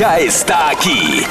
[0.00, 1.26] Ya está aquí.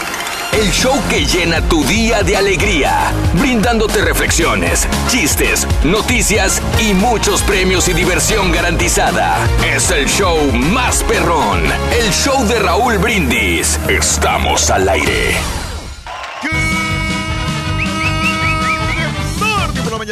[0.52, 7.88] El show que llena tu día de alegría, brindándote reflexiones, chistes, noticias y muchos premios
[7.88, 9.40] y diversión garantizada.
[9.66, 11.64] Es el show más perrón,
[12.00, 13.80] el show de Raúl Brindis.
[13.88, 15.34] Estamos al aire.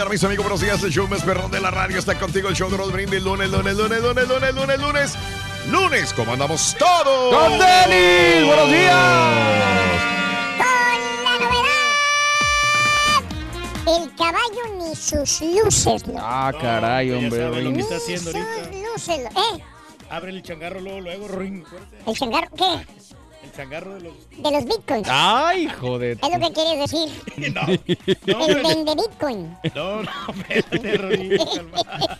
[0.10, 0.82] Mis amigos, buenos días.
[0.84, 2.48] El show más perrón de la radio está contigo.
[2.48, 3.22] El show de Raúl Brindis.
[3.22, 5.18] Lunes, lunes, lunes, lunes, lunes, lunes, lunes.
[5.72, 7.34] Lunes, ¿cómo andamos todos?
[7.36, 8.46] ¡Con Denis!
[8.46, 9.68] ¡Buenos días!
[13.86, 16.08] El caballo ni sus luces.
[16.08, 16.20] ¿no?
[16.22, 17.80] Ah, caray, hombre.
[17.80, 18.90] está haciendo Sus ahorita.
[18.92, 19.20] luces.
[19.20, 19.64] ¿Eh?
[20.10, 21.66] Abre el changarro luego, luego, ring.
[21.66, 21.98] fuerte.
[22.06, 22.86] ¿El changarro qué?
[23.44, 24.14] El changarro de los.
[24.32, 25.08] De los bitcoins.
[25.10, 26.18] Ay, joder.
[26.22, 27.54] Es lo que quieres decir.
[27.54, 27.62] No,
[28.40, 29.58] no, El vende bitcoin.
[29.76, 31.38] no, no, espérate.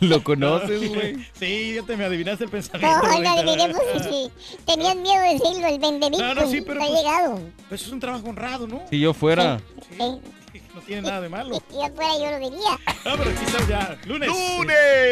[0.00, 1.16] ¿Lo conoces, güey?
[1.38, 2.96] Sí, ya te me adivinaste el pensamiento.
[3.02, 3.42] No, ahorita.
[3.42, 4.30] no, diremos que sí.
[4.64, 6.28] Tenían miedo de decirlo, el vende bitcoin.
[6.28, 7.40] No, no, sí, pero No ha pues- llegado.
[7.68, 8.82] Pues es un trabajo honrado, ¿no?
[8.90, 9.60] Si yo fuera.
[9.96, 10.20] Sí.
[10.88, 11.62] Tiene nada de malo.
[11.70, 12.70] Si yo fuera, yo lo diría.
[13.04, 13.96] No, pero aquí estamos ya.
[14.06, 14.28] Lunes.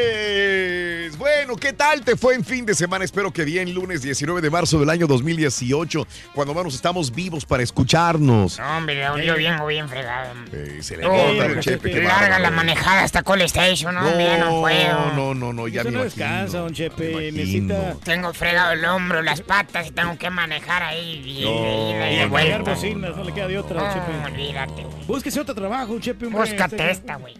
[0.07, 1.17] ¡Lunes!
[1.19, 3.05] Bueno, ¿qué tal te fue en fin de semana?
[3.05, 7.63] Espero que bien, lunes 19 de marzo del año 2018, cuando vamos estamos vivos para
[7.63, 8.59] escucharnos.
[8.59, 10.33] No, hombre, Raúl, yo vengo bien fregado.
[10.53, 14.61] Eh, se le No, nota, Chepe, qué Larga la manejada hasta Call Station, no, no
[14.61, 15.13] puedo.
[15.15, 16.25] no, no, no, ya Eso me no imagino.
[16.27, 17.33] descansa, don Chepe.
[17.33, 17.95] Necesita.
[18.05, 21.95] Tengo fregado el hombro, las patas y tengo que manejar ahí y, No, y, y
[21.95, 22.71] de Y a cargar vuelta.
[22.75, 24.33] bocinas, no le queda de otra, don No, Chepe.
[24.35, 24.87] olvídate.
[25.07, 26.27] Búsquese otro trabajo, Chepe.
[26.27, 27.35] Búscate esta, güey.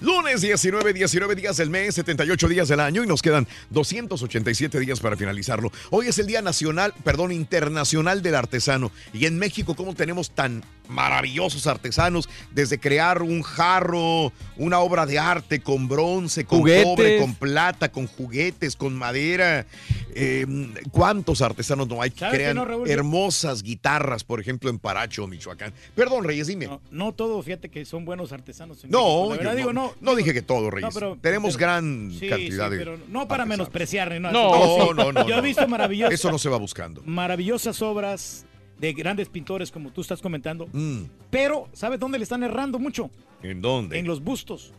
[0.00, 5.00] Lunes 19, 19 días del mes, 78 días del año y nos quedan 287 días
[5.00, 5.70] para finalizarlo.
[5.90, 8.90] Hoy es el Día Nacional, perdón, Internacional del Artesano.
[9.12, 12.28] Y en México, ¿cómo tenemos tan maravillosos artesanos?
[12.52, 16.84] Desde crear un jarro, una obra de arte con bronce, con Juguetes.
[16.84, 19.66] cobre, con plata, con juguetes, con madera.
[20.14, 20.46] Eh,
[20.90, 25.26] ¿Cuántos artesanos no hay que ¿Sabe qué crean no, hermosas guitarras, por ejemplo, en Paracho,
[25.26, 25.72] Michoacán?
[25.94, 26.66] Perdón, Reyes, dime.
[26.66, 28.84] No, no todo, fíjate que son buenos artesanos.
[28.84, 29.28] en No, México.
[29.38, 29.92] Verdad, no, digo, no.
[30.00, 30.94] no digo- dije que todo, Reyes.
[30.94, 32.78] No, pero- Tenemos pero- gran Sí, cantidad sí, de.
[32.78, 33.48] pero no para artesanos.
[33.48, 34.32] menospreciar ni nada.
[34.32, 35.26] No, No, no, no.
[35.28, 37.02] Yo he visto maravillosas, Eso no se va buscando.
[37.04, 38.44] maravillosas obras
[38.78, 40.68] de grandes pintores, como tú estás comentando.
[40.72, 43.10] Mm, Pero, ¿sabes dónde le están errando mucho?
[43.42, 43.98] ¿En dónde?
[43.98, 44.72] En los bustos.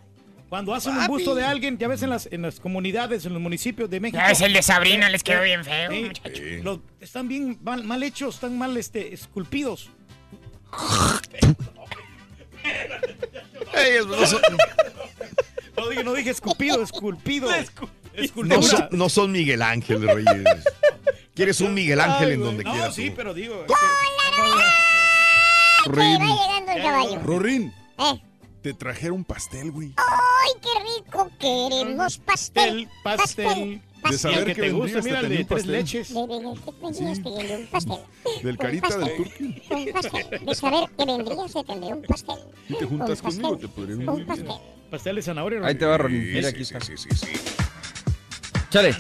[0.50, 1.10] Cuando hacen un Papi.
[1.12, 4.20] busto de alguien, ya ves en las, en las comunidades, en los municipios de México.
[4.22, 6.36] Ya ves, el de Sabrina les quedó bien feo, Sí, muchacho.
[6.44, 6.62] Sí.
[6.62, 9.90] los- están bien mal, mal hechos, están mal este, esculpidos.
[12.64, 14.42] Ey, es- no, son,
[15.78, 17.50] No dije, no dije esculpido, esculpido.
[18.44, 20.64] No son- no son Miguel Ángel, Reyes.
[21.34, 22.94] ¿Quieres un Miguel Ángel Ay, en donde no, quieras?
[22.96, 23.16] sí, tú?
[23.16, 23.66] pero digo.
[23.68, 23.76] Va
[26.04, 27.20] llegando el caballo.
[27.24, 28.22] Rorín, Eh.
[28.62, 29.94] te trajeron un pastel, güey.
[29.98, 30.70] ¡Ay, qué
[31.02, 31.30] rico!
[31.40, 32.88] Queremos pastel.
[33.04, 33.82] Pastel, pastel.
[34.10, 35.72] De saber que que te gusta, mira te de tres pastel.
[35.72, 36.14] leches.
[36.14, 37.98] De venir que vendrías pidiendo un pastel.
[38.44, 39.44] Del carita del turqui.
[39.70, 40.46] Un pastel.
[40.46, 42.36] De saber que vendrías, se tendría un pastel.
[42.68, 43.42] Si te juntas Un pastel.
[43.42, 44.48] conmigo, te podría muy Un pastel.
[44.92, 45.66] Pastel de zanahoria.
[45.66, 45.98] Ahí te va.
[45.98, 46.86] Sí, Mira, sí, aquí sí, está.
[46.86, 47.28] sí, sí, sí.
[48.70, 48.96] Chale.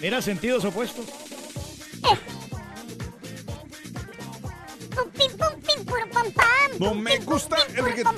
[0.00, 1.06] Mira, sentidos opuestos.
[6.78, 8.16] No me gusta el reggaetón.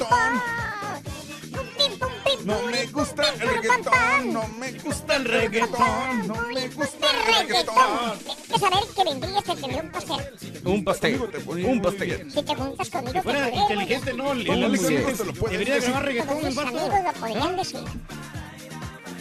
[2.45, 8.19] No me gusta el reggaetón, no me gusta el reggaetón, no me gusta el reggaetón.
[8.19, 10.63] Tienes que saber que vendrías a tener un pastel.
[10.65, 11.21] Un pastel.
[11.65, 12.31] Un pastel.
[12.31, 14.33] Si te juntas conmigo, te Fuera inteligente, no.
[14.33, 15.17] El, el Alex Sintek
[15.51, 17.81] debería de grabar reggaetón el amigos lo podrían decir.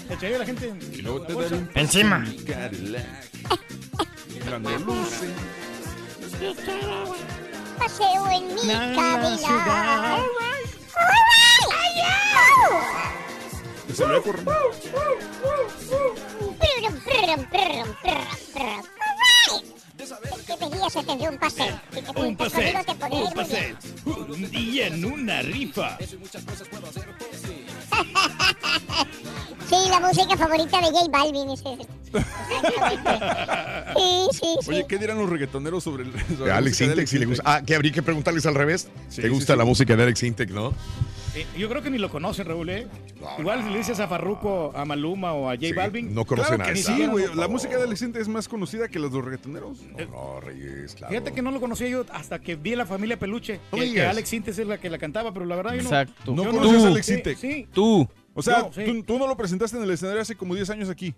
[0.10, 0.74] La gente.
[1.76, 2.26] Encima.
[7.78, 10.18] Paseo en mi La.
[13.88, 14.52] Que se ve corriendo.
[20.46, 21.76] Que vendrías a tener un pastel.
[21.92, 22.74] Si te Un juntas pastel.
[22.74, 23.78] conmigo, te podré ir Un muy pastel.
[24.06, 24.32] bien.
[24.32, 25.98] Un día en una rifa.
[29.70, 31.62] Sí, la música favorita de J Balvin es.
[31.62, 33.12] Exactamente.
[33.98, 34.70] Sí, sí, sí.
[34.70, 37.44] Oye, ¿qué dirán los reggaetoneros sobre el sobre Alex Intec, si le gusta.
[37.46, 38.88] Ah, que habría que preguntarles al revés.
[39.10, 39.60] Sí, ¿Te sí, gusta sí.
[39.60, 40.74] la música de Alex Intec, no?
[41.42, 42.88] Eh, yo creo que ni lo conocen, Raúl, ¿eh?
[43.38, 46.14] Igual si le dices a Farruko, a Maluma o a J Sí, Balvin.
[46.14, 46.72] no conoce Claro nada.
[46.74, 47.26] que Ni sí, güey.
[47.28, 49.80] no, La música de Alex Intec es más conocida que las de los reggaetoneros.
[50.10, 51.12] No, Reyes, claro.
[51.12, 53.60] Fíjate que no lo conocía yo hasta que vi a la familia Peluche.
[53.72, 54.02] No que.
[54.02, 55.90] Alex Sintes es la que la cantaba, pero la verdad yo no.
[55.90, 56.34] Exacto.
[56.34, 57.38] ¿No conoces a Alex Sí, Intec?
[57.38, 58.08] Sí, Tú.
[58.34, 58.84] O sea, No, sí.
[58.86, 61.14] tú, tú no lo presentaste en el escenario hace como 10 años aquí.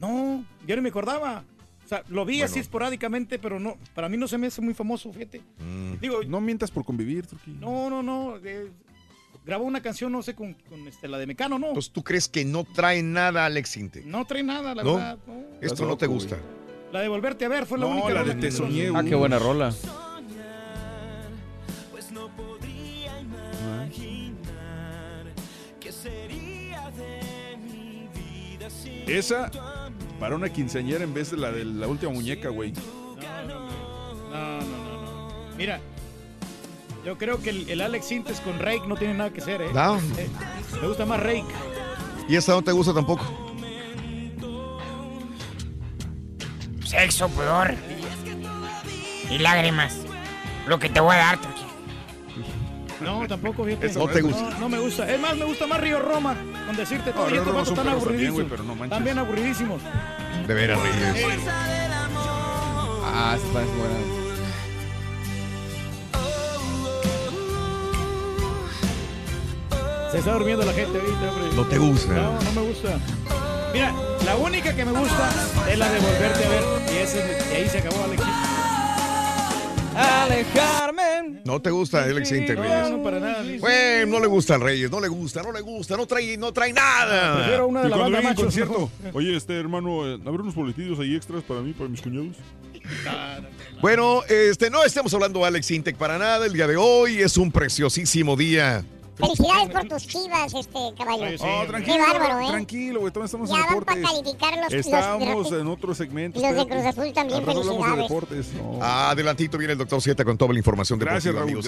[0.00, 1.44] No, yo no me acordaba.
[1.84, 2.46] O sea, lo vi Bueno.
[2.46, 5.40] así esporádicamente, pero no, para mí no se me hace muy famoso, fíjate.
[5.58, 6.00] Mm.
[6.00, 7.50] Digo, No mientas por convivir, Turquí.
[7.60, 8.36] no, no, no.
[8.42, 8.70] eh,
[9.44, 11.68] grabó una canción, no sé, con, con, este, la de Mecano, no.
[11.68, 14.04] Entonces, ¿tú crees que no trae nada Alex Intec?
[14.04, 14.94] no trae nada, la ¿No?
[14.94, 15.18] verdad.
[15.26, 15.42] no.
[15.60, 16.36] Esto no te gusta.
[16.92, 18.12] La de Volverte a ver fue la No, única.
[18.12, 18.90] la de Te soñé.
[18.94, 19.72] Ah, qué buena rola.
[29.06, 29.50] Esa
[30.20, 32.72] para una quinceañera en vez de la de la última muñeca, güey.
[32.72, 33.68] No, no,
[34.30, 35.56] no, no, no.
[35.56, 35.80] Mira,
[37.04, 39.70] yo creo que el, el Alex Sintes con Rake no tiene nada que hacer, ¿eh?
[39.74, 39.96] No.
[40.18, 40.28] Eh,
[40.80, 41.44] me gusta más Rake.
[42.28, 43.24] ¿Y esta no te gusta tampoco?
[46.84, 47.74] Sexo, pudor.
[49.30, 49.94] Y lágrimas.
[50.66, 51.62] Lo que te voy a dar, Turquía.
[53.00, 53.86] No, tampoco, fíjate.
[53.86, 54.42] Eso No te gusta.
[54.50, 55.10] No, no me gusta.
[55.12, 57.24] Es más, me gusta más Río Roma, con decirte todo.
[57.24, 58.76] No, y Río estos Roma vatos son tan perros también, aburridísimos.
[58.78, 58.90] manches.
[58.90, 59.82] También aburridísimos.
[60.46, 61.26] De veras, Reyes.
[63.04, 64.21] Ah, sí, parece buena.
[70.12, 71.56] Se está durmiendo la gente ahorita, hombre.
[71.56, 72.12] No te gusta.
[72.12, 72.98] No, no me gusta.
[73.72, 73.94] Mira,
[74.26, 75.30] la única que me gusta
[75.70, 76.62] es la de volverte a ver.
[76.92, 78.22] Y, ese, y ahí se acabó Alex.
[79.96, 81.40] Alejarme.
[81.44, 82.90] No te gusta Alex Intec, No, Reyes.
[82.90, 83.42] no, para nada.
[83.58, 86.52] Bueno, no le gusta al Reyes, no le gusta, no le gusta, no trae, no
[86.52, 87.36] trae nada.
[87.36, 88.44] Prefiero una de Y la cuando banda machos.
[88.44, 92.36] concierto, oye, este hermano, eh, ¿habrá unos boletillos ahí extras para mí, para mis cuñados?
[93.80, 96.46] Bueno, este, no estamos hablando de Alex Intec para nada.
[96.46, 98.84] El día de hoy es un preciosísimo día.
[99.16, 101.36] Felicidades por tus chivas, este caballo.
[101.38, 101.44] Sí.
[101.44, 102.50] Oh, Qué tranquilo, bárbaro, ¿eh?
[102.50, 104.10] tranquilo, güey, todavía estamos Ya en van para deportes.
[104.22, 106.40] calificar los, Estamos los, en otro segmento.
[106.40, 106.66] los de.
[106.66, 107.96] Cruz Azul también, de felicidades.
[107.98, 108.52] deportes.
[108.54, 108.78] no.
[108.82, 111.66] Adelantito viene el doctor Z con toda la información Gracias, deportiva, Raúl, amigos.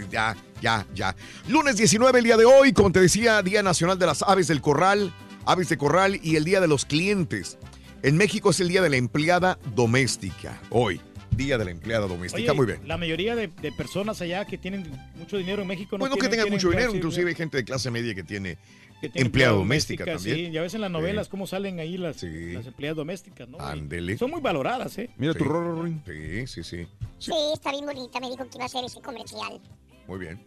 [0.00, 0.10] gracias.
[0.10, 1.16] Ya, ya, ya.
[1.48, 4.62] Lunes 19, el día de hoy, como te decía, Día Nacional de las Aves del
[4.62, 5.12] Corral,
[5.44, 7.58] Aves de Corral y el Día de los Clientes.
[8.02, 10.58] En México es el Día de la Empleada Doméstica.
[10.70, 11.00] Hoy,
[11.36, 12.52] Día de la Empleada Doméstica.
[12.52, 12.86] Oye, Muy bien.
[12.88, 16.20] La mayoría de, de personas allá que tienen mucho dinero en México no Bueno, que
[16.22, 18.58] tienen- tengan tienen mucho dinero, inclusive hay gente de clase media que tiene
[19.00, 20.36] que empleada doméstica también.
[20.36, 21.30] Sí, ya ves en las novelas Sí.
[21.30, 22.52] cómo salen ahí las, Sí.
[22.52, 23.60] las empleadas domésticas, ¿no?
[23.60, 24.16] Ándele.
[24.16, 25.10] Son muy valoradas, ¿eh?
[25.18, 25.38] Mira Sí.
[25.38, 26.02] tu rorro, Rin.
[26.06, 26.86] Sí, sí, sí.
[27.18, 28.18] Sí, está bien bonita.
[28.20, 29.60] Me dijo que iba a hacer ese comercial.
[30.06, 30.40] Muy bien.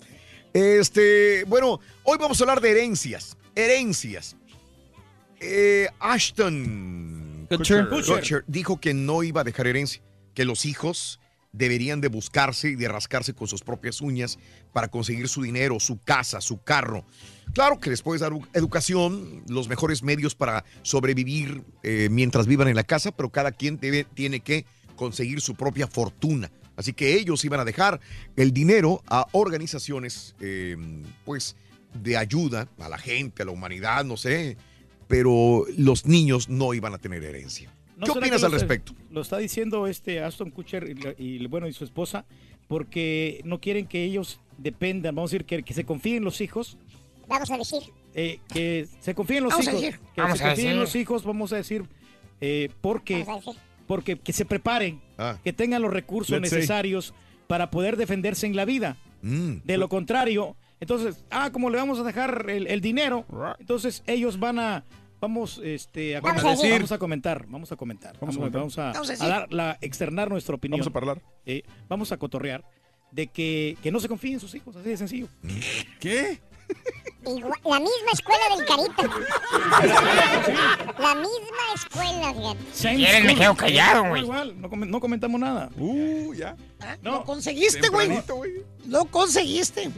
[0.53, 3.38] Este, bueno, hoy vamos a hablar de herencias.
[3.55, 4.36] Herencias.
[5.39, 7.88] Eh, Ashton Kutcher.
[7.88, 10.01] Kutcher dijo que no iba a dejar herencia,
[10.39, 11.19] que los hijos
[11.51, 14.39] deberían de buscarse y de rascarse con sus propias uñas
[14.72, 17.03] para conseguir su dinero, su casa, su carro.
[17.53, 22.77] Claro que les puedes dar educación, los mejores medios para sobrevivir eh, mientras vivan en
[22.77, 24.63] la casa, pero cada quien tiene que
[24.96, 26.50] conseguir su propia fortuna.
[26.77, 28.00] Así que ellos iban a dejar
[28.38, 30.77] el dinero a organizaciones, eh,
[31.25, 31.58] pues,
[32.01, 34.55] de ayuda a la gente, a la humanidad, no sé,
[35.10, 37.74] pero los niños no iban a tener herencia.
[38.00, 38.94] ¿No ¿Qué opinas al lo- respecto?
[39.12, 42.25] Lo está diciendo este Aston Kutcher y, y, bueno y su esposa
[42.68, 46.39] porque no quieren que ellos dependan, vamos a decir que, que se confíen en los
[46.41, 46.77] hijos,
[47.27, 47.94] Vamos a decir.
[48.15, 50.68] eh, que se confíen en los Vamos a hijos, decir, que vamos se a confíen
[50.68, 50.82] en decir.
[50.82, 51.84] los hijos, vamos a decir,
[52.41, 53.63] eh, porque Vamos a decir.
[53.88, 57.13] porque que se preparen, Ah, que tengan los recursos Let's necesarios
[57.48, 58.98] para poder defenderse en la vida.
[59.24, 63.25] mm, De lo contrario, entonces, ah, como le vamos a dejar el, el dinero,
[63.60, 64.84] entonces ellos van a,
[65.19, 66.71] vamos, este, a, Vamos comentar, a decir.
[66.73, 69.77] vamos a comentar, vamos a comentar, Vamos vamos, a vamos a, Vamos a dar la,
[69.81, 71.21] externar nuestra opinión, Vamos a hablar.
[71.45, 72.63] eh, vamos a cotorrear
[73.11, 75.27] de que, que no se confíen en sus hijos, así de sencillo.
[75.99, 76.39] ¿Qué?
[77.25, 79.03] Igual- la misma escuela del Carita.
[80.99, 82.59] la misma escuela, fíjate.
[82.73, 83.39] Same quieres, me school.
[83.39, 84.21] quedo callado, güey.
[84.23, 85.69] Igual, no, com- no comentamos nada.
[85.77, 86.55] Uh, ya.
[87.03, 88.21] Lo conseguiste, güey.
[88.88, 89.89] Lo conseguiste.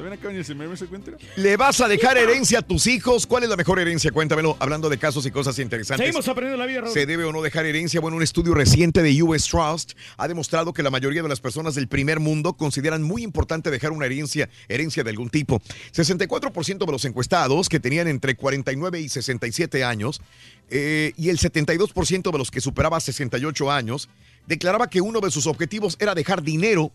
[1.38, 3.28] ¿Le vas a dejar herencia a tus hijos?
[3.28, 4.12] ¿Cuál es la mejor herencia?
[4.12, 6.08] Cuéntamelo, hablando de casos y cosas interesantes.
[6.08, 6.94] Seguimos aprendiendo la vida, Raúl.
[6.94, 8.02] ¿Se debe o no dejar herencia?
[8.02, 11.76] Bueno, un estudio reciente de US Trust ha demostrado que la mayoría de las personas
[11.76, 15.62] del primer mundo consideran muy importante dejar una herencia, herencia de algún tipo.
[15.94, 20.22] 64% de los encuestados que tenían entre 49 y 67 años
[20.70, 24.10] eh, y el 72% de los que superaba 68 años
[24.48, 26.92] declaraba que uno de sus objetivos era dejar dinero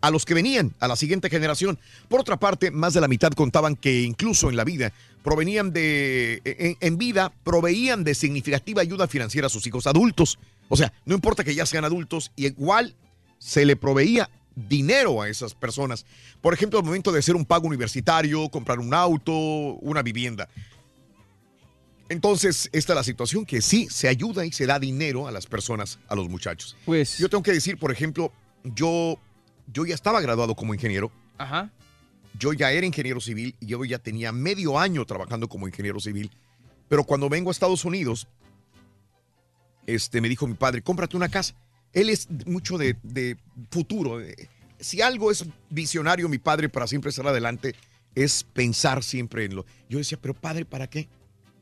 [0.00, 1.78] a los que venían, a la siguiente generación.
[2.08, 4.92] Por otra parte, más de la mitad contaban que incluso en la vida
[5.22, 6.40] provenían de,
[6.80, 10.38] en, vida, proveían de significativa ayuda financiera a sus hijos adultos.
[10.68, 12.94] O sea, no importa que ya sean adultos, igual
[13.38, 14.30] se le proveía
[14.66, 16.04] dinero a esas personas.
[16.40, 20.48] Por ejemplo, al momento de hacer un pago universitario, comprar un auto, una vivienda.
[22.08, 25.46] Entonces, esta es la situación que sí se ayuda y se da dinero a las
[25.46, 26.76] personas, a los muchachos.
[26.86, 27.18] Pues.
[27.18, 28.32] Yo tengo que decir, por ejemplo,
[28.64, 29.18] yo,
[29.72, 31.12] yo ya estaba graduado como ingeniero.
[31.36, 31.70] Ajá.
[32.38, 36.30] Yo ya era ingeniero civil y yo ya tenía medio año trabajando como ingeniero civil.
[36.88, 38.26] Pero cuando vengo a Estados Unidos,
[39.86, 41.54] este, me dijo mi padre, cómprate una casa.
[41.92, 43.36] Él es mucho de, de
[43.70, 44.20] futuro.
[44.78, 47.74] Si algo es visionario, mi padre, para siempre estar adelante,
[48.14, 49.66] es pensar siempre en lo.
[49.88, 51.08] Yo decía, pero padre, ¿para qué?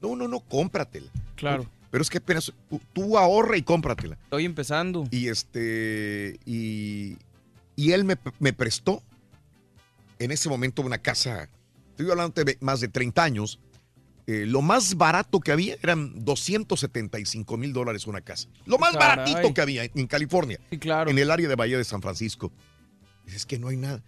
[0.02, 1.11] No, no, no, cómpratela.
[1.37, 1.66] Claro.
[1.90, 4.16] Pero es que apenas tú- tú ahorra y cómpratela.
[4.25, 5.06] Estoy empezando.
[5.11, 6.38] Y este.
[6.45, 7.16] Y,
[7.76, 9.02] y él me, me prestó
[10.18, 11.49] en ese momento una casa.
[11.90, 13.59] Estoy hablando de más de 30 años.
[14.26, 18.49] Eh, lo más barato que había eran 275 mil dólares una casa.
[18.64, 19.18] Lo más Caray.
[19.18, 20.59] baratito que había en California.
[20.68, 21.11] Sí, claro.
[21.11, 22.50] En el área de Bahía de San Francisco.
[23.26, 24.02] Es que no hay nada.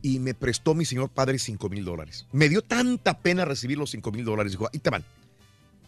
[0.00, 2.26] Y me prestó mi señor padre 5 mil dólares.
[2.30, 4.52] Me dio tanta pena recibir los 5 mil dólares.
[4.52, 5.04] Dijo, ahí te van.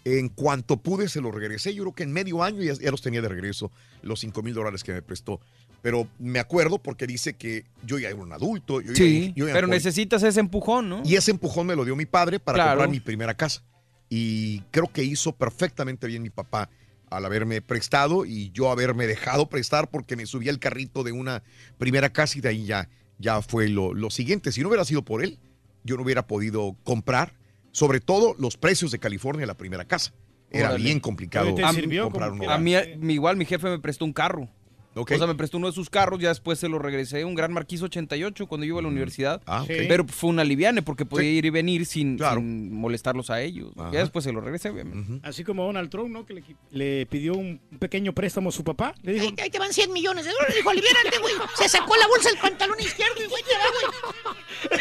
[0.05, 1.75] En cuanto pude, se los regresé.
[1.75, 3.71] Yo creo que en medio año ya, ya los tenía de regreso,
[4.03, 5.41] los 5 mil dólares que me prestó.
[5.83, 8.81] Pero me acuerdo porque dice que yo ya era un adulto.
[8.81, 11.03] yo ya- Sí, yo ya pero necesitas ese empujón, ¿no?
[11.05, 12.71] Y ese empujón me lo dio mi padre para Claro.
[12.73, 13.63] comprar mi primera casa.
[14.09, 16.69] Y creo que hizo perfectamente bien mi papá
[17.11, 21.43] al haberme prestado y yo haberme dejado prestar porque me subí al carrito de una
[21.79, 24.53] primera casa y de ahí ya, ya fue lo, lo siguiente.
[24.53, 25.39] Si no hubiera sido por él,
[25.85, 27.33] yo no hubiera podido comprar,
[27.73, 30.13] sobre todo los precios de California, la primera casa.
[30.53, 30.85] Era Órale.
[30.85, 32.97] bien complicado Te A- sirvió comprar como un A hogar.
[32.99, 34.49] mí, igual mi jefe me prestó un carro.
[34.95, 37.53] O sea, me prestó uno de sus carros, ya después se lo regresé, un Gran
[37.53, 39.41] Marquis 88 cuando yo iba a la universidad.
[39.47, 39.65] Ah.
[39.67, 41.37] Pero fue una liviane porque podía Sí.
[41.37, 42.41] ir y venir sin, Claro.
[42.41, 43.71] sin molestarlos a ellos.
[43.79, 43.91] Ajá.
[43.93, 45.21] Ya después se lo regresé, obviamente.
[45.27, 46.27] Así como Donald Trump, ¿no?
[46.27, 46.43] Que le,
[46.73, 48.95] le pidió un pequeño préstamo a su papá.
[49.03, 50.57] Le dijo, Ahí, ahí te van 100 millones de dólares.
[50.57, 51.35] Dijo, aliviérate, güey.
[51.57, 54.81] Se sacó la bolsa del pantalón izquierdo y, güey, te va, güey.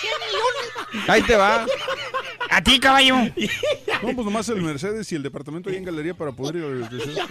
[0.00, 1.08] 100 millones.
[1.08, 1.66] Ahí te va.
[2.54, 3.16] A ti, caballo.
[3.16, 6.68] No, pues nomás el Mercedes y el departamento ahí en galería para poder ir a
[6.68, 7.26] la iglesia.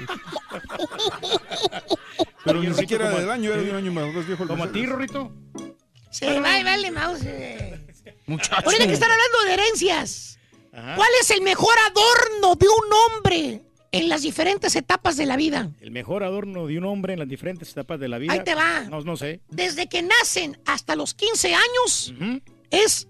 [2.44, 4.63] Pero ni siquiera como- del año, era de un año más más viejo el como
[4.63, 4.86] a ti.
[4.86, 5.32] Rorrito.
[6.10, 7.22] Se va y vale, mouse.
[7.25, 7.80] eh.
[8.25, 8.62] Muchacho.
[8.66, 10.40] Ahorita que están hablando de herencias.
[10.74, 10.96] Ajá.
[10.96, 13.62] ¿Cuál es el mejor adorno de un hombre
[13.92, 15.70] en las diferentes etapas de la vida?
[15.82, 18.34] El mejor adorno de un hombre en las diferentes etapas de la vida.
[18.34, 18.82] Ahí te va.
[18.90, 19.42] No, no sé.
[19.50, 22.13] Desde que nacen hasta los 15 años
[22.72, 23.08] es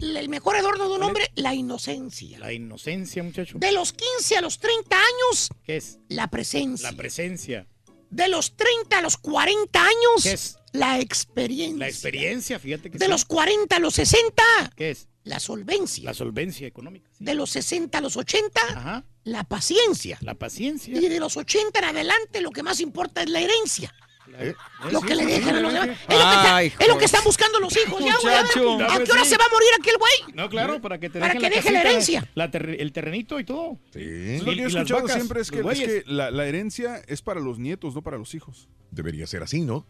[0.00, 2.38] el mejor adorno de un hombre, la inocencia.
[2.38, 3.58] La inocencia, muchacho.
[3.58, 5.98] De los 15 a los 30 años, ¿Qué es?
[6.08, 6.90] la presencia.
[6.90, 7.66] La presencia.
[8.10, 10.56] De los 30 a los 40 años, ¿Qué es?
[10.72, 11.76] la experiencia.
[11.78, 13.10] La experiencia, fíjate que De sí.
[13.10, 14.42] los 40 a los 60,
[14.76, 15.08] ¿Qué es?
[15.24, 16.04] la solvencia.
[16.04, 17.10] La solvencia económica.
[17.18, 17.24] sí.
[17.24, 19.04] De los 60 a los 80, Ajá.
[19.24, 20.16] la paciencia.
[20.22, 20.96] La paciencia.
[20.96, 23.92] Y de los 80 en adelante, lo que más importa es la herencia.
[24.40, 24.54] ¿Eh?
[24.92, 25.88] Lo que le dejan los demás.
[25.88, 28.04] Es, lo que es lo están buscando los hijos.
[28.04, 28.92] Ya, güey, a ver, Muchacho.
[28.94, 30.34] ¿A qué hora se va a morir aquel güey?
[30.34, 32.30] No, claro, para que te Para dejen que la deje la herencia.
[32.34, 33.78] la ter- el terrenito y todo.
[33.92, 34.38] Sí.
[34.38, 36.04] Lo que Y- he escuchado vacas, siempre es que, los es bueyes.
[36.04, 38.68] que la, la herencia es para los nietos, no para los hijos.
[38.90, 39.84] Debería ser así, ¿no?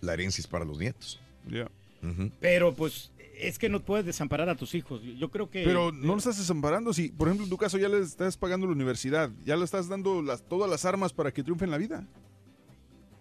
[0.00, 1.20] La herencia es para los nietos.
[1.48, 1.70] Ya.
[2.40, 5.00] Pero pues es que no puedes desamparar a tus hijos.
[5.18, 5.64] Yo creo que.
[5.64, 6.92] Pero no lo estás desamparando.
[6.92, 9.88] Si, por ejemplo, en tu caso ya le estás pagando la universidad, ya le estás
[9.88, 12.06] dando las, todas las armas para que triunfe en la vida.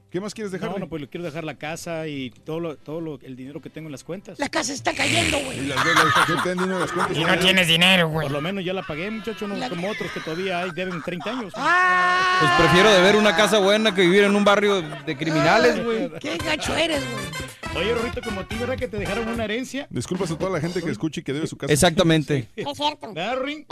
[0.09, 0.73] ¿Qué más quieres dejarle?
[0.73, 3.61] No, no, pues le quiero dejar la casa y todo, lo, todo lo- el dinero
[3.61, 4.39] que tengo en las cuentas.
[4.39, 5.67] La casa está cayendo, Y güey.
[5.67, 7.15] las han dinero las cuentas.
[7.17, 8.25] Y no tienes dinero, güey.
[8.25, 11.01] Por lo menos ya la pagué, muchacho, no La- como otros que todavía hay, deben
[11.03, 11.53] 30 años.
[11.55, 15.83] Ah, Pues prefiero de ver una casa buena que vivir en un barrio de criminales,
[15.83, 16.09] güey.
[16.19, 17.83] qué gacho eres, güey.
[17.85, 19.85] Oye, Rorrito, como a ti, ¿verdad que te dejaron una herencia?
[19.91, 21.71] Disculpas a toda la gente que escuche y que debe su casa.
[21.71, 22.49] Exactamente.
[22.55, 23.13] Es cierto.
[23.15, 23.65] Eh,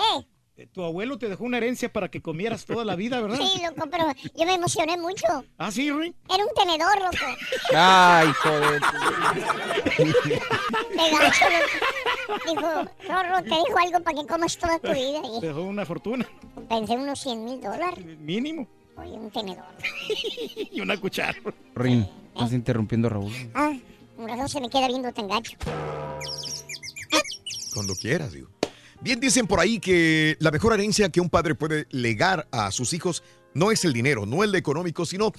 [0.65, 3.37] Tu abuelo te dejó una herencia para que comieras toda la vida, ¿verdad?
[3.37, 5.25] Sí, loco, pero yo me emocioné mucho.
[5.59, 6.15] ¿Ah, sí, Rui?
[6.33, 7.25] Era un tenedor, loco.
[7.75, 8.81] Ay, joder.
[9.97, 12.43] De gacho, loco.
[12.49, 15.21] Dijo, Rorro, te dijo algo para que comas toda tu vida.
[15.21, 16.27] Te Y dejó una fortuna,
[16.67, 18.03] pensé unos 100 mil dólares.
[18.19, 18.67] mínimo.
[18.97, 19.63] Oye, un tenedor.
[20.71, 21.37] Y una cuchara.
[21.75, 23.31] Rin, estás interrumpiendo a Raúl.
[23.53, 23.73] Ah,
[24.17, 25.55] un razón se me queda viendo tan gacho.
[27.75, 28.49] Cuando quieras, digo.
[29.01, 32.93] Bien dicen por ahí que la mejor herencia que un padre puede legar a sus
[32.93, 33.23] hijos
[33.53, 35.31] no es el dinero, no el económico, sino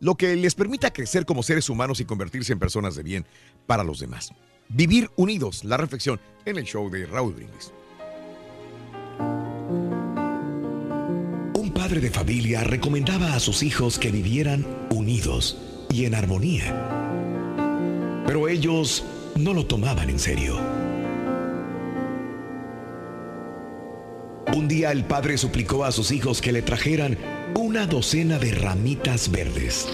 [0.00, 3.26] lo que les permita crecer como seres humanos y convertirse en personas de bien
[3.66, 4.32] para los demás.
[4.68, 7.72] Vivir unidos, la reflexión en el show de Raúl Brindis.
[11.54, 15.58] Un padre de familia recomendaba a sus hijos que vivieran unidos
[15.90, 18.24] y en armonía.
[18.26, 19.04] Pero ellos
[19.36, 20.89] no lo tomaban en serio.
[24.54, 27.16] Un día el padre suplicó a sus hijos que le trajeran
[27.54, 29.88] una docena de ramitas verdes.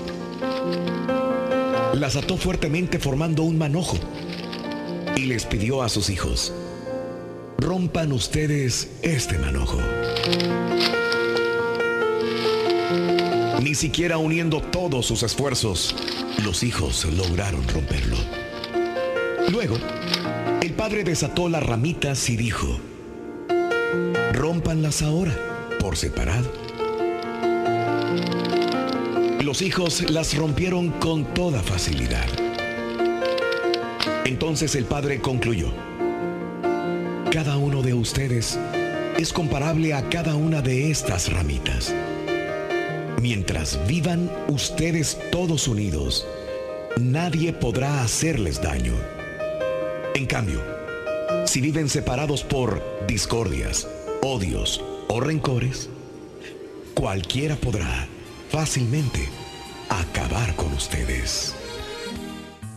[1.92, 3.98] Las ató fuertemente formando un manojo
[5.14, 6.54] y les pidió a sus hijos,
[7.58, 9.78] rompan ustedes este manojo.
[13.62, 15.94] Ni siquiera uniendo todos sus esfuerzos,
[16.42, 18.16] los hijos lograron romperlo.
[19.50, 19.76] Luego,
[20.62, 22.78] el padre desató las ramitas y dijo,
[24.37, 25.35] rómpanlas ahora,
[25.81, 26.52] por separado.
[29.43, 32.26] Los hijos las rompieron con toda facilidad.
[34.25, 35.69] Entonces el padre concluyó,
[37.33, 38.59] cada uno de ustedes
[39.19, 41.95] es comparable a cada una de estas ramitas.
[43.23, 46.26] Mientras vivan ustedes todos unidos,
[47.00, 48.95] nadie podrá hacerles daño.
[50.14, 50.62] En cambio,
[51.47, 53.88] si viven separados por discordias,
[54.23, 55.90] odios o rencores,
[56.94, 58.06] cualquiera podrá
[58.50, 59.28] fácilmente
[59.88, 61.54] acabar con ustedes.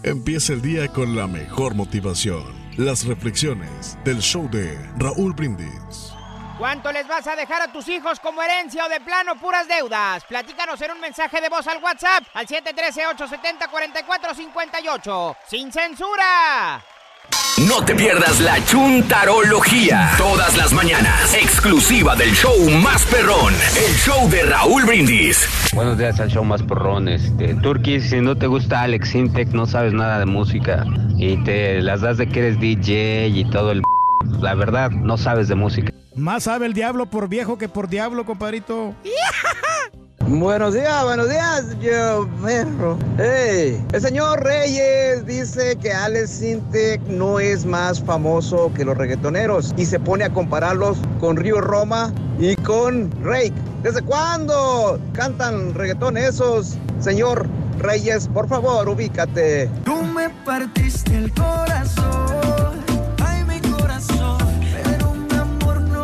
[0.03, 2.57] Empieza el día con la mejor motivación.
[2.77, 6.13] Las reflexiones del show de Raúl Brindis.
[6.57, 10.25] ¿Cuánto les vas a dejar a tus hijos como herencia o de plano puras deudas?
[10.25, 15.37] Platícanos en un mensaje de voz al WhatsApp al 713-870-4458.
[15.47, 16.83] ¡Sin censura!
[17.67, 20.11] No te pierdas la chuntarología.
[20.17, 21.33] Todas las mañanas.
[21.33, 23.53] Exclusiva del show más perrón.
[23.53, 25.45] El show de Raúl Brindis.
[25.73, 27.09] Buenos días al show más perrón.
[27.09, 30.85] Este, Turkey, si no te gusta Alex Intec, no sabes nada de música
[31.17, 33.81] y te las das de que eres DJ y todo el...
[34.39, 35.91] La verdad, no sabes de música.
[36.15, 38.95] Más sabe el diablo por viejo que por diablo, compadrito.
[40.31, 42.99] Buenos días, buenos días, yo perro.
[43.17, 49.73] Hey, el señor Reyes dice que Alex Sintek no es más famoso que los reggaetoneros
[49.75, 53.53] y se pone a compararlos con Río Roma y con Rake.
[53.81, 56.77] ¿Desde cuándo cantan reggaetón esos?
[56.99, 57.47] Señor
[57.79, 59.67] Reyes, por favor, ubícate.
[59.83, 62.48] Tú me partiste el corazón,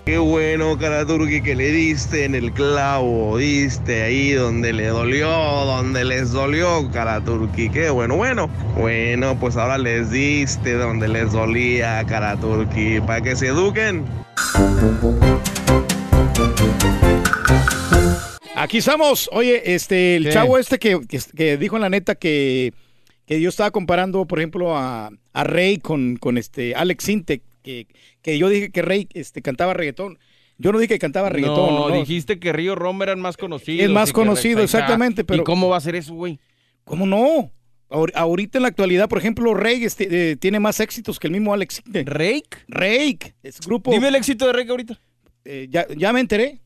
[0.05, 6.05] Qué bueno, Karaturki, que le diste en el clavo, diste ahí donde le dolió, donde
[6.05, 7.69] les dolió, Karaturki.
[7.71, 8.47] Qué bueno, bueno.
[8.77, 14.05] Bueno, pues ahora les diste donde les dolía, Karaturki, para que se eduquen.
[18.55, 19.27] Aquí estamos.
[19.33, 20.29] Oye, este, el ¿Qué?
[20.29, 22.73] chavo este que, que- que dijo en la neta que,
[23.25, 27.87] que yo estaba comparando, por ejemplo, a, a Rey con, con este Alex Intec, que,
[28.21, 30.19] que yo dije que Rey este, cantaba reggaetón.
[30.57, 31.75] Yo no dije que cantaba reggaetón.
[31.75, 33.83] No, no, dijiste que Río Roma eran más conocidos.
[33.83, 36.39] Es más conocido, exactamente, pero- ¿Y cómo va a ser eso, güey?
[36.85, 37.51] ¿Cómo no?
[37.89, 41.33] Ahor- Ahorita en la actualidad, por ejemplo, Rey este, eh, tiene más éxitos que el
[41.33, 41.81] mismo Alex.
[41.85, 42.47] ¿Rake?
[42.67, 43.91] Rake, es grupo.
[43.91, 44.99] Dime el éxito de Rake ahorita.
[45.43, 46.61] Eh, ya, ya me enteré.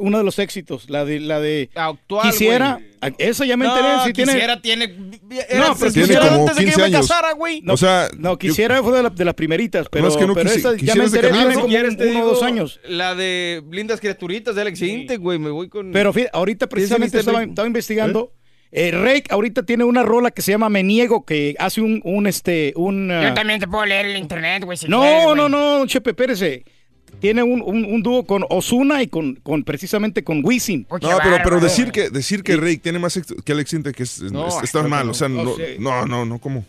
[0.00, 3.14] Uno de los éxitos, la de la de Actual, quisiera, güey.
[3.18, 4.88] esa ya me No, enteré, si tiene quisiera tiene...
[4.88, 7.60] No, Era, pero tiene quisiera como antes de que 15 yo me casara, güey.
[7.62, 7.74] No,
[8.18, 10.76] no, quisiera fue de, la- de las primeritas, pero, es que no pero quisi- esa
[10.76, 11.54] ya me enteré tiene ¿no?
[11.54, 12.80] como ¿Quieres un- te uno o dos años.
[12.84, 15.38] La de Lindas Criaturitas de Alex Intec, güey.
[15.38, 15.92] Me voy con...
[15.92, 17.42] Pero fíjate, ahorita precisamente Mr.
[17.42, 18.32] estaba, investigando.
[18.72, 22.28] Eh, Rake ahorita tiene una rola que se llama Me Niego, que hace un, un
[22.28, 23.10] este, un...
[23.10, 26.10] ah, Yo también te puedo leer el internet, güey, si no, quieres, no, no, Chepe,
[26.10, 26.64] espérese.
[27.20, 30.86] Tiene un, un, un dúo con Osuna y con, con precisamente con Wisin.
[30.90, 34.22] No, pero, pero decir que decir que Rake tiene más éxito que Alex Intec es,
[34.22, 35.44] No, es- está claro mal, que o sea, no.
[35.44, 36.64] no, no, no, no, ¿cómo?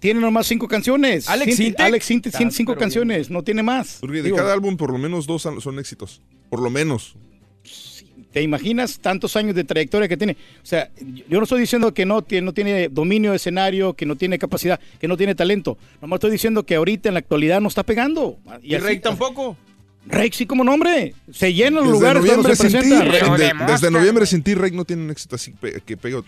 [0.00, 1.28] Tiene nomás cinco canciones.
[1.28, 1.80] ¿Alex Intec?
[1.80, 3.98] Alex Intec tiene cinco canciones, no tiene más.
[4.00, 6.20] Porque de Digo, cada álbum por lo menos dos son éxitos,
[6.50, 7.14] por lo menos.
[8.32, 10.32] ¿Te imaginas tantos años de trayectoria que tiene?
[10.60, 10.90] O sea,
[11.28, 14.40] yo no estoy diciendo que no tiene, no tiene dominio de escenario, que no tiene
[14.40, 15.78] capacidad, que no tiene talento.
[16.02, 18.38] Nomás estoy diciendo que ahorita en la actualidad no está pegando.
[18.60, 19.56] ¿Y así- Rake tampoco?
[20.06, 21.14] Rey, sí, como nombre.
[21.32, 23.36] Se llenan los Desde lugares noviembre se sin ti, presenta.
[23.36, 26.24] de- desde noviembre sin ti, Rey no tiene un éxito así pe- que pegó.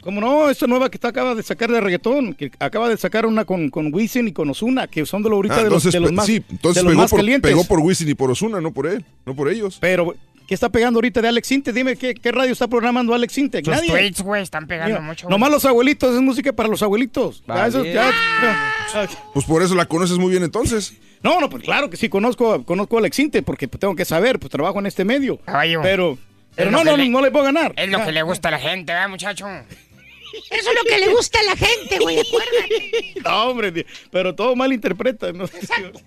[0.00, 0.48] ¿Cómo no?
[0.48, 3.68] Esta nueva que está, acaba de sacar de reggaetón, que acaba de sacar una con,
[3.68, 6.12] con Wisin y con Ozuna, que son de lo ahorita Ah, de, los, de los
[6.12, 7.50] más, sí, entonces de los pegó, más por, calientes.
[7.50, 9.76] pegó por Wisin y por Osuna, no por él, no por ellos.
[9.78, 10.14] Pero,
[10.50, 11.72] ¿qué está pegando ahorita de Alex Intec?
[11.72, 13.64] Dime, ¿qué, qué radio está programando Alex Intec?
[13.64, 13.88] Sus Nadie.
[13.88, 15.26] tweets, güey, están pegando Mira, mucho.
[15.28, 15.30] güey.
[15.32, 17.44] Nomás los abuelitos, es música para los abuelitos.
[17.46, 17.92] Ya, eso- Vale.
[17.94, 18.12] ya-
[19.32, 20.94] Pues por eso la conoces muy bien entonces.
[21.22, 24.04] No, no, pues claro que sí, conozco, conozco a Alex Intec, porque pues, tengo que
[24.04, 25.36] saber, pues trabajo en este medio.
[25.38, 25.80] Caballo.
[25.82, 26.18] Pero,
[26.56, 27.72] pero no, no, le- no le puedo ganar.
[27.76, 28.06] Es lo Ya.
[28.06, 29.46] que le gusta a la gente, ¿verdad, muchacho?
[30.50, 33.14] Eso es lo que le gusta a la gente, güey, acuérdate.
[33.24, 35.32] No, hombre, pero todo mal interpreta.
[35.32, 35.46] ¿no?
[35.46, 35.56] Sí,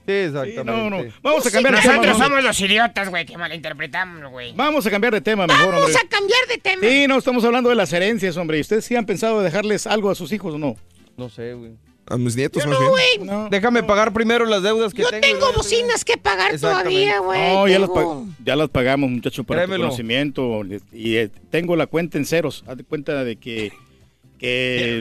[0.05, 0.63] exactamente.
[0.63, 1.03] no, no.
[1.21, 2.17] Vamos a cambiar de Nosotros tema.
[2.17, 2.23] ¿no?
[2.25, 4.53] somos los idiotas, güey, que malinterpretamos, güey.
[4.55, 6.01] Vamos a cambiar de tema mejor, Vamos hombre.
[6.03, 6.81] a cambiar de tema.
[6.87, 8.57] Sí, no, estamos hablando de las herencias, hombre.
[8.57, 10.75] ¿Y ustedes sí han pensado de dejarles algo a sus hijos o no?
[11.17, 11.71] No sé, güey.
[12.05, 13.25] A mis nietos, Yo más no, bien.
[13.27, 13.49] güey.
[13.49, 15.21] Déjame pagar primero las deudas que Yo tengo.
[15.21, 17.39] tengo bocinas que pagar todavía, güey.
[17.53, 17.89] No, ya las,
[18.43, 19.85] ya las pagamos, muchacho, para tu Créemelo.
[19.87, 20.61] conocimiento.
[20.91, 22.65] Y eh, tengo la cuenta en ceros.
[22.67, 23.71] Haz de cuenta de que...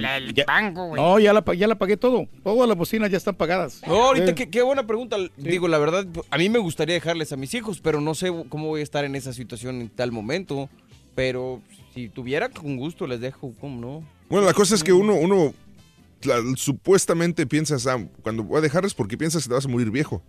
[0.00, 1.02] La- el ya- banco, güey.
[1.02, 2.26] no, ya la, ya la pagué todo.
[2.44, 3.82] Todas las bocinas ya están pagadas.
[3.86, 5.16] No, ahorita Eh, qué, qué buena pregunta.
[5.36, 8.68] Digo, la verdad, a mí me gustaría dejarles a mis hijos, pero no sé cómo
[8.68, 10.68] voy a estar en esa situación en tal momento.
[11.14, 11.60] Pero
[11.92, 14.06] si tuviera, con gusto les dejo, ¿cómo no?
[14.30, 15.52] Bueno, la cosa es que uno, uno
[16.22, 19.90] la- supuestamente piensas, ah, cuando voy a dejarles porque piensas que te vas a morir
[19.90, 20.22] viejo.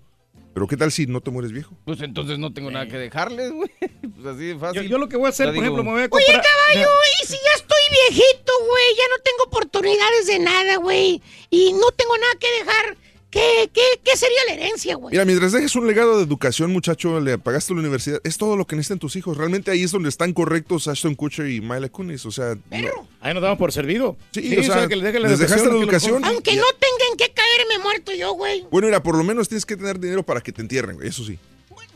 [0.53, 1.75] Pero ¿qué tal si no te mueres viejo?
[1.85, 3.69] Pues entonces no tengo nada que dejarles, güey.
[4.15, 4.83] Pues así de fácil.
[4.83, 6.25] Yo, yo lo que voy a hacer, Ya por digo, ejemplo, me voy a Oye,
[6.25, 6.43] comprar...
[6.45, 6.89] caballo,
[7.21, 11.89] y si ya estoy viejito, güey, ya no tengo oportunidades de nada, güey, y no
[11.91, 12.97] tengo nada que dejar,
[13.33, 15.11] ¿qué, qué, qué sería la herencia, güey?
[15.11, 18.65] Mira, mientras dejes un legado de educación, muchacho, le pagaste la universidad, es todo lo
[18.65, 19.35] que necesitan tus hijos.
[19.35, 22.25] Realmente ahí es donde están correctos Ashton Kutcher y Mila Kunis.
[22.25, 24.15] O sea, no- Ahí nos damos por servido.
[24.31, 26.23] Sí, o sea, que les dejen la les dejaste la educación.
[26.25, 28.65] Aunque no tengan que caerme muerto yo, güey.
[28.69, 31.25] bueno, mira, por lo menos tienes que tener dinero para que te entierren, güey, eso
[31.25, 31.39] sí.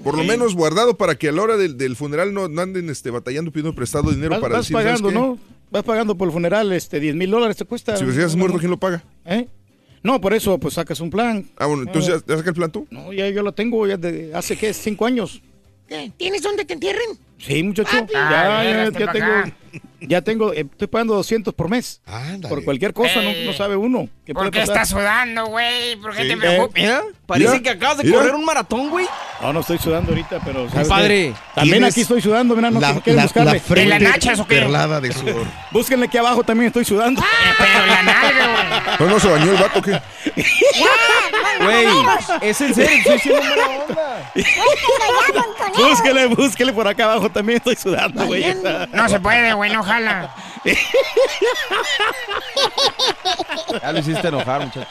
[0.03, 2.89] Por lo menos guardado para que a la hora del, del funeral no, no anden
[2.89, 5.11] este, batallando pidiendo prestado dinero Vas, para vas decir, ¿sabes pagando?
[5.11, 5.39] ¿no?
[5.71, 7.97] Vas pagando por el funeral este, 10 mil dólares, te cuesta.
[7.97, 9.03] Si hubieras muerto, ¿quién lo paga?
[9.25, 9.47] ¿Eh?
[10.03, 11.45] No, por eso, pues sacas un plan.
[11.57, 12.87] Ah, bueno, entonces ya, ya saca el plan tú.
[12.89, 14.73] No, ya yo lo tengo ya de hace, ¿qué?
[14.73, 15.41] Cinco años.
[15.87, 16.11] ¿Qué?
[16.17, 17.17] ¿Tienes dónde te entierren?
[17.39, 17.89] Sí, muchacho.
[17.99, 18.13] Papi.
[18.13, 19.51] ya, Ah, ya, ya tengo, acá.
[20.01, 22.01] ya tengo, eh, estoy pagando 200 por mes.
[22.49, 24.09] Por cualquier cosa, no, Eh, no sabe uno.
[24.25, 25.95] ¿Qué ¿Por qué estás sudando, güey?
[25.97, 26.27] ¿Por qué Sí.
[26.29, 26.73] te preocupas?
[26.81, 28.17] Mira, parece Mira, que acabas de mira.
[28.17, 29.05] correr un maratón, güey.
[29.41, 30.67] No, no estoy sudando ahorita, pero...
[30.69, 31.33] ¿sabes qué?
[31.55, 33.53] También aquí estoy sudando, mira, no la, la- buscarle.
[33.53, 34.55] la frente ¿En la nachas o qué?
[34.57, 35.45] perlada de sudor.
[35.71, 37.21] Búsquenle aquí abajo, también estoy sudando.
[37.57, 38.47] Pero la nalga,
[38.97, 38.97] güey.
[38.99, 40.01] No, no, se bañó el vato, ¿qué?
[41.59, 41.87] Güey,
[42.41, 44.31] es en serio, estoy siendo mala onda.
[45.77, 48.45] Búsquele, búsquele por acá abajo, también estoy sudando, güey.
[48.93, 50.33] No se puede, güey, no jala.
[53.81, 54.87] Ya lo hiciste enojar, muchacho.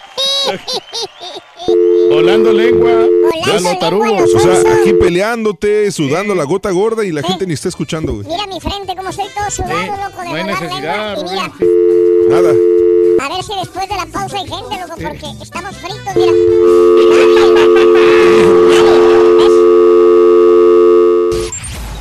[2.11, 3.07] Volando lengua.
[3.45, 4.33] Volando tarugos.
[4.33, 8.15] lengua, O sea, aquí peleándote, sudando la gota gorda y la gente ni está escuchando,
[8.15, 8.27] güey.
[8.27, 11.53] Mira mi frente, como estoy todo sudado, Sí, loco, de no hay volar necesidad, lengua.
[11.61, 12.41] Y mira.
[12.43, 12.51] Nada.
[13.25, 16.33] a ver si después de la pausa hay gente, loco, porque estamos fritos, mira.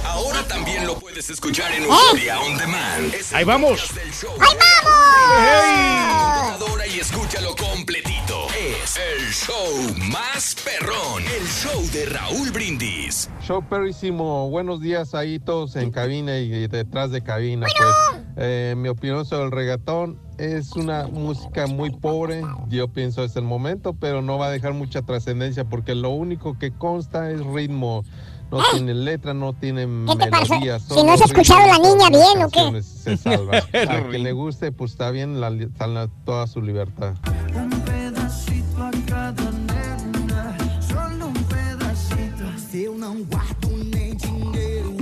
[0.05, 3.13] Ahora también lo puedes escuchar en Euforia On Demand.
[3.31, 3.91] Ahí vamos.
[3.93, 6.55] ¡Ahí vamos!
[6.55, 8.47] Adora y escúchalo completito.
[8.60, 11.21] Es el show más perrón.
[11.21, 13.29] El show de Raúl Brindis.
[13.43, 14.49] Show perrísimo.
[14.49, 17.67] Buenos días ahí todos en cabina y detrás de cabina.
[17.77, 22.41] Pues, eh, mi opinión sobre el reggaetón es una música muy pobre.
[22.69, 26.58] Yo pienso es el momento, pero no va a dejar mucha trascendencia porque lo único
[26.58, 28.03] que consta es ritmo.
[28.51, 30.05] No tiene letra, no tiene ¿Eh?
[30.08, 30.53] ¿Qué te pasa?
[30.53, 30.79] melodía.
[30.79, 32.81] Si no has escuchado la niña bien, ¿o qué?
[32.84, 33.58] Se salva.
[33.89, 37.15] A quien le guste, pues está bien, la, li- está en la- toda su libertad.
[37.55, 42.45] Un pedacito a cada nena, solo un pedacito.
[42.69, 42.88] Se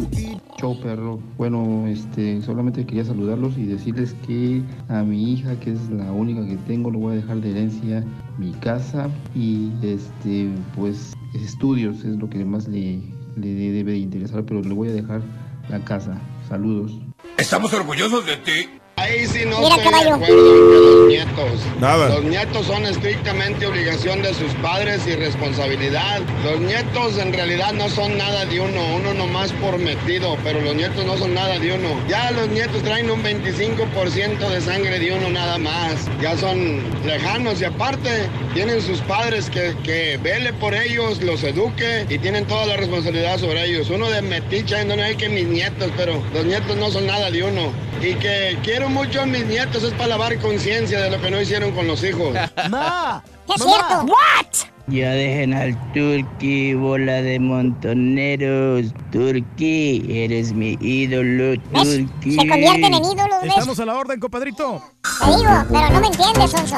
[0.09, 1.19] que Show perro.
[1.37, 6.45] Bueno, este, solamente quería saludarlos y decirles que a mi hija, que es la única
[6.47, 8.03] que tengo, le voy a dejar de herencia
[8.37, 13.01] mi casa y este, pues estudios es lo que más le,
[13.35, 15.21] le debe de interesar, pero le voy a dejar
[15.69, 16.19] la casa.
[16.47, 16.99] Saludos.
[17.37, 18.69] Estamos orgullosos de ti.
[19.03, 20.05] Ahí sí no Mira, estoy caballo.
[20.05, 21.59] de acuerdo en que los nietos.
[21.81, 22.07] Nada.
[22.07, 26.21] Los nietos son estrictamente obligación de sus padres y responsabilidad.
[26.45, 30.73] Los nietos en realidad no son nada de uno, uno nomás por metido, pero los
[30.75, 31.89] nietos no son nada de uno.
[32.07, 36.07] Ya los nietos traen un 25% de sangre de uno nada más.
[36.21, 38.09] Ya son lejanos y aparte
[38.53, 43.37] tienen sus padres que, que vele por ellos, los eduque y tienen toda la responsabilidad
[43.37, 43.89] sobre ellos.
[43.89, 47.43] Uno de metiche, no hay que mis nietos, pero los nietos no son nada de
[47.43, 47.73] uno.
[48.01, 51.41] Y que quiero mucho a mis nietos es para lavar conciencia de lo que no
[51.41, 52.33] hicieron con los hijos.
[52.55, 54.05] ¿Qué es cierto?
[54.05, 54.45] ¿What?
[54.87, 58.93] Ya dejen al Turqui, bola de montoneros.
[59.11, 62.35] Turqui, eres mi ídolo, Turqui.
[62.35, 63.49] Se convierten en ídolos, ¿ves?
[63.49, 64.83] Estamos a la orden, compadrito.
[65.19, 66.77] Te digo, pero no me entiendes, Sonso.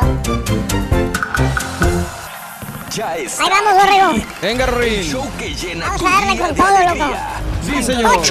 [2.95, 3.43] Ya está.
[3.43, 4.25] Ahí vamos, Borrego.
[4.41, 5.03] Venga, Rory.
[5.03, 7.54] Show que llena Vamos a darle con todo, loco.
[7.65, 8.21] Sí, señor.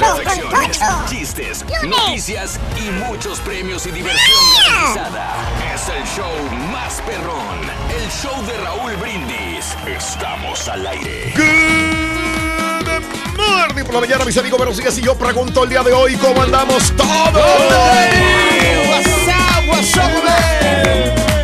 [1.08, 1.98] Chistes, Lunes.
[1.98, 5.34] noticias y muchos premios y diversión garantizada.
[5.74, 6.30] Es el show
[6.70, 7.60] más perrón.
[7.90, 9.74] El show de Raúl Brindis.
[9.86, 11.32] Estamos al aire.
[11.34, 14.58] Good morning por la mañana, mis amigos.
[14.58, 14.96] Buenos días.
[14.98, 17.44] Y yo pregunto el día de hoy, ¿cómo andamos todos?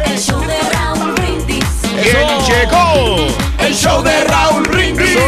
[0.07, 1.65] El show de Raúl Brindis.
[2.03, 3.27] ¿Quién llegó?
[3.59, 5.19] El show de Raúl Brindis.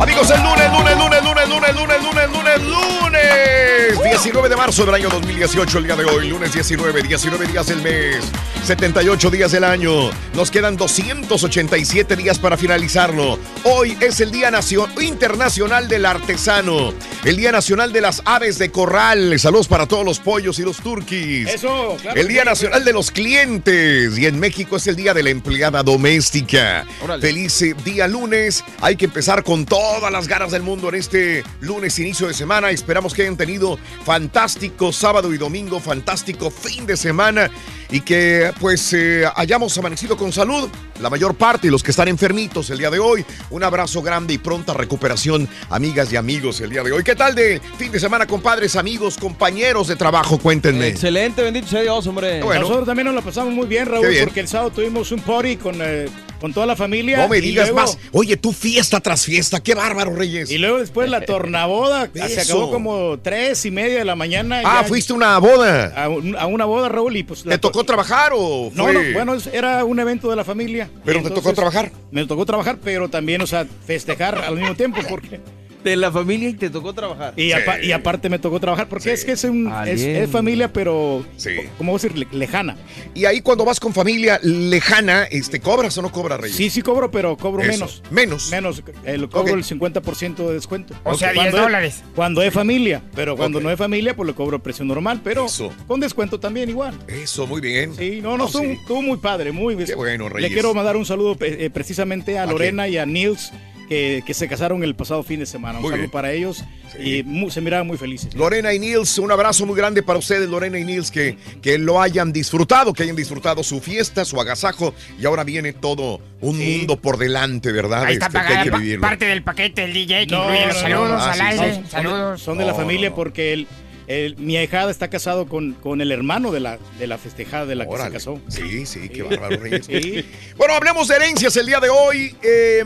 [0.00, 4.04] Amigos, el lunes, lunes, lunes, lunes, lunes, lunes, lunes, lunes, lunes.
[4.04, 6.28] 19 de marzo del año 2018, el día de hoy.
[6.28, 8.16] Lunes 19, 19 días del mes.
[8.64, 10.10] 78 días del año.
[10.34, 13.38] Nos quedan 287 días para finalizarlo.
[13.64, 16.92] Hoy es el Día Nacio- Internacional del Artesano.
[17.24, 19.38] El Día Nacional de las Aves de Corral.
[19.40, 21.48] Saludos para todos los pollos y los turquis.
[21.48, 22.20] Eso, claro.
[22.20, 25.82] El Día Nacional de los Clientes y en México es el Día de la Empleada
[25.82, 26.84] Doméstica.
[27.20, 28.64] Feliz eh, día lunes.
[28.80, 32.70] Hay que empezar con todas las ganas del mundo en este lunes inicio de semana.
[32.70, 37.50] Esperamos que hayan tenido fantástico sábado y domingo, fantástico fin de semana
[37.90, 40.68] y que pues eh, hayamos amanecido con salud.
[41.00, 43.24] La mayor parte y los que están enfermitos el día de hoy.
[43.50, 47.02] Un abrazo grande y pronta recuperación, amigas y amigos, el día de hoy.
[47.02, 50.38] ¿Qué tal de fin de semana, compadres, amigos, compañeros de trabajo?
[50.38, 50.88] Cuéntenme.
[50.88, 52.40] Excelente, bendito sea Dios, hombre.
[52.40, 54.24] Nosotros también nos lo pasamos muy bien, Raúl, bien.
[54.24, 56.08] porque el sábado tuvimos un party con, eh,
[56.40, 57.18] con toda la familia.
[57.18, 57.98] No me digas luego- más.
[58.12, 59.60] Oye, tú fiesta tras fiesta.
[59.60, 60.50] Qué bárbaro, Reyes.
[60.50, 64.62] Y luego después la tornaboda, se acabó como tres y media de la mañana.
[64.64, 65.92] Ah, ya- fuiste a una boda.
[65.96, 67.42] A, un- a una boda, Raúl, y pues...
[67.42, 68.92] ¿Te tocó trabajar o No, fue?
[68.92, 70.88] no, bueno, es- era un evento de la familia.
[71.04, 71.90] ¿Pero te tocó trabajar?
[72.10, 75.40] Me tocó trabajar, pero también, o sea, festejar al mismo tiempo, porque...
[75.84, 77.32] De la familia y te tocó trabajar.
[77.36, 80.16] Y, apa- y aparte me tocó trabajar, porque es que es, un, es, bien.
[80.16, 81.50] es familia, pero, Sí.
[81.78, 82.16] ¿cómo decir?
[82.18, 82.76] Le- Lejana.
[83.14, 86.56] Y ahí cuando vas con familia lejana, este, ¿cobras o no cobras, Reyes?
[86.56, 87.70] Sí, sí cobro, pero cobro Eso.
[87.72, 88.02] menos.
[88.10, 88.50] Menos.
[88.50, 88.82] Menos.
[89.04, 89.58] eh, lo cobro Ok.
[89.58, 90.94] el 50% de descuento.
[91.04, 92.02] O sea, Cuando 10 es- dólares.
[92.14, 93.00] Cuando es familia.
[93.14, 95.20] Pero cuando no es familia, pues le cobro el precio normal.
[95.22, 95.72] Pero Eso.
[95.86, 96.94] con descuento también igual.
[97.06, 97.94] Eso, muy bien.
[97.96, 98.58] Sí, no, no, sí.
[98.80, 100.52] estuvo muy padre, muy Qué bueno, Le Reyes.
[100.52, 103.52] quiero mandar un saludo eh, eh, precisamente a ¿A Lorena y a Nils,
[103.88, 105.78] que, que se casaron el pasado fin de semana.
[105.78, 106.10] Un Muy saludo bien.
[106.10, 106.64] para ellos
[106.98, 108.34] y se miraban muy felices.
[108.34, 112.00] Lorena y Nils, un abrazo muy grande para ustedes, Lorena y Nils, que, que lo
[112.00, 117.00] hayan disfrutado, que hayan disfrutado su fiesta, su agasajo, y ahora viene todo un mundo
[117.00, 118.04] por delante, ¿verdad?
[118.04, 120.76] Ahí está Este, que hay que parte del paquete del DJ que No, incluye los
[120.76, 120.88] no, no.
[120.88, 121.74] saludos al aire.
[121.74, 122.42] Son de- Saludos.
[122.42, 123.66] Son de la familia porque el,
[124.06, 127.74] el- mi ahijada está casado con, con el hermano de la, de la festejada de
[127.74, 128.10] la que Órale.
[128.10, 128.40] se casó.
[128.48, 129.86] Sí, sí, qué bárbaro, Reyes.
[129.90, 130.24] Sí.
[130.56, 132.34] Bueno, hablemos de herencias el día de hoy.
[132.42, 132.84] Eh,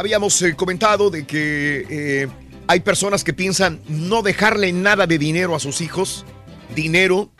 [0.00, 2.28] habíamos eh, comentado de que eh,
[2.66, 6.24] hay personas que piensan no dejarle nada de dinero a sus hijos.
[6.74, 7.30] Dinero,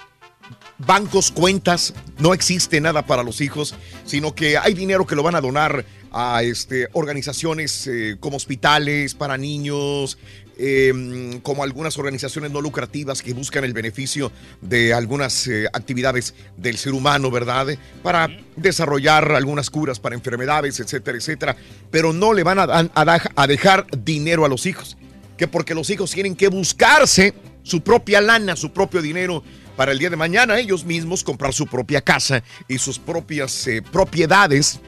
[0.77, 5.37] bancos, cuentas, no existe nada para los hijos, sino que hay dinero que lo van
[5.37, 10.19] a donar a este, organizaciones eh, como hospitales para niños,
[10.63, 16.77] eh, como algunas organizaciones no lucrativas que buscan el beneficio de algunas eh, actividades del
[16.77, 17.67] ser humano, ¿verdad?
[18.03, 21.57] Para desarrollar algunas curas para enfermedades, etcétera, etcétera.
[21.91, 24.99] Pero no le van a, a dejar dinero a los hijos,
[25.39, 29.43] que porque los hijos tienen que buscarse su propia lana, su propio dinero
[29.81, 33.81] para el día de mañana ellos mismos comprar su propia casa y sus propias eh,
[33.81, 34.79] propiedades,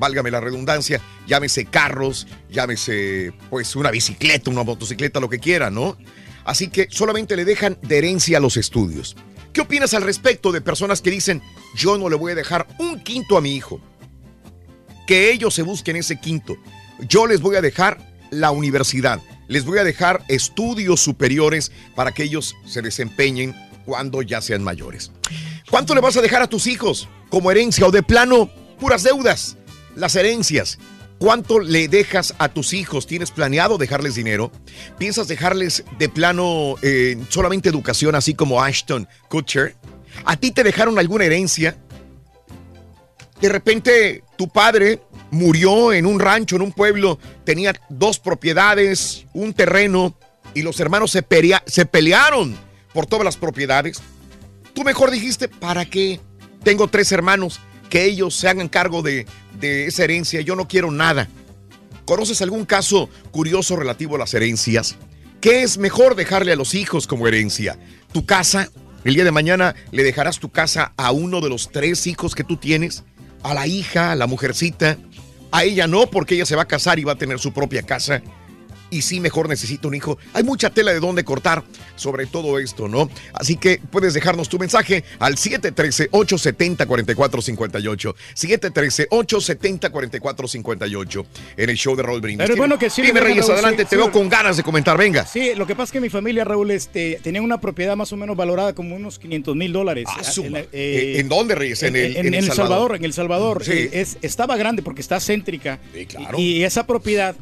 [0.00, 5.96] válgame la redundancia, llámese carros, llámese pues una bicicleta, una motocicleta, lo que quiera, ¿no?
[6.44, 9.16] Así que solamente le dejan de herencia a los estudios.
[9.52, 11.42] ¿Qué opinas al respecto de personas que dicen,
[11.76, 13.80] yo no le voy a dejar un quinto a mi hijo?
[15.06, 16.56] Que ellos se busquen ese quinto.
[17.08, 17.98] Yo les voy a dejar
[18.30, 19.20] la universidad.
[19.48, 25.10] Les voy a dejar estudios superiores para que ellos se desempeñen cuando ya sean mayores.
[25.68, 29.56] ¿Cuánto le vas a dejar a tus hijos como herencia o de plano puras deudas?
[30.00, 30.78] Las herencias.
[31.18, 33.06] ¿Cuánto le dejas a tus hijos?
[33.06, 34.50] ¿Tienes planeado dejarles dinero?
[34.96, 39.76] ¿Piensas dejarles de plano eh, solamente educación, así como Ashton Kutcher?
[40.24, 41.76] ¿A ti te dejaron alguna herencia?
[43.42, 49.52] De repente tu padre murió en un rancho, en un pueblo, tenía dos propiedades, un
[49.52, 50.16] terreno,
[50.54, 51.22] y los hermanos se,
[51.66, 52.56] se pelearon
[52.94, 54.00] por todas las propiedades.
[54.72, 56.20] Tú mejor dijiste, ¿para qué?
[56.64, 57.60] Tengo tres hermanos,
[57.90, 59.26] que ellos se hagan cargo de,
[59.60, 61.28] de esa herencia, yo no quiero nada.
[62.06, 64.96] ¿Conoces algún caso curioso relativo a las herencias?
[65.40, 67.78] ¿Qué es mejor dejarle a los hijos como herencia?
[68.12, 68.70] ¿Tu casa?
[69.04, 72.44] El día de mañana le dejarás tu casa a uno de los tres hijos que
[72.44, 73.04] tú tienes,
[73.42, 74.98] a la hija, a la mujercita,
[75.52, 77.82] A ella no, porque ella se va a casar y va a tener su propia
[77.82, 78.22] casa.
[78.90, 80.18] Y sí, mejor necesita un hijo.
[80.32, 81.62] Hay mucha tela de dónde cortar
[81.96, 83.08] sobre todo esto, ¿no?
[83.32, 88.14] Así que puedes dejarnos tu mensaje al 713-870-4458.
[88.34, 91.26] 713-870-4458
[91.56, 92.44] en el show de Raúl Brindis.
[92.44, 94.12] Pero es bueno que sí, Dime, Reyes, sí, adelante, sí, te veo sí.
[94.12, 95.26] con ganas de comentar, venga.
[95.26, 98.16] Sí, lo que pasa es que mi familia, Raúl, este, tenía una propiedad más o
[98.16, 100.06] menos valorada como unos 500 mil dólares.
[100.08, 101.82] Ah, su En, eh, ¿En dónde, Reyes?
[101.82, 103.64] En, en- en El Salvador, en El Salvador.
[103.64, 103.88] Sí.
[103.92, 105.78] Es, estaba grande porque está céntrica.
[106.08, 106.38] claro.
[106.38, 107.34] Y, y esa propiedad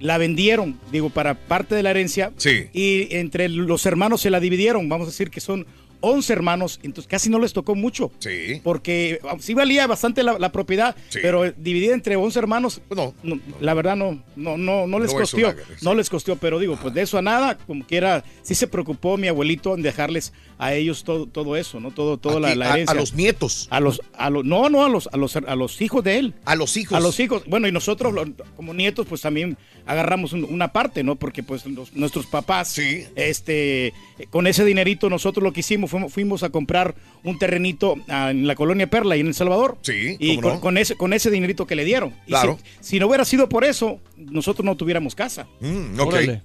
[0.00, 2.32] la vendieron, digo, para parte de la herencia.
[2.36, 2.66] Sí.
[2.72, 4.88] Y entre los hermanos se la dividieron.
[4.88, 5.66] Vamos a decir que son
[6.00, 8.10] 11 hermanos, entonces casi no les tocó mucho.
[8.18, 8.60] Sí.
[8.64, 11.18] Porque sí valía bastante la, la propiedad, Sí.
[11.22, 13.14] pero dividida entre 11 hermanos, no,
[13.60, 16.94] la verdad no, no, no, no les No una- No les costó, pero digo, pues
[16.94, 21.04] de eso a nada, como quiera, sí se preocupó mi abuelito en dejarles a ellos
[21.04, 21.90] todo, todo eso, ¿no?
[21.90, 22.92] Todo, toda la, herencia.
[22.92, 23.66] a los nietos.
[23.70, 26.34] A los, a los, no, no, a los, a los, a los hijos de él.
[26.44, 26.96] A los hijos.
[26.96, 27.44] A los hijos.
[27.46, 28.14] Bueno, y nosotros
[28.56, 31.16] como nietos, pues también agarramos un- una parte, ¿no?
[31.16, 33.92] Porque pues los- nuestros papás, este, eh,
[34.30, 38.46] con ese dinerito nosotros lo que hicimos fuimos, fuimos a comprar un terrenito ah, en
[38.46, 39.76] la colonia Perla y en El Salvador.
[39.82, 40.60] Sí, Y cómo con, no.
[40.60, 42.14] con ese, con ese dinerito que le dieron.
[42.26, 42.58] Y Claro.
[42.80, 45.46] si, si no hubiera sido por eso, nosotros no tuviéramos casa.
[45.60, 46.00] Mm.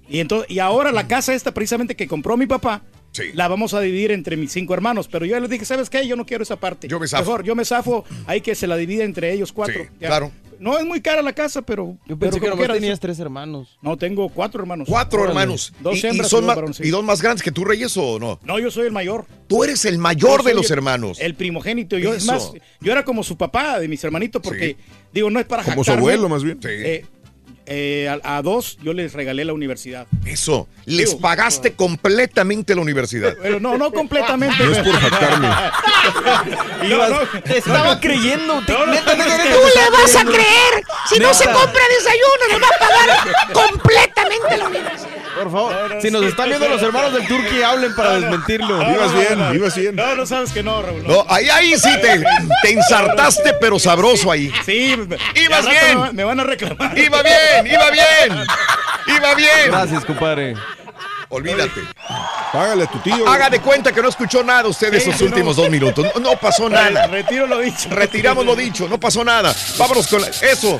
[0.09, 2.83] Y, entonces, y ahora la casa esta precisamente que compró mi papá,
[3.33, 5.07] la vamos a dividir entre mis cinco hermanos.
[5.07, 6.05] Pero yo les dije, ¿sabes qué?
[6.07, 6.87] Yo no quiero esa parte.
[6.87, 7.23] Yo me zafo.
[7.23, 9.83] Mejor, yo me zafo, hay que se la divide entre ellos cuatro.
[9.83, 10.31] Sí, claro.
[10.59, 11.97] No es muy cara la casa, pero.
[12.05, 13.77] Yo pero pensé que nomás tenías tres hermanos.
[13.81, 14.87] No, tengo cuatro hermanos.
[14.89, 15.31] Cuatro Órale.
[15.39, 15.73] hermanos.
[15.79, 16.83] Dos ¿Y, y hembras y son dos varones, sí.
[16.85, 18.39] ¿Y dos más grandes que tú, Reyes, o no?
[18.43, 19.25] No, yo soy el mayor.
[19.47, 21.19] Tú eres el mayor Yo de los el- hermanos.
[21.19, 21.97] El primogénito.
[21.97, 24.77] Yo, es más, yo era como su papá de mis hermanitos porque,
[25.13, 26.59] digo, no es para Como su abuelo, más bien.
[26.63, 27.05] Eh,
[27.67, 30.07] eh, a, a dos yo les regalé la universidad.
[30.25, 30.67] Eso.
[30.85, 33.35] Les pagaste completamente la universidad.
[33.41, 34.63] Pero no, no completamente.
[34.63, 35.49] No es por jactarme.
[36.85, 38.61] No, no, Te estaba creyendo.
[38.65, 40.83] te- neta, neta, neta, Tú le vas a creer.
[41.09, 45.09] Si no se compra desayuno, nos va a pagar completamente la universidad.
[45.35, 48.81] Por favor, si nos están viendo los hermanos del Turqui, hablen para desmentirlo.
[48.81, 49.95] Ibas bien, ibas bien.
[49.95, 51.03] No, no sabes que no, Raúl.
[51.05, 52.23] No, ahí, ahí sí te,
[52.63, 54.51] te ensartaste, pero sabroso ahí.
[54.65, 54.95] Sí,
[55.35, 55.87] Ibas bien.
[55.89, 56.97] Me, va- me van a reclamar.
[56.97, 58.45] Iba bien, iba bien.
[59.07, 59.67] Iba bien.
[59.67, 60.55] Gracias, compadre.
[61.29, 61.81] Olvídate.
[62.53, 63.27] Págale a tu tío.
[63.27, 66.05] Haga de cuenta que no escuchó nada usted Sí, esos últimos dos minutos.
[66.15, 67.07] No, no pasó nada.
[67.07, 67.89] Retiro lo dicho.
[67.89, 69.53] Retiramos lo dicho, no pasó nada.
[69.77, 70.79] Vámonos con la- eso.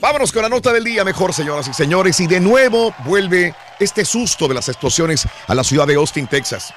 [0.00, 2.18] Vámonos con la nota del día mejor, señoras y señores.
[2.20, 6.72] Y de nuevo vuelve este susto de las explosiones a la ciudad de Austin, Texas.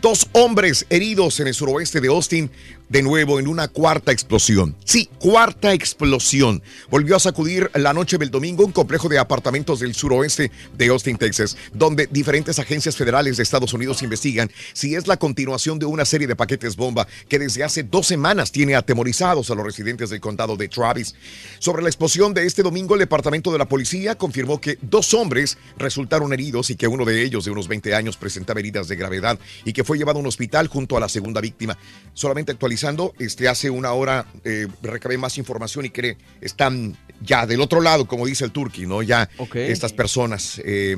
[0.00, 2.48] Dos hombres heridos en el suroeste de Austin,
[2.88, 4.76] de nuevo en una cuarta explosión.
[4.84, 6.62] Sí, cuarta explosión.
[6.90, 11.18] Volvió a sacudir la noche del domingo un complejo de apartamentos del suroeste de Austin,
[11.18, 16.04] Texas, donde diferentes agencias federales de Estados Unidos investigan si es la continuación de una
[16.04, 20.20] serie de paquetes bomba que desde hace dos semanas tiene atemorizados a los residentes del
[20.20, 21.14] condado de Travis.
[21.58, 25.58] Sobre la explosión de este domingo, el departamento de la policía confirmó que dos hombres
[25.76, 29.38] resultaron heridos y que uno de ellos, de unos 20 años, presentaba heridas de gravedad
[29.64, 31.76] y que fue llevado a un hospital junto a la segunda víctima.
[32.14, 37.60] Solamente actualizando, este, hace una hora eh, recabé más información y que están ya del
[37.60, 39.02] otro lado, como dice el Turqui, ¿no?
[39.02, 40.60] Ya estas personas.
[40.64, 40.96] eh,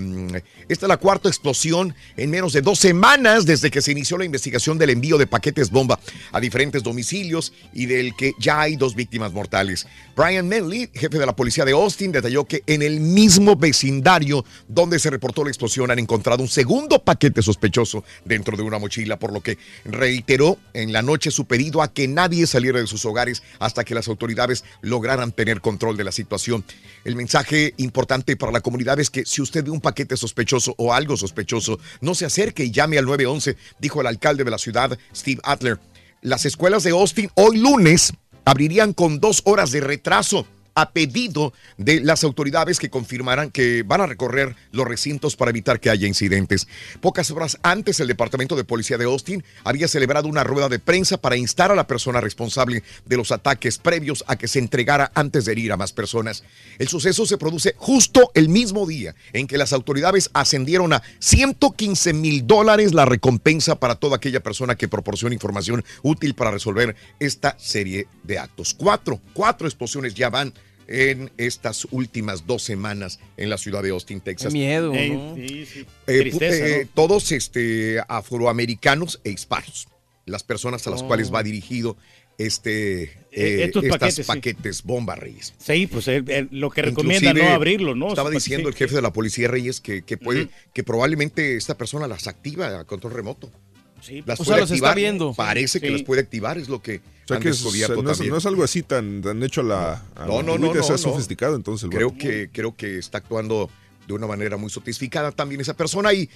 [0.69, 4.25] esta es la cuarta explosión en menos de dos semanas desde que se inició la
[4.25, 5.99] investigación del envío de paquetes bomba
[6.33, 9.87] a diferentes domicilios y del que ya hay dos víctimas mortales.
[10.17, 14.99] Brian Manley, jefe de la policía de Austin, detalló que en el mismo vecindario donde
[14.99, 19.33] se reportó la explosión han encontrado un segundo paquete sospechoso dentro de una mochila, por
[19.33, 23.43] lo que reiteró en la noche su pedido a que nadie saliera de sus hogares
[23.59, 26.65] hasta que las autoridades lograran tener control de la situación.
[27.05, 30.93] El mensaje importante para la comunidad es que si usted ve un paquete sospechoso o
[30.93, 34.99] algo sospechoso, no se acerque y llame al 911, dijo el alcalde de la ciudad,
[35.15, 35.79] Steve Adler.
[36.23, 38.13] Las escuelas de Austin hoy lunes
[38.45, 40.47] abrirían con dos horas de retraso
[40.81, 45.79] a pedido de las autoridades que confirmarán que van a recorrer los recintos para evitar
[45.79, 46.69] que haya incidentes.
[47.03, 51.19] Pocas horas antes, el Departamento de Policía de Austin había celebrado una rueda de prensa
[51.19, 55.45] para instar a la persona responsable de los ataques previos a que se entregara antes
[55.45, 56.45] de herir a más personas.
[56.79, 62.15] El suceso se produce justo el mismo día en que las autoridades ascendieron a 115
[62.15, 67.59] mil dólares la recompensa para toda aquella persona que proporcione información útil para resolver esta
[67.59, 68.73] serie de actos.
[68.73, 70.55] Cuatro, cuatro explosiones ya van
[70.91, 74.53] en estas últimas dos semanas en la ciudad de Austin, Texas.
[74.53, 75.37] Miedo, ¿no?
[75.37, 75.87] sí, sí.
[76.09, 76.91] Eh, Tristeza, eh, ¿no?
[76.95, 79.89] Todos este, afroamericanos e hispanos,
[80.27, 81.07] las personas a las Oh.
[81.07, 81.97] cuales va dirigido
[82.39, 84.23] este, Eh, eh, estos estas paquetes, sí.
[84.25, 85.55] paquetes bomba, Reyes.
[85.59, 86.07] Sí, pues
[86.51, 88.09] lo que recomienda Inclusive, no abrirlo, ¿no?
[88.09, 91.77] Estaba Sí, diciendo el jefe de la policía Reyes que, que puede, que probablemente esta
[91.77, 93.53] persona las activa a control remoto.
[94.27, 95.35] Las O puede sea, los está viendo.
[95.35, 97.87] Parece que las puede activar, es lo que O sea han que es- no, es,
[97.87, 98.31] también.
[98.31, 100.89] no es algo así tan, tan hecho a la, a No, no, no, no, es
[100.91, 100.99] no.
[100.99, 101.85] sofisticado entonces.
[101.85, 103.71] el Creo que, creo que está actuando
[104.07, 106.13] de una manera muy sofisticada también esa persona.
[106.13, 106.29] Y,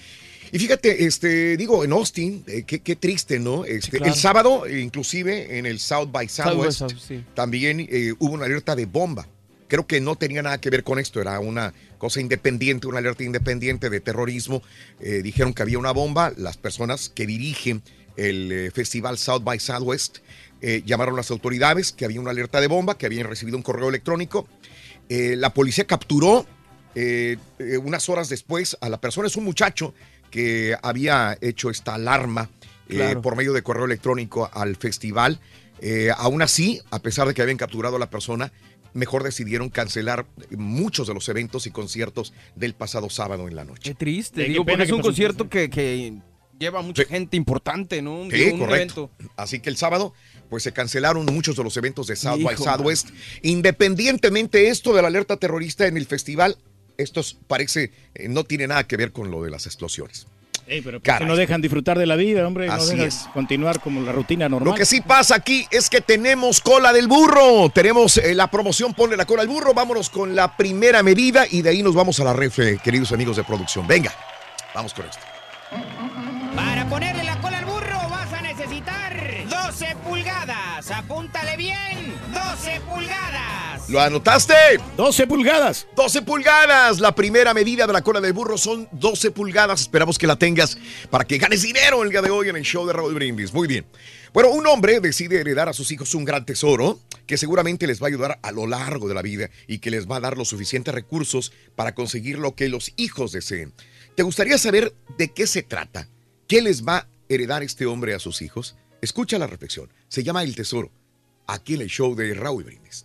[0.52, 3.64] y fíjate, este, digo, en Austin, eh, qué, qué triste, ¿no?
[3.64, 4.12] Este, claro.
[4.12, 7.24] El sábado, inclusive, en el South by Southwest, sí.
[7.34, 9.26] también eh, hubo una alerta de bomba.
[9.74, 13.24] Creo que no tenía nada que ver con esto, era una cosa independiente, una alerta
[13.24, 14.62] independiente de terrorismo.
[15.00, 17.82] Eh, dijeron que había una bomba, las personas que dirigen
[18.16, 20.18] el eh, festival South by Southwest
[20.60, 23.64] eh, llamaron a las autoridades que había una alerta de bomba, que habían recibido un
[23.64, 24.46] correo electrónico.
[25.08, 26.46] Eh, la policía capturó
[27.82, 29.92] unas horas después a la persona, es un muchacho
[30.30, 32.48] que había hecho esta alarma
[32.86, 33.22] Claro.
[33.22, 35.40] por medio de correo electrónico al festival.
[36.16, 38.52] Aún así, a pesar de que habían capturado a la persona,
[38.94, 43.82] mejor decidieron cancelar muchos de los eventos y conciertos del pasado sábado en la noche.
[43.82, 46.14] Qué triste, Eh, qué digo, porque es un concierto que, que
[46.58, 48.20] lleva mucha gente importante, ¿no?
[48.22, 49.10] Un, Sí, digo, un correcto.
[49.18, 49.32] evento.
[49.36, 50.14] Así que el sábado,
[50.48, 53.08] pues se cancelaron muchos de los eventos de South by Southwest.
[53.42, 56.56] Independientemente esto de la alerta terrorista en el festival,
[56.96, 60.26] esto es- parece, eh, no tiene nada que ver con lo de las explosiones.
[60.66, 61.20] Ey, pero pues, Caray.
[61.20, 62.66] que no dejan disfrutar de la vida, hombre.
[62.66, 63.26] No Así es.
[63.34, 64.70] continuar como la rutina normal.
[64.70, 67.68] Lo que sí pasa aquí es que tenemos cola del burro.
[67.68, 69.74] Tenemos eh, la promoción Ponle la cola al burro.
[69.74, 73.36] Vámonos con la primera medida y de ahí nos vamos a la refle, queridos amigos
[73.36, 73.86] de producción.
[73.86, 74.12] Venga,
[74.74, 75.18] vamos con esto.
[76.54, 79.12] Para ponerle la cola al burro vas a necesitar
[79.48, 80.63] 12 pulgadas.
[80.90, 82.14] Apúntale bien.
[82.32, 83.88] 12 pulgadas.
[83.88, 84.54] ¿Lo anotaste?
[84.96, 85.86] 12 pulgadas.
[85.96, 87.00] 12 pulgadas.
[87.00, 89.82] La primera medida de la cola del burro son 12 pulgadas.
[89.82, 90.76] Esperamos que la tengas
[91.10, 93.52] para que ganes dinero el día de hoy en el show de Raúl Brindis.
[93.54, 93.86] Muy bien.
[94.32, 98.06] Bueno, un hombre decide heredar a sus hijos un gran tesoro que seguramente les va
[98.06, 100.48] a ayudar a lo largo de la vida y que les va a dar los
[100.48, 103.72] suficientes recursos para conseguir lo que los hijos deseen.
[104.16, 106.08] ¿Te gustaría saber de qué se trata?
[106.46, 108.76] ¿Qué les va a heredar este hombre a sus hijos?
[109.04, 109.90] Escucha la reflexión.
[110.08, 110.90] Se llama El Tesoro.
[111.46, 113.04] Aquí en el show de Raúl Brindis.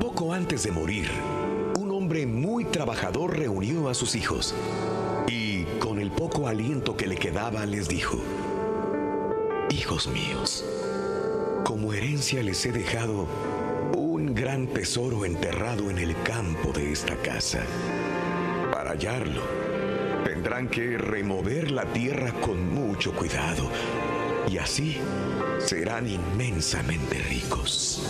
[0.00, 1.08] Poco antes de morir,
[1.78, 4.56] un hombre muy trabajador reunió a sus hijos
[5.28, 8.20] y con el poco aliento que le quedaba les dijo,
[9.70, 10.64] Hijos míos,
[11.62, 13.28] como herencia les he dejado
[13.94, 17.64] un gran tesoro enterrado en el campo de esta casa.
[18.72, 19.65] Para hallarlo,
[20.46, 23.68] tendrán que remover la tierra con mucho cuidado
[24.48, 24.96] y así
[25.58, 28.00] serán inmensamente ricos.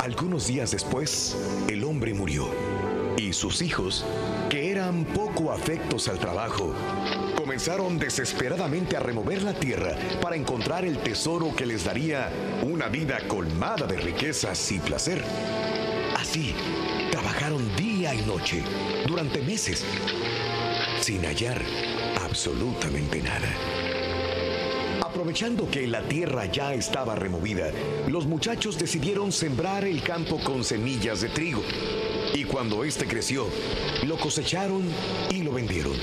[0.00, 1.36] Algunos días después,
[1.68, 2.48] el hombre murió
[3.18, 4.06] y sus hijos,
[4.48, 6.74] que eran poco afectos al trabajo,
[7.36, 12.30] comenzaron desesperadamente a remover la tierra para encontrar el tesoro que les daría
[12.62, 15.22] una vida colmada de riquezas y placer.
[16.16, 16.54] Así,
[17.10, 18.62] trabajaron día y noche
[19.06, 19.84] durante meses,
[21.00, 21.62] sin hallar
[22.22, 23.48] absolutamente nada.
[25.02, 27.70] Aprovechando que la tierra ya estaba removida,
[28.08, 31.62] los muchachos decidieron sembrar el campo con semillas de trigo.
[32.34, 33.46] Y cuando éste creció,
[34.06, 34.82] lo cosecharon
[35.30, 35.94] y lo vendieron,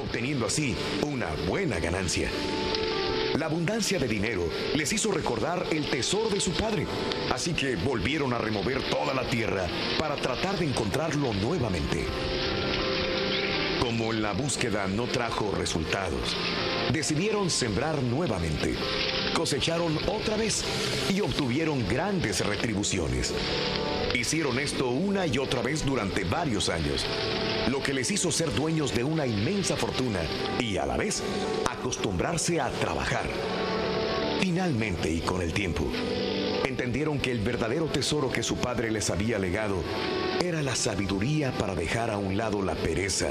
[0.00, 0.76] obteniendo así
[1.06, 2.30] una buena ganancia.
[3.34, 6.86] La abundancia de dinero les hizo recordar el tesoro de su padre,
[7.32, 9.66] así que volvieron a remover toda la tierra
[9.98, 12.06] para tratar de encontrarlo nuevamente.
[13.80, 16.36] Como la búsqueda no trajo resultados,
[16.92, 18.74] decidieron sembrar nuevamente.
[19.34, 20.64] Cosecharon otra vez
[21.08, 23.32] y obtuvieron grandes retribuciones.
[24.14, 27.06] Hicieron esto una y otra vez durante varios años,
[27.68, 30.20] lo que les hizo ser dueños de una inmensa fortuna
[30.58, 31.22] y a la vez
[31.70, 33.26] acostumbrarse a trabajar.
[34.40, 35.86] Finalmente y con el tiempo,
[36.64, 39.82] entendieron que el verdadero tesoro que su padre les había legado
[40.40, 43.28] era la sabiduría para dejar a un lado la pereza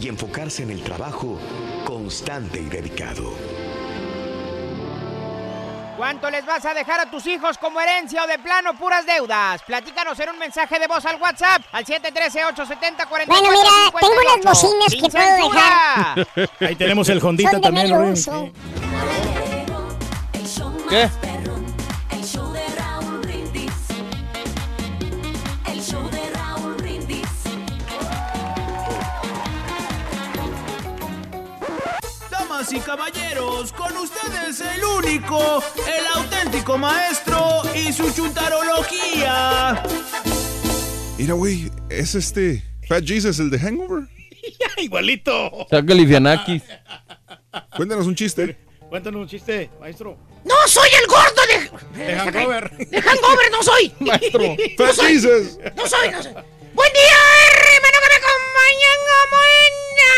[0.00, 1.38] y enfocarse en el trabajo
[1.84, 3.32] constante y dedicado.
[5.96, 9.62] ¿Cuánto les vas a dejar a tus hijos como herencia o de plano puras deudas?
[9.62, 13.26] Platícanos en un mensaje de voz al WhatsApp al 713-870-4458.
[13.26, 16.14] Bueno, mira, tengo unas bocinas que ¡Sin puedo censura!
[16.34, 16.50] dejar.
[16.68, 17.86] Ahí tenemos el Hondita también.
[17.90, 18.12] medio ¿no?
[18.12, 18.50] uso.
[20.90, 21.08] ¿Qué?
[32.66, 39.82] Damas y caballeros, con ustedes el único, el auténtico maestro y su chuntarología.
[41.16, 44.04] Mira, güey, es este Fat Jesus, el de Hangover.
[44.78, 45.66] Igualito.
[45.70, 46.62] Saca Lifianakis.
[47.76, 48.56] Cuéntanos un chiste.
[48.88, 50.18] Cuéntanos un chiste, maestro.
[50.44, 51.42] No soy el gordo
[51.94, 52.04] de.
[52.04, 52.70] De Hangover.
[52.78, 53.92] De Hangover, no soy.
[54.00, 54.42] Maestro.
[54.42, 55.12] No Fat soy.
[55.12, 55.58] Jesus.
[55.76, 56.32] No soy, no soy.
[56.76, 57.85] Buen día, hermano,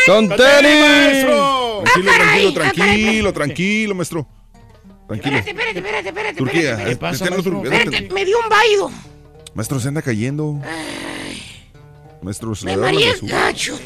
[0.05, 1.25] como ¡Con tenis!
[1.25, 4.27] Tranquilo, tranquilo, ah, tranquilo, tranquilo, maestro.
[5.07, 5.37] Tranquilo.
[5.37, 6.35] Espérate, espérate, espérate, espérate.
[6.37, 7.17] Turquía, espérate, eh, espérate.
[7.23, 8.91] detén los tur- Espérate, me dio un vaído.
[9.55, 10.59] Maestro, se anda cayendo.
[12.21, 13.39] Maestro, se Me le da la mareé basura.
[13.39, 13.79] gacho.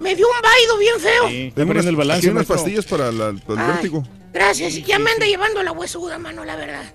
[0.00, 1.52] Me dio un vaído bien feo.
[1.54, 2.56] Tengo unas, el balance, aquí unas maestro.
[2.56, 3.72] pastillas para, la- para el Ay.
[3.74, 4.02] vértigo.
[4.32, 6.92] Gracias, ya me anda llevando la huesuda, mano, la verdad.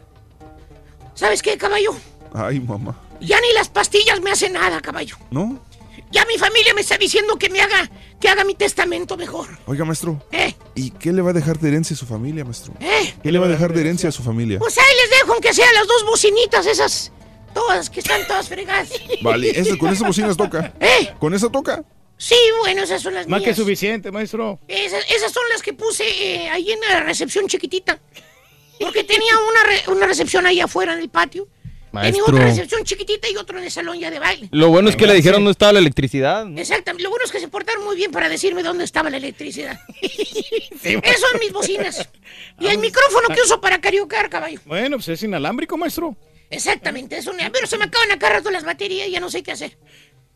[1.13, 1.95] ¿Sabes qué, caballo?
[2.33, 2.95] Ay, mamá.
[3.21, 5.17] Ya ni las pastillas me hacen nada, caballo.
[5.31, 5.59] ¿No?
[6.15, 7.91] Ya mi familia me está diciendo que me haga,
[8.21, 9.49] que haga mi testamento mejor.
[9.65, 10.25] Oiga, maestro.
[10.31, 10.53] ¿Eh?
[10.73, 12.73] ¿Y qué le va a dejar de herencia a su familia, maestro?
[12.79, 13.13] ¿Eh?
[13.21, 14.57] ¿Qué le va a dejar de herencia a su familia?
[14.59, 17.11] Pues ahí les dejo, aunque sean las dos bocinitas esas.
[17.53, 18.89] Todas, que están todas fregadas.
[19.21, 20.73] Vale, eso, con esas bocinas toca.
[20.79, 21.13] ¿Eh?
[21.19, 21.83] ¿Con esa toca?
[22.17, 24.57] Sí, bueno, esas son las Más que suficiente, maestro.
[24.69, 27.99] Esas, esas son las que puse eh, ahí en la recepción chiquitita.
[28.79, 31.49] Porque tenía una, re- una recepción ahí afuera en el patio.
[32.01, 32.35] Tenía Maestro.
[32.35, 34.47] otra recepción chiquitita y otro en el salón ya de baile.
[34.51, 36.45] Lo bueno es que le dijeron dónde estaba la electricidad.
[36.45, 36.59] ¿no?
[36.59, 37.03] Exactamente.
[37.03, 39.79] Lo bueno es que se portaron muy bien para decirme dónde estaba la electricidad.
[40.01, 42.09] Esas son mis bocinas.
[42.59, 44.61] Y el micrófono que uso para cariocar, caballo.
[44.65, 46.15] Bueno, pues es inalámbrico, maestro.
[46.49, 47.33] Exactamente, eso.
[47.51, 49.77] Pero se me acaban a cada rato las baterías y ya no sé qué hacer.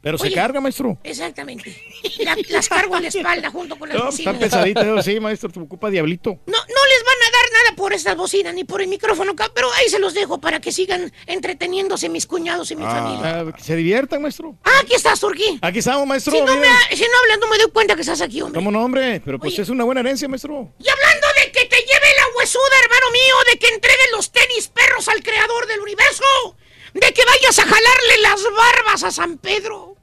[0.02, 0.36] Pero se Oye.
[0.36, 0.98] carga, maestro.
[1.04, 1.76] Exactamente.
[2.20, 4.34] La- las cargo en la espalda junto con las No, bocinas.
[4.36, 5.50] están pesaditas, sí, maestro.
[5.50, 6.40] Te ocupa diablito.
[6.46, 9.72] No, no les van a dar nada por estas bocinas ni por el micrófono, pero
[9.74, 13.40] ahí se los dejo para que sigan entreteniéndose mis cuñados y mi familia.
[13.42, 14.56] Ah, que se diviertan, maestro.
[14.64, 15.60] Ah, aquí estás, Turquí.
[15.62, 16.32] Aquí estamos, maestro.
[16.34, 18.58] Si no, me, si no hablas, no me doy cuenta que estás aquí, hombre.
[18.60, 19.22] ¿Cómo no, hombre?
[19.26, 19.64] Pero pues Oye.
[19.64, 20.72] es una buena herencia, maestro.
[20.80, 24.68] Y hablando de que te lleve la huesuda, hermano mío, de que entreguen los tenis
[24.70, 26.24] perros al creador del universo,
[26.94, 29.96] de que vayas a jalarle las barbas a San Pedro.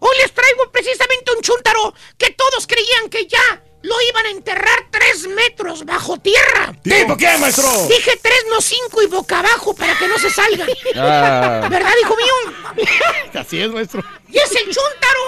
[0.00, 4.86] Hoy les traigo precisamente un chúntaro que todos creían que ya lo iban a enterrar
[4.90, 6.74] tres metros bajo tierra.
[6.82, 7.68] ¿Tipo qué, maestro?
[7.86, 10.66] Dije tres, no cinco y boca abajo para que no se salga.
[10.96, 11.66] Ah.
[11.70, 12.86] ¿Verdad, hijo mío?
[13.34, 14.02] Así es, maestro.
[14.28, 15.20] Y es el chúntaro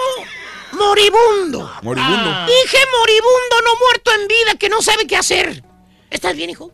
[0.71, 1.71] moribundo.
[1.83, 2.29] Moribundo.
[2.29, 2.47] Ah.
[2.47, 5.63] Dije moribundo, no muerto en vida, que no sabe qué hacer.
[6.09, 6.71] ¿Estás bien, hijo?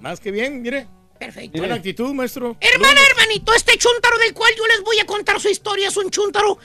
[0.00, 0.86] Más que bien, mire.
[1.18, 1.58] Perfecto.
[1.58, 2.56] Buena actitud, maestro.
[2.60, 6.10] Hermana, hermanito, este chúntaro del cual yo les voy a contar su historia es un
[6.10, 6.58] chúntaro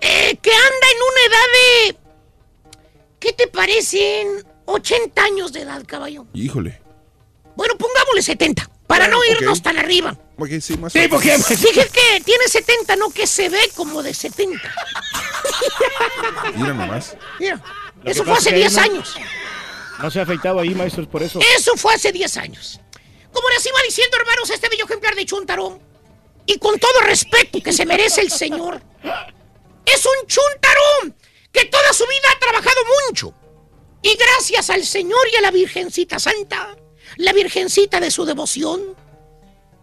[0.00, 1.96] eh, que anda en una edad de...
[3.18, 4.46] ¿Qué te parecen?
[4.66, 6.26] 80 años de edad, caballo.
[6.34, 6.80] Híjole.
[7.56, 10.16] Bueno, pongámosle 70, para no irnos tan arriba.
[10.38, 11.56] Ok, sí, más ¿Tipo qué, maestro?
[11.56, 14.60] Dije que tiene 70, no que se ve como de 70.
[16.54, 17.16] Mira nomás.
[17.40, 17.60] Mira,
[18.04, 19.14] Lo eso fue hace es que 10 ahí no- años.
[20.00, 21.40] No se ha afeitado ahí, maestro, es por eso.
[21.56, 22.80] Eso fue hace 10 años.
[23.32, 25.80] Como les iba diciendo, hermanos, este bello ejemplar de Chuntaro,
[26.46, 28.82] y con todo respeto que se merece el señor,
[29.84, 31.14] es un Chuntaro
[31.52, 33.34] que toda su vida ha trabajado mucho.
[34.02, 36.76] Y gracias al Señor y a la Virgencita Santa,
[37.16, 38.94] la Virgencita de su devoción,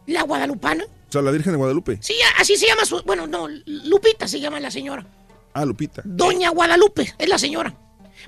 [0.08, 1.98] la Guadalupana, O sea, la Virgen de Guadalupe.
[2.02, 5.06] sí, así se llama su, bueno, no, Lupita se llama la señora.
[5.54, 6.02] Ah, Lupita.
[6.06, 7.76] Doña Guadalupe es la señora.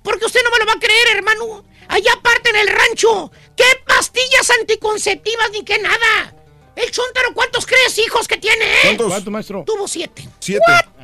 [0.08, 1.66] Porque usted no me lo va a creer, hermano.
[1.90, 3.30] Allá aparte en el rancho.
[3.58, 6.34] ¿Qué pastillas anticonceptivas ni qué nada?
[6.78, 8.64] El Chuntaro, ¿cuántos crees hijos que tiene?
[8.64, 8.78] eh?
[8.84, 9.08] ¿Cuántos?
[9.08, 9.64] ¿Cuánto, maestro?
[9.66, 10.30] Tuvo siete.
[10.40, 10.62] ¿Siete?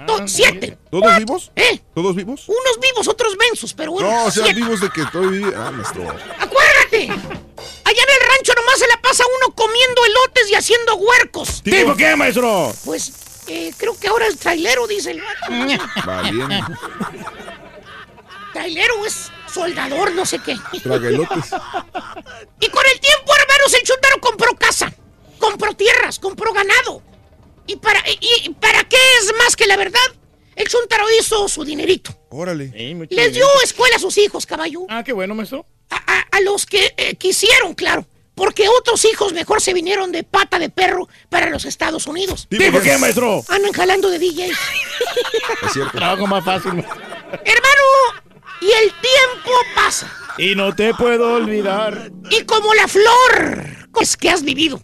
[0.07, 0.77] To- siete.
[0.89, 1.51] ¿Todos vivos?
[1.55, 1.81] ¿Eh?
[1.93, 2.47] ¿Todos vivos?
[2.47, 4.09] Unos vivos, otros mensos, pero bueno.
[4.09, 4.59] No, o sea, siete.
[4.61, 5.47] vivos de que todavía...
[5.57, 6.03] Ah, maestro.
[6.39, 7.09] ¡Acuérdate!
[7.85, 11.61] Allá en el rancho nomás se la pasa uno comiendo elotes y haciendo huercos.
[11.63, 12.73] ¿Tipo qué, maestro?
[12.85, 13.11] Pues
[13.47, 15.51] eh, creo que ahora es trailero, dice el vato.
[18.53, 20.55] Trailero es soldador, no sé qué.
[20.81, 21.45] Tragaelotes.
[22.59, 24.93] Y con el tiempo, hermanos, el Chuntaro compró casa,
[25.39, 27.01] compró tierras, compró ganado.
[27.65, 29.99] ¿Y para, y, y para qué es más que la verdad?
[30.55, 32.15] El Chuntaro hizo su dinerito.
[32.29, 32.71] Órale.
[33.09, 34.81] Les dio escuela a sus hijos, caballo.
[34.89, 35.65] Ah, qué bueno, maestro.
[35.89, 38.05] A, a- a los que eh, quisieron, claro.
[38.35, 42.47] Porque otros hijos mejor se vinieron de pata de perro para los Estados Unidos.
[42.49, 43.43] ¿Tipo qué, maestro?
[43.47, 44.57] Andan jalando de DJs.
[45.67, 45.91] Es cierto.
[45.97, 46.73] Trabajo más fácil.
[46.73, 46.81] ma-
[47.45, 48.22] Hermano,
[48.63, 50.11] y el tiempo pasa.
[50.37, 53.65] Y no te puedo olvidar Y como la flor
[54.01, 54.81] es que has vivido.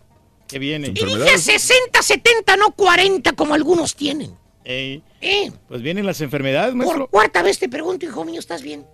[0.48, 0.88] que viene.
[0.88, 4.38] Y dije 60, 70, no 40 como algunos tienen.
[4.64, 5.52] Ey, ¿Eh?
[5.68, 7.00] pues vienen las enfermedades, maestro.
[7.00, 8.86] Por cuarta vez te pregunto, hijo mío, ¿estás bien?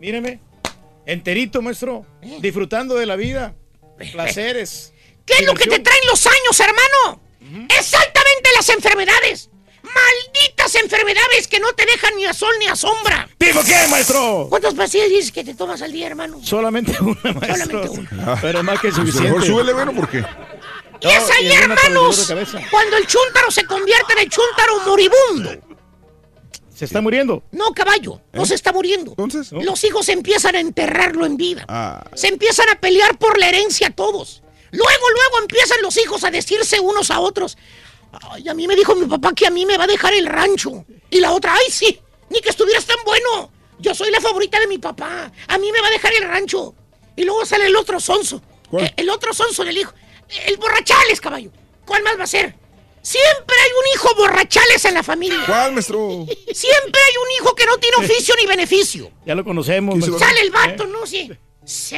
[0.00, 0.40] Míreme.
[1.06, 2.06] Enterito, maestro.
[2.22, 2.38] Eh.
[2.40, 3.54] Disfrutando de la vida.
[4.12, 4.92] Placeres.
[5.26, 7.20] ¿Qué es lo que te traen los años, hermano?
[7.76, 9.50] Exactamente las enfermedades.
[9.94, 13.28] Malditas enfermedades que no te dejan ni a sol ni a sombra.
[13.38, 14.46] ¿Tipo qué, maestro?
[14.50, 16.40] ¿Cuántas pastillas dices que te tomas al día, hermano?
[16.42, 17.86] Solamente una, maestro.
[17.86, 19.28] Solamente Pero más que Pues suficiente.
[19.30, 20.24] mejor súbele, bueno, porque...
[21.00, 22.32] Y es ahí, y una hermanos,
[22.70, 25.50] cuando el chúntaro se convierte en el chúntaro moribundo.
[26.74, 27.42] Se está muriendo.
[27.52, 29.10] No, caballo, no se está muriendo.
[29.10, 29.52] Entonces...
[29.52, 31.64] Los hijos empiezan a enterrarlo en vida.
[31.68, 34.42] Ah, Se empiezan a pelear por la herencia todos.
[34.70, 37.56] Luego, luego empiezan los hijos a decirse unos a otros.
[38.30, 40.26] Ay, a mí me dijo mi papá que a mí me va a dejar el
[40.26, 40.84] rancho.
[41.10, 42.00] Y la otra, ay, sí,
[42.30, 43.50] ni que estuvieras tan bueno.
[43.78, 45.30] Yo soy la favorita de mi papá.
[45.48, 46.74] A mí me va a dejar el rancho.
[47.16, 48.40] Y luego sale el otro sonso.
[48.78, 49.92] Eh, El, otro sonso del hijo.
[50.46, 51.50] El borrachales, caballo.
[51.84, 52.54] ¿Cuál más va a ser?
[53.02, 55.42] Siempre hay un hijo borrachales en la familia.
[55.46, 56.24] ¿Cuál, maestro?
[56.26, 59.10] Siempre hay un hijo que no tiene oficio ni beneficio.
[59.26, 59.96] Ya lo conocemos.
[59.96, 60.18] maestro.
[60.18, 60.50] Sale el ¿Eh?
[60.50, 61.06] vato, ¿no?
[61.06, 61.30] Sí.
[61.64, 61.96] Sí.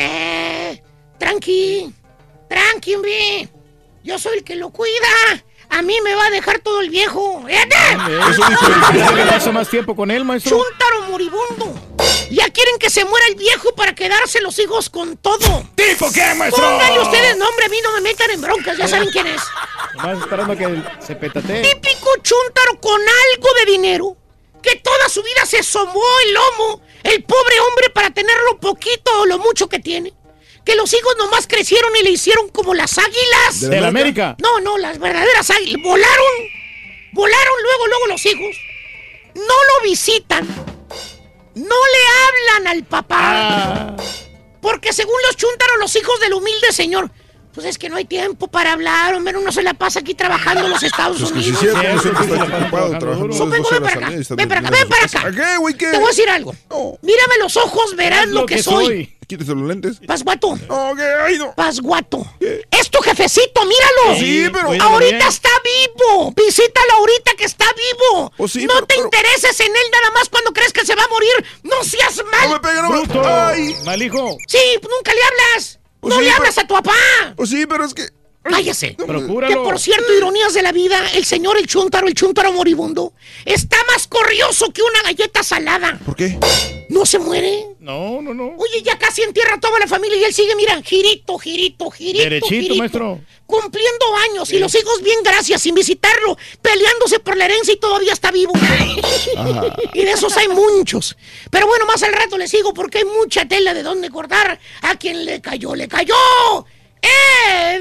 [1.19, 1.93] Tranqui.
[2.49, 3.49] Tranqui, hombre.
[4.03, 5.45] Yo soy el que lo cuida.
[5.71, 7.45] A mí me va a dejar todo el viejo.
[7.47, 7.77] ¡Fíjate!
[8.31, 10.59] Eso pasa más tiempo con él, maestro.
[10.59, 11.75] Chúntaro moribundo.
[12.31, 15.65] Ya quieren que se muera el viejo para quedarse los hijos con todo.
[15.75, 16.63] ¿Tipo qué, maestro?
[16.63, 19.43] Pónganle ustedes nombre, a mí no me metan en broncas, ya saben quién es.
[19.95, 21.63] Nomás esperando que se petatee.
[21.63, 24.17] Típico chúntaro con algo de dinero,
[24.63, 29.21] que toda su vida se somó el lomo, el pobre hombre para tener lo poquito
[29.21, 30.13] o lo mucho que tiene.
[30.67, 33.61] Que los hijos nomás crecieron y le hicieron como las águilas.
[33.61, 34.37] ¿De la América?
[34.43, 35.81] No, no, las verdaderas águilas.
[35.81, 36.35] Volaron,
[37.13, 38.57] volaron luego, luego los hijos.
[39.37, 40.45] No lo visitan.
[41.55, 43.97] No le hablan al papá.
[44.61, 47.13] Porque según los chúntaros, los hijos del humilde señor.
[47.57, 50.65] Pues es que no hay tiempo para hablar, hombre, uno se la pasa aquí trabajando
[50.65, 52.05] en los Estados Pues que si Unidos.
[52.05, 55.31] está ocupado trabajando Supongo, dos ven para acá, ven para acá, ven para acá.
[55.33, 55.87] ¿Qué, güey, qué?
[55.91, 56.55] Te voy a decir algo.
[57.03, 59.13] Mírame los ojos, verás lo, que, soy.
[59.27, 59.99] Quítese los lentes.
[60.07, 60.57] Pasguato.
[60.69, 61.03] No, ¿qué?
[61.03, 61.53] Ay, no.
[61.57, 62.25] Pasguato.
[62.71, 64.21] Es tu jefecito, míralo.
[64.21, 65.29] Sí, pero- Ahorita bien.
[65.29, 66.33] está vivo.
[66.37, 68.33] Visítalo ahorita que está vivo.
[68.37, 70.95] Oh, sí, no pero- te pero- intereses en él nada más cuando crees que se
[70.95, 71.45] va a morir.
[71.65, 72.49] No seas mal.
[72.51, 72.91] No me pegue, no
[73.23, 73.29] me-.
[73.29, 73.77] Ay.
[73.85, 74.37] Mal hijo.
[74.47, 75.81] Sí, nunca le hablas.
[76.07, 76.93] Pues no sí, le pero- hablas a tu papá.
[77.37, 78.09] Pues sí, pero es que.
[78.45, 78.95] Cállese.
[78.97, 79.49] Procúralo.
[79.65, 83.13] Que por cierto, ironías de la vida, el señor el chuntaro, el chuntaro moribundo,
[83.45, 85.99] está más corrioso que una galleta salada.
[86.07, 86.39] ¿Por qué?
[86.89, 87.67] ¿No se muere?
[87.87, 88.47] No, no, no.
[88.59, 92.49] Oye, ya casi entierra toda la familia y él sigue, mira, girito, girito, girito, Derechito,
[92.49, 92.75] girito.
[92.75, 93.21] maestro.
[93.47, 98.13] Cumpliendo años y los hijos bien gracias, sin visitarlo, peleándose por la herencia y todavía
[98.13, 98.51] está vivo.
[99.95, 101.17] y de esos hay muchos.
[101.49, 104.59] Pero bueno, más al rato les sigo porque hay mucha tela de dónde cortar.
[104.83, 106.17] A quien le cayó, le cayó.
[107.01, 107.81] ¡He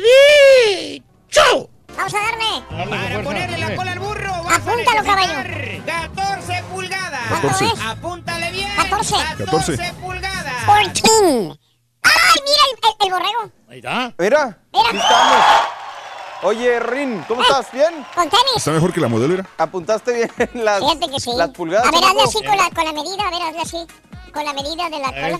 [0.92, 1.72] dicho!
[1.98, 2.90] Vamos a darle.
[2.92, 5.84] Para ponerle la cola al burro, Apúntalo, a necesitar
[6.16, 7.05] 14 pulgadas.
[7.30, 7.66] ¿Cuánto 14.
[7.66, 7.74] es?
[7.86, 8.70] Apúntale bien.
[8.76, 9.16] 14.
[9.38, 10.54] 14 pulgadas.
[10.66, 11.60] 14.
[12.04, 13.52] ¡Ay, mira el, el- el borrego!
[13.70, 14.14] Ahí está.
[14.18, 14.90] Mira, Mira.
[14.90, 15.38] aquí estamos.
[16.44, 17.72] Oye, Rin, ¿cómo estás?
[17.72, 18.06] ¿Bien?
[18.14, 18.58] Con tenis.
[18.58, 19.48] Está mejor que la modelo, era.
[19.58, 20.32] ¿Apuntaste bien
[20.66, 21.32] las, Fíjate que sí.
[21.36, 21.88] las pulgadas?
[21.88, 23.88] A ver, hazle así con la, con la medida, a ver, hazle así.
[24.32, 25.40] Con la medida de la cola.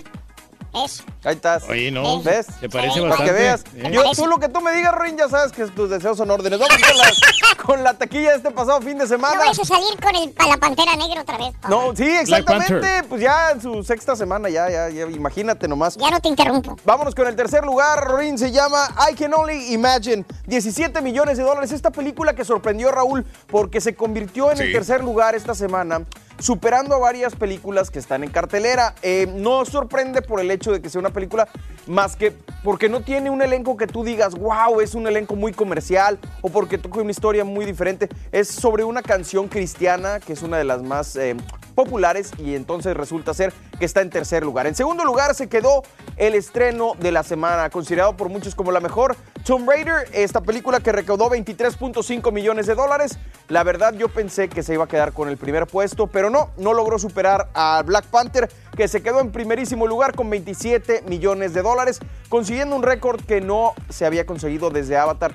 [0.84, 1.02] Eso.
[1.24, 1.64] Ahí estás.
[1.68, 2.22] Oye, no.
[2.22, 2.46] ¿Ves?
[2.60, 3.32] Se parece Para bastante.
[3.32, 3.64] que veas.
[3.74, 3.90] ¿eh?
[3.92, 6.58] Yo, tú lo que tú me digas, Rin, ya sabes que tus deseos son órdenes.
[6.58, 9.38] Vamos con la, con la taquilla de este pasado fin de No semana.
[9.38, 11.54] vayas a salir con el, la pantera negra otra vez.
[11.68, 13.02] No, sí, exactamente.
[13.08, 15.96] Pues ya en su sexta semana, ya, ya, ya, imagínate nomás.
[15.96, 16.76] Ya no te interrumpo.
[16.84, 20.24] Vámonos con el tercer lugar, Rin, se llama I Can Only Imagine.
[20.46, 21.72] 17 millones de dólares.
[21.72, 26.02] Esta película que sorprendió a Raúl porque se convirtió en el tercer lugar esta semana,
[26.38, 28.94] superando a varias películas que están en cartelera.
[29.02, 31.48] Eh, no sorprende por el hecho de que sea una película
[31.86, 32.32] más que
[32.62, 36.48] porque no tiene un elenco que tú digas, wow, es un elenco muy comercial o
[36.48, 38.08] porque toca una historia muy diferente.
[38.32, 41.36] Es sobre una canción cristiana que es una de las más eh,
[41.76, 44.66] populares y entonces resulta ser que está en tercer lugar.
[44.66, 45.84] En segundo lugar se quedó
[46.16, 49.14] el estreno de la semana, considerado por muchos como la mejor,
[49.44, 53.18] Tomb Raider, esta película que recaudó 23.5 millones de dólares.
[53.48, 56.50] La verdad yo pensé que se iba a quedar con el primer puesto, pero no,
[56.56, 61.52] no logró superar a Black Panther, que se quedó en primerísimo lugar con 27 millones
[61.52, 65.34] de dólares, consiguiendo un récord que no se había conseguido desde Avatar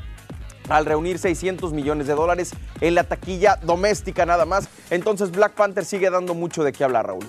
[0.71, 4.67] al reunir 600 millones de dólares en la taquilla doméstica nada más.
[4.89, 7.25] Entonces Black Panther sigue dando mucho de qué hablar, Raúl.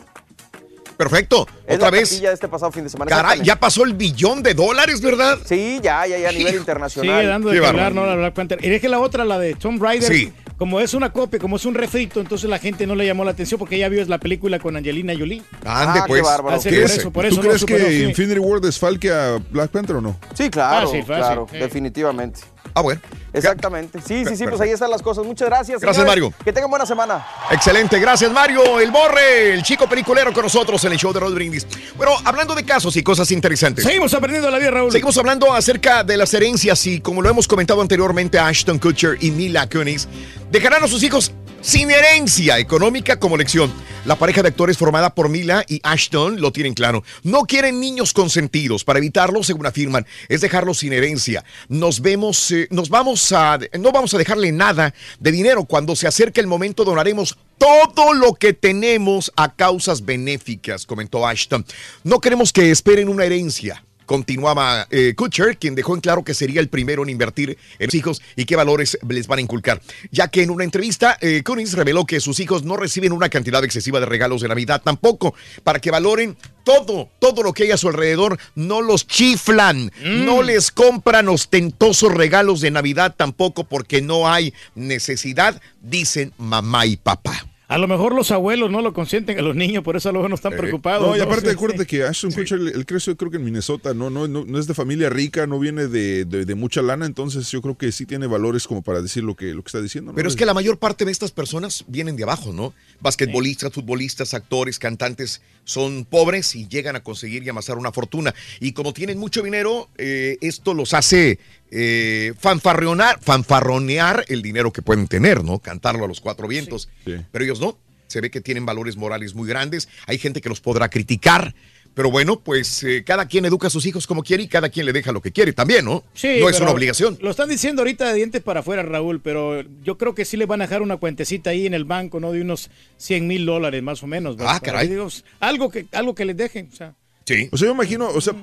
[0.97, 1.49] Perfecto.
[1.67, 2.11] Es Otra la vez.
[2.11, 3.11] taquilla de este pasado fin de semana.
[3.11, 5.39] Caray, ya pasó el billón de dólares, ¿verdad?
[5.45, 7.17] Sí, ya, ya, ya a nivel internacional.
[7.21, 8.07] Sigue dando de Qué hablar, bárbaro.
[8.07, 8.11] ¿no?
[8.13, 8.65] La Black Panther.
[8.65, 10.33] Y es que la otra, la de Tomb Raider, Sí.
[10.59, 13.33] como es una copia, como es un refrito, entonces la gente no le llamó la
[13.33, 15.43] atención porque ya vio la película con Angelina Jolie.
[15.65, 16.23] Ande, Ah, qué pues.
[16.23, 16.61] bárbaro.
[16.63, 16.99] ¿Qué por es?
[16.99, 18.03] eso, por ¿Tú eso no crees que.
[18.05, 20.17] Infinity War desfalque a Black Panther o no?
[20.35, 21.57] Sí, claro, Fácil, fácil, claro, sí.
[21.59, 22.41] definitivamente.
[22.75, 23.01] Ah, bueno.
[23.33, 24.01] Exactamente.
[24.01, 25.25] Sí, sí, sí, pues ahí están las cosas.
[25.25, 25.81] Muchas gracias.
[25.81, 26.23] Gracias, señores.
[26.23, 26.35] Mario.
[26.45, 27.27] Que tengan buena semana.
[27.51, 31.35] Excelente, gracias Mario, el borre, el chico peliculero con nosotros en el show de Rod
[31.35, 31.67] Brindis.
[31.97, 33.85] Bueno, hablando de casos y cosas interesantes.
[33.85, 34.93] Seguimos aprendiendo la vida, Raúl.
[34.93, 39.31] Seguimos hablando acerca de las herencias y como lo hemos comentado anteriormente, Ashton Kutcher y
[39.31, 40.09] Mila Kunis
[40.51, 41.33] dejarán a sus hijos
[41.63, 43.73] sin herencia económica como lección.
[44.05, 47.05] La pareja de actores formada por Mila y Ashton lo tienen claro.
[47.23, 48.83] No quieren niños consentidos.
[48.83, 51.45] Para evitarlo, según afirman, es dejarlos sin herencia.
[51.69, 55.65] Nos vemos, eh, nos vamos a, no vamos a dejarle nada de dinero.
[55.65, 61.65] Cuando se acerque el momento, donaremos todo lo que tenemos a causas benéficas, comentó Ashton.
[62.03, 66.61] No queremos que esperen una herencia Continuaba eh, Kutcher, quien dejó en claro que sería
[66.61, 69.81] el primero en invertir en sus hijos y qué valores les van a inculcar.
[70.11, 73.65] Ya que en una entrevista, eh, Kunis reveló que sus hijos no reciben una cantidad
[73.65, 75.35] excesiva de regalos de Navidad tampoco,
[75.65, 80.43] para que valoren todo, todo lo que hay a su alrededor, no los chiflan, no
[80.43, 87.47] les compran ostentosos regalos de Navidad tampoco porque no hay necesidad, dicen mamá y papá.
[87.73, 90.19] A lo mejor los abuelos no lo consienten a los niños, por eso a lo
[90.19, 91.09] mejor no están preocupados.
[91.09, 93.95] No, y aparte, Sí, acuérdate que Ashton Kutcher, él, él creció creo que en Minnesota,
[93.95, 97.07] no, no, no, no es de familia rica, no viene de, de- de mucha lana,
[97.07, 99.81] entonces yo creo que sí tiene valores como para decir lo que, lo que está
[99.81, 100.13] diciendo.
[100.13, 100.17] ¿no?
[100.17, 102.75] Pero es que la mayor parte de estas personas vienen de abajo, ¿no?
[103.01, 108.35] Basquetbolistas, futbolistas, actores, cantantes son pobres y llegan a conseguir y amasar una fortuna.
[108.61, 111.39] Y como tienen mucho dinero, eh, esto los hace
[111.75, 115.59] eh, fanfarronear, fanfarronear el dinero que pueden tener, ¿no?
[115.59, 116.91] Cantarlo a los cuatro vientos.
[117.05, 117.79] Pero ellos no.
[118.09, 119.89] Se ve que tienen valores morales muy grandes.
[120.07, 121.55] Hay gente que los podrá criticar.
[121.95, 124.85] Pero bueno, pues eh, cada quien educa a sus hijos como quiere y cada quien
[124.85, 126.05] le deja lo que quiere también, ¿no?
[126.13, 127.19] Sí, no es una obligación.
[127.21, 130.47] Lo están diciendo ahorita de dientes para afuera, Raúl, pero yo creo que sí le
[130.47, 132.33] van a dejar una cuentecita ahí en el banco, ¿no?
[132.33, 134.37] De unos 100 mil dólares más o menos.
[134.37, 134.55] ¿verdad?
[134.57, 134.89] Ah, caray.
[134.89, 135.09] Digo,
[135.41, 136.95] algo, que, algo que les dejen, o sea.
[137.27, 137.49] Sí.
[137.51, 138.35] O sea, yo imagino, o sea,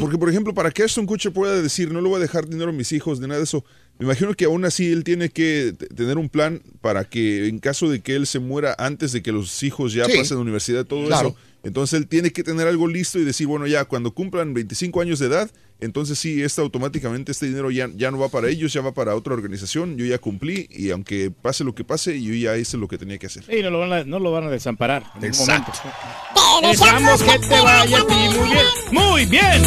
[0.00, 2.70] porque por ejemplo, para que Ashton Kutcher pueda decir, no le voy a dejar dinero
[2.70, 3.64] a mis hijos, de nada de eso,
[3.98, 7.88] me imagino que aún así él tiene que tener un plan para que en caso
[7.90, 10.16] de que él se muera antes de que los hijos ya Sí.
[10.16, 11.28] pasen a la universidad, todo Claro.
[11.28, 15.00] eso, entonces él tiene que tener algo listo y decir, bueno, ya cuando cumplan 25
[15.00, 15.50] años de edad,
[15.80, 19.14] entonces sí, este automáticamente este dinero ya, ya no va para ellos, ya va para
[19.16, 22.86] otra organización, yo ya cumplí y aunque pase lo que pase, yo ya hice lo
[22.86, 23.44] que tenía que hacer.
[23.44, 25.72] Sí, no lo van a, no lo van a desamparar en ningún momento.
[26.60, 28.66] Te Deseamos que te vaya a ti muy bien.
[28.92, 29.62] Muy bien.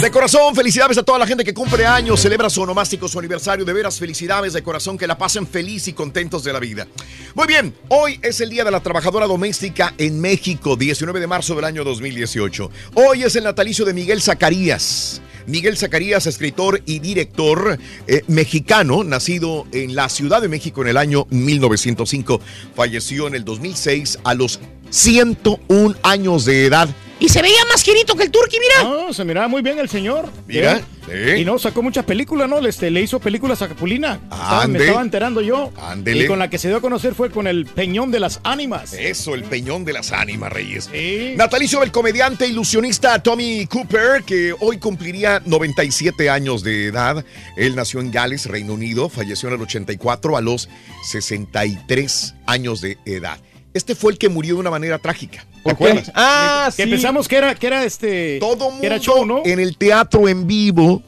[0.00, 3.64] De corazón, felicidades a toda la gente que cumple años, celebra su onomástico, su aniversario.
[3.64, 6.88] De veras, felicidades de corazón, que la pasen feliz y contentos de la vida.
[7.34, 11.54] Muy bien, hoy es el Día de la Trabajadora Doméstica en México, 19 de marzo
[11.54, 12.70] del año 2018.
[12.94, 15.22] Hoy es el natalicio de Miguel Zacarías.
[15.46, 20.96] Miguel Zacarías, escritor y director eh, mexicano, nacido en la Ciudad de México en el
[20.96, 22.40] año 1905.
[22.74, 26.88] Falleció en el 2006 a los 101 años de edad.
[27.22, 28.82] Y se veía más quirito que el turqui, mira.
[28.90, 30.28] No, se miraba muy bien el señor.
[30.48, 31.36] Mira, ¿Eh?
[31.40, 32.60] Y no, sacó muchas películas, ¿no?
[32.60, 34.14] Le, este, le hizo películas a Capulina.
[34.24, 35.72] Estaba- me estaba enterando yo.
[35.76, 36.24] Ándele.
[36.24, 38.92] Y con la que se dio a conocer fue con el Peñón de las Ánimas.
[38.92, 40.90] Eso, el peñón de las ánimas, Reyes.
[41.36, 47.24] Natalicio del comediante ilusionista Tommy Cooper, que hoy cumpliría 97 años de edad.
[47.56, 50.68] Él nació en Gales, Reino Unido, falleció en el 84 a los
[51.04, 53.38] 63 años de edad.
[53.74, 55.46] Este fue el que murió de una manera trágica.
[55.64, 56.12] ¿Te acuerdas?
[56.14, 58.38] Ah, que pensamos que era, que era este.
[58.38, 59.42] Todo que era mundo show, ¿no?
[59.44, 61.02] en el teatro en vivo,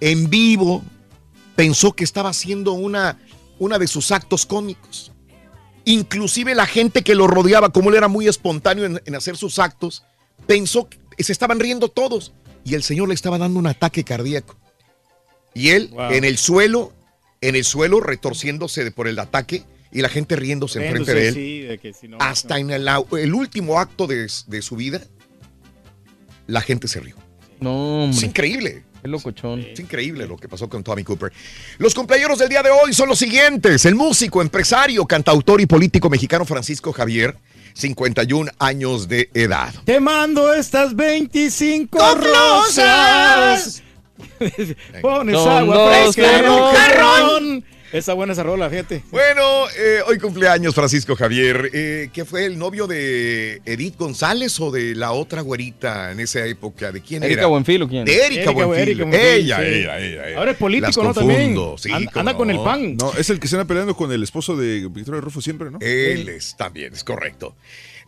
[0.00, 0.82] en vivo,
[1.56, 3.18] pensó que estaba haciendo una,
[3.58, 5.12] una de sus actos cómicos.
[5.86, 9.58] Inclusive la gente que lo rodeaba, como él era muy espontáneo en, en hacer sus
[9.58, 10.04] actos,
[10.46, 12.32] pensó que se estaban riendo todos.
[12.64, 14.56] Y el señor le estaba dando un ataque cardíaco.
[15.54, 16.10] Y él Wow.
[16.12, 16.92] en el suelo,
[17.40, 21.34] en el suelo, retorciéndose por el ataque, y la gente riéndose enfrente de él.
[21.34, 25.00] Sí, de que si no- Hasta en el, último acto de, de su vida,
[26.46, 27.16] la gente se rió.
[27.60, 28.16] No, hombre.
[28.16, 28.84] Es increíble.
[29.02, 29.60] Qué locochón.
[29.60, 31.32] Es increíble lo que pasó con Tommy Cooper.
[31.78, 33.84] Los cumpleaños del día de hoy son los siguientes.
[33.86, 37.36] El músico, empresario, cantautor y político mexicano Francisco Javier,
[37.72, 39.72] 51 años de edad.
[39.84, 43.82] Te mando estas 25 rosas.
[45.00, 46.74] Pones agua fresca en un jarrón.
[46.74, 47.64] jarrón.
[47.92, 49.02] Esa buena esa rola, fíjate.
[49.10, 49.42] Bueno,
[49.76, 54.94] eh, hoy cumpleaños Francisco Javier, eh, que fue el novio de Edith González o de
[54.94, 56.92] la otra güerita en esa época.
[56.92, 57.48] ¿De quién ¿Erika era?
[57.48, 58.04] Buenfil o quién?
[58.04, 58.88] De Erika, Erika- Buenfil.
[58.90, 59.62] Erika Buenfil, ella, sí.
[59.64, 60.38] ella, ella, ella.
[60.38, 61.14] Ahora es político, Las ¿no?
[61.14, 61.54] También.
[61.54, 62.96] confundo, sí, Anda- con el pan.
[62.96, 65.78] No, es el que se anda peleando con el esposo de Victoria Rufo siempre, ¿no?
[65.80, 67.56] Él es también, es correcto.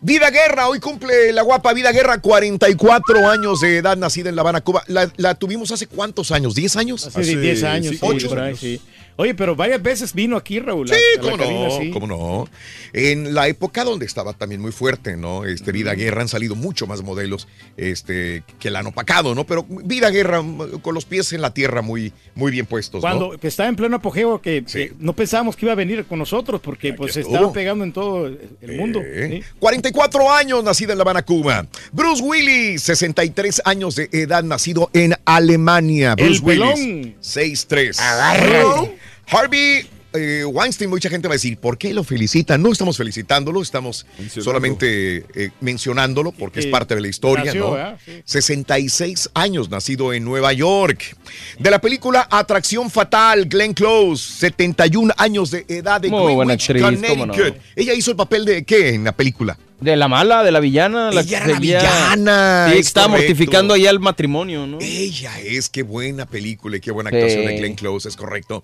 [0.04, 4.42] Vida Guerra, hoy cumple la guapa Vida Guerra, 44 años de edad, nacida en La
[4.42, 4.82] Habana, Cuba.
[4.88, 7.06] La, la tuvimos hace cuántos años, ¿10 años?
[7.06, 8.80] Hace 10 años, sí, ocho por ahí, sí.
[9.16, 10.88] Oye, pero varias veces vino aquí, Raúl.
[10.88, 11.90] Sí, a- a la cómo cabina, no, sí.
[11.90, 12.48] cómo no.
[12.92, 15.44] En la época donde estaba también muy fuerte, ¿no?
[15.44, 19.44] Este, Vida Guerra han salido mucho más modelos este, que la han opacado, ¿no?
[19.44, 23.32] Pero Vida Guerra mm, con los pies en la tierra muy, muy bien puestos, Cuando
[23.32, 23.38] ¿no?
[23.38, 26.60] que estaba en pleno apogeo, que, que no pensábamos que iba a venir con nosotros,
[26.62, 27.36] porque pues se estuvo.
[27.36, 29.00] estaba pegando en todo el el mundo.
[29.02, 31.66] Eh, 44 años, nacida en La Habana, Cuba.
[31.92, 36.14] Bruce Willis, 63 años de edad, nacido en Alemania.
[36.16, 37.14] El Bruce Willis, pelón.
[37.22, 37.98] 6'3".
[37.98, 38.96] Agárrate.
[39.32, 42.60] Harvey eh, Weinstein, mucha gente va a decir, ¿por qué lo felicitan?
[42.60, 44.44] No estamos felicitándolo, estamos Mencionando.
[44.44, 47.72] solamente eh, mencionándolo porque es parte de la historia, nació, ¿no?
[47.72, 47.98] ¿verdad?
[48.04, 48.22] Sí.
[48.24, 51.16] 66 años, nacido en Nueva York.
[51.58, 56.82] De la película Atracción Fatal, Glenn Close, 71 años de edad de Muy buena actriz,
[56.82, 57.32] cómo no.
[57.32, 57.62] Connecticut.
[57.74, 59.58] Ella hizo el papel de qué en la película?
[59.82, 61.10] De la mala, de la villana.
[61.10, 63.28] La Ella que era la seguía- villana, Sí, es estaba correcto.
[63.30, 64.78] mortificando allá el matrimonio, ¿no?
[64.80, 67.16] Ella es, qué buena película y qué buena Sí.
[67.16, 68.62] actuación de Glenn Close, es correcto.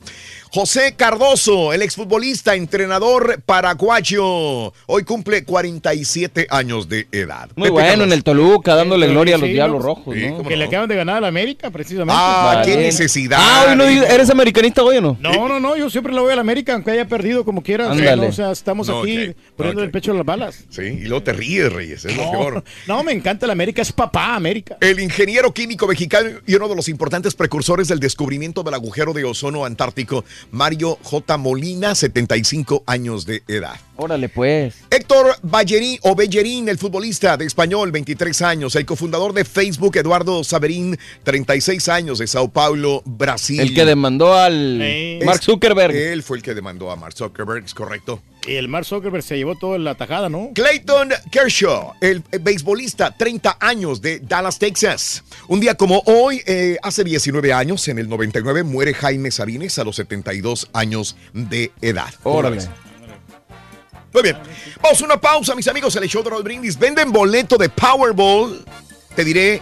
[0.52, 7.48] José Cardoso, el exfutbolista, entrenador paraguayo, hoy cumple 47 años de edad.
[7.56, 9.82] Muy Pepe bueno en el Toluca, dándole Sí, gloria a los sí, Diablos.
[9.82, 10.42] Rojos, Sí, ¿no?
[10.42, 12.14] Que le acaban de ganar a la América, precisamente.
[12.16, 13.38] Ah, qué necesidad.
[13.40, 15.16] Ah, no ¿eres americanista hoy o no?
[15.20, 17.88] No, no, no, yo siempre le voy a la América, aunque haya perdido como quiera.
[17.90, 20.64] O sea, o sea, estamos No, aquí poniendo el pecho a las balas.
[20.70, 22.64] Sí, y luego te ríes, Reyes, es lo No, peor.
[22.86, 24.76] no, me encanta la América, es papá América.
[24.80, 29.24] El ingeniero químico mexicano y uno de los importantes precursores del descubrimiento del agujero de
[29.24, 31.36] ozono antártico, Mario J.
[31.38, 33.78] Molina, 75 años de edad.
[34.00, 34.76] Órale, pues.
[34.90, 38.76] Héctor Ballerín o Bellerín, el futbolista de español, 23 años.
[38.76, 43.58] El cofundador de Facebook, Eduardo Saberín, 36 años, de Sao Paulo, Brasil.
[43.58, 44.78] El que demandó al.
[45.24, 45.96] Mark Es- Zuckerberg.
[45.96, 48.22] Él fue el que demandó a Mark Zuckerberg, es correcto.
[48.46, 50.50] Y el Mark Zuckerberg se llevó toda la tajada, ¿no?
[50.54, 55.24] Clayton Kershaw, el eh, beisbolista, 30 años de Dallas, Texas.
[55.48, 59.84] Un día como hoy, eh, hace 19 años, en el 99, muere Jaime Sabines a
[59.84, 62.14] los 72 años de edad.
[62.22, 62.68] ¿Cómo la Órale.
[64.12, 64.36] Muy bien.
[64.82, 66.78] Vamos a una pausa, mis amigos, el show de Roll Brindis.
[66.78, 68.64] Venden boleto de Powerball.
[69.14, 69.60] Te diré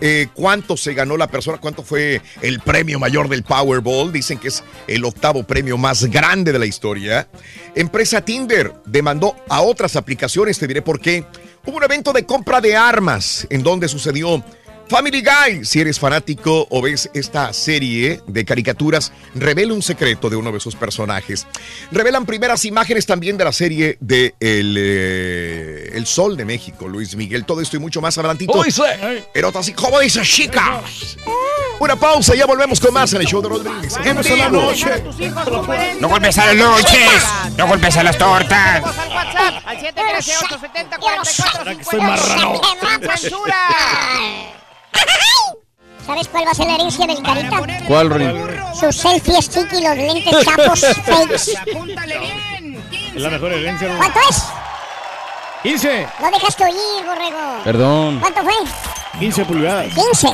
[0.00, 4.12] eh, cuánto se ganó la persona, cuánto fue el premio mayor del Powerball.
[4.12, 7.28] Dicen que es el octavo premio más grande de la historia.
[7.74, 11.24] Empresa Tinder demandó a otras aplicaciones, te diré por qué.
[11.64, 14.44] Hubo un evento de compra de armas en donde sucedió
[14.88, 15.64] Family Guy.
[15.64, 20.60] Si eres fanático o ves esta serie de caricaturas, revela un secreto de uno de
[20.60, 21.46] sus personajes.
[21.90, 27.16] Revelan primeras imágenes también de la serie de El, eh, El Sol de México, Luis
[27.16, 27.44] Miguel.
[27.44, 28.56] Todo esto y mucho más adelantito.
[28.58, 28.82] Uy, sí.
[29.34, 31.16] Erotas y como dice chicas.
[31.78, 33.96] Una pausa, ya volvemos con más en el show de Rodríguez.
[34.02, 34.86] En Vamos a la noche.
[36.00, 37.22] No golpes a las noches,
[37.56, 38.76] no golpes a las tortas.
[38.76, 41.84] al WhatsApp al 713-870-4458.
[41.90, 42.60] Soy marrano.
[42.80, 43.56] Sin censura.
[46.06, 47.60] ¿Sabes cuál va a ser la herencia del carita?
[47.88, 48.32] ¿Cuál, Ronnie?
[48.78, 51.56] Sus selfies chiqui, los lentes chapos fakes.
[51.72, 52.84] Apúntale bien.
[53.14, 53.96] Es la mejor herencia.
[53.96, 54.42] ¿Cuánto es?
[55.62, 57.60] 15, No dejaste oír, borrego.
[57.64, 58.20] Perdón.
[58.20, 58.52] ¿Cuánto fue?
[59.18, 59.86] 15 pulgadas.
[59.94, 60.28] 15.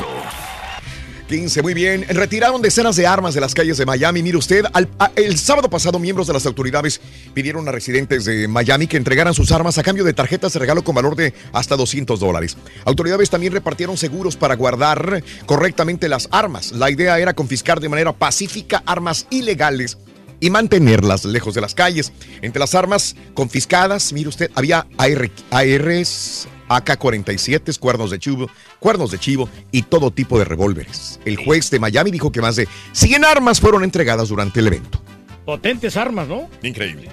[1.27, 2.05] 15, muy bien.
[2.09, 4.21] Retiraron decenas de armas de las calles de Miami.
[4.21, 6.99] Mire usted, al- el sábado pasado miembros de las autoridades
[7.33, 10.83] pidieron a residentes de Miami que entregaran sus armas a cambio de tarjetas de regalo
[10.83, 12.57] con valor de hasta 200 dólares.
[12.85, 16.71] Autoridades también repartieron seguros para guardar correctamente las armas.
[16.73, 19.97] La idea era confiscar de manera pacífica armas ilegales
[20.39, 22.11] y mantenerlas lejos de las calles.
[22.41, 28.49] Entre las armas confiscadas, mire usted, había AR, ARs, AK-47, cuernos de chivo,
[28.79, 31.19] cuernos de chivo y todo tipo de revólveres.
[31.25, 35.01] El juez de Miami dijo que más de 100 armas fueron entregadas durante el evento.
[35.45, 36.49] Potentes armas, ¿no?
[36.61, 37.09] Increíble.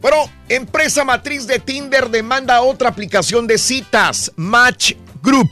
[0.00, 5.50] Bueno, empresa matriz de Tinder demanda otra aplicación de citas, Match Group.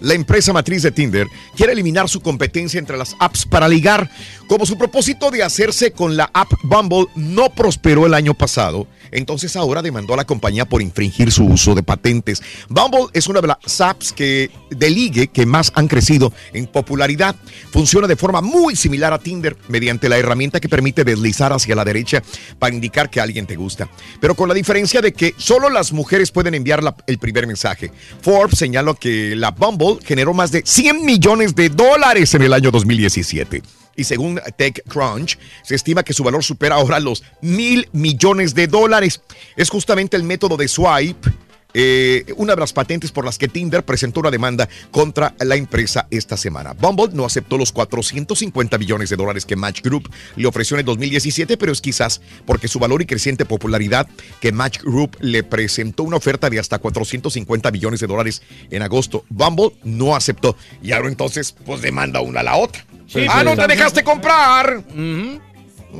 [0.00, 4.10] La empresa matriz de Tinder quiere eliminar su competencia entre las apps para ligar.
[4.48, 9.54] Como su propósito de hacerse con la app Bumble no prosperó el año pasado, entonces
[9.56, 12.42] ahora demandó a la compañía por infringir su uso de patentes.
[12.68, 17.36] Bumble es una de las apps que, de ligue que más han crecido en popularidad.
[17.70, 21.84] Funciona de forma muy similar a Tinder mediante la herramienta que permite deslizar hacia la
[21.84, 22.22] derecha
[22.58, 23.88] para indicar que alguien te gusta.
[24.20, 27.92] Pero con la diferencia de que solo las mujeres pueden enviar el primer mensaje.
[28.22, 32.70] Forbes señaló que la Bumble generó más de 100 millones de dólares en el año
[32.70, 33.62] 2017.
[33.96, 39.20] Y según TechCrunch, se estima que su valor supera ahora los mil millones de dólares.
[39.56, 41.30] Es justamente el método de swipe
[41.74, 46.06] eh, una de las patentes por las que Tinder presentó una demanda contra la empresa
[46.10, 46.74] esta semana.
[46.74, 50.86] Bumble no aceptó los 450 millones de dólares que Match Group le ofreció en el
[50.86, 54.06] 2017, pero es quizás porque su valor y creciente popularidad
[54.40, 59.24] que Match Group le presentó una oferta de hasta 450 millones de dólares en agosto.
[59.30, 62.84] Bumble no aceptó y ahora entonces pues demanda una a la otra.
[63.12, 64.82] Sí, ah, no te dejaste comprar.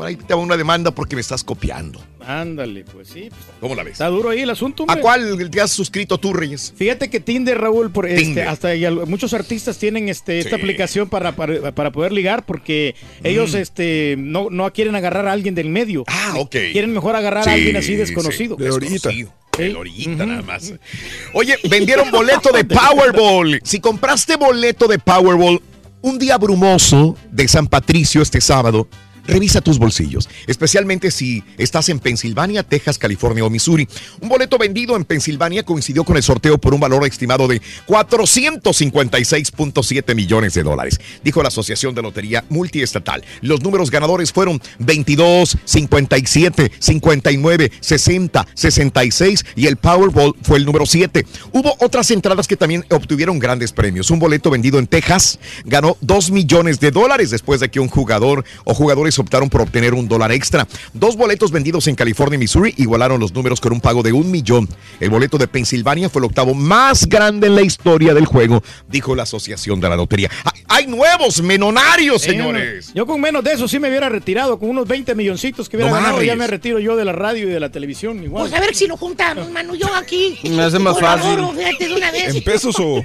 [0.03, 2.01] Ahí te va una demanda porque me estás copiando.
[2.27, 3.29] Ándale, pues sí.
[3.29, 3.93] pues, ¿Cómo la ves?
[3.93, 4.87] Está duro ahí el asunto.
[4.89, 6.73] ¿A cuál te has suscrito tú, Reyes?
[6.75, 10.63] Fíjate que Tinder, Raúl, por este, hasta y muchos artistas tienen este, esta Sí.
[10.63, 13.57] aplicación para, para, para poder ligar porque ellos Mm.
[13.57, 16.05] este, no, no quieren agarrar a alguien del medio.
[16.07, 16.57] Ah, ok.
[16.73, 18.57] Quieren mejor agarrar a alguien así desconocido.
[18.57, 19.35] sí, desconocido.
[19.59, 20.73] De orillita nada más.
[21.35, 23.61] Oye, vendieron boleto de Powerball.
[23.63, 25.61] Si compraste boleto de Powerball
[26.03, 28.89] un día brumoso de San Patricio este sábado,
[29.27, 33.89] revisa tus bolsillos, especialmente si estás en Pensilvania, Texas, California o Missouri.
[34.21, 40.15] Un boleto vendido en Pensilvania coincidió con el sorteo por un valor estimado de 456.7
[40.15, 43.23] millones de dólares, dijo la Asociación de Lotería Multiestatal.
[43.41, 50.87] Los números ganadores fueron 22, 57, 59, 60, 66 y el Powerball fue el número
[50.87, 51.27] 7.
[51.53, 54.11] Hubo otras entradas que también obtuvieron grandes premios.
[54.11, 58.45] Un boleto vendido en Texas ganó 2 millones de dólares después de que un jugador
[58.65, 60.67] o jugadores optaron por obtener un dólar extra.
[60.93, 64.31] Dos boletos vendidos en California y Missouri igualaron los números con un pago de un
[64.31, 64.69] millón.
[65.01, 69.15] El boleto de Pensilvania fue el octavo más grande en la historia del juego, dijo
[69.15, 70.31] la Asociación de la Lotería.
[70.45, 72.93] ¡Hay, hay nuevos menonarios, señores!
[72.95, 75.91] Yo con menos de eso sí me hubiera retirado, con unos 20 milloncitos que hubiera
[75.91, 78.45] No ganado, ya me retiro yo de la radio y de la televisión igual.
[78.45, 79.75] Pues a ver si lo juntamos, mano.
[79.75, 80.39] Yo aquí.
[80.45, 81.39] Me hace más fácil.
[81.57, 82.35] Fíjate de una vez.
[82.35, 83.05] ¿En pesos o...?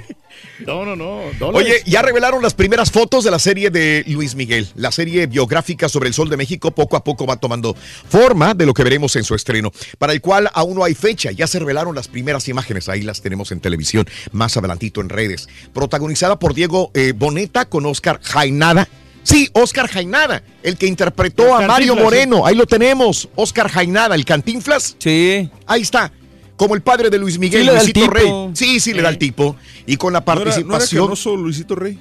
[0.66, 1.20] No, no, no.
[1.48, 4.68] Oye, ya revelaron las primeras fotos de la serie de Luis Miguel.
[4.74, 8.66] La serie biográfica sobre el Sol de México poco a poco va tomando forma de
[8.66, 11.30] lo que veremos en su estreno, para el cual aún no hay fecha.
[11.30, 15.48] Ya se revelaron las primeras imágenes, ahí las tenemos en televisión, más adelantito en redes.
[15.72, 18.88] Protagonizada por Diego eh, Boneta con Oscar Jainada.
[19.22, 22.46] Sí, Oscar Jainada, el que interpretó a Mario Moreno.
[22.46, 24.96] Ahí lo tenemos, Oscar Jainada, el Cantinflas.
[24.98, 25.50] Sí.
[25.66, 26.12] Ahí está.
[26.58, 28.06] Como el padre de Luis Miguel, Sí Luisito.
[28.10, 28.28] Rey.
[28.52, 29.56] Sí, sí, le da el tipo.
[29.86, 31.04] Y con la ¿No era- no era participación.
[31.06, 31.98] canoso Luisito Rey?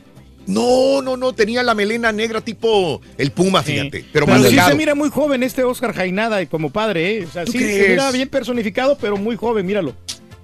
[0.48, 4.06] No, no, no, tenía la melena negra tipo el Puma, fíjate.
[4.12, 7.26] Pero, Pero más sí se mira muy joven este Oscar Jainada y como padre, ¿eh?
[7.26, 9.94] O sea, ¿Tú sí se mira bien personificado, pero muy joven, míralo.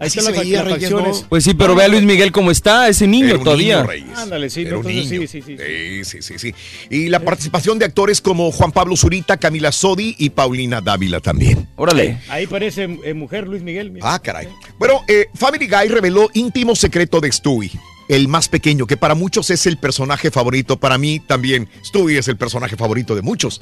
[0.04, 1.26] Ahí Así veía, Reyes.
[1.30, 3.76] Pues sí, pero ve a Luis Miguel cómo está, ese niño Era un todavía.
[3.78, 4.18] niño, Reyes.
[4.18, 5.28] Ándale, sí, Era un entonces niño.
[5.28, 6.04] sí, sí, sí.
[6.04, 6.56] Sí, sí, sí, sí.
[6.90, 11.68] Y la participación de actores como Juan Pablo Zurita, Camila Sodi y Paulina Dávila también.
[11.76, 12.20] Órale.
[12.30, 13.92] Ahí parece eh, mujer Luis Miguel.
[13.92, 14.14] mira.
[14.14, 14.48] Ah, caray.
[14.78, 17.72] Bueno, eh, Family Guy reveló íntimo secreto de Stewie,
[18.08, 20.80] el más pequeño, que para muchos es el personaje favorito.
[20.80, 23.62] Para mí también, Stewie es el personaje favorito de muchos.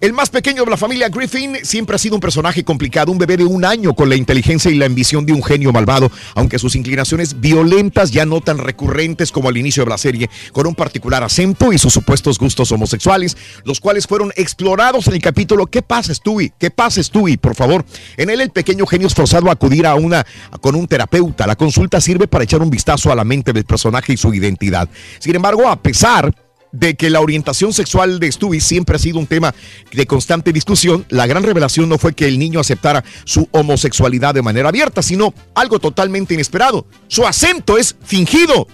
[0.00, 3.36] El más pequeño de la familia Griffin siempre ha sido un personaje complicado, un bebé
[3.36, 6.76] de un año con la inteligencia y la ambición de un genio malvado, aunque sus
[6.76, 11.22] inclinaciones violentas ya no tan recurrentes como al inicio de la serie, con un particular
[11.22, 16.14] acento y sus supuestos gustos homosexuales, los cuales fueron explorados en el capítulo ¿Qué pasa,
[16.14, 16.52] Stewie?
[16.58, 17.38] ¿Qué pasa, Stewie?
[17.38, 17.84] Por favor.
[18.16, 20.24] En él el pequeño genio es forzado a acudir a una
[20.60, 21.46] con un terapeuta.
[21.46, 24.88] La consulta sirve para echar un vistazo a la mente del personaje y su identidad.
[25.18, 26.34] Sin embargo, a pesar
[26.72, 29.54] de que la orientación sexual de Stewie siempre ha sido un tema
[29.92, 34.42] de constante discusión, la gran revelación no fue que el niño aceptara su homosexualidad de
[34.42, 36.86] manera abierta, sino algo totalmente inesperado.
[37.08, 38.68] Su acento es fingido.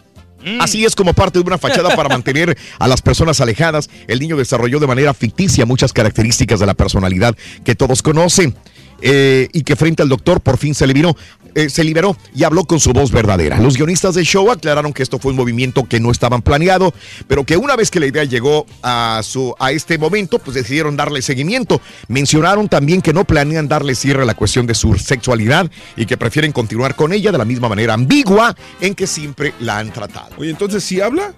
[0.61, 3.91] Así es como parte de una fachada para mantener a las personas alejadas.
[4.07, 8.55] El niño desarrolló de manera ficticia muchas características de la personalidad que todos conocen.
[9.01, 11.17] Eh, y que frente al doctor por fin se liberó,
[11.55, 13.59] eh, se liberó y habló con su voz verdadera.
[13.59, 16.93] Los guionistas del show aclararon que esto fue un movimiento que no estaban planeado,
[17.29, 20.97] pero que una vez que la idea llegó a, su, a este momento, pues decidieron
[20.97, 21.81] darle seguimiento.
[22.09, 26.19] Mencionaron también que no planean darle cierre a la cuestión de su sexualidad y que
[26.19, 30.35] prefieren continuar con ella de la misma manera ambigua en que siempre la han tratado.
[30.37, 31.33] Oye, entonces, ¿sí habla?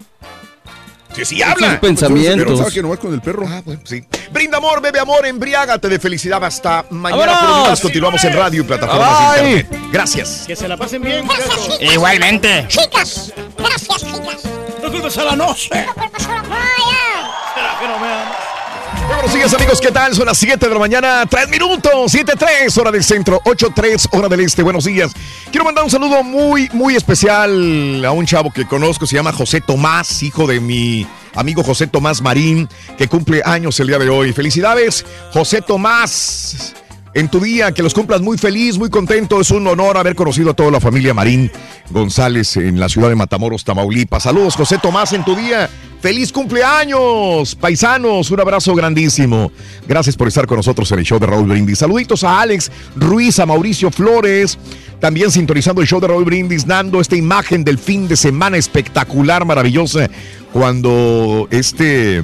[1.14, 1.70] Que sí habla.
[1.70, 2.60] Sus pensamientos.
[2.60, 3.46] Pero que nomás con el perro.
[3.48, 4.04] Ah, bueno, sí.
[4.30, 6.42] Brinda amor, bebe amor, embriágate de felicidad.
[6.44, 7.74] Hasta mañana.
[7.80, 9.90] Continuamos en radio y plataformas de internet.
[9.92, 10.44] Gracias.
[10.46, 11.24] Que se la pasen bien.
[11.24, 11.78] muchachos.
[11.80, 12.66] Igualmente.
[12.68, 14.42] Chicas, gracias, chicas.
[14.82, 15.70] No culpes a la noche.
[15.86, 17.17] No culpes a la playa.
[19.08, 20.14] Buenos días amigos, ¿qué tal?
[20.14, 24.40] Son las 7 de la mañana, 3 minutos, 7-3, hora del centro, 8-3, hora del
[24.40, 24.62] este.
[24.62, 25.12] Buenos días.
[25.50, 29.62] Quiero mandar un saludo muy, muy especial a un chavo que conozco, se llama José
[29.62, 34.34] Tomás, hijo de mi amigo José Tomás Marín, que cumple años el día de hoy.
[34.34, 36.74] Felicidades, José Tomás.
[37.14, 39.40] En tu día, que los cumplas muy feliz, muy contento.
[39.40, 41.50] Es un honor haber conocido a toda la familia Marín
[41.90, 44.24] González en la ciudad de Matamoros, Tamaulipas.
[44.24, 45.68] Saludos, José Tomás, en tu día.
[46.00, 47.56] ¡Feliz cumpleaños!
[47.56, 49.50] Paisanos, un abrazo grandísimo.
[49.88, 51.78] Gracias por estar con nosotros en el show de Raúl Brindis.
[51.78, 54.58] Saluditos a Alex Ruiz, a Mauricio Flores.
[55.00, 59.44] También sintonizando el show de Raúl Brindis, dando esta imagen del fin de semana espectacular,
[59.44, 60.08] maravillosa.
[60.52, 62.22] Cuando este.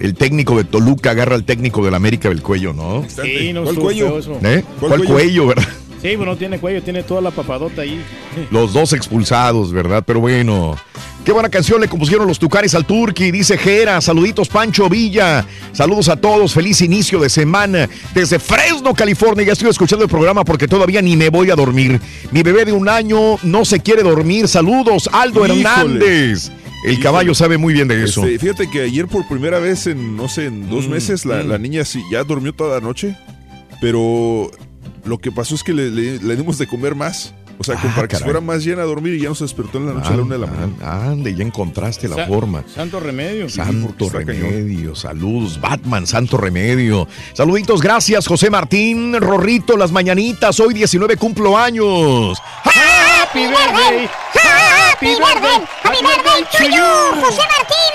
[0.00, 3.04] El técnico de Toluca agarra al técnico del América del cuello, ¿no?
[3.08, 4.18] Sí, no ¿Cuál cuello?
[4.18, 4.20] ¿Eh?
[4.20, 5.12] ¿Cuál ¿Cuál cuello?
[5.12, 5.68] cuello, verdad?
[6.00, 8.00] Sí, bueno, tiene cuello, tiene toda la papadota ahí.
[8.50, 10.04] Los dos expulsados, ¿verdad?
[10.06, 10.76] Pero bueno.
[11.24, 14.00] Qué buena canción le compusieron los Tucares al Turqui, dice Jera.
[14.00, 15.44] Saluditos, Pancho Villa.
[15.72, 16.54] Saludos a todos.
[16.54, 17.86] Feliz inicio de semana.
[18.14, 19.44] Desde Fresno, California.
[19.44, 22.00] Ya estoy escuchando el programa porque todavía ni me voy a dormir.
[22.30, 24.48] Mi bebé de un año no se quiere dormir.
[24.48, 25.60] Saludos, Aldo Híjole.
[25.60, 26.50] Hernández.
[26.84, 28.24] El caballo sabe muy bien de eso.
[28.24, 31.42] Este, fíjate que ayer por primera vez en, no sé, en dos Mm, meses, la,
[31.42, 31.48] mm.
[31.48, 33.16] la niña sí, ya durmió toda la noche,
[33.80, 34.50] pero
[35.04, 37.34] lo que pasó es que le, le- le dimos de comer más.
[37.60, 38.32] O sea, como Ah, para que se caray.
[38.34, 40.22] fuera más llena a dormir y ya no se despertó en la noche a la
[40.22, 41.10] una de la mañana.
[41.10, 42.62] Ande, ya encontraste la Sa- forma.
[42.72, 43.48] Santo remedio.
[43.48, 47.08] Santo remedio, saludos, Batman, santo remedio.
[47.32, 52.38] Saluditos, gracias, José Martín, Rorrito, las mañanitas, hoy 19 cumplo años.
[53.28, 54.08] Happy birthday.
[54.32, 56.88] Happy birthday, happy birthday to you,
[57.20, 57.92] José Martín.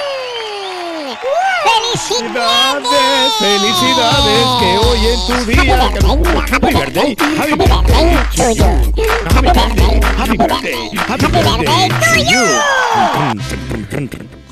[1.65, 3.33] ¡Felicidades!
[3.39, 5.77] Felicidades que hoy en tu día.
[6.51, 7.11] Happy birthday.
[7.35, 8.69] Happy birthday to you.
[9.33, 9.93] Happy birthday.
[10.17, 10.81] Happy birthday.
[11.07, 12.45] Happy birthday to you.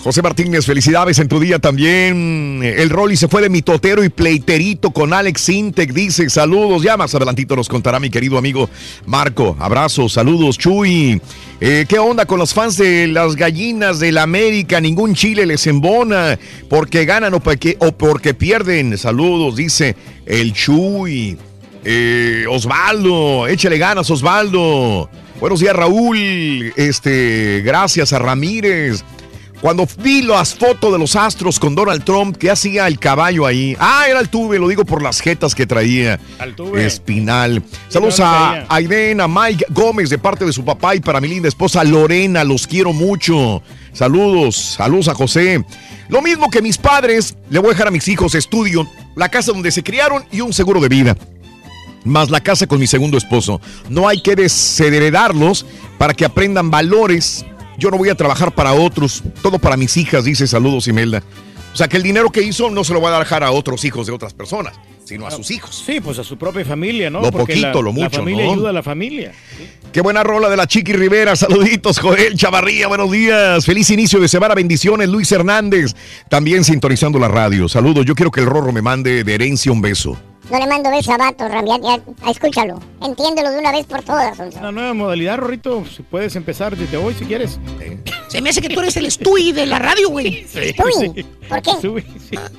[0.03, 2.61] José Martínez, felicidades en tu día también.
[2.63, 5.93] El Rolly se fue de mitotero y pleiterito con Alex Intec.
[5.93, 6.81] Dice saludos.
[6.81, 8.67] Ya más adelantito nos contará mi querido amigo
[9.05, 9.55] Marco.
[9.59, 11.21] Abrazos, saludos, Chuy.
[11.59, 14.81] Eh, ¿Qué onda con los fans de las gallinas del América?
[14.81, 18.97] Ningún chile les embona porque ganan o porque, o porque pierden.
[18.97, 19.95] Saludos, dice
[20.25, 21.37] el Chuy.
[21.85, 25.11] Eh, Osvaldo, échale ganas, Osvaldo.
[25.39, 26.73] Buenos días, Raúl.
[26.75, 29.03] Este, gracias a Ramírez.
[29.61, 33.77] Cuando vi las fotos de los astros con Donald Trump, ¿qué hacía el caballo ahí?
[33.79, 36.19] Ah, era el tuve, lo digo por las jetas que traía.
[36.39, 36.83] Altuve.
[36.83, 37.61] Espinal.
[37.87, 38.65] Saludos ¿dónde a?
[38.69, 42.43] Aiden, a Mike Gómez de parte de su papá y para mi linda esposa Lorena,
[42.43, 43.61] los quiero mucho.
[43.93, 45.63] Saludos, saludos a José.
[46.09, 49.51] Lo mismo que mis padres, le voy a dejar a mis hijos estudio, la casa
[49.51, 51.15] donde se criaron y un seguro de vida
[52.03, 53.61] más la casa con mi segundo esposo.
[53.87, 55.67] No hay que desheredarlos
[55.99, 57.45] para que aprendan valores.
[57.81, 61.23] Yo no voy a trabajar para otros, todo para mis hijas, dice saludos Imelda.
[61.73, 63.85] O sea que el dinero que hizo no se lo va a dejar a otros
[63.85, 64.73] hijos de otras personas,
[65.05, 65.83] sino a sus hijos.
[65.85, 67.21] Sí, pues a su propia familia, ¿no?
[67.21, 68.51] Lo Porque poquito, la- lo mucho, La familia ¿no?
[68.51, 69.31] ayuda a la familia.
[69.93, 71.35] Qué buena rola de la Chiqui Rivera.
[71.37, 72.87] Saluditos, Joel Chavarría.
[72.87, 73.65] Buenos días.
[73.65, 74.53] Feliz inicio de semana.
[74.53, 75.93] Bendiciones, Luis Hernández.
[76.29, 77.69] También sintonizando la radio.
[77.69, 78.05] Saludos.
[78.05, 80.17] Yo quiero que el Rorro me mande de herencia un beso.
[80.51, 82.81] No le mando beso a Vato, Ram, ya- ya- escúchalo.
[83.01, 84.37] Entiéndelo de una vez por todas.
[84.59, 85.85] Una nueva modalidad, Rorrito.
[85.85, 87.57] Si puedes empezar desde hoy si quieres.
[88.31, 90.45] Se me hace que tú eres el Stewie de la radio, güey.
[90.47, 91.25] Stewie.
[91.49, 92.03] ¿Por qué?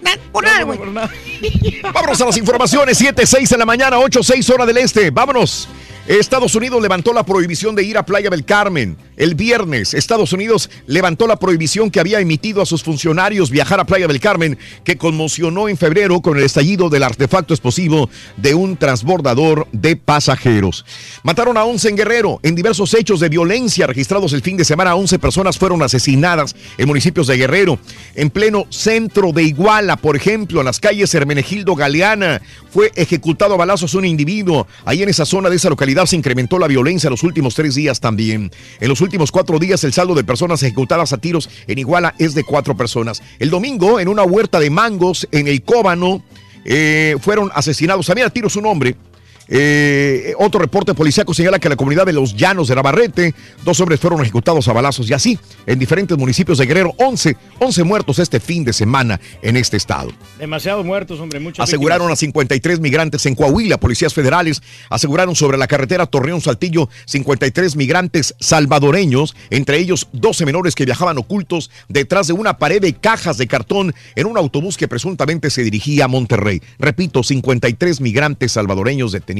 [0.02, 0.78] Na- Por nada, güey.
[1.82, 2.98] Vámonos a las informaciones.
[2.98, 5.10] 7, 6 de la mañana, 8, 6 hora del este.
[5.10, 5.68] Vámonos.
[6.06, 8.96] Estados Unidos levantó la prohibición de ir a Playa del Carmen.
[9.16, 13.84] El viernes, Estados Unidos levantó la prohibición que había emitido a sus funcionarios viajar a
[13.84, 18.08] Playa del Carmen, que conmocionó en febrero con el estallido del artefacto explosivo
[18.38, 20.86] de un transbordador de pasajeros.
[21.22, 22.40] Mataron a 11 en Guerrero.
[22.42, 26.88] En diversos hechos de violencia registrados el fin de semana, 11 personas fueron asesinadas en
[26.88, 27.78] municipios de Guerrero.
[28.14, 32.40] En pleno centro de Iguala, por ejemplo, en las calles Hermenegildo Galeana,
[32.70, 34.66] fue ejecutado a balazos un individuo.
[34.86, 38.00] Ahí en esa zona de esa localidad se incrementó la violencia los últimos tres días
[38.00, 38.50] también.
[39.02, 42.76] Últimos cuatro días el saldo de personas ejecutadas a tiros en Iguala es de cuatro
[42.76, 43.22] personas.
[43.38, 46.22] El domingo, en una huerta de mangos en el Cóbano,
[46.64, 48.06] eh, fueron asesinados.
[48.06, 48.96] También a tiros un hombre.
[49.48, 53.34] Eh, otro reporte policíaco señala que en la comunidad de Los Llanos de Navarrete,
[53.64, 57.84] dos hombres fueron ejecutados a balazos y así en diferentes municipios de Guerrero, 11, 11
[57.84, 60.10] muertos este fin de semana en este estado.
[60.38, 61.40] Demasiados muertos, hombre.
[61.40, 62.18] Muchas Aseguraron víctimas.
[62.18, 63.78] a 53 migrantes en Coahuila.
[63.78, 70.84] Policías federales aseguraron sobre la carretera Torreón-Saltillo 53 migrantes salvadoreños, entre ellos 12 menores que
[70.84, 75.50] viajaban ocultos detrás de una pared de cajas de cartón en un autobús que presuntamente
[75.50, 76.62] se dirigía a Monterrey.
[76.78, 79.31] Repito, 53 migrantes salvadoreños detenidos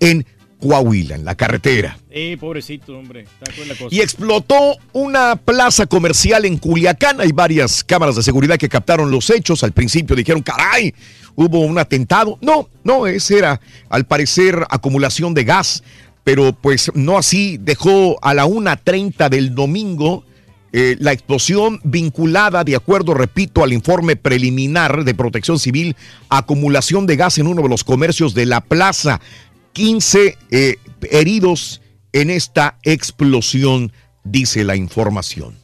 [0.00, 0.26] en
[0.60, 1.98] Coahuila, en la carretera.
[2.10, 3.22] Eh, pobrecito, hombre.
[3.22, 3.94] Está con la cosa.
[3.94, 7.20] Y explotó una plaza comercial en Culiacán.
[7.20, 9.64] Hay varias cámaras de seguridad que captaron los hechos.
[9.64, 10.94] Al principio dijeron, caray,
[11.34, 12.38] hubo un atentado.
[12.42, 15.82] No, no, ese era al parecer acumulación de gas.
[16.24, 20.24] Pero pues no así, dejó a la 1.30 del domingo
[20.72, 25.96] eh, la explosión vinculada, de acuerdo, repito, al informe preliminar de protección civil,
[26.28, 29.20] acumulación de gas en uno de los comercios de la plaza.
[29.72, 30.76] 15 eh,
[31.10, 31.80] heridos
[32.12, 33.92] en esta explosión,
[34.24, 35.58] dice la información.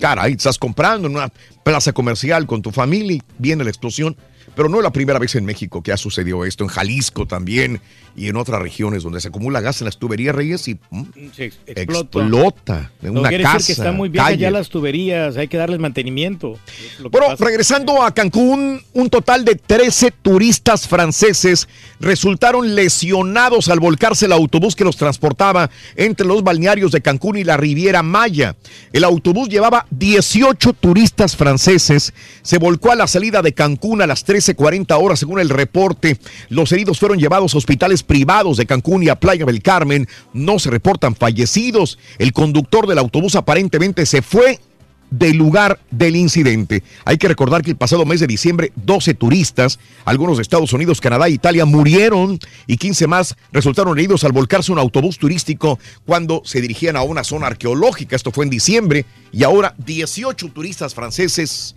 [0.00, 1.32] Caray, estás comprando en una
[1.64, 4.16] plaza comercial con tu familia y viene la explosión.
[4.54, 7.80] Pero no es la primera vez en México que ha sucedido esto, en Jalisco también
[8.14, 11.02] y en otras regiones donde se acumula gas en las tuberías, Reyes, y mm,
[11.38, 12.18] ex- explota.
[12.20, 13.56] explota en No una quiere casa.
[13.56, 14.42] decir que están muy viejas calle.
[14.42, 16.58] ya las tuberías, hay que darles mantenimiento.
[17.10, 17.42] Bueno, pasa.
[17.44, 21.66] regresando a Cancún, un total de 13 turistas franceses
[22.00, 27.44] resultaron lesionados al volcarse el autobús que los transportaba entre los balnearios de Cancún y
[27.44, 28.56] la Riviera Maya.
[28.92, 32.12] El autobús llevaba 18 turistas franceses,
[32.42, 36.18] se volcó a la salida de Cancún a las 13:40 horas según el reporte.
[36.48, 40.08] Los heridos fueron llevados a hospitales privados de Cancún y a Playa del Carmen.
[40.32, 41.98] No se reportan fallecidos.
[42.18, 44.58] El conductor del autobús aparentemente se fue
[45.10, 46.82] del lugar del incidente.
[47.04, 51.02] Hay que recordar que el pasado mes de diciembre 12 turistas, algunos de Estados Unidos,
[51.02, 56.40] Canadá e Italia, murieron y 15 más resultaron heridos al volcarse un autobús turístico cuando
[56.46, 58.16] se dirigían a una zona arqueológica.
[58.16, 61.76] Esto fue en diciembre y ahora 18 turistas franceses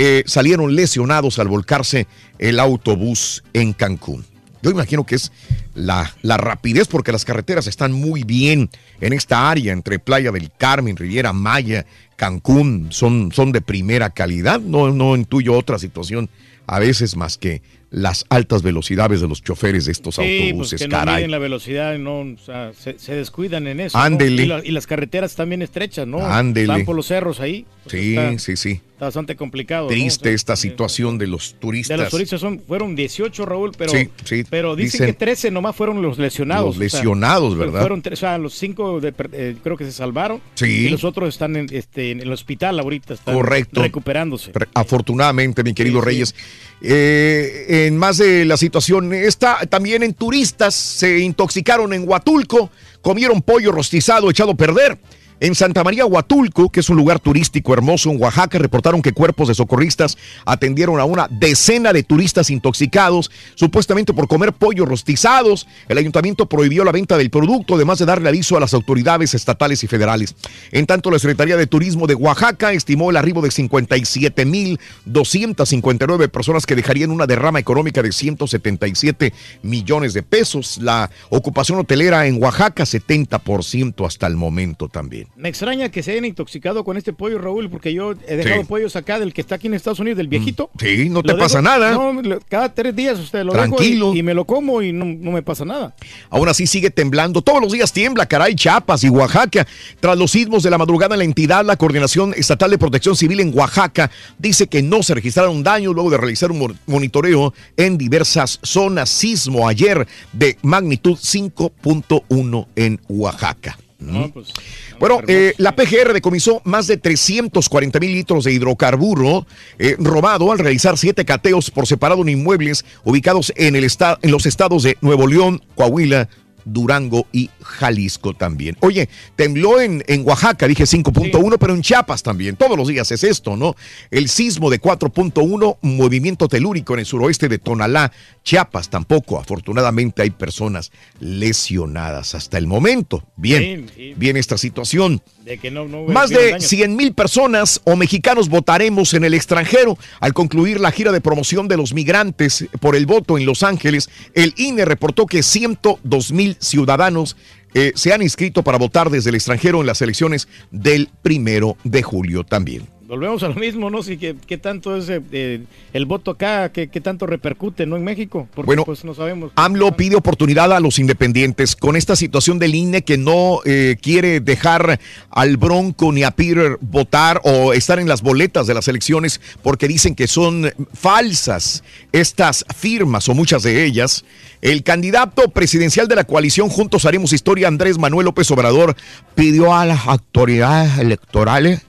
[0.00, 2.06] eh, salieron lesionados al volcarse
[2.38, 4.24] el autobús en Cancún.
[4.62, 5.32] Yo imagino que es
[5.74, 8.70] la, la, rapidez porque las carreteras están muy bien
[9.00, 11.84] en esta área entre Playa del Carmen, Riviera Maya,
[12.16, 14.60] Cancún, son, son de primera calidad.
[14.60, 16.28] No, no intuyo otra situación
[16.66, 20.20] a veces más que las altas velocidades de los choferes de estos Sí,
[20.50, 21.26] autobuses, pues que no caray.
[21.26, 23.96] la velocidad, no, o sea, se, se descuidan en eso.
[23.96, 24.04] ¿no?
[24.04, 24.42] Ándele.
[24.42, 26.18] Y, la- y las carreteras también estrechas, ¿no?
[26.24, 26.72] Ándele.
[26.72, 27.64] Están por los cerros ahí.
[27.84, 28.80] pues Sí, está, sí, sí.
[28.98, 29.84] Está bastante complicado.
[29.84, 29.88] ¿no?
[29.90, 31.96] Triste O sea, esta situación de los turistas.
[31.96, 35.76] De los turistas son, fueron 18, Raúl, pero, Sí, pero dicen, dicen- que 13 nomás
[35.76, 36.66] fueron los lesionados.
[36.66, 37.78] Los lesionados, ¿verdad?
[37.80, 40.40] Fueron tres, o sea, los cinco de- eh, creo que se salvaron.
[40.54, 40.66] Sí.
[40.66, 43.82] Y los otros están en, este, en el hospital ahorita, están Correcto.
[43.82, 44.50] recuperándose.
[44.52, 46.00] Re- Afortunadamente, mi querido.
[46.00, 46.34] Reyes.
[46.82, 52.70] Eh, en más de la situación, está también en turistas, se intoxicaron en Huatulco,
[53.00, 54.98] comieron pollo rostizado echado a perder.
[55.40, 59.46] En Santa María Huatulco, que es un lugar turístico hermoso en Oaxaca, reportaron que cuerpos
[59.46, 65.68] de socorristas atendieron a una decena de turistas intoxicados, supuestamente por comer pollo rostizados.
[65.88, 69.84] El ayuntamiento prohibió la venta del producto, además de darle aviso a las autoridades estatales
[69.84, 70.34] y federales.
[70.72, 76.74] En tanto, la Secretaría de Turismo de Oaxaca estimó el arribo de 57.259 personas que
[76.74, 79.32] dejarían una derrama económica de 177
[79.62, 80.78] millones de pesos.
[80.78, 85.27] La ocupación hotelera en Oaxaca, 70% hasta el momento también.
[85.36, 88.66] Me extraña que se hayan intoxicado con este pollo, Raúl, porque yo he dejado Sí.
[88.66, 90.68] pollos acá del que está aquí en Estados Unidos, del viejito.
[90.80, 91.92] Sí, no te Lo dejo- pasa nada.
[91.92, 94.06] No, cada tres días usted lo Tranquilo.
[94.06, 95.94] dejo y, y me lo como y no, no me pasa nada.
[96.30, 97.40] Aún así sigue temblando.
[97.40, 99.64] Todos los días tiembla, caray, Chiapas y Oaxaca.
[100.00, 103.38] Tras los sismos de la madrugada en la entidad, la Coordinación Estatal de Protección Civil
[103.40, 107.96] en Oaxaca dice que no se registraron daños luego de realizar un mo- monitoreo en
[107.96, 109.08] diversas zonas.
[109.08, 113.78] Sismo ayer de magnitud 5.1 en Oaxaca.
[113.98, 114.52] No, pues,
[115.00, 119.44] Bueno, eh, la PGR decomisó más de 340 mil litros de hidrocarburo
[119.78, 123.88] eh, robado al realizar siete cateos por separado en inmuebles ubicados en, el
[124.22, 126.28] en los estados de Nuevo León, Coahuila,
[126.64, 128.76] Durango y Jalisco también.
[128.80, 132.56] Oye, tembló en, en Oaxaca, dije 5.1, pero en Chiapas también.
[132.56, 133.74] Todos los días es esto, ¿no?
[134.10, 138.12] El sismo de 4.1, movimiento telúrico en el suroeste de Tonalá,
[138.44, 139.38] Chiapas tampoco.
[139.38, 140.90] Afortunadamente hay personas
[141.20, 143.24] lesionadas hasta el momento.
[143.36, 144.14] Bien, Sí, sí.
[144.16, 145.22] bien esta situación.
[145.44, 146.64] De que no, no Más de daños.
[146.64, 149.96] 100 mil personas o mexicanos votaremos en el extranjero.
[150.20, 154.10] Al concluir la gira de promoción de los migrantes por el voto en Los Ángeles,
[154.34, 157.36] el INE reportó que 102 mil ciudadanos
[157.74, 162.02] eh, se han inscrito para votar desde el extranjero en las elecciones del primero de
[162.02, 162.97] julio también.
[163.08, 164.02] Volvemos a lo mismo, ¿no?
[164.02, 165.64] Sí, que, ¿Qué tanto es eh, eh,
[165.94, 166.70] el voto acá?
[166.70, 168.46] ¿Qué, qué tanto repercute, no en México?
[168.54, 169.50] Porque Bueno, pues no sabemos.
[169.56, 174.40] AMLO pide oportunidad a los independientes con esta situación del INE que no eh, quiere
[174.40, 179.40] dejar al Bronco ni a Peter votar o estar en las boletas de las elecciones
[179.62, 184.26] porque dicen que son falsas estas firmas o muchas de ellas.
[184.60, 188.96] El candidato presidencial de la coalición Juntos Haremos Historia, Andrés Manuel López Obrador,
[189.34, 191.87] pidió a las autoridades electorales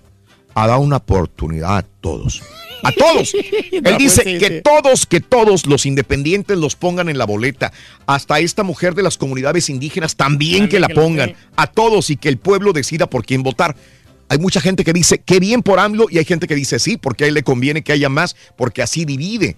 [0.56, 2.42] a dar una oportunidad a todos.
[2.84, 3.34] A todos.
[3.72, 4.62] Él No, pues dice sí, que sí.
[4.64, 7.72] todos, que todos los independientes los pongan en la boleta.
[8.06, 11.34] Hasta esta mujer de las comunidades indígenas también, que la que pongan.
[11.56, 13.76] A todos y que el pueblo decida por quién votar.
[14.30, 16.98] Hay mucha gente que dice, qué bien por AMLO, y hay gente que dice, sí,
[16.98, 19.56] porque a él le conviene que haya más, porque así divide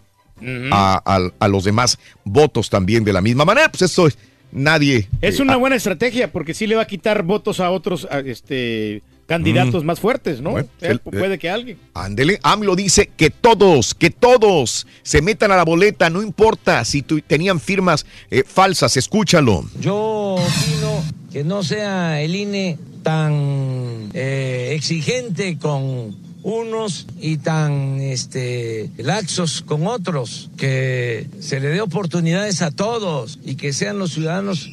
[0.71, 3.69] a, a- a los demás votos también de la misma manera.
[3.69, 4.17] Pues eso es,
[4.51, 5.07] nadie...
[5.21, 8.07] Es eh, una ah, buena estrategia porque sí le va a quitar votos a otros
[8.09, 9.87] a, este, candidatos Mm.
[9.87, 10.51] más fuertes, ¿no?
[10.51, 11.77] Bueno, Eh, el- puede que alguien.
[11.93, 17.01] Ándele, AMLO dice que todos, que todos se metan a la boleta, no importa si
[17.01, 19.63] tu- tenían firmas eh, falsas, escúchalo.
[19.79, 19.95] Yo
[20.35, 29.61] opino que no sea el INE tan eh, exigente con unos y tan este, laxos
[29.61, 34.69] con otros, que se le dé oportunidades a todos y que sean los ciudadanos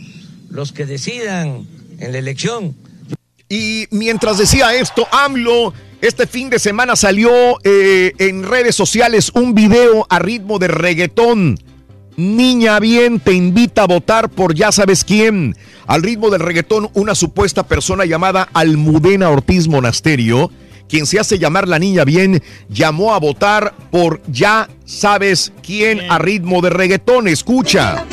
[0.50, 1.66] los que decidan
[2.00, 2.74] en la elección.
[3.48, 7.30] Y mientras decía esto, AMLO este fin de semana salió
[7.64, 11.58] eh, en redes sociales un video a ritmo de reggaetón.
[12.16, 15.56] Niña bien te invita a votar por ya sabes quién.
[15.86, 20.50] Al ritmo del reggaetón, una supuesta persona llamada Almudena Ortiz Monasterio,
[20.88, 26.18] quien se hace llamar la niña bien, llamó a votar por ya sabes quién a
[26.18, 27.28] ritmo de reggaetón.
[27.28, 28.04] Escucha.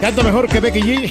[0.00, 1.10] Canta mejor que Becky G.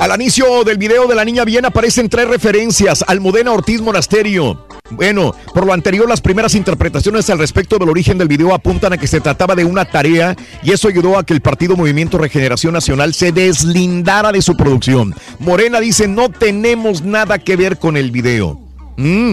[0.00, 3.04] Al inicio del video de la niña bien aparecen tres referencias.
[3.06, 4.66] Almudena Ortiz Monasterio.
[4.90, 8.98] Bueno, por lo anterior, las primeras interpretaciones al respecto del origen del video apuntan a
[8.98, 12.74] que se trataba de una tarea y eso ayudó a que el partido Movimiento Regeneración
[12.74, 15.14] Nacional se deslindara de su producción.
[15.38, 18.63] Morena dice, no tenemos nada que ver con el video.
[18.96, 19.32] Mm.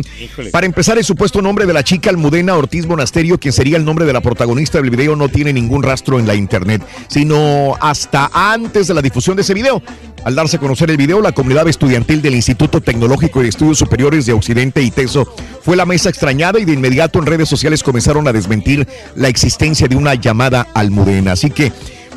[0.51, 4.05] Para empezar, el supuesto nombre de la chica Almudena Ortiz Monasterio, quien sería el nombre
[4.05, 8.87] de la protagonista del video, no tiene ningún rastro en la internet, sino hasta antes
[8.87, 9.81] de la difusión de ese video.
[10.23, 14.25] Al darse a conocer el video, la comunidad estudiantil del Instituto Tecnológico de Estudios Superiores
[14.25, 15.25] de Occidente, ITESO,
[15.63, 19.87] fue la mesa extrañada y de inmediato en redes sociales comenzaron a desmentir la existencia
[19.87, 21.31] de una llamada Almudena.
[21.31, 21.71] Así que,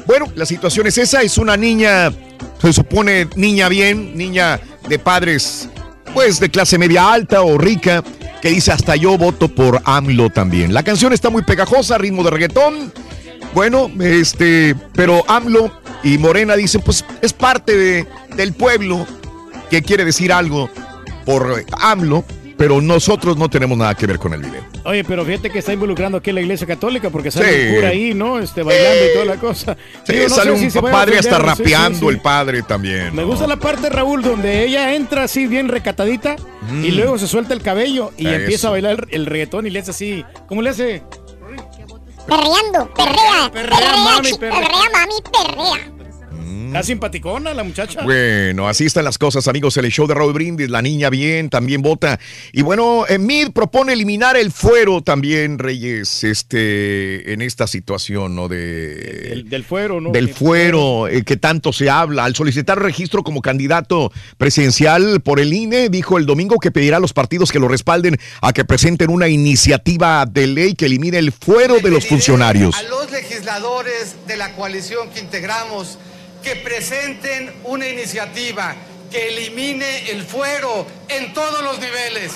[0.07, 2.13] bueno, la situación es esa, es una niña,
[2.61, 5.69] se supone niña bien, niña de padres
[6.15, 8.03] pues de clase media alta o rica,
[8.41, 10.73] que dice hasta yo voto por AMLO también.
[10.73, 12.93] La canción está muy pegajosa, ritmo de reggaetón.
[13.53, 15.71] Bueno, este, pero AMLO
[16.03, 19.07] y Morena dicen, pues es parte de- del pueblo
[19.71, 20.69] que quiere decir algo
[21.25, 22.25] por AMLO,
[22.57, 24.63] pero nosotros no tenemos nada que ver con el video.
[24.85, 27.61] Oye, pero fíjate que está involucrando aquí la iglesia católica porque sale Sí.
[27.69, 28.39] el cura ahí, ¿no?
[28.39, 29.77] Este, bailando y toda la cosa.
[30.05, 32.07] Sí, Digo, no sale un si padre hasta ofender, sí, sí, rapeando sí.
[32.09, 33.15] el padre también.
[33.15, 33.29] Me ¿no?
[33.29, 36.37] gusta la parte, Raúl, donde ella entra así bien recatadita
[36.71, 36.97] y Mm.
[36.97, 38.35] luego se suelta el cabello y Eso.
[38.37, 40.25] empieza a bailar el reggaetón y le hace así.
[40.49, 41.03] ¿Cómo le hace?
[42.27, 44.61] Perreando, perrea, perrea, mami, perrea.
[44.61, 45.94] perrea, mami, perrea.
[46.67, 48.03] Está simpaticona la muchacha.
[48.03, 49.77] Bueno, así están las cosas, amigos.
[49.77, 52.19] El show de Raúl Brindis, la niña bien, también vota.
[52.53, 58.49] Y bueno, en MID propone eliminar el fuero también, Reyes, este, en esta situación, ¿no?
[58.49, 60.11] De, El- del fuero, ¿no?
[60.11, 62.25] del fuero eh, que tanto se habla.
[62.25, 67.01] Al solicitar registro como candidato presidencial por el INE, dijo el domingo que pedirá a
[67.01, 71.33] los partidos que lo respalden a que presenten una iniciativa de ley que elimine el
[71.33, 72.75] fuero de los funcionarios.
[72.77, 75.99] A los legisladores de la coalición que integramos
[76.45, 78.75] que presenten una iniciativa
[79.11, 82.33] que elimine el fuero en todos los niveles.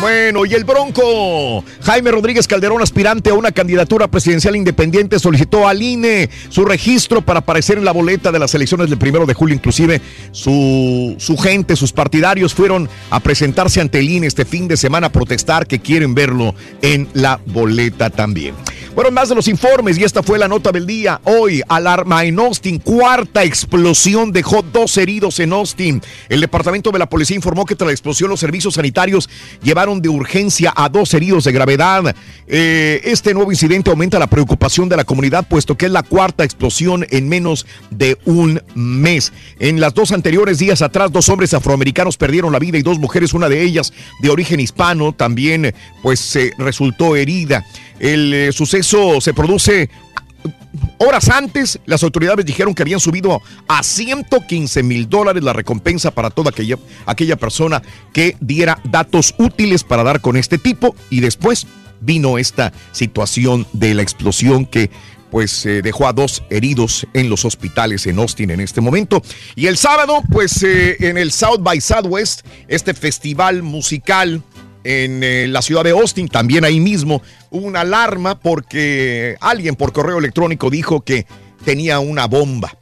[0.00, 1.62] Bueno, y el Bronco.
[1.82, 7.40] Jaime Rodríguez Calderón, aspirante a una candidatura presidencial independiente, solicitó al INE su registro para
[7.40, 9.54] aparecer en la boleta de las elecciones del primero de julio.
[9.54, 10.00] Inclusive
[10.32, 15.08] su, su gente, sus partidarios fueron a presentarse ante el INE este fin de semana
[15.08, 18.54] a protestar que quieren verlo en la boleta también.
[18.94, 21.18] Bueno, más de los informes, y esta fue la nota del día.
[21.24, 26.02] Hoy, alarma en Austin, cuarta explosión dejó dos heridos en Austin.
[26.28, 29.30] El departamento de la policía informó que tras la explosión los servicios sanitarios
[29.62, 32.14] llevaron de urgencia a dos heridos de gravedad.
[32.46, 36.44] Eh, este nuevo incidente aumenta la preocupación de la comunidad, puesto que es la cuarta
[36.44, 39.32] explosión en menos de un mes.
[39.58, 43.32] En las dos anteriores días atrás, dos hombres afroamericanos perdieron la vida y dos mujeres,
[43.32, 43.90] una de ellas
[44.20, 47.64] de origen hispano, también pues se resultó herida.
[48.02, 49.88] El eh, suceso se produce
[50.98, 56.30] Horas antes, las autoridades dijeron que habían subido a 115 mil dólares la recompensa para
[56.30, 61.66] toda aquella, aquella persona que diera datos útiles para dar con este tipo y después
[62.00, 64.90] vino esta situación de la explosión que
[65.30, 69.22] pues eh, dejó a dos heridos en los hospitales en Austin en este momento.
[69.56, 74.42] Y el sábado, pues eh, en el South by Southwest, este festival musical
[74.84, 80.18] en eh, la ciudad de Austin, también ahí mismo, una alarma porque alguien por correo
[80.18, 81.26] electrónico dijo que
[81.64, 82.76] tenía una bomba.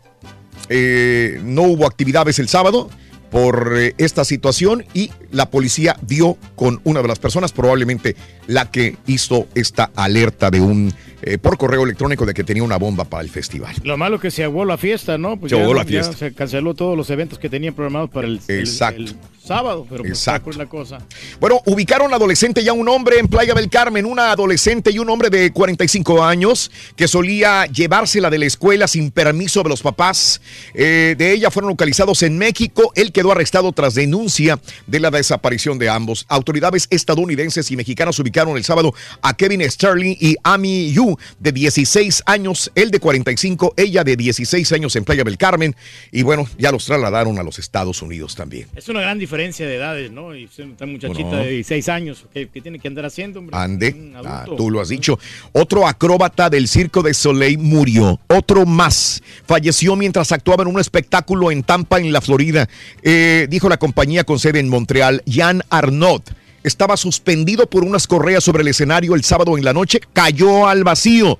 [0.69, 2.91] Eh, no hubo actividades el sábado
[3.31, 8.17] por eh, esta situación y la policía dio con una de las personas, probablemente
[8.47, 12.77] la que hizo esta alerta de un eh, por correo electrónico de que tenía una
[12.77, 13.75] bomba para el festival.
[13.85, 15.39] Lo malo que se aguó la fiesta, ¿no?
[15.39, 16.13] Pues Se ya la fiesta.
[16.17, 19.03] se canceló todos los eventos que tenían programados para el, el- Exacto.
[19.03, 20.51] el sábado, pero pues Exacto.
[20.53, 20.99] la cosa.
[21.41, 25.09] Bueno, ubicaron adolescente y a un hombre en Playa del Carmen, una adolescente y un
[25.11, 30.41] hombre de 45 años que solía llevársela de la escuela sin permiso de los papás.
[30.75, 32.93] Eh, de ella fueron localizados en México.
[32.95, 36.27] Él quedó arrestado tras denuncia de la desaparición de ambos.
[36.29, 42.23] Autoridades estadounidenses y mexicanas ubicaron el sábado a Kevin Sterling y Amy Yu de 16
[42.27, 45.75] años, él de 45, ella de 16 años en Playa del Carmen.
[46.13, 48.69] Y bueno, ya los trasladaron a los Estados Unidos también.
[48.77, 50.35] Es una gran diferencia de edades, ¿no?
[50.35, 51.45] Y esta muchachita Bueno.
[51.45, 53.57] de 16 años, ¿qué, qué tiene que andar haciendo, hombre?
[53.57, 55.19] Ande, ah, tú lo has dicho.
[55.53, 58.21] Otro acróbata del Circo de Soleil murió.
[58.29, 62.69] Otro más falleció mientras actuaba en un espectáculo en Tampa, en la Florida.
[63.03, 66.23] Eh, dijo la compañía con sede en Montreal, Jan Arnaud.
[66.63, 70.85] Estaba suspendido por unas correas sobre el escenario el sábado en la noche, cayó al
[70.85, 71.39] vacío,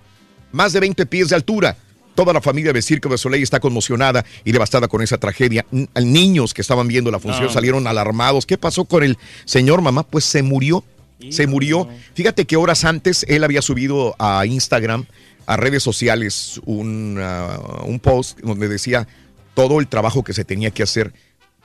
[0.53, 1.77] más de 20 pies de altura.
[2.15, 5.65] Toda la familia de Circo de Soleil está conmocionada y devastada con esa tragedia.
[5.95, 7.53] Niños que estaban viendo la función No.
[7.53, 8.47] salieron alarmados.
[8.47, 10.03] ¿Qué pasó con el señor mamá?
[10.03, 10.85] Pues se murió.
[11.31, 11.89] Se murió.
[12.15, 15.07] Fíjate que horas antes él había subido a Instagram,
[15.47, 19.07] a redes sociales, un, ah, un post donde decía
[19.55, 21.13] todo el trabajo que se tenía que hacer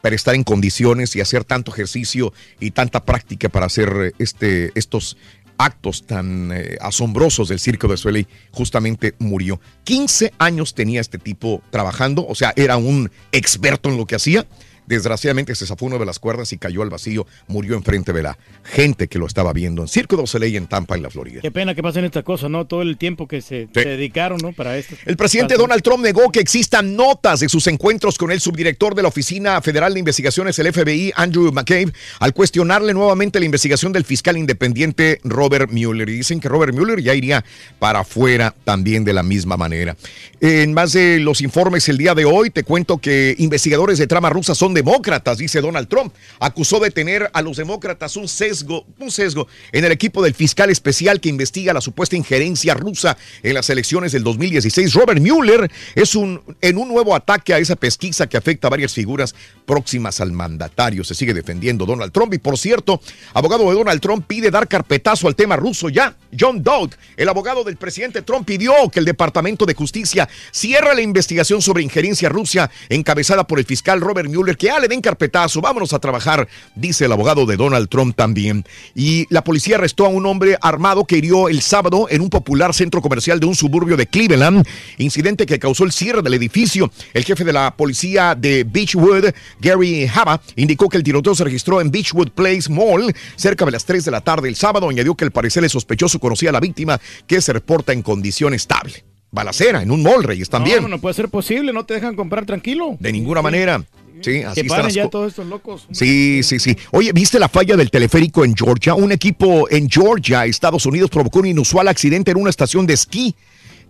[0.06, 4.72] para estar en condiciones y hacer tanto ejercicio y tanta práctica para hacer eh, este,
[4.76, 5.18] estos
[5.57, 9.60] actos tan eh, asombrosos del Circo de Soleil, justamente murió.
[9.84, 14.45] 15 años tenía este tipo trabajando, o sea, era un experto en lo que hacía.
[14.88, 18.38] Desgraciadamente se zafó una de las cuerdas y cayó al vacío, murió enfrente de la
[18.64, 21.41] gente que lo estaba viendo en Circo de Soleil en Tampa, en la Florida.
[21.41, 22.66] Qué pena que pasen estas cosas, ¿no?
[22.66, 24.53] Todo el tiempo que se, se dedicaron, ¿no?
[24.53, 24.95] Para esto.
[25.06, 29.02] El presidente Donald Trump negó que existan notas de sus encuentros con el subdirector de
[29.02, 34.06] la Oficina Federal de Investigaciones, el FBI, Andrew McCabe, al cuestionarle nuevamente la investigación del
[34.06, 36.10] fiscal independiente Robert Mueller.
[36.10, 37.44] Y dicen que Robert Mueller ya iría
[37.80, 39.95] para afuera también de la misma manera.
[40.41, 44.30] En más de los informes el día de hoy, te cuento que investigadores de trama
[44.30, 46.14] rusa son demócratas, dice Donald Trump.
[46.39, 50.69] Acusó de tener a los demócratas un sesgo, un sesgo en el equipo del fiscal
[50.69, 54.93] especial que investiga la supuesta injerencia rusa en las elecciones del 2016.
[54.93, 58.93] Robert Mueller es un en un nuevo ataque a esa pesquisa que afecta a varias
[58.93, 59.34] figuras
[59.66, 61.04] próximas al mandatario.
[61.04, 63.02] Se sigue defendiendo Donald Trump y por cierto,
[63.34, 66.16] abogado de Donald Trump pide dar carpetazo al tema ruso ya.
[66.38, 71.02] John Dowd, el abogado del presidente Trump, pidió que el Departamento de Justicia cierre la
[71.02, 75.62] investigación sobre injerencia rusa encabezada por el fiscal Robert Mueller, que ya le den carpetazo,
[75.62, 78.66] vámonos a trabajar, dice el abogado de Donald Trump también.
[78.94, 82.74] Y la policía arrestó a un hombre armado que hirió el sábado en un popular
[82.74, 84.66] centro comercial de un suburbio de Cleveland,
[84.98, 86.92] incidente que causó el cierre del edificio.
[87.14, 91.82] El jefe de la policía de Beechwood, Gary Haba, indicó que el tiroteo se registró
[91.82, 94.90] en Beechwood Place Mall cerca de las 3 de la tarde el sábado.
[94.90, 98.53] Añadió que al parecer el sospechoso conocía a la víctima que se reporta en condición
[98.53, 99.03] estable.
[99.32, 100.82] Balacera en un mall, Reyes, también.
[100.82, 102.95] No, no puede ser posible, no te dejan comprar tranquilo.
[102.99, 103.84] De ninguna manera.
[104.22, 105.88] Sí, así que están paren ya todos estos locos.
[105.91, 106.77] Sí, sí, sí.
[106.91, 108.95] Oye, ¿viste la falla del teleférico en Georgia?
[108.95, 113.36] Un equipo en Georgia, Estados Unidos, provocó un inusual accidente en una estación de esquí.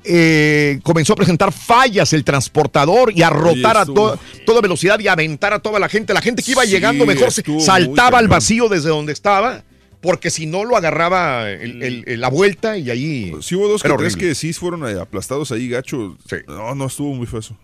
[0.07, 5.07] Eh, comenzó a presentar fallas el transportador y a rotar a to- toda velocidad y
[5.07, 6.13] a aventar a toda la gente.
[6.13, 7.29] La gente que iba Sí, llegando mejor
[7.59, 9.63] saltaba al vacío desde donde estaba,
[10.05, 13.33] porque si no lo agarraba el- el- el- la vuelta y allí.
[13.41, 16.15] Sí hubo dos que tres que sí fueron aplastados ahí, gacho.
[16.47, 17.57] No, no, estuvo muy feo eso.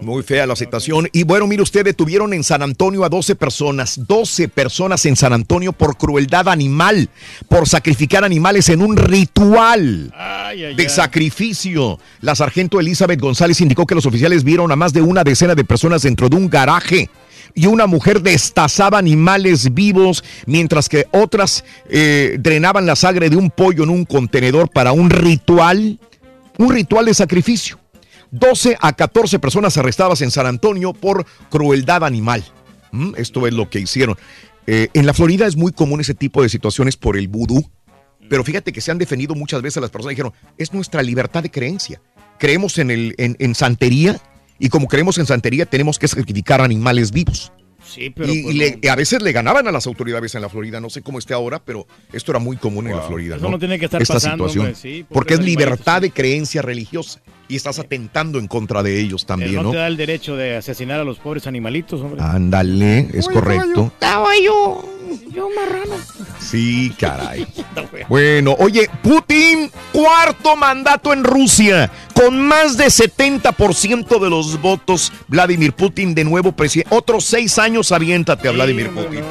[0.00, 1.08] Muy fea la situación.
[1.12, 5.32] Y bueno, mire usted, detuvieron en San Antonio a 12 personas, 12 personas en San
[5.32, 7.08] Antonio por crueldad animal,
[7.48, 10.12] por sacrificar animales en un ritual
[10.76, 11.98] de sacrificio.
[12.20, 15.64] La sargento Elizabeth González indicó que los oficiales vieron a más de una decena de
[15.64, 17.10] personas dentro de un garaje.
[17.54, 23.50] Y una mujer destazaba animales vivos, mientras que otras eh, drenaban la sangre de un
[23.50, 25.98] pollo en un contenedor para un ritual,
[26.58, 27.78] un ritual de sacrificio.
[28.30, 32.44] 12 a 14 personas arrestadas en San Antonio por crueldad animal.
[32.92, 34.16] Mm, Esto es lo que hicieron.
[34.66, 37.68] Eh, en la Florida es muy común ese tipo de situaciones por el vudú.
[38.28, 40.10] Pero fíjate que se han defendido muchas veces las personas.
[40.10, 42.00] Dijeron, es nuestra libertad de creencia.
[42.38, 44.20] Creemos en, el, en santería
[44.60, 47.50] y como creemos en santería tenemos que sacrificar animales vivos.
[47.84, 48.32] Sí, pero.
[48.32, 48.78] y, pues, y le- no.
[48.82, 50.80] y a veces le ganaban a las autoridades en la Florida.
[50.80, 53.34] No sé cómo esté ahora, pero esto era muy común en la Florida.
[53.36, 54.66] Eso no tiene que estar Esta pasando, situación.
[54.66, 59.00] hombre, sí, porque porque es libertad de creencia religiosa y estás atentando en contra de
[59.00, 59.70] ellos también, no, ¿no?
[59.72, 62.22] te da el derecho de asesinar a los pobres animalitos, hombre.
[62.22, 63.92] Ándale, es correcto.
[63.98, 64.84] Caballo.
[65.32, 65.94] Yo marrano.
[66.40, 67.46] Sí, caray.
[68.08, 75.12] Bueno, oye, Putin, cuarto mandato en Rusia, con más de 70% de los votos.
[75.28, 76.94] Vladimir Putin, de nuevo presidente.
[76.94, 79.22] Otros seis años, aviéntate a Vladimir Putin.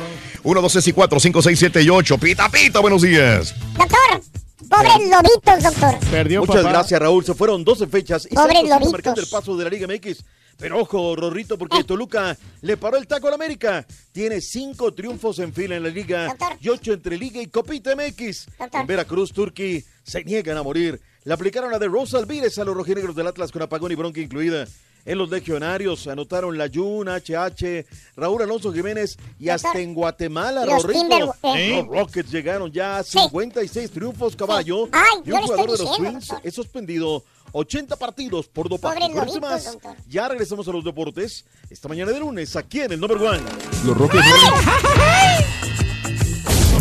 [0.43, 2.17] 1, 2, 3 y 4, 5, 6, 7 y 8.
[2.17, 3.53] Pita, pita, buenos días.
[3.77, 4.21] Doctor,
[4.69, 6.39] pobres lobitos, doctor.
[6.39, 7.25] Muchas gracias, Raúl.
[7.25, 8.91] Se fueron 12 fechas y Pobres lobitos.
[8.91, 10.23] marcando el paso de la Liga MX.
[10.59, 13.87] Pero ojo, Rorrito, porque Toluca le paró el taco al América.
[14.11, 18.47] Tiene cinco triunfos en fila en la Liga y ocho entre Liga y Copita MX.
[18.73, 20.99] En Veracruz, Turquí se niegan a morir.
[21.23, 24.19] Le aplicaron la de Rosa Alvírez a los rojinegros del Atlas con apagón y bronca
[24.19, 24.67] incluida.
[25.05, 27.85] En los legionarios anotaron la Jun, HH,
[28.17, 31.35] Raúl Alonso Jiménez y hasta en Guatemala, Los Rorrito.
[31.55, 31.77] ¿eh?
[31.77, 34.89] Los Rockets llegaron ya a 56 triunfos, caballo.
[34.91, 38.99] Ay, y yo un jugador de los Twins es suspendido 80 partidos por dopaje.
[38.99, 39.95] Con lobitos, más, doctor.
[40.07, 43.41] ya regresamos a los deportes esta mañana de lunes aquí en el Number One.
[43.85, 44.25] Los Rockets.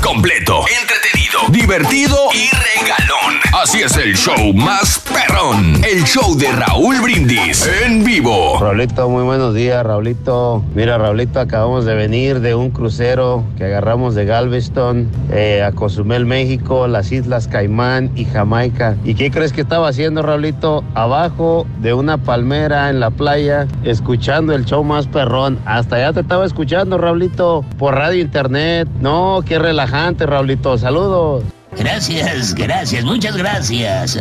[0.02, 1.18] Completo, entretenido
[1.50, 3.40] divertido y regalón.
[3.62, 5.82] Así es el show más perrón.
[5.84, 8.58] El show de Raúl Brindis en vivo.
[8.60, 10.62] Raulito, muy buenos días, Raulito.
[10.74, 16.26] Mira, Raulito, acabamos de venir de un crucero que agarramos de Galveston eh, a Cozumel,
[16.26, 18.96] México, las Islas Caimán y Jamaica.
[19.04, 20.84] ¿Y qué crees que estaba haciendo, Raulito?
[20.94, 25.58] Abajo de una palmera en la playa, escuchando el show más perrón.
[25.64, 28.88] Hasta allá te estaba escuchando, Raulito, por radio internet.
[29.00, 29.58] No, qué
[29.88, 30.76] relajante, Raulito.
[30.78, 31.44] Saludos.
[31.76, 34.18] Gracias, gracias, muchas gracias.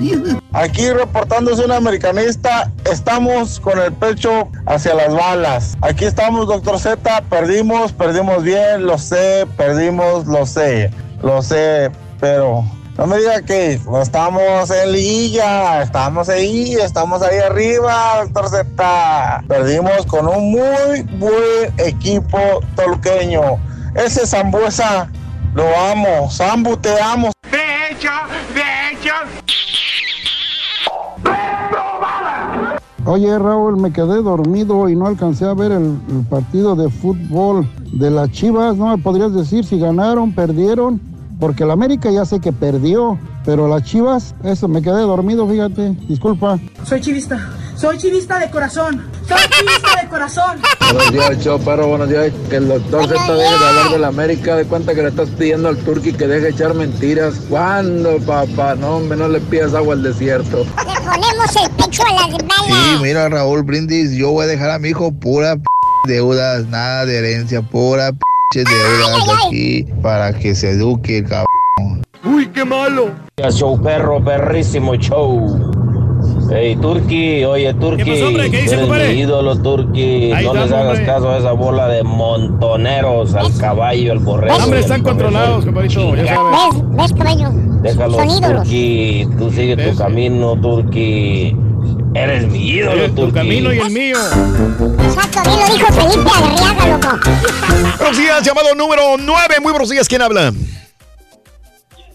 [0.52, 5.76] Aquí reportándose un americanista, estamos con el pecho hacia las balas.
[5.82, 10.90] Aquí estamos, doctor Z, perdimos, perdimos bien, lo sé, perdimos, lo sé,
[11.22, 12.64] lo sé, pero
[12.96, 19.44] no me diga que no estamos en liguilla, estamos ahí, estamos ahí arriba, doctor Z.
[19.46, 22.38] Perdimos con un muy buen equipo
[22.74, 23.58] toluqueño.
[23.96, 25.08] Ese Zambuesa
[25.54, 27.30] lo amo, Zambu te amo.
[27.50, 28.10] De hecho,
[28.54, 28.60] de
[28.92, 29.12] hecho.
[33.06, 37.66] Oye Raúl, me quedé dormido y no alcancé a ver el, el partido de fútbol
[37.92, 38.76] de las Chivas.
[38.76, 41.00] ¿No me podrías decir si ganaron, perdieron?
[41.38, 45.90] Porque el América ya sé que perdió, pero las Chivas, eso, me quedé dormido, fíjate.
[46.08, 46.58] Disculpa.
[46.84, 47.50] Soy chivista.
[47.76, 49.04] Soy chivista de corazón.
[49.28, 50.58] Soy chivista de corazón.
[50.80, 52.32] Buenos días, show, pero buenos días.
[52.48, 54.56] Que el doctor Z deje de hablar de la América.
[54.56, 57.34] De cuenta que le estás pidiendo al Turqui que deje de echar mentiras.
[57.50, 58.74] ¿Cuándo, papá?
[58.76, 60.64] No, hombre, no le pidas agua al desierto.
[60.64, 62.66] Le ponemos el pecho a las balas.
[62.66, 65.64] Sí, mira, Raúl Brindis, yo voy a dejar a mi hijo pura p
[66.06, 68.18] deudas, nada de herencia, pura p
[68.54, 71.46] deudas aquí para que se eduque el cabrón.
[72.24, 73.10] ¡Uy, qué malo!
[73.50, 75.72] Show perro, perrísimo show.
[76.50, 78.50] Hey, Turki, oye, Turki, ¿Qué pasó, hombre?
[78.50, 80.32] ¿Qué dice, eres mi ídolo, Turki.
[80.32, 81.04] Ahí No les hagas hombre.
[81.04, 84.54] caso a esa bola de montoneros, al caballo, al borrego.
[84.56, 86.74] Hombre, y al están controlados, compadrito, ya sabes.
[86.74, 86.96] ¿Ves?
[86.96, 87.50] ¿Ves, caballo?
[87.82, 88.62] Déjalo, Son ídolos.
[88.62, 89.28] Turki.
[89.38, 91.56] Tú sigue tu camino, Turki.
[92.16, 93.12] Eres mi ídolo.
[93.14, 94.16] Tu camino y el mío.
[94.16, 97.30] Exacto, bien lo dijo Felipe Arriaga, loco.
[97.98, 99.56] Buenos días, llamado número 9.
[99.60, 100.50] Muy buenos días, ¿quién habla?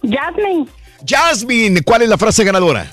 [0.02, 0.66] Jasmine,
[1.08, 2.88] Jasmine, ¿cuál es la frase ganadora?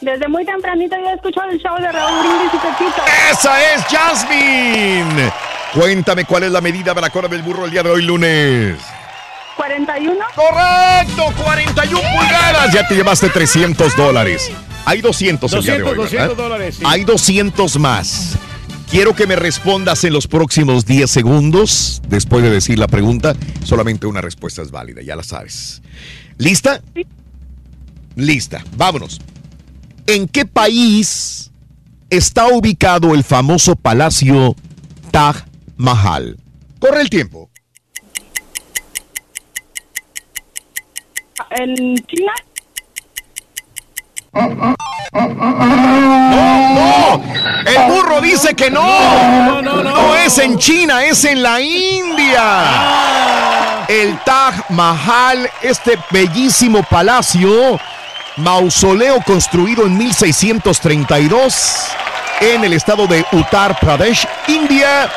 [0.00, 3.02] desde muy tempranito yo escucho el show de Raúl Brindis y Pepito.
[3.30, 5.32] Esa es Jasmine.
[5.74, 8.76] Cuéntame cuál es la medida para la cola del burro el día de hoy lunes.
[9.56, 10.24] 41.
[10.34, 12.72] Correcto, 41 pulgadas.
[12.72, 14.50] Ya te llevaste 300 dólares.
[14.84, 16.28] Hay 200 el día de 200, hoy, ¿verdad?
[16.28, 16.82] 200 dólares, sí.
[16.86, 18.38] Hay 200 más.
[18.90, 22.02] Quiero que me respondas en los próximos 10 segundos.
[22.08, 25.80] Después de decir la pregunta, solamente una respuesta es válida, ya la sabes.
[26.38, 26.82] ¿Lista?
[28.16, 29.20] Lista, vámonos.
[30.06, 31.52] ¿En qué país
[32.08, 34.56] está ubicado el famoso palacio
[35.12, 35.44] Taj
[35.76, 36.36] Mahal?
[36.80, 37.48] Corre el tiempo.
[41.50, 42.32] ¿En China?
[44.32, 44.76] ¡No!
[47.66, 49.60] El burro dice que no.
[49.62, 52.64] No, es en China, es en la India.
[53.88, 57.80] El Taj Mahal, este bellísimo palacio,
[58.36, 61.88] mausoleo construido en 1632
[62.40, 65.10] en el estado de Uttar Pradesh, India.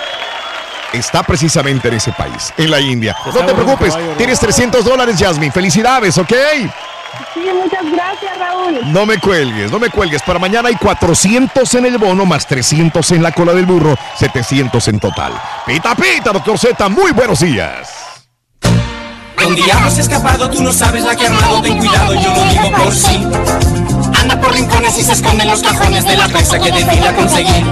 [0.91, 3.15] Está precisamente en ese país, en la India.
[3.25, 5.51] No te preocupes, tienes 300 dólares, Jasmine.
[5.51, 6.33] Felicidades, ¿ok?
[7.33, 8.79] Sí, muchas gracias, Raúl.
[8.91, 10.21] No me cuelgues, no me cuelgues.
[10.21, 14.87] Para mañana hay 400 en el bono, más 300 en la cola del burro, 700
[14.87, 15.33] en total.
[15.65, 17.89] Pita, pita, doctor Z, muy buenos días.
[19.35, 22.71] Con diablos escapado, tú no sabes la que ha armado, ten cuidado, yo lo digo
[22.77, 23.27] por sí.
[24.19, 27.65] Anda por rincones y se esconde en los cajones de la presa que decida conseguir.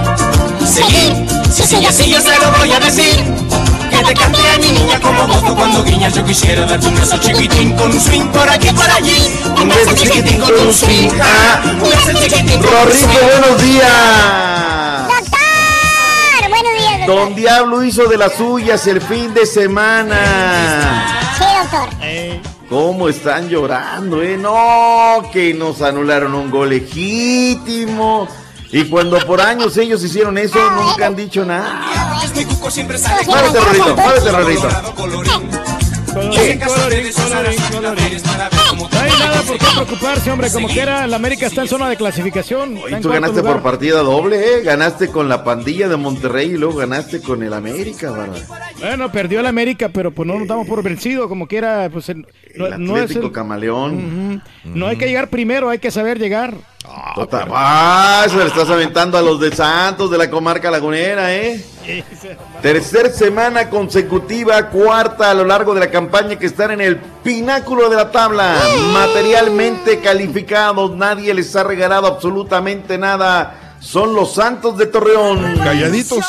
[0.66, 3.24] Seguir, si sigue así yo se lo voy a decir.
[4.02, 6.96] Que te cante a mi niña como vos tú cuando guiñas Yo quisiera darte un
[6.96, 9.30] beso chiquitín con un swing por aquí por allí
[9.60, 13.62] Un beso chiquitín con un swing ah, Un beso chiquitín con un Rorrito, swing buenos
[13.62, 15.08] días.
[15.08, 17.16] Doctor, buenos días, doctor.
[17.16, 21.22] Don Diablo hizo de las suyas el fin de semana.
[21.38, 21.88] Sí, doctor.
[22.68, 24.36] ¿Cómo están llorando, eh?
[24.36, 28.26] No, que nos anularon un gol legítimo.
[28.72, 31.80] Y cuando por años ellos hicieron eso, nunca han dicho nada.
[33.26, 33.58] Muévete,
[34.94, 38.22] colorín, colorín, colorín.
[38.92, 40.50] No hay nada por qué preocuparse, hombre.
[40.50, 42.76] Como quiera, la América está en zona de clasificación.
[42.76, 43.54] Y tú ganaste lugar.
[43.54, 44.62] por partida doble, ¿eh?
[44.62, 48.42] Ganaste con la pandilla de Monterrey y luego ganaste con el América, ¿verdad?
[48.80, 51.28] Bueno, perdió el América, pero pues no nos damos por vencido.
[51.28, 52.26] Como quiera, pues el-
[52.56, 54.42] no, no es Atlético el- Camaleón.
[54.64, 56.54] No hay que llegar primero, hay que saber llegar.
[57.14, 57.48] Total.
[57.52, 61.64] Ah, se le estás aventando a los de Santos de la comarca lagunera, ¿eh?
[62.60, 67.88] Tercer semana consecutiva, cuarta a lo largo de la campaña que están en el pináculo
[67.88, 68.56] de la tabla.
[68.92, 73.76] Materialmente calificados, nadie les ha regalado absolutamente nada.
[73.80, 75.58] Son los Santos de Torreón.
[75.58, 76.24] Calladitos.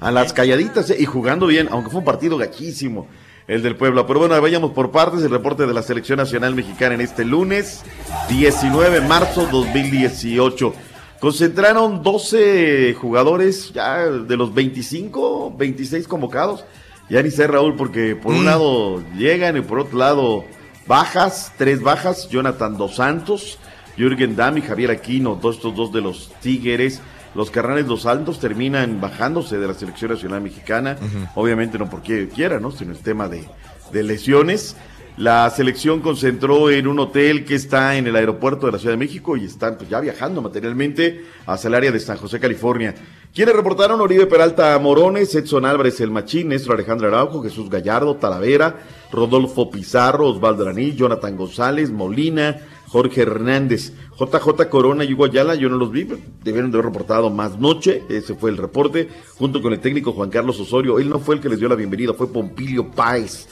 [0.00, 0.96] A las calladitas ¿eh?
[0.98, 3.08] y jugando bien, aunque fue un partido gachísimo
[3.48, 4.06] el del Puebla.
[4.06, 5.22] Pero bueno, vayamos por partes.
[5.22, 7.84] El reporte de la Selección Nacional Mexicana en este lunes,
[8.28, 10.74] 19 de marzo 2018.
[11.20, 16.64] Concentraron 12 jugadores ya de los 25, 26 convocados.
[17.08, 18.46] Ya ni sé, Raúl, porque por un Mm.
[18.46, 20.44] lado llegan y por otro lado
[20.86, 22.28] bajas, tres bajas.
[22.28, 23.58] Jonathan Dos Santos,
[23.96, 27.00] Jürgen Damm y Javier Aquino, dos, estos dos de los Tigres.
[27.36, 30.96] Los carnales Dos Santos terminan bajándose de la selección nacional mexicana.
[31.34, 32.70] Obviamente no porque quiera, ¿no?
[32.70, 33.44] Sino el tema de,
[33.92, 34.74] de lesiones.
[35.18, 38.98] La selección concentró en un hotel que está en el aeropuerto de la Ciudad de
[38.98, 42.94] México y están pues, ya viajando materialmente hacia el área de San José, California.
[43.34, 48.76] Quienes reportaron Oribe Peralta Morones, Edson Álvarez El Machín, Néstor Alejandro Araujo, Jesús Gallardo, Talavera,
[49.12, 52.58] Rodolfo Pizarro, Osvaldo Araní, Jonathan González, Molina,
[52.88, 56.92] Jorge Hernández, JJ Corona y Hugo Ayala, yo no los vi, pero debieron de haber
[56.92, 61.08] reportado más noche, ese fue el reporte, junto con el técnico Juan Carlos Osorio, él
[61.08, 63.48] no fue el que les dio la bienvenida, fue Pompilio Páez.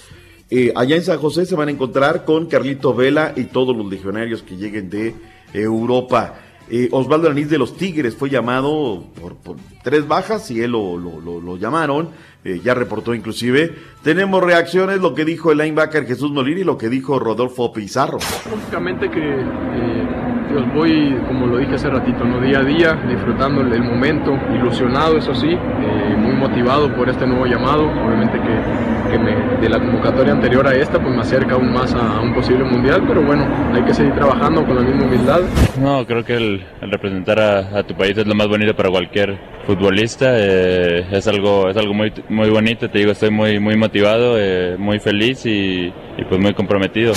[0.51, 3.91] Eh, allá en San José se van a encontrar con Carlito Vela y todos los
[3.91, 5.15] legionarios que lleguen de
[5.53, 6.35] Europa.
[6.71, 9.37] Eh, Osvaldo Anís de los Tigres fue llamado por,
[9.83, 12.11] tres bajas y él lo llamaron,
[12.45, 13.75] eh, ya reportó inclusive.
[14.03, 18.19] Tenemos reacciones, lo que dijo el linebacker Jesús Molina y lo que dijo Rodolfo Pizarro.
[18.51, 20.24] Lógicamente que eh,
[20.55, 22.41] Dios, voy, como lo dije hace ratito, ¿no?
[22.41, 27.45] día a día, disfrutando el momento, ilusionado, eso sí, eh, muy motivado por este nuevo
[27.47, 27.87] llamado.
[27.89, 31.93] Obviamente que, que me, de la convocatoria anterior a esta, pues me acerca aún más
[31.95, 35.41] a, a un posible mundial, pero bueno, hay que seguir trabajando con la misma humildad.
[35.81, 38.91] No, creo que el, el representar a, a tu país es lo más bonito para
[38.91, 39.37] cualquier
[39.67, 40.27] futbolista.
[40.39, 42.89] eh, es algo, es algo muy, muy bonito.
[42.89, 47.13] Te digo, estoy muy, muy motivado, eh, muy feliz y, y pues muy comprometido.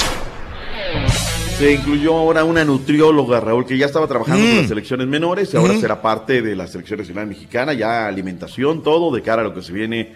[1.58, 4.58] Se incluyó ahora una nutrióloga, Raúl, que ya estaba trabajando con Mm.
[4.60, 5.82] las selecciones menores y ahora Ujú.
[5.82, 9.64] será parte de la selección nacional mexicana, ya alimentación, todo de cara a lo que
[9.64, 10.14] se viene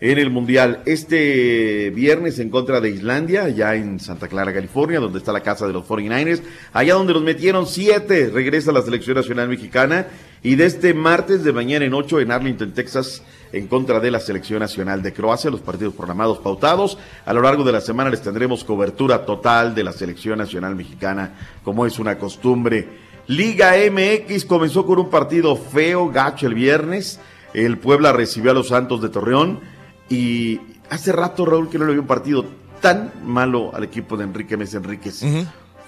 [0.00, 0.82] en el Mundial.
[0.86, 5.66] Este viernes en contra de Islandia, ya en Santa Clara, California, donde está la casa
[5.66, 6.42] de los 49ers,
[6.72, 10.06] allá donde los metieron siete, regresa la selección nacional mexicana
[10.44, 13.20] y de este martes de mañana en ocho en Arlington, Texas,
[13.54, 16.98] en contra de la selección nacional de Croacia, los partidos programados pautados.
[17.24, 21.34] A lo largo de la semana les tendremos cobertura total de la selección nacional mexicana,
[21.62, 22.88] como es una costumbre.
[23.28, 27.20] Liga MX comenzó con un partido feo, gacho el viernes.
[27.54, 29.60] El Puebla recibió a los Santos de Torreón
[30.08, 30.60] y
[30.90, 32.44] hace rato, Raúl, que no le vi un partido
[32.80, 35.24] tan malo al equipo de Enrique Mesa Enríquez.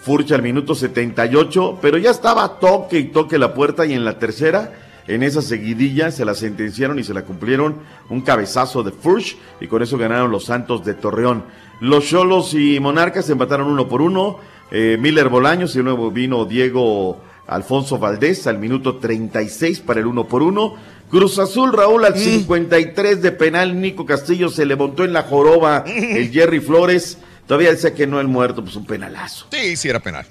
[0.01, 4.21] Furcha al minuto 78, pero ya estaba toque y toque la puerta y en la
[4.21, 7.77] tercera, en esa seguidilla, se la sentenciaron y se la cumplieron
[8.11, 11.45] un cabezazo de Furch y con eso ganaron los Santos de Torreón.
[11.81, 14.39] Los Cholos y Monarcas empataron uno por uno.
[14.71, 20.27] Eh, Miller Bolaños y luego vino Diego Alfonso Valdés al minuto 36 para el uno
[20.27, 20.75] por uno.
[21.11, 25.85] Cruz Azul, Raúl, al 53 de penal, Nico Castillo se le montó en la joroba
[25.87, 27.19] el Jerry Flores.
[27.47, 29.47] Todavía decía que no el muerto, pues un penalazo.
[29.53, 30.27] Sí, sí era penal.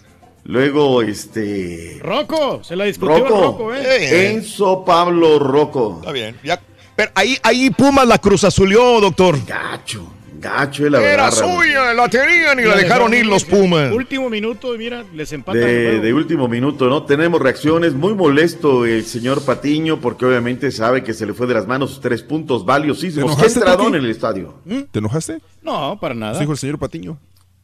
[0.48, 2.00] Luego, este.
[2.04, 3.42] Rocco, se la discutió Rocco.
[3.42, 4.32] Rocco, ¿eh?
[4.32, 5.98] Enzo Pablo Rocco.
[6.00, 6.38] Está bien.
[6.44, 6.62] Ya.
[6.96, 9.38] Pero ahí, ahí Pumas la Cruz Azulió, doctor.
[9.46, 10.08] Gacho,
[10.40, 11.32] gacho, la Era verdad.
[11.32, 13.92] Suya, la tenían y la dejaron ir los Pumas.
[13.92, 15.64] Último minuto, y mira, les empatan.
[15.64, 17.04] el De, de último minuto, ¿no?
[17.04, 17.94] Tenemos reacciones.
[17.94, 22.00] Muy molesto el señor Patiño porque obviamente sabe que se le fue de las manos
[22.02, 23.32] tres puntos valiosísimos.
[23.32, 24.54] ¿Te ¿Qué enojaste, entradón en el estadio?
[24.92, 25.40] ¿Te enojaste?
[25.64, 26.40] No, para nada.
[26.40, 27.18] Dijo el señor Patiño.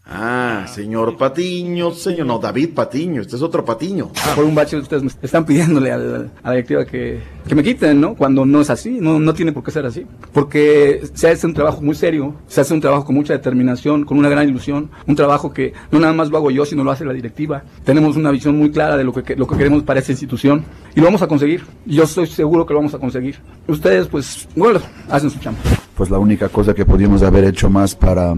[0.04, 4.10] Ah, señor Patiño, señor, no, David Patiño, este es otro Patiño.
[4.36, 8.02] Por un bache ustedes me están pidiéndole al- a la directiva que, que me quiten,
[8.02, 8.16] ¿no?
[8.16, 10.06] Cuando no es así, no, no tiene por qué ser así.
[10.34, 14.18] Porque se hace un trabajo muy serio, se hace un trabajo con mucha determinación, con
[14.18, 17.06] una gran ilusión, un trabajo que no nada más lo hago yo, sino lo hace
[17.06, 17.64] la directiva.
[17.86, 20.66] Tenemos una visión muy clara de lo que, lo que queremos para esta institución
[20.96, 21.64] y lo vamos a conseguir.
[21.86, 23.38] Yo estoy seguro que lo vamos a conseguir.
[23.68, 24.80] Ustedes, pues, bueno,
[25.10, 25.60] hacen su chamba.
[25.96, 28.34] pues la única cosa que podíamos haber hecho más para,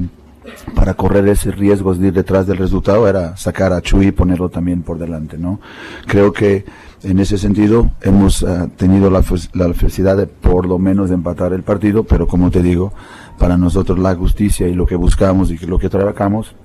[0.76, 4.50] para correr ese riesgo de ir detrás del resultado era sacar a Chuy y ponerlo
[4.50, 5.60] también por delante, ¿no?
[6.08, 6.66] Creo que
[7.04, 11.54] en ese sentido hemos ah, tenido la, la felicidad de por lo menos de empatar
[11.54, 12.94] el partido, pero como te digo,
[13.38, 16.56] para nosotros la justicia y lo que buscamos y lo que trabajamos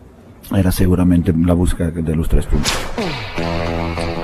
[0.56, 2.72] era seguramente la búsqueda de los tres puntos.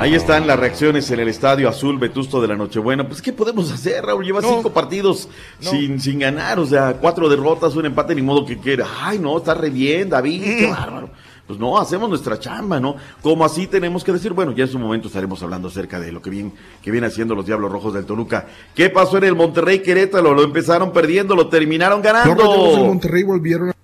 [0.05, 3.09] Ahí están las reacciones en el estadio azul Vetusto de la Nochebuena.
[3.09, 4.22] Pues, ¿qué podemos hacer, Raúl?
[4.22, 8.59] Lleva cinco partidos sin, sin ganar, o sea, cuatro derrotas, un empate, ni modo que
[8.59, 8.86] quiera.
[9.01, 11.09] Ay, no, está re bien, David, qué bárbaro.
[11.47, 12.97] Pues no, hacemos nuestra chamba, ¿no?
[13.22, 16.20] Como así tenemos que decir, bueno, ya en su momento estaremos hablando acerca de lo
[16.20, 16.52] que bien,
[16.82, 18.47] que viene haciendo los Diablos Rojos del Toluca.
[18.74, 20.35] ¿Qué pasó en el Monterrey Querétaro?
[20.35, 22.44] Lo empezaron perdiendo, lo terminaron ganando.
[22.76, 23.74] Monterrey volvieron a-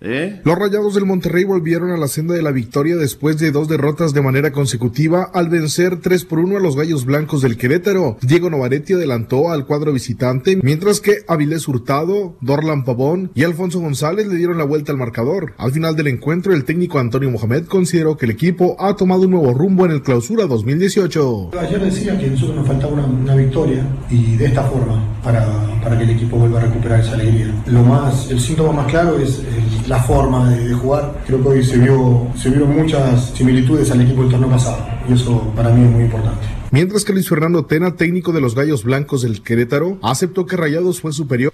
[0.00, 0.40] ¿Eh?
[0.44, 4.14] Los Rayados del Monterrey volvieron a la senda de la victoria después de dos derrotas
[4.14, 8.16] de manera consecutiva al vencer 3 por 1 a los Gallos Blancos del Querétaro.
[8.22, 14.26] Diego Novaretti adelantó al cuadro visitante, mientras que Avilés Hurtado, Dorlan Pavón y Alfonso González
[14.26, 15.54] le dieron la vuelta al marcador.
[15.58, 19.32] Al final del encuentro, el técnico Antonio Mohamed consideró que el equipo ha tomado un
[19.32, 21.50] nuevo rumbo en el clausura 2018.
[21.58, 25.46] Ayer decía que a nosotros nos faltaba una, una victoria y de esta forma para,
[25.82, 27.54] para que el equipo vuelva a recuperar esa alegría.
[27.66, 29.44] Lo más, el síntoma más claro es eh,
[29.90, 31.24] la forma de, de jugar.
[31.26, 35.14] Creo que hoy se, vio, se vieron muchas similitudes al equipo del torneo pasado y
[35.14, 36.46] eso para mí es muy importante.
[36.70, 41.00] Mientras que Luis Fernando Tena, técnico de los Gallos Blancos del Querétaro, aceptó que Rayados
[41.00, 41.52] fue superior.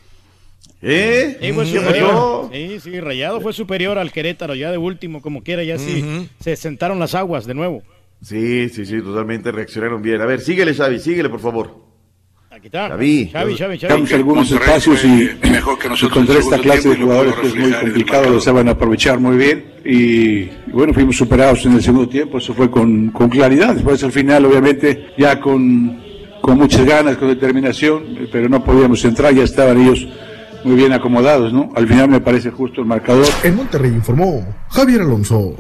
[0.83, 1.39] ¿Eh?
[1.41, 2.51] Sí, fue superior.
[2.53, 6.57] Sí, sí, Rayado fue superior al Querétaro, ya de último, como quiera, ya sí se
[6.57, 7.83] sentaron las aguas de nuevo.
[8.21, 10.21] Sí, sí, sí, totalmente reaccionaron bien.
[10.21, 11.86] A ver, síguele, Xavi, síguele, por favor.
[12.57, 12.89] Aquí está.
[12.89, 13.29] Xavi.
[13.31, 13.93] Xavi, Xavi, Xavi.
[13.93, 18.41] Damos algunos espacios y, y contra esta clase de jugadores que es muy complicado, lo
[18.41, 19.95] saben aprovechar muy bien y,
[20.45, 24.13] y bueno, fuimos superados en el segundo tiempo, eso fue con, con claridad, después al
[24.13, 26.03] final obviamente ya con,
[26.41, 30.09] con muchas ganas, con determinación, pero no podíamos entrar, ya estaban ellos
[30.65, 31.73] muy bien acomodados, ¿no?
[31.77, 33.27] Al final me parece justo el marcador.
[33.45, 35.55] En Monterrey informó Javier Alonso.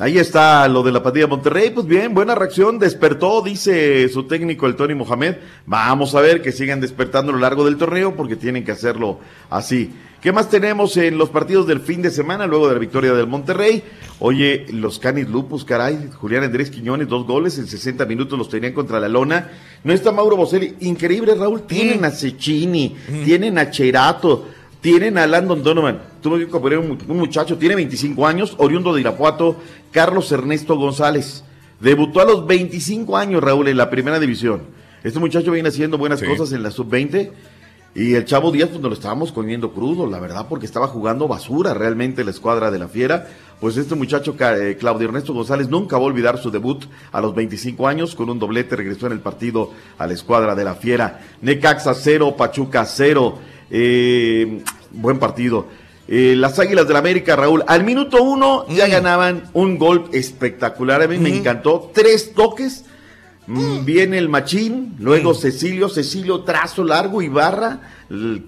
[0.00, 1.70] Ahí está lo de la patilla de Monterrey.
[1.70, 2.80] Pues bien, buena reacción.
[2.80, 5.36] Despertó, dice su técnico, el Tony Mohamed.
[5.66, 9.20] Vamos a ver que sigan despertando a lo largo del torneo porque tienen que hacerlo
[9.50, 9.92] así.
[10.20, 13.28] ¿Qué más tenemos en los partidos del fin de semana luego de la victoria del
[13.28, 13.84] Monterrey?
[14.18, 16.10] Oye, los Canis Lupus, caray.
[16.12, 19.52] Julián Andrés Quiñones, dos goles en 60 minutos los tenían contra la lona.
[19.84, 20.74] No está Mauro Boselli.
[20.80, 21.66] Increíble, Raúl.
[21.68, 24.48] Tienen a Cecchini, tienen a Cherato,
[24.84, 25.98] tienen a Landon Donovan.
[26.20, 29.56] Tuvo que un, un muchacho, tiene 25 años, oriundo de Irapuato,
[29.90, 31.42] Carlos Ernesto González.
[31.80, 34.60] Debutó a los 25 años, Raúl, en la primera división.
[35.02, 37.30] Este muchacho viene haciendo buenas cosas en la sub-20.
[37.94, 41.28] Y el Chavo Díaz, pues nos lo estábamos comiendo crudo, la verdad, porque estaba jugando
[41.28, 43.26] basura realmente la escuadra de la Fiera.
[43.60, 47.34] Pues este muchacho, eh, Claudio Ernesto González, nunca va a olvidar su debut a los
[47.34, 48.14] 25 años.
[48.14, 51.20] Con un doblete regresó en el partido a la escuadra de la Fiera.
[51.40, 53.38] Necaxa 0, Pachuca 0.
[53.70, 54.62] Eh,
[54.92, 55.66] buen partido.
[56.06, 61.02] Eh, las Águilas del América, Raúl, al minuto uno ya ganaban un gol espectacular.
[61.02, 61.90] A mí me encantó.
[61.94, 62.83] Tres toques.
[63.46, 67.80] Mm, Viene el machín, luego Cecilio, Cecilio trazo largo y barra,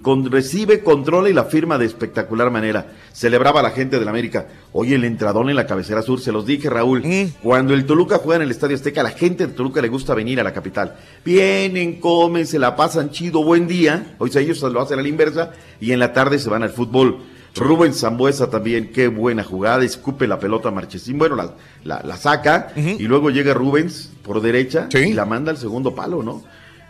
[0.01, 2.93] con, recibe, controla y la firma de espectacular manera.
[3.13, 4.47] Celebraba la gente del América.
[4.73, 7.03] Oye, el entradón en la cabecera sur, se los dije, Raúl.
[7.43, 10.15] Cuando el Toluca juega en el Estadio Azteca, a la gente de Toluca le gusta
[10.15, 10.95] venir a la capital.
[11.23, 14.15] Vienen, comen, se la pasan chido, buen día.
[14.17, 17.19] Hoy ellos lo hacen a la inversa y en la tarde se van al fútbol.
[17.57, 21.53] Rubén Zambuesa también, qué buena jugada, escupe la pelota a Marchesín, bueno, la,
[21.83, 26.23] la, la saca y luego llega Rubens por derecha y la manda al segundo palo,
[26.23, 26.43] ¿no?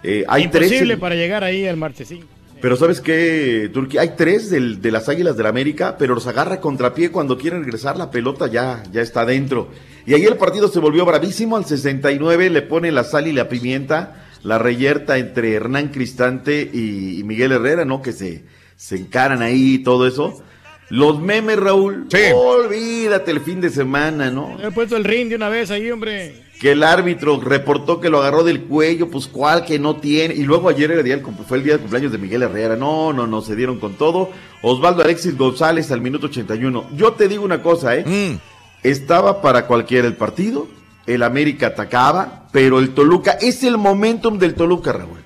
[0.04, 2.26] Eh, hay tres, Imposible en- para llegar ahí al marchesín.
[2.62, 4.02] pero ¿sabes qué, Turquía?
[4.02, 7.98] Hay tres del- de las Águilas del América, pero los agarra contrapié cuando quieren regresar
[7.98, 9.70] la pelota, ya, ya está dentro.
[10.06, 13.50] Y ahí el partido se volvió bravísimo, al 69 le pone la sal y la
[13.50, 18.02] pimienta, la reyerta entre Hernán Cristante y, y Miguel Herrera, ¿no?
[18.02, 18.46] Que se,
[18.76, 20.42] se encaran ahí y todo eso.
[20.90, 24.58] Los memes, Raúl, olvídate el fin de semana, ¿no?
[24.62, 26.44] He puesto el ring de una vez ahí, hombre.
[26.62, 30.34] que el árbitro reportó que lo agarró del cuello, pues cuál que no tiene.
[30.34, 32.78] Y luego ayer era el día fue el día de cumpleaños de Miguel Herrera.
[32.78, 34.30] No, no, no, se dieron con todo.
[34.62, 36.92] Osvaldo Alexis González al minuto 81.
[36.96, 38.40] Yo te digo una cosa, ¿eh?
[38.82, 40.68] Estaba para cualquiera el partido.
[41.06, 45.20] El América atacaba, pero el Toluca es el momentum del Toluca, Raúl.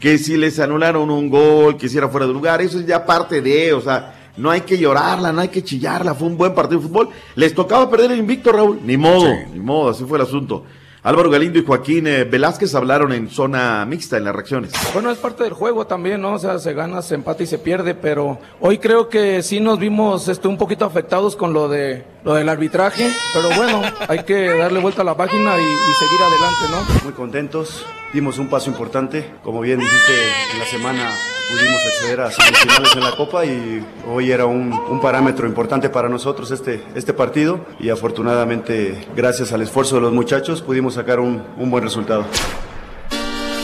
[0.00, 3.04] Que si les anularon un gol, que si era fuera de lugar, eso es ya
[3.04, 6.54] parte de, o sea, no hay que llorarla, no hay que chillarla, fue un buen
[6.54, 7.08] partido de fútbol.
[7.34, 10.64] Les tocaba perder el invicto, Raúl, ni modo, ni modo, así fue el asunto.
[11.08, 14.72] Álvaro Galindo y Joaquín eh, Velázquez hablaron en zona mixta en las reacciones.
[14.92, 16.34] Bueno, es parte del juego también, ¿no?
[16.34, 19.78] O sea, se gana, se empata y se pierde, pero hoy creo que sí nos
[19.78, 24.54] vimos este, un poquito afectados con lo de lo del arbitraje, pero bueno, hay que
[24.58, 27.04] darle vuelta a la página y, y seguir adelante, ¿no?
[27.04, 29.30] Muy contentos, dimos un paso importante.
[29.42, 30.12] Como bien dijiste,
[30.52, 31.10] en la semana
[31.48, 36.08] pudimos acceder a semifinales en la Copa y hoy era un, un parámetro importante para
[36.08, 41.40] nosotros este, este partido y afortunadamente, gracias al esfuerzo de los muchachos, pudimos sacar un,
[41.56, 42.24] un buen resultado.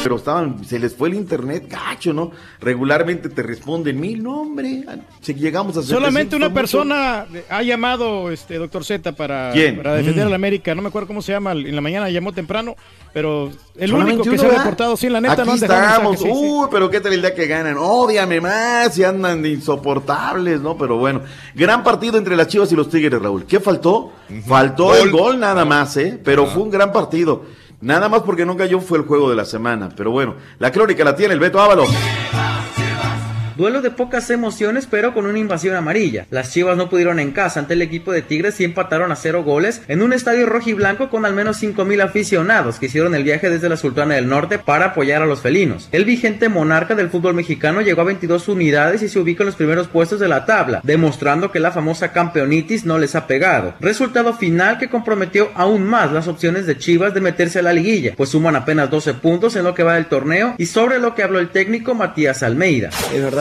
[0.05, 2.31] Pero estaban, se les fue el internet, gacho, ¿no?
[2.61, 4.85] Regularmente te responden mil, no, hombre,
[5.21, 9.77] si llegamos a Solamente 700 una son persona ha llamado, este doctor Z, para, ¿Quién?
[9.79, 10.29] para defender Mm.
[10.29, 10.75] a la América.
[10.75, 11.53] No me acuerdo cómo se llama.
[11.53, 12.77] En la mañana llamó temprano,
[13.13, 15.57] pero el Solamente único que uno, se ha reportado, sí, la neta, Aquí no han
[15.63, 16.11] estamos.
[16.13, 16.47] mensaje, sí, sí.
[16.51, 17.77] Uy, pero qué tal el día que ganan.
[17.79, 20.77] Ódiame más y andan de insoportables, ¿no?
[20.77, 21.23] Pero bueno,
[21.55, 23.45] gran partido entre las Chivas y los Tigres, Raúl.
[23.47, 24.13] ¿Qué faltó?
[24.47, 26.21] Faltó el gol nada más, ¿eh?
[26.23, 27.43] Pero fue un gran partido.
[27.85, 29.91] Nada más porque no cayó fue el juego de la semana.
[29.95, 31.91] Pero bueno, la crónica la tiene el Beto Ábalos.
[33.57, 36.27] Duelo de pocas emociones, pero con una invasión amarilla.
[36.31, 39.45] Las Chivas no pudieron en casa ante el equipo de Tigres y empataron a cero
[39.45, 43.69] goles en un estadio rojiblanco con al menos 5000 aficionados que hicieron el viaje desde
[43.69, 45.89] la Sultana del Norte para apoyar a los felinos.
[45.93, 49.57] El vigente monarca del fútbol mexicano llegó a 22 unidades y se ubica en los
[49.57, 53.75] primeros puestos de la tabla, demostrando que la famosa campeonitis no les ha pegado.
[53.79, 58.15] Resultado final que comprometió aún más las opciones de Chivas de meterse a la liguilla,
[58.17, 61.23] pues suman apenas 12 puntos en lo que va del torneo y sobre lo que
[61.23, 62.91] habló el técnico Matías Almeida.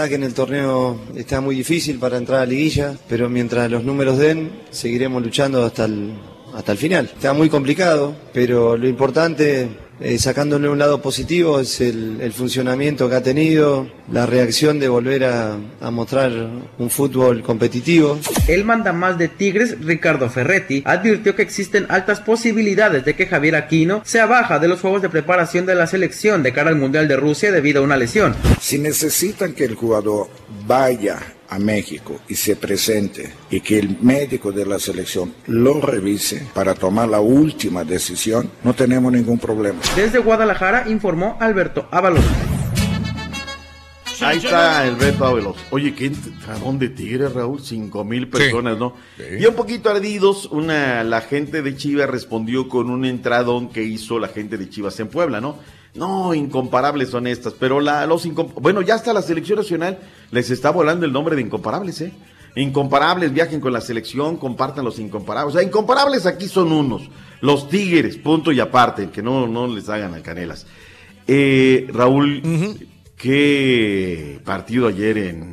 [0.08, 4.18] Que en el torneo está muy difícil para entrar a liguilla, pero mientras los números
[4.18, 6.14] den, seguiremos luchando hasta el,
[6.54, 7.12] hasta el final.
[7.14, 13.10] Está muy complicado, pero lo importante, eh, sacándole un lado positivo, es el, el funcionamiento
[13.10, 16.32] que ha tenido, la reacción de volver a, a mostrar
[16.78, 18.20] un fútbol competitivo.
[18.48, 24.02] El mandamás de Tigres, Ricardo Ferretti, advirtió que existen altas posibilidades de que Javier Aquino
[24.06, 27.18] sea baja de los juegos de preparación de la selección de cara al Mundial de
[27.18, 28.36] Rusia debido a una lesión.
[28.60, 30.28] Si necesitan que el jugador
[30.68, 31.20] vaya
[31.54, 36.74] a México y se presente y que el médico de la selección lo revise para
[36.74, 39.80] tomar la última decisión, no tenemos ningún problema.
[39.96, 42.24] Desde Guadalajara informó Alberto Ábalos.
[44.22, 45.58] Ahí está el Beto Ábalos.
[45.72, 47.60] Oye, qué entradón de Tigres, Raúl.
[47.62, 48.96] Cinco mil personas, ¿no?
[49.38, 54.20] Y un poquito ardidos, una, la gente de Chivas respondió con un entradón que hizo
[54.20, 55.60] la gente de Chivas en Puebla, ¿no?
[55.96, 60.00] No, incomparables son estas, pero la, los bueno, ya hasta la selección nacional
[60.32, 62.12] les está volando el nombre de incomparables, ¿eh?
[62.56, 65.56] Incomparables, viajen con la selección, compartan los incomparables.
[65.56, 67.10] O sea, incomparables aquí son unos,
[67.42, 70.66] los Tigres, punto y aparte, que no, no les hagan alcanelas.
[71.28, 72.42] Eh, Raúl,
[73.16, 75.53] qué partido ayer en,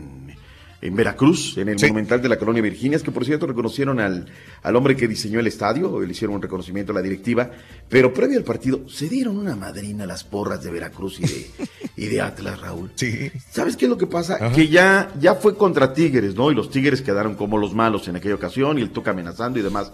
[0.82, 4.26] en Veracruz, en el Monumental de la Colonia Virginias, que por cierto reconocieron al,
[4.62, 7.50] al hombre que diseñó el estadio, le hicieron un reconocimiento a la directiva,
[7.88, 11.50] pero previo al partido se dieron una madrina las porras de Veracruz y de,
[11.96, 12.90] y de Atlas, Raúl.
[12.94, 13.30] Sí.
[13.50, 14.36] ¿Sabes qué es lo que pasa?
[14.36, 14.52] Ajá.
[14.52, 16.50] Que ya, ya fue contra Tigres, ¿no?
[16.50, 19.62] Y los Tigres quedaron como los malos en aquella ocasión y el toca amenazando y
[19.62, 19.92] demás.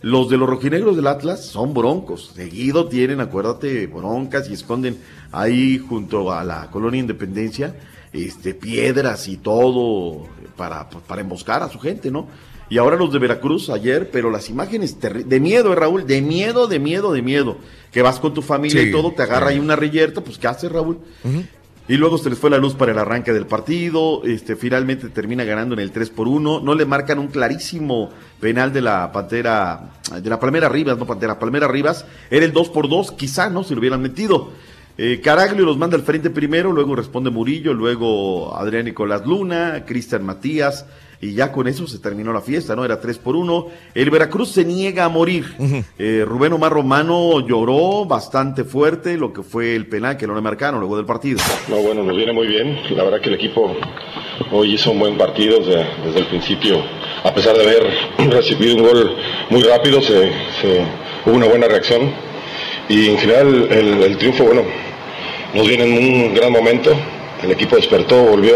[0.00, 2.32] Los de los rojinegros del Atlas son broncos.
[2.34, 4.98] Seguido tienen, acuérdate, broncas y esconden
[5.32, 7.74] ahí junto a la colonia Independencia
[8.12, 10.26] este, piedras y todo
[10.56, 12.28] para, para emboscar a su gente, ¿no?
[12.70, 16.66] Y ahora los de Veracruz ayer, pero las imágenes de miedo, eh, Raúl, de miedo,
[16.66, 17.56] de miedo, de miedo.
[17.90, 19.54] Que vas con tu familia Sí, y todo, te agarra sí.
[19.54, 20.98] ahí una reyerta, pues ¿qué haces, Raúl?
[21.88, 24.22] Y luego se les fue la luz para el arranque del partido.
[24.24, 26.60] Este, finalmente termina ganando en el 3 por 1.
[26.60, 31.38] No le marcan un clarísimo penal de la Pantera, de la Palmera Rivas, no Pantera,
[31.38, 32.04] Palmera Rivas.
[32.30, 33.64] Era el 2 por 2, quizá, ¿no?
[33.64, 34.50] Si lo hubieran metido.
[35.00, 40.24] Eh, Caraglio los manda al frente primero, luego responde Murillo, luego Adrián Nicolás Luna, Cristian
[40.24, 40.86] Matías.
[41.20, 42.84] Y ya con eso se terminó la fiesta, ¿no?
[42.84, 43.66] Era 3 por 1.
[43.94, 45.46] El Veracruz se niega a morir.
[45.98, 50.40] Eh, Rubén Omar Romano lloró bastante fuerte lo que fue el penal que no le
[50.40, 51.40] marcaron luego del partido.
[51.68, 52.78] No, bueno, nos viene muy bien.
[52.96, 53.74] La verdad que el equipo
[54.52, 56.80] hoy hizo un buen partido desde, desde el principio.
[57.24, 57.90] A pesar de haber
[58.32, 59.16] recibido un gol
[59.50, 60.30] muy rápido, se,
[60.60, 60.84] se-
[61.26, 62.12] hubo una buena reacción.
[62.88, 64.62] Y en general el, el triunfo, bueno,
[65.54, 66.90] nos viene en un gran momento.
[67.42, 68.54] El equipo despertó, volvió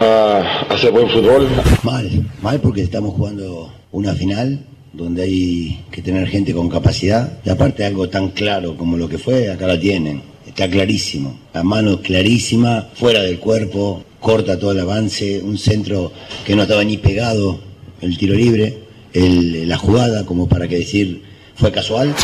[0.00, 1.48] a, hacer buen fútbol.
[1.82, 2.10] Mal,
[2.42, 4.60] mal porque estamos jugando una final
[4.92, 7.38] donde hay que tener gente con capacidad.
[7.44, 10.22] Y aparte algo tan claro como lo que fue, acá la tienen.
[10.46, 11.38] Está clarísimo.
[11.52, 16.12] La mano clarísima, fuera del cuerpo, corta todo el avance, un centro
[16.44, 17.60] que no estaba ni pegado,
[18.00, 18.78] el tiro libre,
[19.12, 21.22] la jugada como para que decir
[21.54, 22.14] fue casual.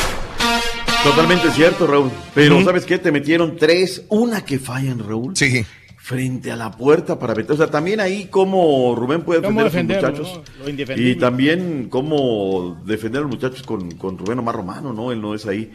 [1.05, 2.11] Totalmente cierto, Raúl.
[2.35, 2.99] Pero ¿sabes qué?
[2.99, 5.37] Te metieron tres, una que fallan, Raúl.
[5.37, 5.65] Sí.
[5.97, 7.53] Frente a la puerta para meter.
[7.53, 10.97] O sea, también ahí como Rubén puede ¿Cómo defender a sus defenderlo, muchachos.
[10.97, 11.03] no?
[11.03, 15.12] Y también cómo defender a los muchachos con, con Rubén Omar Romano, ¿no?
[15.12, 15.70] Él no es ahí.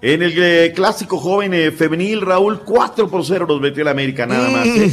[0.00, 4.26] En el eh, clásico joven eh, femenil, Raúl, 4 por 0 los metió el América
[4.26, 4.66] nada más.
[4.66, 4.82] Mm.
[4.82, 4.92] ¿eh?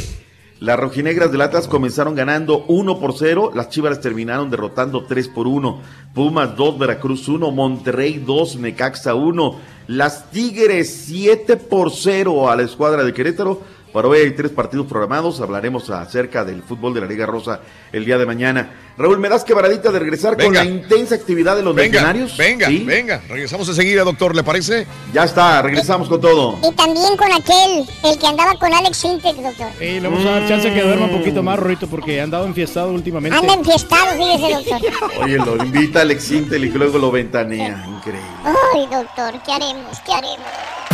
[0.60, 3.50] Las rojinegras del Atlas comenzaron ganando 1 por 0.
[3.54, 5.80] Las chivas terminaron derrotando 3 por 1.
[6.14, 9.56] Pumas 2, Veracruz 1, Monterrey 2, Necaxa 1.
[9.90, 13.60] Las Tigres 7 por 0 a la escuadra de Querétaro.
[13.92, 15.40] Para hoy hay tres partidos programados.
[15.40, 17.60] Hablaremos acerca del fútbol de la Liga Rosa
[17.92, 18.70] el día de mañana.
[18.96, 22.36] Raúl, ¿me das quebradita de regresar con la intensa actividad de los legionarios?
[22.36, 22.84] venga, ¿Sí?
[22.84, 23.20] venga.
[23.28, 24.86] Regresamos enseguida, doctor, ¿le parece?
[25.12, 26.58] Ya está, regresamos con todo.
[26.62, 29.68] Y también con aquel, el que andaba con Alex Sintek, doctor.
[29.80, 32.46] Y le vamos a dar chance que duerma un poquito más, Rorito, porque ha andado
[32.46, 33.36] enfiestado últimamente.
[33.36, 35.00] Anda enfiestado, fíjese, doctor.
[35.24, 37.86] Oye, lo invita Alex Intel y luego lo ventanea.
[37.88, 38.28] Increíble.
[38.44, 39.98] Ay, doctor, ¿qué haremos?
[40.04, 40.46] ¿Qué haremos?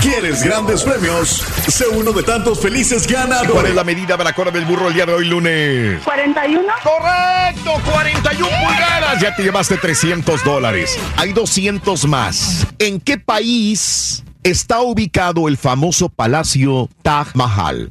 [0.06, 1.42] ¿Quieres grandes premios?
[1.66, 3.50] Sé uno de tantos felices ganadores.
[3.50, 6.00] ¿Cuál es la medida de la cola del burro el día de hoy, lunes?
[6.04, 6.62] 41.
[6.80, 9.20] Correcto, 41 pulgadas.
[9.20, 10.96] Ya te llevaste 300 dólares.
[11.16, 12.68] Hay 200 más.
[12.78, 17.90] ¿En qué país está ubicado el famoso palacio Taj Mahal?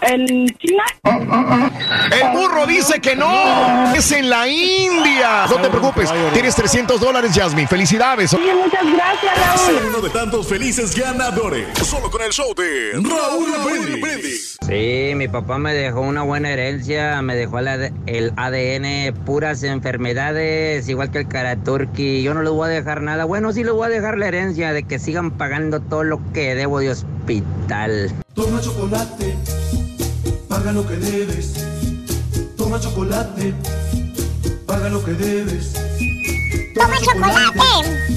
[0.00, 0.84] ¿En China?
[1.04, 3.94] El burro dice que no.
[3.94, 5.46] Es en la India.
[5.48, 6.10] No te preocupes.
[6.32, 7.68] Tienes 300 dólares, Jasmine.
[7.68, 8.30] Felicidades.
[8.30, 9.86] Sí, muchas gracias, Raúl.
[9.88, 11.66] uno de tantos felices ganadores.
[11.78, 14.58] Solo con el show de Raúl Brindis.
[14.66, 19.62] Sí, mi papá me dejó una buena herencia, me dejó el, AD el ADN, puras
[19.62, 22.22] enfermedades, igual que el Karaturki.
[22.22, 23.24] Yo no les voy a dejar nada.
[23.24, 26.54] Bueno, sí les voy a dejar la herencia de que sigan pagando todo lo que
[26.54, 28.23] debo de hospital.
[28.34, 29.36] Toma chocolate,
[30.48, 31.54] paga lo que debes.
[32.56, 33.54] Toma chocolate,
[34.66, 35.74] paga lo que debes.
[36.74, 38.14] Toma chocolate.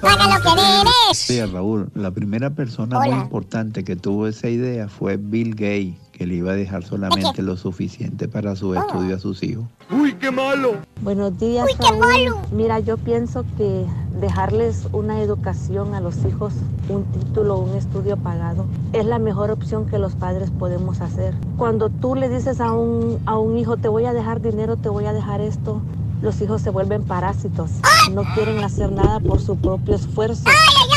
[0.00, 1.18] Paga lo que debes.
[1.18, 3.10] Sí, Raúl, la primera persona Hola.
[3.10, 7.40] muy importante que tuvo esa idea fue Bill Gates, que le iba a dejar solamente
[7.40, 9.64] lo suficiente para su estudio a sus hijos.
[9.90, 10.72] ¡Uy, qué malo!
[11.00, 11.98] Buenos días, Uy, qué Raúl.
[11.98, 12.42] malo.
[12.52, 13.86] Mira, yo pienso que
[14.20, 16.52] dejarles una educación a los hijos,
[16.90, 21.32] un título, un estudio pagado, es la mejor opción que los padres podemos hacer.
[21.56, 24.90] Cuando tú le dices a un, a un hijo, te voy a dejar dinero, te
[24.90, 25.80] voy a dejar esto,
[26.22, 27.70] los hijos se vuelven parásitos.
[28.12, 30.44] No quieren hacer nada por su propio esfuerzo.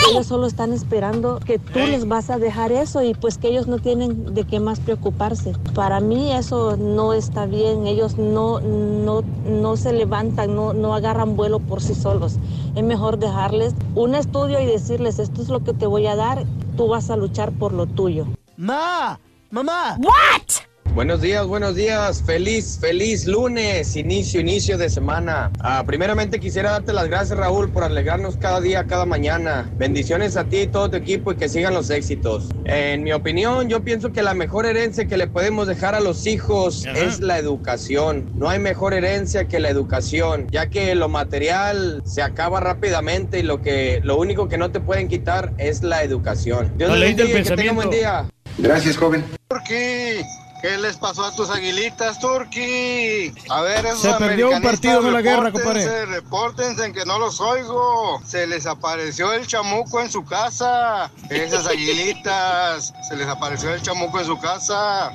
[0.09, 3.67] Ellos solo están esperando que tú les vas a dejar eso y pues que ellos
[3.67, 5.53] no tienen de qué más preocuparse.
[5.73, 7.87] Para mí eso no está bien.
[7.87, 12.37] Ellos no, no, no se levantan, no, no agarran vuelo por sí solos.
[12.75, 16.45] Es mejor dejarles un estudio y decirles, esto es lo que te voy a dar,
[16.75, 18.27] tú vas a luchar por lo tuyo.
[18.57, 19.19] Ma,
[19.51, 19.97] mamá.
[19.99, 20.62] What?
[20.93, 22.21] Buenos días, buenos días.
[22.23, 25.51] Feliz, feliz lunes, inicio, inicio de semana.
[25.59, 29.71] Ah, primeramente quisiera darte las gracias, Raúl, por alegrarnos cada día, cada mañana.
[29.75, 32.49] Bendiciones a ti y todo tu equipo y que sigan los éxitos.
[32.65, 36.27] En mi opinión, yo pienso que la mejor herencia que le podemos dejar a los
[36.27, 38.29] hijos es la educación.
[38.35, 43.41] No hay mejor herencia que la educación, ya que lo material se acaba rápidamente y
[43.41, 46.71] lo que, lo único que no te pueden quitar es la educación.
[46.77, 47.89] Dios buen pensamiento.
[47.89, 48.29] día.
[48.59, 49.25] Gracias, joven.
[49.47, 53.33] Turki, ¿qué les pasó a tus aguilitas, Turki?
[53.49, 56.05] A ver, esos Se perdió un partido de la guerra, compadre.
[56.05, 58.21] Repórtense en que no los oigo.
[58.25, 61.11] Se les apareció el chamuco en su casa.
[61.29, 65.13] Esas aguilitas, se les apareció el chamuco en su casa.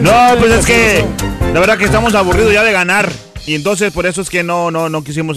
[0.00, 1.04] No, pues es que
[1.52, 3.12] la verdad que estamos aburridos ya de ganar.
[3.46, 5.36] Y entonces por eso es que no, no, no quisimos.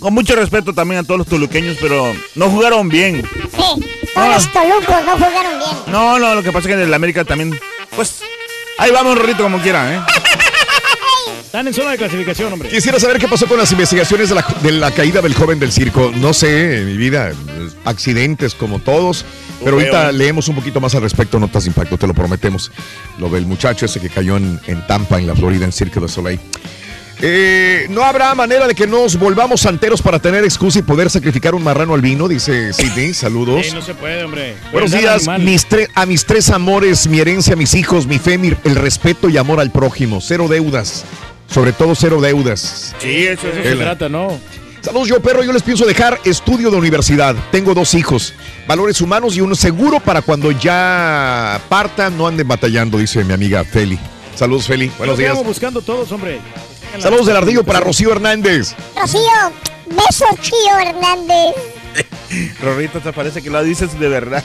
[0.00, 3.22] Con mucho respeto también a todos los toluqueños, pero no jugaron bien.
[3.22, 5.70] Sí, todos los tolucos no jugaron bien.
[5.86, 7.58] No, no, lo que pasa es que en el América también.
[7.94, 8.20] Pues
[8.78, 10.00] ahí vamos, Rorrito, como quieran, ¿eh?
[11.44, 12.68] Están en zona de clasificación, hombre.
[12.68, 15.72] Quisiera saber qué pasó con las investigaciones de la, de la caída del joven del
[15.72, 16.12] circo.
[16.16, 17.32] No sé, en mi vida,
[17.84, 19.24] accidentes como todos.
[19.64, 22.70] Pero ahorita leemos un poquito más al respecto, notas de impacto, te lo prometemos.
[23.18, 26.08] Lo del muchacho ese que cayó en, en Tampa, en la Florida, en Cirque du
[26.08, 26.38] Soleil.
[27.22, 31.54] Eh, no habrá manera de que nos volvamos santeros para tener excusa y poder sacrificar
[31.54, 33.14] un marrano al vino, dice Sidney.
[33.14, 33.66] Saludos.
[33.66, 34.54] Sí, no se puede, hombre.
[34.70, 38.74] Buenos días, mis a mis tres amores, mi herencia, mis hijos, mi fe, mi- el
[38.76, 40.20] respeto y amor al prójimo.
[40.20, 41.04] Cero deudas.
[41.52, 42.94] Sobre todo cero deudas.
[42.98, 44.38] Sí, eso, Eso se trata, ¿no?
[44.82, 45.42] Saludos, yo perro.
[45.42, 47.34] Yo les pienso dejar estudio de universidad.
[47.50, 48.34] Tengo dos hijos,
[48.68, 53.64] valores humanos y uno seguro para cuando ya partan no anden batallando, dice mi amiga
[53.64, 53.98] Feli.
[54.34, 54.90] Saludos, Feli.
[54.98, 55.30] Buenos días.
[55.30, 56.40] estamos buscando todos, hombre.
[57.00, 58.74] Saludos del ardillo para Rocío Hernández.
[58.98, 59.20] Rocío,
[59.86, 61.54] besos, tío Hernández.
[62.60, 64.42] Rorrito, te parece que lo dices de verdad.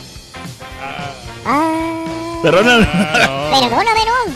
[1.45, 2.85] Ah, Perdóname.
[2.85, 4.33] perdóname, no.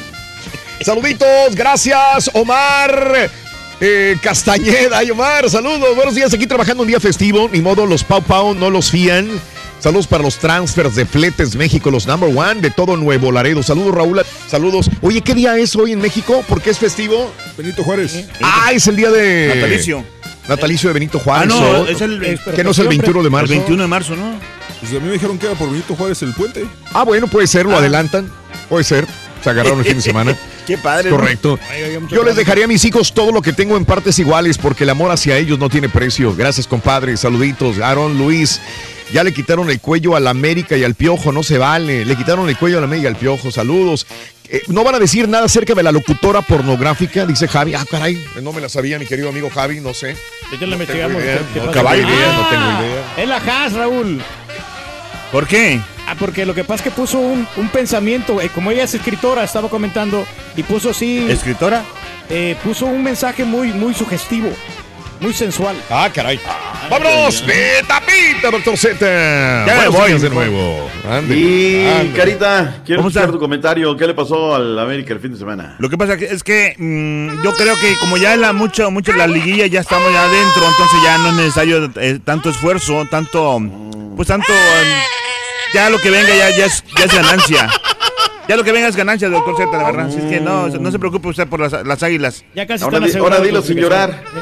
[0.84, 3.30] Saluditos, gracias, Omar.
[3.82, 8.06] Eh, Castañeda, ay Omar, saludos, buenos días, aquí trabajando un día festivo, ni modo, los
[8.06, 9.30] Pau Pau no los fían.
[9.86, 13.62] Saludos para los transfers de Fletes México, los number one de todo Nuevo Laredo.
[13.62, 14.20] Saludos, Raúl.
[14.48, 14.90] Saludos.
[15.04, 16.44] Oye, ¿qué día es hoy en México?
[16.50, 17.32] ¿Por qué es festivo?
[17.56, 18.26] Benito Juárez.
[18.42, 19.52] Ah, es el día de.
[19.54, 20.04] Natalicio.
[20.48, 21.54] Natalicio de Benito Juárez.
[21.56, 21.86] Ah, no, ¿o?
[21.86, 23.54] es el- ¿Qué no es el 21 de marzo?
[23.54, 24.40] El 21 de marzo, ¿no?
[24.80, 26.66] Pues a mí me dijeron que era por Benito Juárez el puente.
[26.92, 27.78] Ah, bueno, puede ser, lo Ah.
[27.78, 28.32] adelantan.
[28.68, 29.06] Puede ser.
[29.44, 30.36] Se agarraron el fin de semana.
[30.66, 31.10] Qué padre.
[31.12, 31.18] ¿no?
[31.18, 31.60] Correcto.
[32.10, 34.90] Yo les dejaría a mis hijos todo lo que tengo en partes iguales porque el
[34.90, 36.36] amor hacia ellos no tiene precio.
[36.36, 37.16] Gracias, compadre.
[37.18, 37.80] Saluditos.
[37.80, 38.60] Aaron Luis.
[39.14, 42.06] Ya le quitaron el cuello al América y al Piojo, no se vale.
[42.06, 43.52] Le quitaron el cuello al América y al Piojo.
[43.52, 44.08] Saludos.
[44.50, 47.76] Eh, no van a decir nada acerca de la locutora pornográfica, dice Javi.
[47.76, 50.08] Ah, caray, no me la sabía, mi querido amigo Javi, no sé.
[50.10, 50.16] Le
[50.54, 51.22] No tengo investigamos.
[51.22, 51.38] idea.
[51.38, 53.14] ¿Qué- qué No, idea, no Ah, tengo idea.
[53.18, 54.22] Es la Haas, Raúl.
[55.32, 55.80] ¿Por qué?
[56.08, 58.94] Ah, porque lo que pasa es que puso un, un pensamiento, eh, como ella es
[58.94, 60.26] escritora, estaba comentando,
[60.56, 61.26] y puso así...
[61.30, 61.84] ¿Escritora?
[62.30, 64.50] Eh, puso un mensaje muy, muy sugestivo,
[65.20, 65.76] muy sensual.
[65.90, 66.40] Ah, caray.
[66.90, 67.42] ¡Vámonos!
[67.42, 69.66] ¡Pita, pita, doctor Z!
[69.66, 70.90] Ya me voy, de nuevo.
[71.10, 72.18] Ande, Y ande.
[72.18, 73.98] Carita, quiero ¿Cómo escuchar tu comentario.
[73.98, 75.76] ¿Qué le pasó al América el fin de semana?
[75.80, 79.26] Lo que pasa es que mm, yo creo que como ya la mucho, mucho la
[79.26, 83.60] liguilla, ya estamos ya adentro, entonces ya no es necesario eh, tanto esfuerzo, tanto,
[84.16, 85.02] pues tanto, eh,
[85.76, 87.70] ya lo que venga ya, ya, es, ya es ganancia.
[88.48, 90.06] Ya lo que venga es ganancia, doctor Z, la verdad.
[90.08, 92.44] Así es que no, no se preocupe usted por las, las águilas.
[92.56, 94.24] Ya casi Ahora, están di- ahora dilo los sin llorar.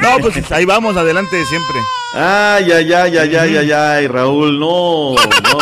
[0.00, 1.76] No, pues ahí vamos, adelante siempre.
[2.14, 5.58] Ay, ay, ay, ay, ay, ay, ay, Raúl, no, no.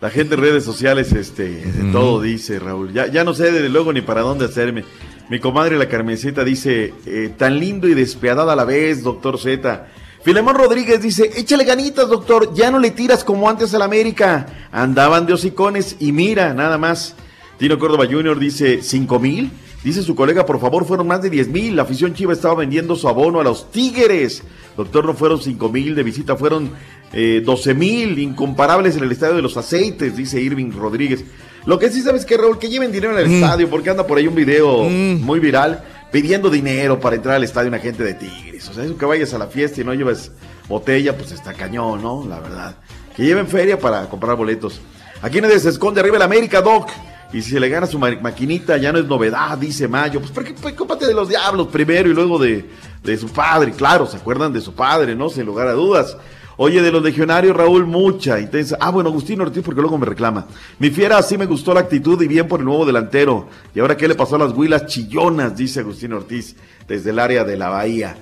[0.00, 2.92] La gente en redes sociales, este, de todo dice, Raúl.
[2.92, 4.84] Ya, ya no sé desde luego ni para dónde hacerme.
[5.30, 9.86] Mi comadre la Carmencita dice, eh, tan lindo y despiadada a la vez, doctor Z.
[10.22, 14.46] Filemón Rodríguez dice, échale ganitas, doctor, ya no le tiras como antes al América.
[14.70, 17.14] Andaban de hocicones y mira, nada más.
[17.58, 18.38] Tino Córdoba Jr.
[18.38, 19.50] dice, ¿cinco mil?
[19.82, 21.74] Dice su colega, por favor, fueron más de 10 mil.
[21.76, 24.42] La afición chiva estaba vendiendo su abono a los Tigres.
[24.76, 26.70] Doctor, no fueron 5 mil de visita, fueron
[27.14, 28.18] eh, 12 mil.
[28.18, 31.24] Incomparables en el estadio de los aceites, dice Irving Rodríguez.
[31.64, 33.42] Lo que sí sabes que, Raúl, que lleven dinero en el Mm.
[33.42, 35.82] estadio, porque anda por ahí un video muy viral
[36.12, 38.49] pidiendo dinero para entrar al estadio una gente de Tigres.
[38.68, 40.30] O sea, eso que vayas a la fiesta y no llevas
[40.68, 42.24] botella, pues está cañón, ¿no?
[42.28, 42.76] La verdad.
[43.16, 44.80] Que lleven feria para comprar boletos.
[45.22, 46.88] Aquí nadie se esconde arriba el América, Doc.
[47.32, 50.18] Y si se le gana su ma- maquinita, ya no es novedad, dice Mayo.
[50.20, 50.52] Pues, ¿por qué?
[50.54, 52.68] Pues, de los diablos primero y luego de,
[53.04, 53.72] de su padre.
[53.72, 55.28] Claro, se acuerdan de su padre, ¿no?
[55.30, 56.16] Sin lugar a dudas.
[56.56, 58.76] Oye, de los legionarios, Raúl, mucha, intensa.
[58.80, 60.46] Ah, bueno, Agustín Ortiz, porque luego me reclama.
[60.78, 63.48] Mi fiera, sí me gustó la actitud y bien por el nuevo delantero.
[63.74, 65.56] ¿Y ahora qué le pasó a las huilas chillonas?
[65.56, 66.56] Dice Agustín Ortiz,
[66.86, 68.16] desde el área de la Bahía.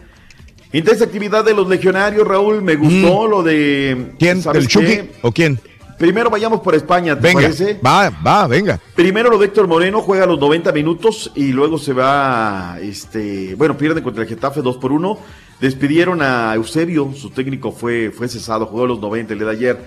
[0.72, 2.62] Intensa actividad de los legionarios, Raúl.
[2.62, 4.12] Me gustó lo de.
[4.18, 4.42] ¿Quién?
[4.42, 5.58] ¿sabes ¿El Chucky o quién?
[5.98, 7.80] Primero vayamos por España, ¿te Venga, parece?
[7.84, 8.78] va, va, venga.
[8.94, 13.76] Primero lo de Héctor Moreno juega los 90 minutos y luego se va, este, bueno,
[13.76, 15.18] pierden contra el Getafe 2 por 1.
[15.60, 19.78] Despidieron a Eusebio, su técnico fue, fue cesado, jugó los 90 el día de ayer.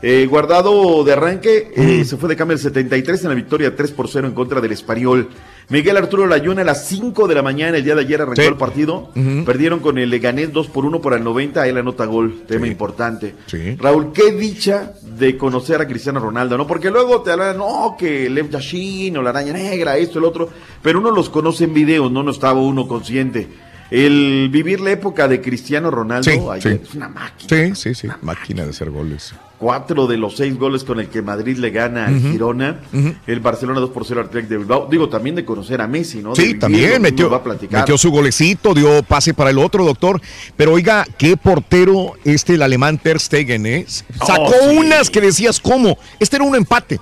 [0.00, 3.90] Eh, guardado de arranque, eh, se fue de cambio el 73 en la victoria 3
[3.90, 5.28] por 0 en contra del Español.
[5.70, 8.48] Miguel Arturo Layuna a las 5 de la mañana el día de ayer arrancó Sí.
[8.48, 9.10] el partido.
[9.44, 13.34] Perdieron con el Leganés 2 por 1 por el 90, él anota gol, tema importante.
[13.46, 13.76] Sí.
[13.78, 16.66] Raúl, qué dicha de conocer a Cristiano Ronaldo, ¿no?
[16.66, 20.48] Porque luego te hablan, no, que Lev Yashin o la araña negra, esto, el otro,
[20.80, 23.46] pero uno los conoce en videos, no, no estaba uno consciente.
[23.90, 26.88] El vivir la época de Cristiano Ronaldo, Sí, ayer, sí.
[26.90, 27.74] es una máquina.
[27.74, 28.08] Sí, sí, sí.
[28.22, 29.32] Máquina de hacer goles.
[29.56, 32.20] Cuatro de los seis goles con el que Madrid le gana al.
[32.20, 32.80] Girona.
[33.26, 34.88] El Barcelona 2 por 0 al Athletic de Bilbao.
[34.90, 36.36] Digo, también de conocer a Messi, ¿no?
[36.36, 37.80] Sí, también metió, va a platicar.
[37.80, 40.20] metió su golecito, dio pase para el otro, doctor.
[40.56, 43.86] Pero oiga, qué portero este, el alemán Ter Stegen, ¿eh?
[43.88, 44.76] Sacó Oh, sí.
[44.76, 45.98] unas que decías, ¿cómo?
[46.20, 47.00] Este era un empate.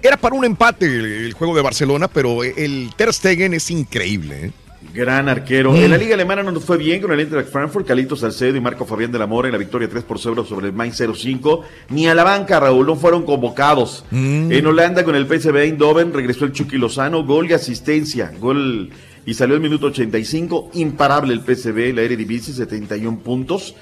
[0.00, 4.46] Era para un empate el, el juego de Barcelona, pero el Ter Stegen es increíble,
[4.46, 4.52] ¿eh?
[4.94, 5.72] Gran arquero.
[5.72, 5.76] Mm.
[5.76, 8.60] En la Liga Alemana no nos fue bien con el Eintracht Frankfurt, Calito Salcedo y
[8.60, 11.62] Marco Fabián de la Mora en la victoria 3 por 0 sobre el Mainz 05.
[11.90, 14.04] Ni a la banca, Raúl, no fueron convocados.
[14.10, 14.50] Mm.
[14.52, 18.32] En Holanda con el PSV Eindhoven regresó el Chucky Lozano, gol y asistencia.
[18.40, 18.90] Gol
[19.28, 20.70] y salió el minuto 85.
[20.74, 23.74] Imparable el PSV, la Eredivisie, 71 puntos.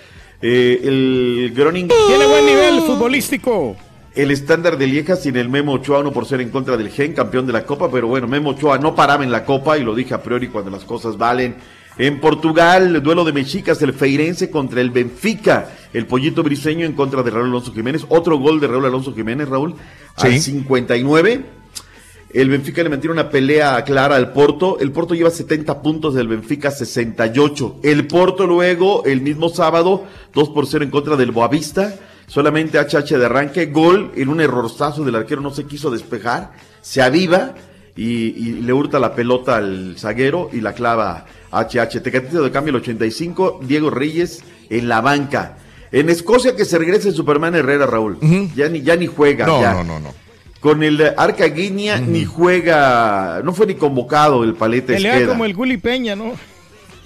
[0.43, 1.89] Eh, el Groningen...
[2.09, 3.77] Tiene buen nivel futbolístico.
[4.17, 7.13] El estándar de Lieja sin el Memo Ochoa, uno por ser en contra del Gen,
[7.13, 9.95] campeón de la Copa, pero bueno, Memo Ochoa no paraba en la Copa y lo
[9.95, 11.57] dije a priori cuando las cosas valen.
[11.99, 16.95] En Portugal, el duelo de Mexicas, el Feirense contra el Benfica, el Pollito Briseño en
[16.95, 19.75] contra de Raúl Alonso Jiménez, otro gol de Raúl Alonso Jiménez, Raúl,
[20.17, 20.41] al Sí.
[20.41, 21.45] 59.
[22.33, 24.79] El Benfica le mantiene una pelea clara al Porto.
[24.81, 27.81] El Porto lleva 70 puntos del Benfica 68.
[27.83, 31.95] El Porto luego, el mismo sábado, 2 por 0 en contra del Boavista.
[32.27, 33.67] Solamente HH de arranque.
[33.67, 36.53] Gol en un errorzazo del arquero, no se quiso despejar.
[36.83, 37.55] Se aviva
[37.97, 42.01] y, y le hurta la pelota al zaguero y la clava HH.
[42.03, 43.61] Tecatito de cambio el 85.
[43.63, 45.59] Diego Reyes en la banca.
[45.93, 48.19] En Escocia que se regrese Superman Herrera, Raúl.
[48.55, 49.47] ya, ni, ya ni juega.
[49.47, 49.73] No, ya.
[49.73, 50.15] no, no, no.
[50.61, 55.55] Con el Arca Guiña ni juega, no fue ni convocado el paleta Pelea como el
[55.55, 56.33] Gulli Peña, ¿no?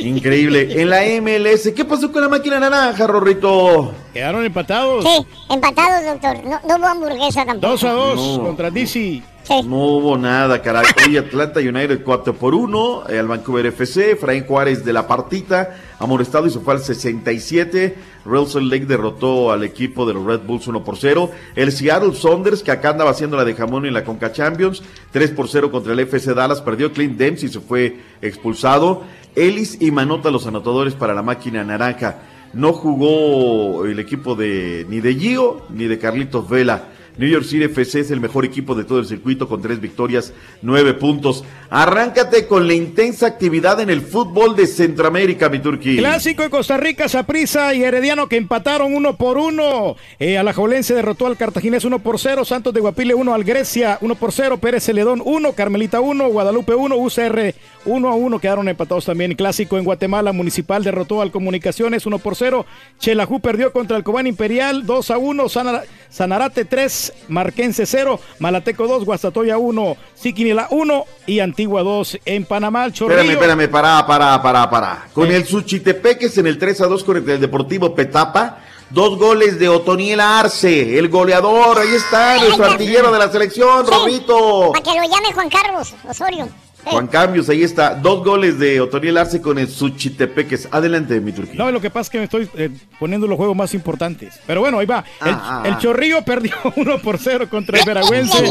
[0.00, 0.80] Increíble.
[0.80, 3.92] En la MLS, ¿qué pasó con la máquina naranja, Rorrito?
[4.12, 5.04] Quedaron empatados.
[5.04, 6.44] Sí, empatados, doctor.
[6.44, 7.72] No, no hubo hamburguesa tampoco.
[7.72, 8.44] Dos a dos No.
[8.44, 9.22] contra DC.
[9.50, 10.86] No hubo nada, caray.
[11.04, 16.46] Hoy Atlanta United 4 por 1, al Vancouver FC, Efraín Juárez de la partita, amonestado
[16.46, 17.96] y se fue al 67.
[18.24, 21.32] Real Salt Lake derrotó al equipo de los Red Bulls 1 por 0.
[21.56, 25.32] El Seattle Saunders, que acá andaba haciendo la de jamón en la Conca Champions, 3
[25.32, 29.02] por 0 contra el FC Dallas, perdió Clint Dempsey y se fue expulsado.
[29.34, 32.18] Ellis y Manota los anotadores para la máquina naranja.
[32.52, 36.84] No jugó el equipo de ni de Gio ni de Carlitos Vela.
[37.18, 40.32] New York City FC es el mejor equipo de todo el circuito con tres victorias,
[40.62, 41.44] nueve puntos.
[41.68, 45.98] Arráncate con la intensa actividad en el fútbol de Centroamérica, mi Turquía.
[46.00, 49.96] Clásico de Costa Rica, Saprissa y Herediano que empataron uno por uno.
[50.18, 52.44] Eh, Alajuelense derrotó al Cartaginés uno por cero.
[52.44, 54.58] Santos de Guapile uno al Grecia uno por cero.
[54.58, 55.52] Pérez Celedón uno.
[55.52, 56.28] Carmelita uno.
[56.28, 56.96] Guadalupe uno.
[56.96, 57.54] UCR
[57.84, 58.38] uno a uno.
[58.38, 59.34] Quedaron empatados también.
[59.34, 60.32] Clásico en Guatemala.
[60.32, 62.66] Municipal derrotó al Comunicaciones uno por cero.
[62.98, 65.48] Chelajú perdió contra el Cobán Imperial dos a uno.
[65.48, 66.92] Sanara- Sanarate 3,
[67.28, 72.84] Marquense 0, Malateco 2, Guastatoya 1, Siquinila 1 y Antigua 2 en Panamá.
[72.84, 73.20] El Chorrillo.
[73.20, 75.08] Espérame, espérame, pará, pará, pará, pará.
[75.12, 78.58] Con el Suchitepeques en el 3 a 2 con el Deportivo Petapa.
[78.90, 81.78] Dos goles de Otoniel Arce, el goleador.
[81.78, 84.72] Ahí está, nuestro artillero de la selección, Rorrito.
[84.72, 86.48] Para que lo llame Juan Carlos Osorio.
[86.84, 87.94] Juan Cambios, ahí está.
[87.94, 90.68] Dos goles de Otoniel Arce con el Suchitepeques.
[90.70, 91.54] Adelante, mi Turquía.
[91.56, 94.40] No, lo que pasa es que me estoy eh, poniendo los juegos más importantes.
[94.46, 95.04] Pero bueno, ahí va.
[95.24, 95.78] El, Ah, el.
[95.78, 98.44] Chorrillo perdió 1 por 0 contra el Veragüense.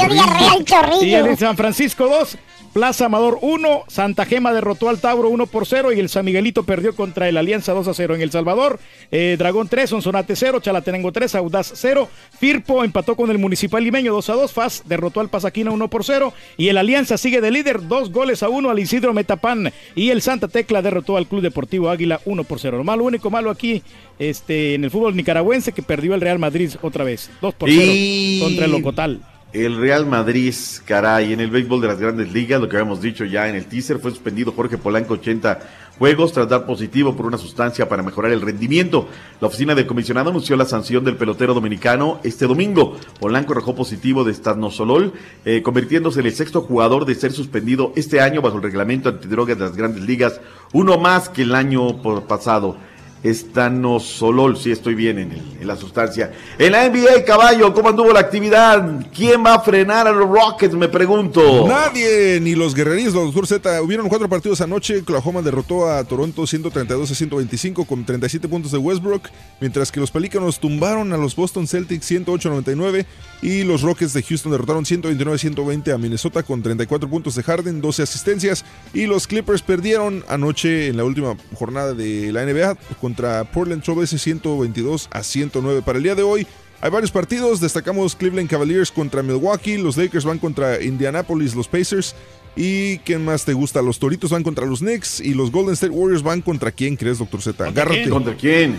[1.01, 2.37] Y el San Francisco 2,
[2.73, 6.63] Plaza Amador 1, Santa Gema derrotó al Tauro 1 por 0 y el San Miguelito
[6.63, 8.79] perdió contra el Alianza 2 a 0 en El Salvador.
[9.11, 12.07] Eh, Dragón 3, Sonsonate 0, Chalatenango 3, Audaz 0.
[12.39, 14.53] Firpo empató con el Municipal Limeño 2 a 2.
[14.53, 18.43] FAS derrotó al Pasaquina 1 por 0 y el Alianza sigue de líder, dos goles
[18.43, 22.43] a 1 al Isidro Metapán y el Santa Tecla derrotó al Club Deportivo Águila 1
[22.43, 22.77] por 0.
[22.77, 23.81] Lo malo, único malo aquí
[24.19, 27.81] este, en el fútbol nicaragüense que perdió el Real Madrid otra vez, 2 por 0
[27.93, 29.21] Y- contra el Locotal.
[29.51, 30.53] El Real Madrid,
[30.85, 33.65] caray, en el béisbol de las grandes ligas, lo que habíamos dicho ya en el
[33.65, 35.59] teaser, fue suspendido Jorge Polanco 80
[35.97, 39.07] juegos tras dar positivo por una sustancia para mejorar el rendimiento.
[39.41, 42.95] La oficina del comisionado anunció la sanción del pelotero dominicano este domingo.
[43.19, 45.13] Polanco arrojó positivo de estadosolol,
[45.45, 49.57] eh, convirtiéndose en el sexto jugador de ser suspendido este año bajo el reglamento antidrogas
[49.57, 50.39] de las grandes ligas,
[50.73, 52.77] uno más que el año por pasado.
[53.23, 56.31] Estanosolol, si estoy bien en, la sustancia.
[56.57, 59.05] En la NBA, caballo, ¿cómo anduvo la actividad?
[59.13, 60.73] ¿Quién va a frenar a los Rockets?
[60.73, 61.67] Me pregunto.
[61.67, 63.81] Nadie, ni los guerreríos, los Doctor Z.
[63.81, 64.99] Hubieron cuatro partidos anoche.
[64.99, 69.29] Oklahoma derrotó a Toronto 132 a 125 con 37 puntos de Westbrook,
[69.59, 73.05] mientras que los Pelícanos tumbaron a los Boston Celtics 108 a 99
[73.41, 77.43] y los Rockets de Houston derrotaron 129 a 120 a Minnesota con 34 puntos de
[77.43, 82.75] Harden, 12 asistencias y los Clippers perdieron anoche en la última jornada de la NBA
[83.09, 85.81] contra Portland Trailblazers 122 a 109.
[85.81, 86.45] Para el día de hoy
[86.79, 92.15] hay varios partidos, destacamos Cleveland Cavaliers contra Milwaukee, los Lakers van contra Indianapolis, los Pacers.
[92.55, 93.81] ¿Y quién más te gusta?
[93.81, 97.17] Los Toritos van contra los Knicks y los Golden State Warriors van contra quién crees,
[97.19, 97.67] doctor Z.
[97.67, 98.09] Agárrate.
[98.09, 98.75] ¿Contra quién?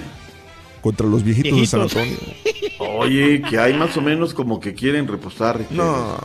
[0.80, 1.80] Contra los viejitos, de San.
[1.82, 2.16] Antonio.
[2.78, 5.60] Oye, que hay más o menos como que quieren repostar.
[5.70, 6.18] No,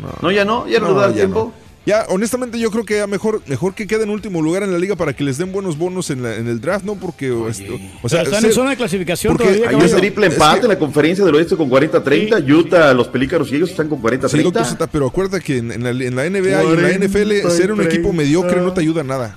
[0.00, 0.08] no.
[0.22, 1.52] No, ya no, ya no, No, da ya tiempo.
[1.54, 1.67] no.
[1.88, 4.78] Ya, honestamente yo creo que ya mejor, mejor que quede en último lugar en la
[4.78, 6.96] liga para que les den buenos bonos en, la- en el draft, ¿no?
[6.96, 9.70] Porque, este, o sea, están ser- en zona de clasificación porque todavía.
[9.70, 12.40] Hay un triple es empate que- en la conferencia del oeste con 40-30.
[12.54, 14.28] Utah, los pelícaros y ellos están con 40-30.
[14.28, 16.90] Sí, doctor Z, pero acuérdate que en, en la, en la NBA y en la
[17.06, 18.12] NFL ser un equipo 30.
[18.12, 19.36] mediocre no te ayuda a nada.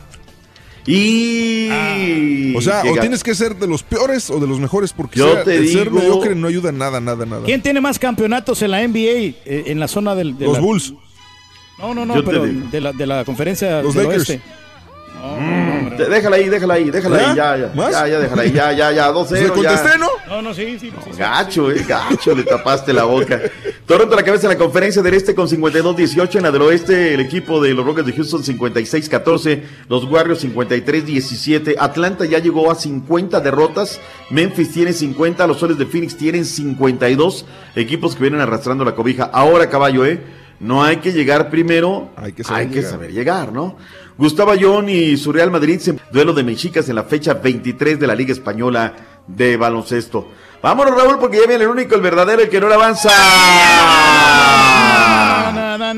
[0.86, 2.54] Y.
[2.56, 5.32] O sea, o tienes que ser de los peores o de los mejores porque Yo
[5.36, 7.44] ser, te el ser mediocre no ayuda nada, nada, nada.
[7.46, 10.60] ¿Quién tiene más campeonatos en la NBA eh, en la zona del, de Los la-
[10.60, 10.94] Bulls.
[11.82, 14.30] No, no, no, Yo pero de la, de la conferencia Los del Lakers.
[14.30, 14.42] oeste.
[15.98, 17.30] Te- Déjala ahí, déjala ahí, déjala ¿Ya?
[17.30, 17.72] ahí, ya, ya.
[17.76, 17.92] ¿Más?
[17.92, 19.32] Ya, ya, déjala ahí, ya, ya, ya, 2-0.
[19.42, 20.08] ¿Le contesté, no?
[20.28, 20.90] No, no, sí, sí.
[20.90, 21.18] sí, sí.
[21.18, 23.40] Gacho, eh, gacho, le tapaste la boca.
[23.86, 26.36] Toronto a la cabeza en la conferencia del este con 52-18.
[26.38, 29.62] En la del oeste, el equipo de los Rockets de Houston 56-14.
[29.90, 31.76] Los Warriors 53-17.
[31.78, 34.00] Atlanta ya llegó a 50 derrotas.
[34.32, 35.46] Memphis tiene 50.
[35.46, 37.46] Los Soles de Phoenix tienen 52.
[37.76, 39.26] Equipos que vienen arrastrando la cobija.
[39.32, 40.24] Ahora, caballo, ¿eh?
[40.62, 42.12] No hay que llegar primero.
[42.16, 42.92] Hay que saber llegar.
[42.92, 43.78] saber llegar, ¿no?
[44.16, 48.06] Gustavo Ayón y su Real Madrid se duelo de mexicas en la fecha 23 de
[48.06, 48.94] la Liga Española
[49.26, 50.28] de baloncesto.
[50.62, 53.10] Vámonos, Raúl, porque ya viene el único, el verdadero, el que no le avanza.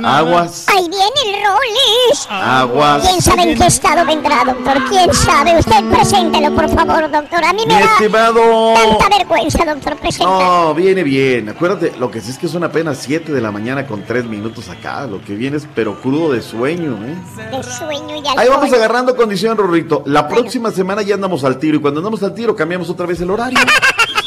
[0.01, 1.12] Aguas, Ahí viene
[1.43, 2.27] el Rollis.
[2.29, 3.07] aguas.
[3.07, 4.77] ¿Quién sabe en qué estado vendrá, doctor?
[4.89, 5.57] ¿Quién sabe?
[5.59, 7.43] Usted preséntelo, por favor, doctor.
[7.43, 8.73] A mí Mi me da estimado.
[8.73, 9.95] tanta vergüenza, doctor.
[9.97, 10.25] Presenta.
[10.31, 11.49] No, viene bien.
[11.49, 14.69] Acuérdate, lo que sí es que son apenas 7 de la mañana con 3 minutos
[14.69, 15.05] acá.
[15.07, 17.15] Lo que viene es pero crudo de sueño, ¿eh?
[17.51, 18.75] De sueño y Ahí vamos alcohol.
[18.75, 20.03] agarrando condición, Rorrito.
[20.05, 23.19] La próxima semana ya andamos al tiro y cuando andamos al tiro cambiamos otra vez
[23.21, 23.59] el horario.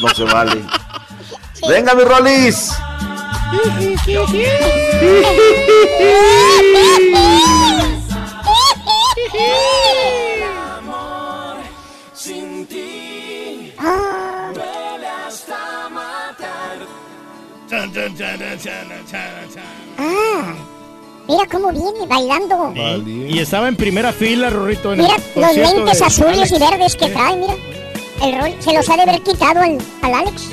[0.02, 0.62] No se vale.
[1.66, 2.70] Venga, mi Rolis.
[19.98, 20.54] Ah.
[21.28, 22.72] mira cómo viene bailando.
[23.06, 24.92] Y estaba en primera fila, Rorrito.
[24.92, 26.52] En Mira el los lentes de azules Alex.
[26.52, 27.54] y verdes que trae, mira.
[28.22, 30.50] El rol se los ha de haber quitado al, al Alex.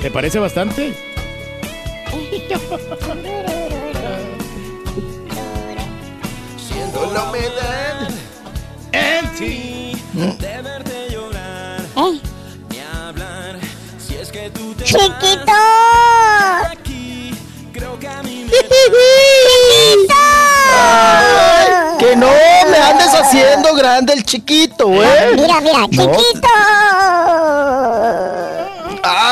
[0.00, 0.94] ¿Te parece bastante?
[6.68, 8.08] Siento la humedad
[8.92, 11.80] en ti de verte llorar.
[12.68, 13.58] Ni hablar
[13.98, 15.52] si es que tú te ¡Chiquito!
[16.70, 17.34] aquí.
[17.72, 18.56] Creo que a mí me
[20.72, 21.66] Ay,
[21.98, 22.28] que no
[22.70, 25.32] me andes haciendo grande el chiquito, ¿eh?
[25.34, 26.12] Mira, mira, No.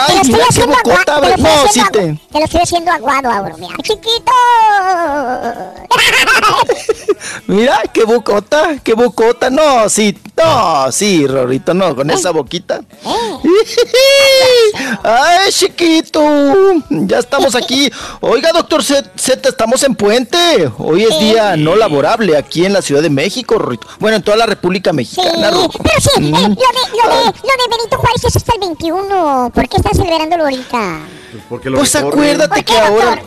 [0.06, 2.44] Ay, Te lo estoy mira qué bocota, te lo no, sí agua- te- Te lo
[2.44, 3.74] estoy haciendo aguado ahora, mira.
[3.82, 4.32] ¡Chiquito!
[7.46, 9.50] Mira, qué bocota, qué bocota.
[9.50, 12.80] No, sí, no, sí, Rorito, no, con esa boquita.
[15.02, 16.20] Ay, chiquito,
[16.90, 17.90] ya estamos aquí.
[18.20, 20.70] Oiga, doctor Z, Z, estamos en puente.
[20.78, 23.86] Hoy es día no laborable aquí en la Ciudad de México, Rorito.
[23.98, 25.78] Bueno, en toda la República Mexicana, Rorito.
[25.82, 26.32] Pero sí, eh, Mm.
[26.32, 29.50] lo, de, lo, de, lo de Benito Juárez es hasta el 21.
[29.54, 31.00] ¿Por qué celebrándolo ahorita?
[31.32, 32.18] Pues porque lo Pues recorren.
[32.36, 33.22] acuérdate que ahora...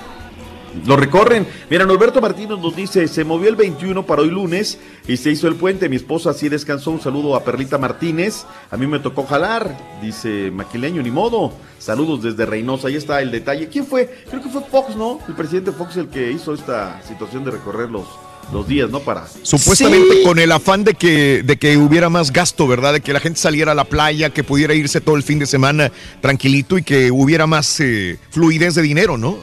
[0.85, 1.45] Lo recorren.
[1.69, 5.49] Mira, Norberto Martínez nos dice, se movió el 21 para hoy lunes y se hizo
[5.49, 5.89] el puente.
[5.89, 6.91] Mi esposa así descansó.
[6.91, 8.45] Un saludo a Perlita Martínez.
[8.69, 11.51] A mí me tocó jalar, dice Maquileño, ni modo.
[11.77, 12.87] Saludos desde Reynosa.
[12.87, 13.67] Ahí está el detalle.
[13.67, 14.23] ¿Quién fue?
[14.29, 15.19] Creo que fue Fox, ¿no?
[15.27, 18.05] El presidente Fox el que hizo esta situación de recorrer los,
[18.51, 18.99] los días, ¿no?
[18.99, 19.25] Para...
[19.43, 22.93] Supuestamente con el afán de que, de que hubiera más gasto, ¿verdad?
[22.93, 25.45] De que la gente saliera a la playa, que pudiera irse todo el fin de
[25.45, 25.91] semana
[26.21, 29.37] tranquilito y que hubiera más eh, fluidez de dinero, ¿no?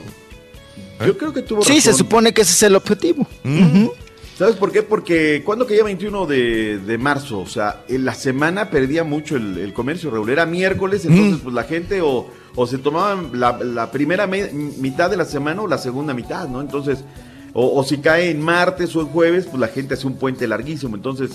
[1.06, 3.26] Yo creo que tuvo Sí, se supone que ese es el objetivo.
[4.36, 4.82] ¿Sabes por qué?
[4.84, 9.58] Porque cuando caía 21 de, de marzo, o sea, en la semana perdía mucho el,
[9.58, 10.32] el comercio regular.
[10.34, 15.10] Era miércoles, entonces pues la gente o, o se tomaban la, la primera me- mitad
[15.10, 16.60] de la semana o la segunda mitad, ¿no?
[16.60, 17.00] Entonces,
[17.54, 20.46] o, o si cae en martes o en jueves, pues la gente hace un puente
[20.46, 20.96] larguísimo.
[20.96, 21.30] Entonces,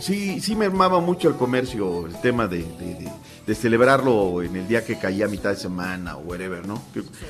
[0.00, 3.12] sí, sí mermaba mucho el comercio el tema de, de- de-
[3.46, 6.82] de celebrarlo en el día que caía a mitad de semana o whatever, ¿no?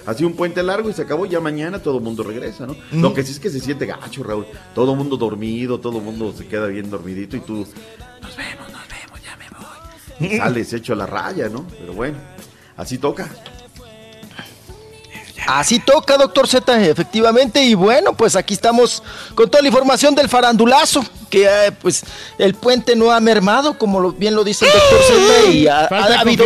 [0.06, 2.76] Hacía un puente largo y se acabó, ya mañana todo el mundo regresa, ¿no?
[2.92, 4.46] Lo que sí es que se siente gacho, Raúl.
[4.76, 7.66] Todo el mundo dormido, todo el mundo se queda bien dormidito y tú,
[8.22, 10.36] nos vemos, nos vemos, ya me voy.
[10.38, 11.66] Sales hecho a la raya, ¿no?
[11.80, 12.18] Pero bueno,
[12.76, 13.28] así toca.
[15.46, 17.62] Así toca, doctor Z, efectivamente.
[17.62, 19.02] Y bueno, pues aquí estamos
[19.34, 22.02] con toda la información del farandulazo, que eh, pues
[22.38, 25.86] el puente no ha mermado, como lo- bien lo dice el doctor Z, y ha,
[25.86, 26.44] ha habido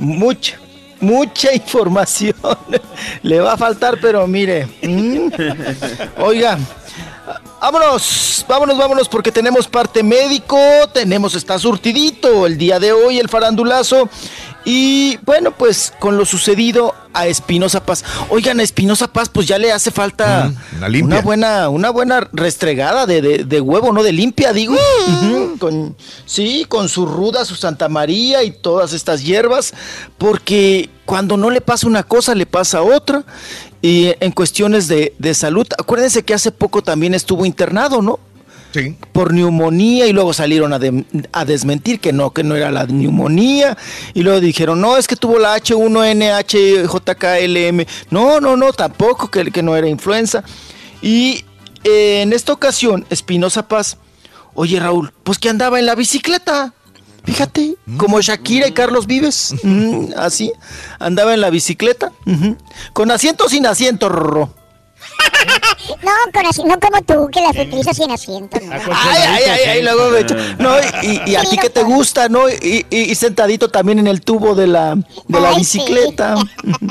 [0.00, 0.58] mucha,
[1.00, 2.34] mucha información.
[3.22, 4.66] Le va a faltar, pero mire.
[4.82, 5.28] mm.
[6.22, 6.58] Oiga.
[7.60, 10.56] Vámonos, vámonos, vámonos, porque tenemos parte médico,
[10.92, 14.08] tenemos, está surtidito el día de hoy, el farandulazo.
[14.68, 18.04] Y bueno, pues con lo sucedido a Espinosa Paz.
[18.30, 21.20] Oigan, a Espinosa Paz, pues ya le hace falta Mm, una limpia.
[21.22, 24.02] buena, una buena restregada de, de- de huevo, ¿no?
[24.02, 24.74] De limpia, digo.
[24.74, 29.72] Ujú, con, sí, con su ruda, su Santa María y todas estas hierbas,
[30.18, 33.24] porque cuando no le pasa una cosa, le pasa otra.
[33.80, 38.18] Y en cuestiones de, de salud, acuérdense que hace poco también estuvo internado, ¿no?
[38.72, 38.96] Sí.
[39.12, 42.84] Por neumonía y luego salieron a, de- a desmentir que no, que no era la
[42.86, 43.76] neumonía.
[44.12, 47.86] Y luego dijeron, no, es que tuvo la H1NHJKLM.
[48.10, 50.42] No, no, no, tampoco, que, que no era influenza.
[51.02, 51.44] Y
[51.84, 53.96] eh, en esta ocasión, Espinosa Paz,
[54.54, 56.72] oye Raúl, pues que andaba en la bicicleta.
[57.24, 60.52] Fíjate, como Shakira y Carlos Vives, mm, así,
[61.00, 62.12] andaba en la bicicleta,
[62.92, 64.54] con asiento o sin asiento, Rorro.
[66.02, 68.58] No, con asi- no como tú, que las utilizas sin asiento.
[68.60, 68.72] ¿no?
[68.72, 72.28] Ay, ay, ay, ay, luego me echo- No, y, y a ti que te gusta,
[72.28, 72.48] ¿no?
[72.48, 76.34] Y, y- y sentadito también en el tubo de la, de la Ay, bicicleta.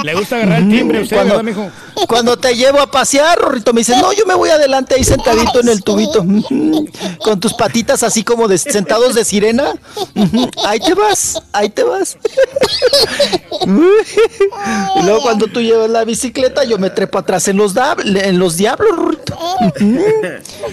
[0.03, 1.71] Le gusta agarrar el timbre a usted, cuando, ¿verdad, mijo?
[2.07, 5.59] cuando te llevo a pasear, Rorrito, me dices, no, yo me voy adelante ahí sentadito
[5.61, 6.23] en el tubito.
[7.23, 9.73] Con tus patitas así como de, sentados de sirena.
[10.65, 12.17] Ahí te vas, ahí te vas.
[13.65, 18.39] Y luego cuando tú llevas la bicicleta, yo me trepo atrás en los, dab- en
[18.39, 18.84] los diablos.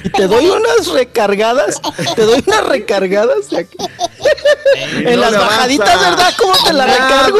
[0.04, 1.80] Y te doy unas recargadas,
[2.14, 3.76] te doy unas recargadas de aquí.
[4.94, 6.32] En las bajaditas, ¿verdad?
[6.38, 7.38] ¿Cómo te la recargo?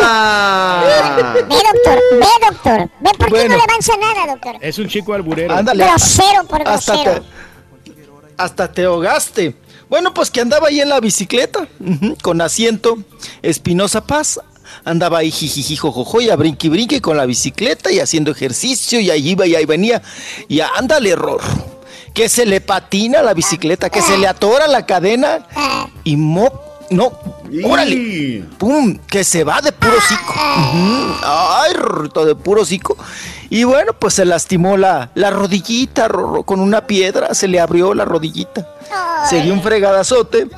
[1.48, 2.90] Ve, doctor, ve, doctor.
[3.00, 3.48] Ve por qué Bueno.
[3.50, 4.56] no le avanza nada, doctor.
[4.60, 5.54] Es un chico alburero.
[5.54, 5.84] Ándale.
[5.84, 7.22] Grosero por hasta grosero.
[7.22, 7.92] te,
[8.36, 9.56] hasta te ahogaste.
[9.88, 11.66] Bueno, pues que andaba ahí en la bicicleta,
[12.22, 12.96] con asiento,
[13.42, 14.40] Espinosa Paz,
[14.84, 19.10] andaba ahí jijiji, jojojo, y a brinque brinque con la bicicleta y haciendo ejercicio y
[19.10, 20.02] ahí iba y ahí venía.
[20.48, 21.40] Y ándale, error.
[22.14, 25.46] Que se le patina la bicicleta, que se le atora la cadena
[26.04, 26.50] y mo...
[26.90, 27.10] No,
[27.64, 28.44] órale.
[28.58, 28.98] ¡Pum!
[29.06, 30.34] Que se va de puro cico.
[30.34, 31.14] Ujú.
[31.24, 32.98] Ay, rorrito, de puro cico.
[33.48, 37.94] Y bueno, pues se lastimó la, la rodillita, Rorro, con una piedra, se le abrió
[37.94, 38.68] la rodillita.
[39.28, 40.48] Se dio un fregadazote.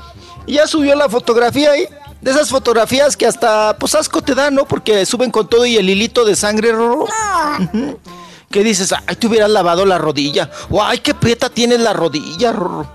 [0.47, 1.89] Y ya subió la fotografía ahí.
[2.25, 4.65] De esas fotografías que hasta, pues asco te da, ¿no?
[4.67, 6.75] Porque suben con todo y el hilito de sangre.
[6.75, 7.07] Ujú.
[8.51, 8.95] ¿Qué dices?
[9.07, 10.51] Ay, te hubieras lavado la rodilla.
[10.71, 12.55] O ay, qué prieta tienes la rodilla.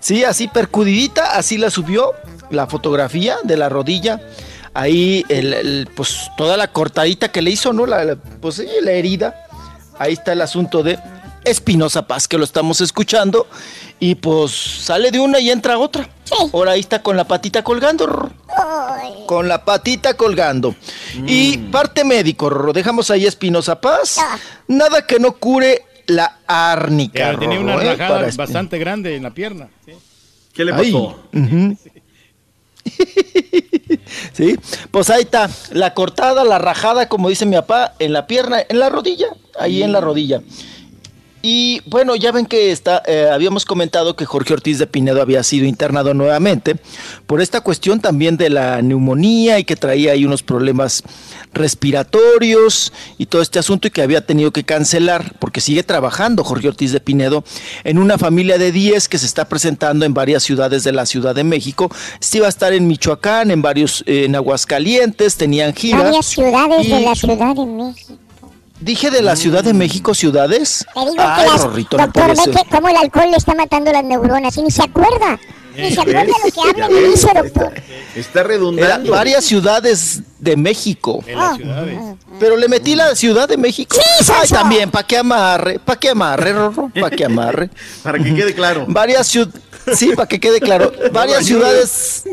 [0.00, 2.12] Sí, así percudidita, así la subió
[2.50, 4.20] la fotografía de la rodilla.
[4.74, 7.86] Ahí, el, el, pues toda la cortadita que le hizo, ¿no?
[7.86, 9.34] La, la- pues sí, la herida.
[9.98, 10.98] Ahí está el asunto de
[11.44, 13.46] Espinosa Paz, que lo estamos escuchando.
[14.00, 16.08] Y pues sale de una y entra otra.
[16.52, 18.06] Ahora ahí está con la patita colgando.
[18.06, 18.30] Rorro.
[19.26, 20.74] Con la patita colgando.
[21.26, 22.72] Y parte médico, Rorro.
[22.72, 24.18] Dejamos ahí Espinosa Paz.
[24.68, 27.32] Nada que no cure la árnica.
[27.32, 27.96] Ya, tenía una Rorro, ¿eh?
[27.96, 29.68] rajada bastante grande en la pierna.
[29.84, 29.92] sí.
[30.58, 31.16] ¿Qué le Ay, pasó?
[34.32, 34.56] sí,
[34.90, 38.80] pues ahí está, la cortada, la rajada, como dice mi papá, en la pierna, en
[38.80, 39.28] la rodilla,
[39.58, 40.42] ahí en la rodilla.
[41.40, 45.42] Y bueno, ya ven que está, eh, habíamos comentado que Jorge Ortiz de Pinedo había
[45.44, 46.76] sido internado nuevamente
[47.26, 51.04] por esta cuestión también de la neumonía y que traía ahí unos problemas
[51.52, 56.68] respiratorios y todo este asunto y que había tenido que cancelar porque sigue trabajando Jorge
[56.68, 57.44] Ortiz de Pinedo
[57.84, 61.34] en una familia de 10 que se está presentando en varias ciudades de la Ciudad
[61.34, 61.90] de México.
[62.20, 66.02] Este iba a estar en Michoacán, en varios, eh, en Aguascalientes, tenían gira.
[66.02, 68.27] Varias ciudades de la Ciudad de México.
[68.80, 70.86] Dije de la Ciudad de México, ciudades.
[70.94, 73.90] Te digo Ay, que las, Rorrito, doctor, ve que cómo el alcohol le está matando
[73.92, 75.38] las neuronas y ni se acuerda.
[75.76, 77.72] Ni se acuerda lo que habla ni dice, doctor.
[78.14, 79.12] Está Era redundando.
[79.12, 81.22] varias ciudades de México.
[81.26, 81.98] En las ciudades.
[82.40, 83.96] Pero le metí la Ciudad de México.
[84.20, 87.70] Sí, Ay, también, para que amarre, para que amarre, Rorro, para que amarre.
[88.02, 88.86] Para que quede claro.
[88.88, 89.60] Varias ciudades,
[89.94, 92.24] sí, para que quede claro, varias ciudades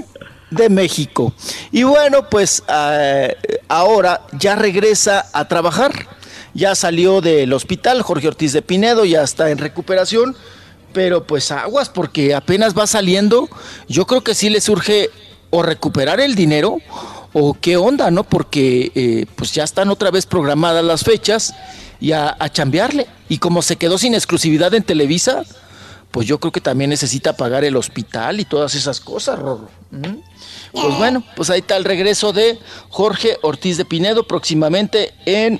[0.49, 1.33] de México.
[1.71, 3.35] Y bueno, pues eh,
[3.67, 6.07] ahora ya regresa a trabajar.
[6.55, 10.35] Ya salió del hospital, Jorge Ortiz de Pinedo, ya está en recuperación.
[10.93, 13.49] Pero pues aguas, porque apenas va saliendo.
[13.89, 15.09] Yo creo que sí le surge
[15.49, 16.77] o recuperar el dinero
[17.33, 18.23] o qué onda, ¿no?
[18.23, 21.53] Porque eh, pues ya están otra vez programadas las fechas
[21.99, 23.07] y a, a chambearle.
[23.27, 25.43] Y como se quedó sin exclusividad en Televisa,
[26.11, 29.67] pues yo creo que también necesita pagar el hospital y todas esas cosas, Rorro.
[29.91, 30.19] ¿Mm?
[30.71, 32.57] Pues bueno, pues ahí está el regreso de
[32.87, 35.59] Jorge Ortiz de Pinedo próximamente en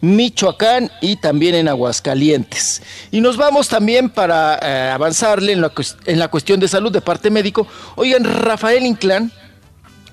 [0.00, 2.82] Michoacán y también en Aguascalientes.
[3.10, 5.72] Y nos vamos también para eh, avanzarle en la,
[6.06, 7.66] en la cuestión de salud de parte médico.
[7.96, 9.30] Oigan, Rafael Inclán,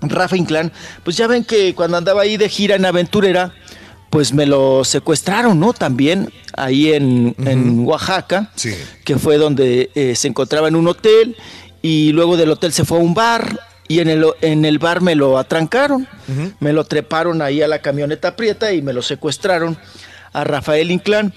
[0.01, 0.72] Rafa Inclán,
[1.03, 3.53] pues ya ven que cuando andaba ahí de gira en Aventurera,
[4.09, 5.73] pues me lo secuestraron, ¿no?
[5.73, 8.73] También ahí en, en Oaxaca, Sí.
[9.03, 11.35] que fue donde eh, se encontraba en un hotel
[11.81, 15.01] y luego del hotel se fue a un bar y en el, en el bar
[15.01, 16.07] me lo atrancaron,
[16.59, 19.77] me lo treparon ahí a la camioneta prieta y me lo secuestraron
[20.34, 21.34] a Rafael Inclán.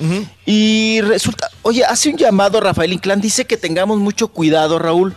[0.46, 5.14] Y resulta, oye, hace un llamado Rafael Inclán, dice que tengamos mucho cuidado, Raúl,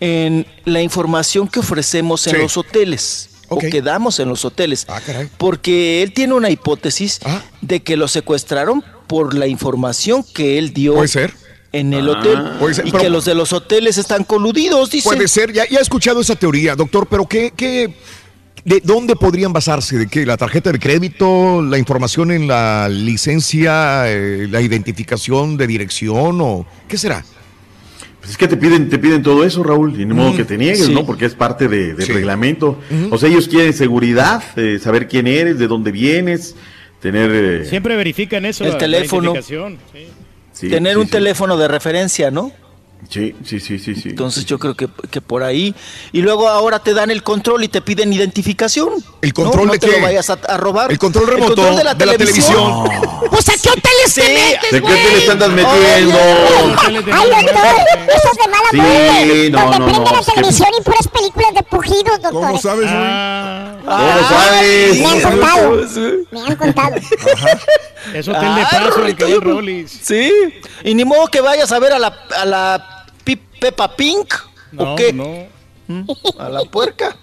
[0.00, 2.42] en la información que ofrecemos en Sí.
[2.42, 3.30] los hoteles.
[3.48, 4.86] O que damos en los hoteles.
[4.88, 5.00] Ah.
[5.38, 7.42] Porque él tiene una hipótesis Ah.
[7.60, 11.34] de que lo secuestraron por la información que él dio Puede ser.
[11.78, 12.12] En el Ah.
[12.12, 12.42] hotel.
[12.58, 15.08] Puede ser, y pero- que los de los hoteles están coludidos, dice.
[15.08, 17.94] Puede ser, ya, ya he escuchado esa teoría, doctor, pero ¿qué, qué,
[18.64, 19.96] ¿de dónde podrían basarse?
[19.98, 20.26] ¿De qué?
[20.26, 26.66] ¿La tarjeta de crédito, la información en la licencia, eh, la identificación de dirección o
[26.88, 27.24] qué será?
[28.18, 30.58] Pues es que te piden, te piden todo eso, Raúl, y ni modo que te
[30.58, 30.92] niegues, sí.
[30.94, 31.06] ¿no?
[31.06, 32.12] Porque es parte de- del Sí.
[32.12, 32.78] reglamento.
[33.10, 36.56] O sea, ellos quieren seguridad, eh, saber quién eres, de dónde vienes,
[37.00, 37.30] tener...
[37.32, 38.64] eh, Siempre verifican eso.
[38.64, 39.30] El la- la teléfono.
[39.32, 40.08] identificación, sí.
[40.56, 42.50] Sí, Tener sí, un teléfono de referencia, ¿no?
[43.08, 44.08] Sí, sí, sí, sí, sí.
[44.08, 45.74] Entonces yo creo que, que por ahí.
[46.12, 48.88] Y luego ahora te dan el control y te piden identificación.
[49.22, 49.96] ¿El control no, no de te qué?
[49.98, 50.90] lo vayas a, a robar.
[50.90, 52.84] El control remoto de la televisión.
[53.30, 54.20] Pues a qué hoteles Sí.
[54.22, 56.18] te metes, ¿De qué te le andas metiendo?
[56.18, 59.50] Hoteles Ay, doctor, eso es de mala Sí, muerte.
[59.50, 62.32] no, Donde no, prende no, la televisión y puras películas de pujidos, doctor.
[62.32, 63.02] ¿Cómo sabes, güey?
[63.02, 64.98] Ah, ¿Cómo sabes?
[64.98, 65.76] Me han contado.
[66.32, 66.96] Me han contado.
[68.14, 69.98] es hotel de Ah, paso el que Rollis.
[70.02, 70.32] Sí.
[70.84, 72.95] Y ni modo que vayas a ver a la, a la
[73.60, 74.34] Peppa Pink.
[74.72, 75.12] No, ¿O qué?
[75.12, 75.46] no.
[76.38, 77.16] A la puerca.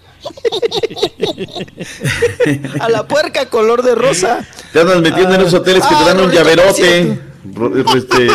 [2.80, 4.47] a la puerca color de rosa.
[4.72, 7.19] Te andas metiendo en esos hoteles que te Ah, dan un llaverote.
[7.53, 8.27] Ro- Este,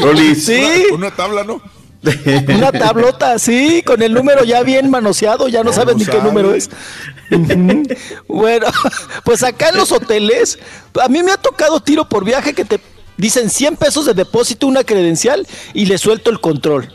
[0.00, 0.44] Rolis.
[0.44, 0.84] Sí.
[0.88, 1.62] Una, una tabla, ¿no?
[2.48, 6.52] Una tablota así, con el número ya bien manoseado, ya no no ni qué número
[6.54, 6.68] es.
[8.28, 8.66] Bueno,
[9.24, 10.58] pues acá en los hoteles,
[11.02, 12.78] a mí me ha tocado tiro por viaje que te
[13.16, 16.92] dicen 100 pesos de depósito, una credencial y le suelto el control.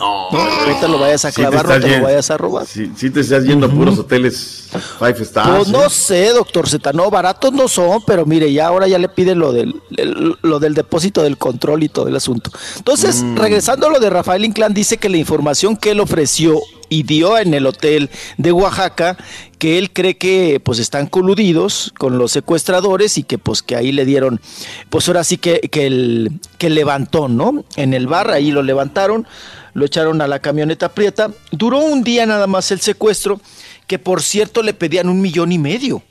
[0.00, 2.66] No, ahorita lo vayas a Sí te clavar, no te lo vayas a robar.
[2.66, 4.68] Sí, sí te estás yendo a puros hoteles
[4.98, 5.50] five stars.
[5.58, 5.90] Pues no ¿eh?
[5.90, 9.52] sé, doctor Z, no, baratos no son, pero mire, ya ahora ya le piden lo
[9.52, 12.50] del, el- lo del depósito del control y todo el asunto.
[12.76, 13.36] Entonces, Mm.
[13.36, 16.58] regresando a lo de Rafael Inclán, dice que la información que él ofreció
[16.88, 19.16] y dio en el hotel de Oaxaca,
[19.58, 23.92] que él cree que pues están coludidos con los secuestradores y que pues que ahí
[23.92, 24.40] le dieron,
[24.88, 27.64] pues ahora sí que, que el, que el levantón, ¿no?
[27.76, 29.26] En el bar, ahí lo levantaron,
[29.72, 31.30] lo echaron a la camioneta prieta.
[31.50, 33.40] Duró un día nada más el secuestro,
[33.86, 36.02] que por cierto le pedían un millón y medio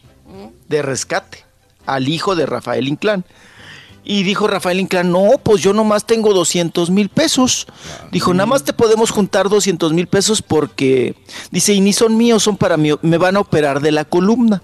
[0.68, 1.46] de rescate
[1.86, 3.26] al hijo de Rafael Inclán.
[4.04, 7.68] Y dijo Rafael Inclán, no, pues yo nomás tengo 200 mil pesos.
[8.12, 11.16] Dijo, nada más te podemos juntar 200 mil pesos porque,
[11.52, 14.64] dice, y ni son míos, son para mí, me van a operar de la columna.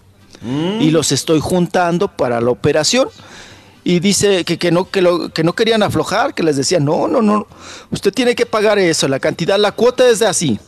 [0.80, 3.10] Y los estoy juntando para la operación.
[3.86, 7.08] Y dice que, que no, que, lo- que no querían aflojar, que les decían, no,
[7.08, 7.46] no, no,
[7.92, 10.60] usted tiene que pagar eso, la cantidad, la cuota es de así,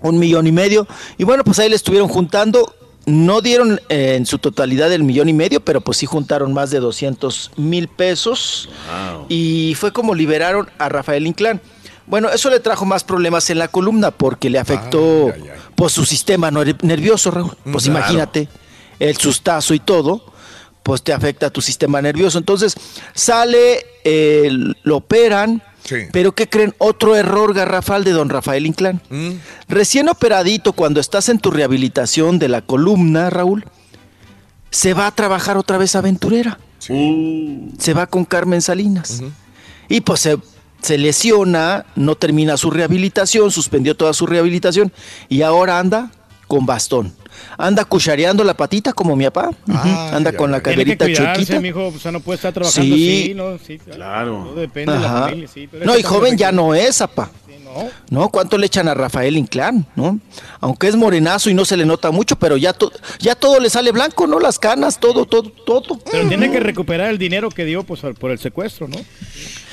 [0.00, 0.88] un millón y medio.
[1.18, 2.74] Y bueno, pues ahí le estuvieron juntando.
[3.04, 6.70] No dieron eh, en su totalidad el millón y medio, pero pues sí juntaron más
[6.70, 8.68] de 200 mil pesos.
[9.28, 11.60] Y fue como liberaron a Rafael Inclán.
[12.06, 15.32] Bueno, eso le trajo más problemas en la columna porque le afectó
[15.74, 17.56] pues, su sistema ner- nervioso, Raúl.
[17.70, 17.98] Pues Claro.
[17.98, 18.48] imagínate,
[19.00, 20.31] el sustazo y todo,
[20.82, 22.38] pues te afecta a tu sistema nervioso.
[22.38, 22.74] Entonces
[23.14, 24.50] sale, eh,
[24.82, 25.62] lo operan,
[26.12, 26.74] pero ¿qué creen?
[26.78, 29.00] Otro error garrafal de don Rafael Inclán.
[29.68, 33.64] Recién operadito, cuando estás en tu rehabilitación de la columna, Raúl,
[34.70, 36.58] se va a trabajar otra vez aventurera.
[37.78, 39.22] Se va con Carmen Salinas.
[39.88, 40.38] Y pues se,
[40.80, 44.92] se lesiona, no termina su rehabilitación, suspendió toda su rehabilitación
[45.28, 46.10] y ahora anda
[46.48, 47.12] con bastón.
[47.58, 49.50] Anda cuchareando la patita como mi papá.
[49.68, 49.88] Ujú.
[50.12, 51.60] anda con la caderita chiquita.
[51.60, 53.22] mijo, o sea, no puede estar trabajando Sí.
[53.24, 53.58] así, ¿no?
[53.58, 54.44] Sí, claro.
[54.46, 55.68] Todo depende de la familia, sí.
[55.70, 57.30] pero No, y joven ya no es, apa.
[58.10, 58.28] ¿No?
[58.28, 59.86] ¿Cuánto le echan a Rafael Inclán?
[59.96, 60.18] ¿No?
[60.60, 63.70] Aunque es morenazo y no se le nota mucho, pero ya, to- ya todo le
[63.70, 64.38] sale blanco, ¿no?
[64.38, 65.98] Las canas, todo, todo, todo.
[66.10, 68.98] Pero tiene que recuperar el dinero que dio pues, por el secuestro, ¿no?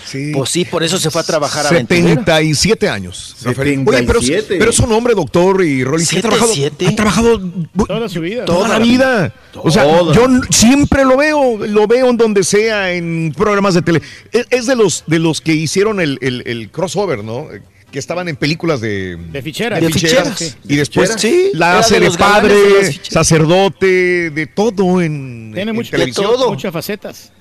[0.10, 0.32] Sí.
[0.34, 2.08] Pues sí, por eso se fue a trabajar a Aventurera.
[2.08, 3.36] 77 años.
[3.44, 3.84] Rafael.
[3.88, 4.56] Oye, pero, 77.
[4.58, 6.52] pero es un hombre doctor y que ha trabajado,
[6.88, 7.42] ha trabajado
[7.88, 8.46] Toda su vida.
[8.46, 9.34] toda la vida.
[9.56, 10.14] O sea, Toda.
[10.16, 14.02] yo siempre lo veo, lo veo en donde sea, en programas de tele.
[14.32, 17.48] Es, es de los de los que hicieron el, el- el crossover, ¿no?
[17.92, 19.80] Que estaban en películas de, De ficheras.
[19.82, 20.30] de De ficheras.
[20.38, 20.72] ficheras, sí.
[20.72, 21.22] Y después ¿Ficheras?
[21.22, 26.28] Sí, la hace de de, padre, sacerdote, de todo en, Tiene en mucho- televisión.
[26.28, 26.50] de todo.
[26.52, 27.32] muchas facetas.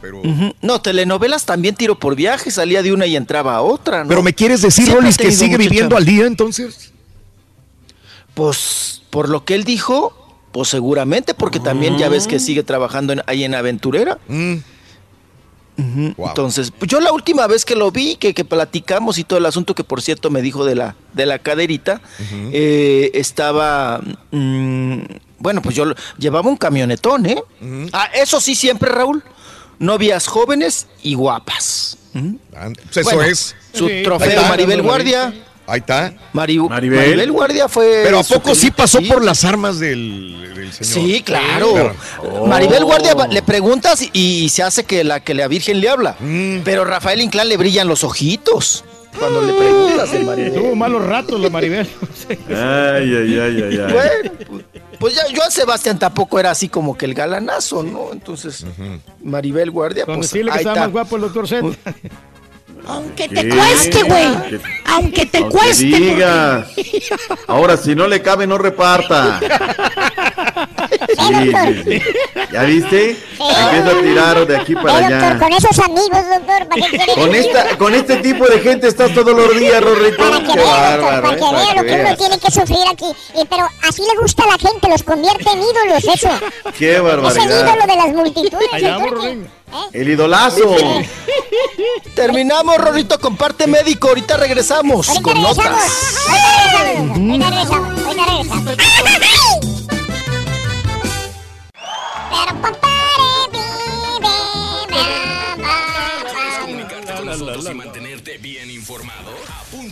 [0.00, 0.20] Pero.
[0.60, 4.08] No, telenovelas también tiro por viaje, salía de una y entraba a otra, ¿no?
[4.08, 6.90] pero me quieres decir, Siempre Rolis, que sigue viviendo al día entonces.
[8.34, 10.16] Pues por lo que él dijo,
[10.52, 14.18] pues seguramente, porque también ya ves que sigue trabajando en- ahí en Aventurera.
[15.76, 19.46] Entonces, pues yo la última vez que lo vi, que, que platicamos y todo el
[19.46, 22.00] asunto que por cierto me dijo de la, de la caderita,
[22.52, 24.00] eh, estaba,
[24.30, 24.98] mm,
[25.38, 25.86] bueno, pues yo
[26.18, 27.42] llevaba un camionetón, ¿eh?
[27.92, 29.22] Ah, eso sí siempre, Raúl,
[29.78, 31.96] novias jóvenes y guapas.
[32.12, 33.56] Pues eso Bueno, es.
[33.72, 34.42] Su Sí, trofeo.
[34.42, 35.32] Maribel Guardia.
[35.66, 36.12] Ahí está.
[36.32, 37.30] Mari- Maribel.
[37.30, 38.02] Guardia fue.
[38.04, 39.06] Pero ¿a poco sí pasó sí.
[39.06, 40.92] por las armas del, del señor?
[41.08, 41.94] Sí, claro.
[42.46, 46.16] Maribel Guardia le preguntas y, se hace que la que la Virgen le habla.
[46.64, 48.84] Pero Rafael Inclán le brillan los ojitos
[49.18, 50.54] cuando le preguntas de Maribel.
[50.54, 51.86] Tuvo malos ratos la Maribel.
[52.28, 53.92] Ay, ay, ay, ay, ay.
[53.92, 54.30] Bueno,
[54.98, 58.12] pues, ya Joan Sebastián tampoco era así como que el galanazo, ¿no?
[58.12, 58.64] Entonces,
[59.22, 60.86] Maribel Guardia, Con pues decirle que ahí estaba está.
[60.86, 61.66] más guapo el doctor Z.
[62.86, 64.60] Aunque te cueste, güey.
[64.86, 65.84] Aunque te cueste.
[65.90, 66.66] porque- digas.
[67.46, 69.40] Ahora, si no le cabe, no reparta.
[71.08, 72.02] Sí, sí, sí.
[72.52, 73.10] ¿Ya viste?
[73.38, 75.38] Empieza a tirar de aquí para Eh, doctor, allá.
[75.38, 79.34] con esos amigos, doctor, ¿para qué Con, esta, con este tipo de gente estás todos
[79.34, 80.16] los días, Rorrito.
[80.18, 81.36] Para que Qué vea, doctor, para ¿eh?
[81.36, 82.18] que vea Para lo que que uno veas.
[82.18, 83.06] tiene que sufrir aquí.
[83.40, 86.28] Y, pero así le gusta a la gente, los convierte en ídolos, eso.
[86.78, 87.44] Qué Es el barbaridad.
[87.46, 88.68] ídolo de las multitudes.
[88.72, 88.98] Allá
[89.72, 89.98] el turqui.
[89.98, 90.76] El idolazo.
[92.14, 94.08] Terminamos, Rorrito, con parte médico.
[94.08, 95.66] Ahorita regresamos con notas.
[96.28, 99.82] Ahorita regresamos, ahorita regresamos, ahorita regresamos.
[104.88, 109.30] Pero ¿Quieres comunicarte con nosotros y mantenerte bien informado?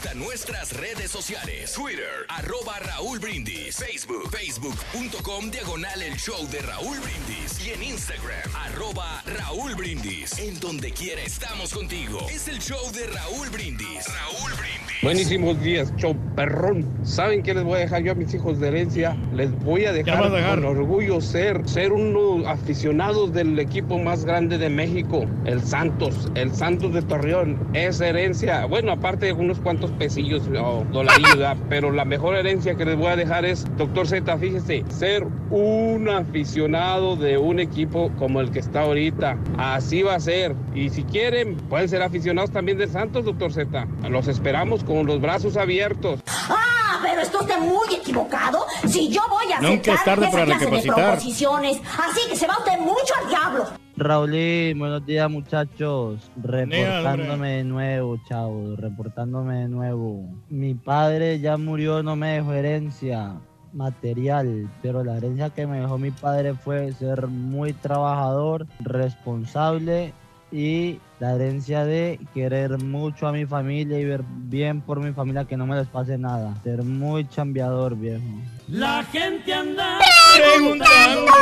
[0.01, 1.73] Apunta a nuestras redes sociales.
[1.73, 3.77] Twitter, arroba Raúl Brindis.
[3.77, 7.67] Facebook, facebook.com, diagonal el show de Raúl Brindis.
[7.67, 10.39] Y en Instagram, arroba Raúl Brindis.
[10.39, 12.21] En donde quiera estamos contigo.
[12.31, 14.07] Es el show de Raúl Brindis.
[14.07, 14.81] Raúl Brindis.
[15.03, 16.87] Buenísimos días, show perrón.
[17.05, 19.17] ¿Saben qué les voy a dejar yo a mis hijos de herencia?
[19.35, 20.57] Les voy a dejar, a dejar?
[20.57, 26.55] con orgullo ser, ser unos aficionados del equipo más grande de México, el Santos, el
[26.55, 27.59] Santos de Torreón.
[27.73, 31.57] Es herencia, bueno, aparte de unos cuantos pesillos o dolarillos, ¿verdad?
[31.69, 36.09] pero la mejor herencia que les voy a dejar es, doctor Z, fíjese, ser un
[36.09, 39.37] aficionado de un equipo como el que está ahorita.
[39.59, 40.55] Así va a ser.
[40.75, 43.87] Y si quieren, pueden ser aficionados también del Santos, doctor Z.
[44.09, 46.21] Los esperamos con los brazos abiertos.
[46.29, 48.65] Ah, pero está usted muy equivocado.
[48.87, 51.05] Si yo voy a Nunca es aceptar tarde esa para clase de recapacitar.
[51.13, 53.65] proposiciones, así que se va usted mucho al diablo.
[54.01, 56.33] Raulín, buenos días muchachos.
[56.43, 60.25] Reportándome de nuevo, chavo, reportándome de nuevo.
[60.49, 63.35] Mi padre ya murió, no me dejó herencia
[63.75, 70.15] material, pero la herencia que me dejó mi padre fue ser muy trabajador, responsable
[70.53, 75.45] y la herencia de querer mucho a mi familia y ver bien por mi familia
[75.45, 76.55] que no me les pase nada.
[76.63, 78.25] Ser muy chambeador, viejo.
[78.69, 79.99] La gente anda
[80.35, 81.33] preguntando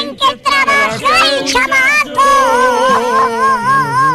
[0.00, 0.96] en qué trabaja
[1.38, 2.04] el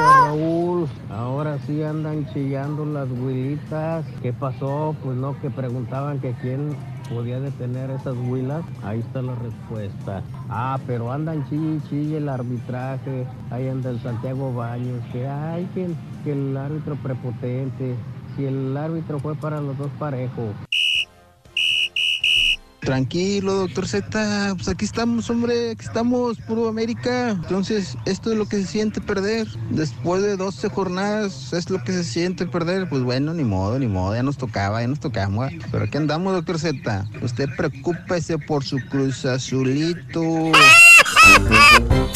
[0.02, 4.06] Raúl, ahora sí andan chillando las huilitas.
[4.22, 4.96] ¿Qué pasó?
[5.04, 6.76] Pues no, que preguntaban que quién
[7.10, 8.64] podía detener esas huilas.
[8.84, 10.24] Ahí está la respuesta.
[10.50, 13.26] Ah, pero andan chille, chille el arbitraje.
[13.52, 15.04] Ahí anda el Santiago Baños.
[15.12, 15.90] Que hay que,
[16.24, 17.96] que el árbitro prepotente.
[18.36, 20.56] Si el árbitro fue para los dos parejos.
[22.82, 27.32] Tranquilo, doctor Z, pues aquí estamos, hombre, aquí estamos, puro América.
[27.32, 29.48] Entonces, esto es lo que se siente perder.
[29.70, 32.88] Después de 12 jornadas, es lo que se siente perder.
[32.88, 35.50] Pues bueno, ni modo, ni modo, ya nos tocaba, ya nos tocaba.
[35.72, 37.06] Pero aquí andamos, doctor Z.
[37.22, 40.52] Usted preocúpese por su cruz azulito.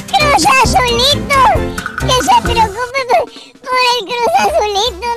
[0.07, 1.41] ¡Cruz Azulito!
[1.99, 3.31] Que se preocupe por,
[3.61, 5.07] por el Cruz Azulito,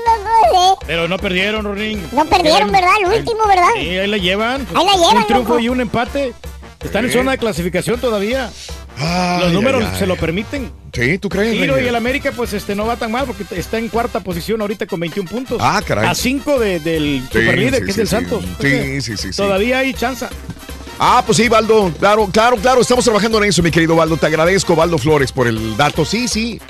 [0.53, 2.07] loco, Pero no perdieron, Rorín.
[2.13, 2.93] No perdieron, ¿verdad?
[3.01, 3.69] El último, ¿verdad?
[3.75, 4.67] Sí, ahí la llevan.
[4.75, 5.61] Ahí la llevan, Un triunfo loco.
[5.61, 6.35] y un empate.
[6.83, 7.19] Están en Sí.
[7.19, 8.51] zona de clasificación todavía.
[8.99, 9.99] Ay, Los números ay, ay.
[9.99, 10.71] se lo permiten.
[10.93, 11.55] Sí, ¿tú crees?
[11.55, 14.61] Giro y el América, pues este no va tan mal porque está en cuarta posición
[14.63, 15.59] ahorita con 21 puntos.
[15.61, 16.07] Ah, caray.
[16.09, 18.11] A 5 de, del Sí, superlíder, sí, que es sí, el sí.
[18.11, 18.45] Santos.
[18.61, 19.37] Sí, sí, sí, sí.
[19.37, 20.27] Todavía hay chance.
[20.99, 21.93] Ah, pues sí, Baldo.
[21.99, 22.81] Claro, claro, claro.
[22.81, 24.17] Estamos trabajando en eso, mi querido Baldo.
[24.17, 26.05] Te agradezco, Baldo Flores, por el dato.
[26.05, 26.61] Sí, sí.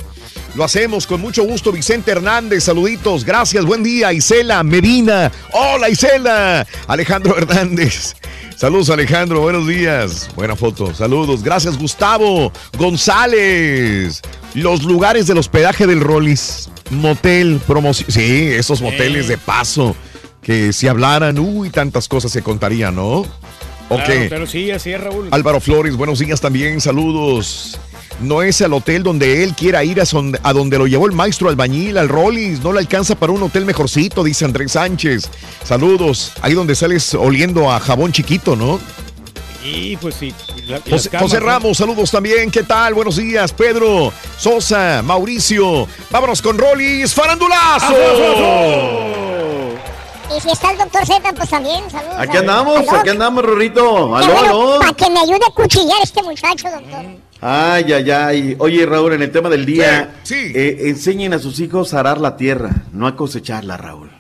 [0.55, 1.71] Lo hacemos con mucho gusto.
[1.71, 3.25] Vicente Hernández, saluditos.
[3.25, 4.13] Gracias, buen día.
[4.13, 5.31] Isela Medina.
[5.53, 6.67] Hola, Isela.
[6.89, 8.15] Alejandro Hernández.
[8.57, 9.43] Saludos, Alejandro.
[9.43, 10.29] Buenos días.
[10.35, 10.95] Buena foto.
[10.95, 11.43] Saludos.
[11.43, 14.23] Gracias, Gustavo González.
[14.55, 16.71] Los lugares del hospedaje del Rollis.
[16.91, 18.11] Motel, promoción.
[18.11, 19.95] Sí, esos moteles de paso.
[20.43, 23.27] Que si hablaran, uy, tantas cosas se contarían, ¿no?
[23.89, 24.05] Ok.
[24.05, 25.29] Claro, pero sí, así es, Raúl.
[25.31, 27.79] Álvaro Flores, buenos días también, saludos.
[28.21, 31.13] No es al hotel donde él quiera ir, a, son- a donde lo llevó el
[31.13, 32.61] maestro albañil, al Rollis.
[32.63, 35.29] No le alcanza para un hotel mejorcito, dice Andrés Sánchez.
[35.63, 36.33] Saludos.
[36.41, 38.81] Ahí donde sales oliendo a jabón chiquito, ¿no?
[39.63, 40.33] Y pues sí.
[40.67, 41.47] la- José, camas, José ¿no?
[41.47, 42.51] Ramos, saludos también.
[42.51, 42.95] ¿Qué tal?
[42.95, 45.87] Buenos días, Pedro, Sosa, Mauricio.
[46.11, 47.95] Vámonos con Rollis, farandulazo.
[50.35, 52.17] Y si está el doctor Z, pues también, saludos.
[52.19, 54.17] Aquí andamos, al aquí andamos, Rorrito.
[54.19, 54.79] Qué Aló, bueno, aló.
[54.81, 57.05] Para que me ayude a cuchillar este muchacho, doctor.
[57.41, 58.57] Ay, ay, ay.
[58.59, 62.37] Oye, Raúl, en el tema del día, eh, enseñen a sus hijos a arar la
[62.37, 64.11] tierra, no a cosecharla, Raúl.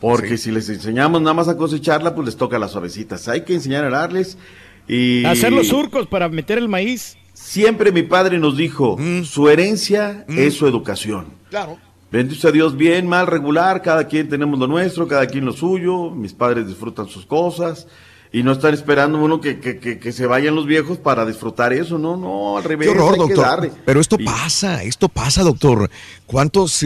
[0.00, 3.26] Porque si les enseñamos nada más a cosecharla, pues les toca las suavecitas.
[3.28, 4.38] Hay que enseñar a ararles
[4.86, 5.24] y...
[5.24, 7.16] Hacer los surcos para meter el maíz.
[7.32, 11.34] Siempre mi padre nos dijo, su herencia es su educación.
[11.48, 11.78] Claro.
[12.10, 16.10] Bendito sea Dios, bien, mal, regular, cada quien tenemos lo nuestro, cada quien lo suyo,
[16.10, 17.86] mis padres disfrutan sus cosas
[18.32, 21.72] y no están esperando uno que, que, que, que se vayan los viejos para disfrutar
[21.72, 22.88] eso, no, no, al revés.
[22.88, 23.70] Qué horror, doctor.
[23.84, 25.90] Pero esto pasa, esto pasa, doctor.
[26.26, 26.84] ¿Cuántas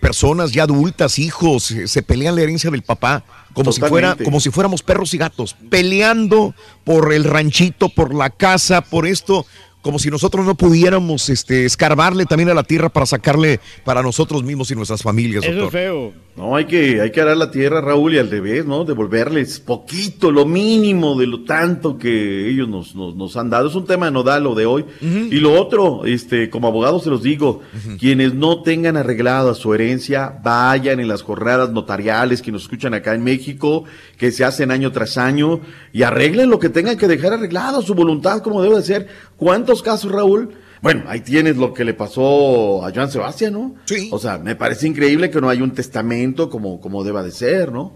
[0.00, 3.24] personas ya adultas, hijos, eh, se pelean la herencia del papá?
[3.52, 8.30] Como si, fuera, como si fuéramos perros y gatos, peleando por el ranchito, por la
[8.30, 9.46] casa, por esto,
[9.86, 14.42] como si nosotros no pudiéramos este, escarbarle también a la tierra para sacarle para nosotros
[14.42, 15.70] mismos y nuestras familias, doctor.
[15.70, 16.12] feo.
[16.36, 18.84] No, hay que, hay que arar la tierra, Raúl, y al revés, ¿no?
[18.84, 23.68] Devolverles poquito, lo mínimo de lo tanto que ellos nos, nos, nos han dado.
[23.68, 24.84] Es un tema nodal lo de hoy.
[25.00, 27.62] Y lo otro, este, como abogado se los digo,
[27.98, 33.14] quienes no tengan arreglada su herencia, vayan en las jornadas notariales que nos escuchan acá
[33.14, 33.84] en México,
[34.18, 35.60] que se hacen año tras año,
[35.94, 39.08] y arreglen lo que tengan que dejar arreglado, su voluntad como debe de ser.
[39.36, 40.54] ¿Cuántos casos, Raúl?
[40.82, 43.74] Bueno, ahí tienes lo que le pasó a Joan Sebastián, ¿no?
[43.86, 44.08] Sí.
[44.12, 47.72] O sea, me parece increíble que no haya un testamento como, como deba de ser,
[47.72, 47.94] ¿no?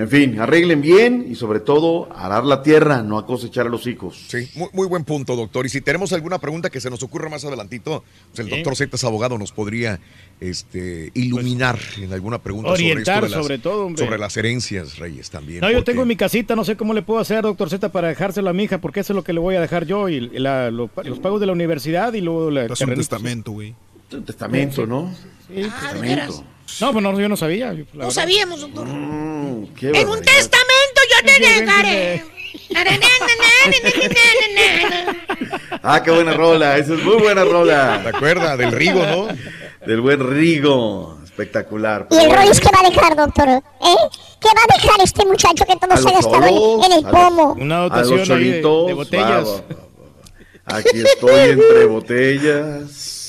[0.00, 3.86] En fin, arreglen bien y sobre todo arar la tierra, no a cosechar a los
[3.86, 4.24] hijos.
[4.28, 5.66] Sí, muy, muy buen punto, doctor.
[5.66, 8.50] Y si tenemos alguna pregunta que se nos ocurra más adelantito, pues el Sí.
[8.56, 10.00] doctor Z es abogado, nos podría
[10.40, 14.02] este, iluminar en alguna pregunta Orientar, sobre, esto las, sobre todo, hombre.
[14.04, 15.60] sobre las herencias, Reyes, también.
[15.60, 18.08] No, yo tengo en mi casita, no sé cómo le puedo hacer, doctor Z, para
[18.08, 20.20] dejárselo a mi hija, porque eso es lo que le voy a dejar yo, y
[20.38, 22.64] la- lo- los pagos de la universidad y luego la...
[22.64, 23.74] Es un testamento, güey.
[24.12, 25.14] Un testamento, ¿no?
[25.46, 26.42] Sí, Ah, ¿de veras?
[26.80, 27.72] No, pues no, yo no sabía.
[27.72, 28.10] yo, la No verdad.
[28.10, 28.86] sabíamos, doctor.
[28.86, 32.24] Mm, qué En un testamento yo te dejaré.
[35.82, 38.00] Ah, qué buena rola, esa es muy buena rola.
[38.02, 39.28] ¿Te acuerdas del Rigo, no?
[39.86, 42.06] Del buen Rigo, espectacular.
[42.10, 43.48] ¿Y el Royce qué va a dejar, doctor?
[43.48, 43.62] ¿Eh?
[44.40, 47.04] ¿Qué va a dejar este muchacho que todo se ha gastado en- solos, en, el
[47.04, 47.52] pomo?
[47.58, 49.28] Una A dotación de, cholitos, de botellas.
[49.46, 50.76] va, va, va.
[50.78, 53.19] Aquí estoy entre botellas.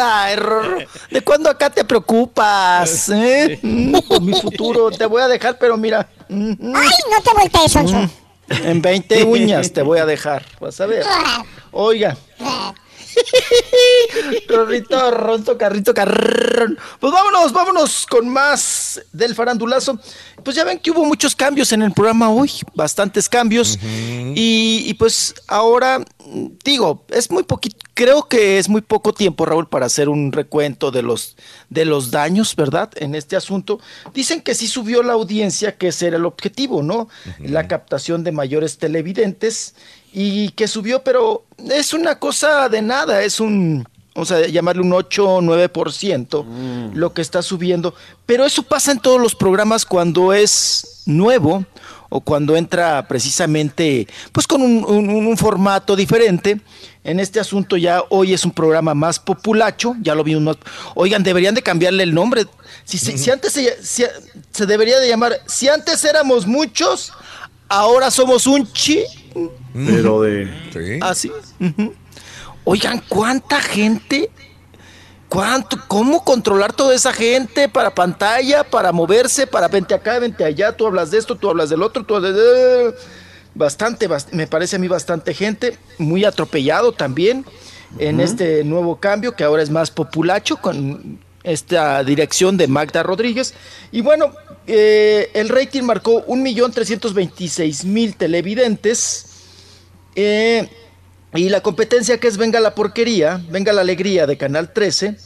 [0.00, 0.78] Ay, Rorro,
[1.10, 3.08] ¿de cuándo acá te preocupas?
[3.10, 3.58] eh?
[3.62, 7.30] Mm, Por mi futuro, te voy a dejar, pero mira, mm, mm, ¡Ay, no te
[7.38, 8.08] voltees, Sonso!
[8.48, 11.04] en 20 uñas te voy a dejar, vas a ver.
[11.72, 12.16] Oiga.
[14.48, 16.78] Rorrito, ronto, carrito, carrón.
[17.00, 19.98] Pues vámonos, vámonos con más del farandulazo.
[20.42, 23.78] Pues ya ven que hubo muchos cambios en el programa hoy, bastantes cambios.
[23.82, 26.04] y, y pues ahora,
[26.64, 30.90] digo, es muy poquito, creo que es muy poco tiempo, Raúl, para hacer un recuento
[30.90, 31.36] de los,
[31.68, 32.90] de los daños, ¿verdad?
[32.96, 33.80] En este asunto.
[34.14, 37.08] Dicen que sí subió la audiencia, que ese era el objetivo, ¿no?
[37.40, 39.74] La captación de mayores televidentes
[40.12, 44.92] y que subió, pero es una cosa de nada, es un, vamos a llamarle un
[44.92, 47.94] 8 o 9% lo que está subiendo,
[48.26, 51.64] pero eso pasa en todos los programas cuando es nuevo
[52.10, 56.60] o cuando entra precisamente pues con un, un- un formato diferente.
[57.04, 60.56] En este asunto ya hoy es un programa más populacho, ya lo vimos más.
[60.94, 62.46] Oigan, deberían de cambiarle el nombre.
[62.84, 64.04] Si, se- si antes se, si-
[64.52, 67.12] se debería de llamar, si antes éramos muchos,
[67.68, 69.02] ahora somos un chi.
[69.74, 70.48] Pero de.
[70.72, 70.98] Sí.
[71.00, 71.32] Así.
[71.60, 71.94] ujú.
[72.64, 74.30] Oigan, ¿cuánta gente?
[75.28, 75.78] ¿Cuánto?
[75.88, 80.72] ¿Cómo controlar toda esa gente para pantalla, para moverse, para vente acá, vente allá?
[80.76, 82.94] Tú hablas de esto, tú hablas del otro, tú hablas de...
[83.54, 87.44] Bastante, bast- me parece a mí bastante gente, muy atropellado también
[87.98, 91.18] en este nuevo cambio que ahora es más populacho con
[91.48, 93.54] esta dirección de Magda Rodríguez.
[93.92, 94.32] Y bueno,
[94.66, 99.26] eh, el rating marcó 1.326.000 televidentes.
[100.14, 100.68] Eh,
[101.34, 105.16] y la competencia que es Venga la Porquería, Venga la Alegría de Canal 13,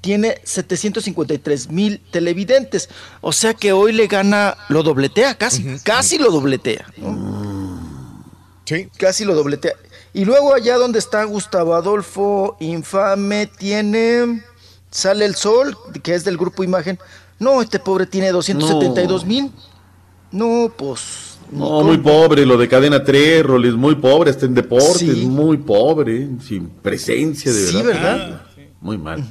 [0.00, 2.88] tiene 753 mil televidentes.
[3.20, 6.86] O sea que hoy le gana, lo dobletea, casi, casi lo dobletea.
[6.96, 7.82] ¿no?
[8.64, 8.88] Sí.
[8.96, 9.74] Casi lo dobletea.
[10.12, 14.42] Y luego allá donde está Gustavo Adolfo, infame, tiene,
[14.90, 16.98] sale el sol, que es del grupo Imagen.
[17.38, 19.50] No, este pobre tiene 272 mil.
[20.32, 21.38] No, pues...
[21.50, 25.26] No, muy pobre, lo de cadena 3, Roles, muy pobre, está en deportes, Sí.
[25.26, 28.18] muy pobre, sin presencia de Sí, verdad.
[28.18, 28.42] ¿verdad?
[28.80, 29.26] Muy mal.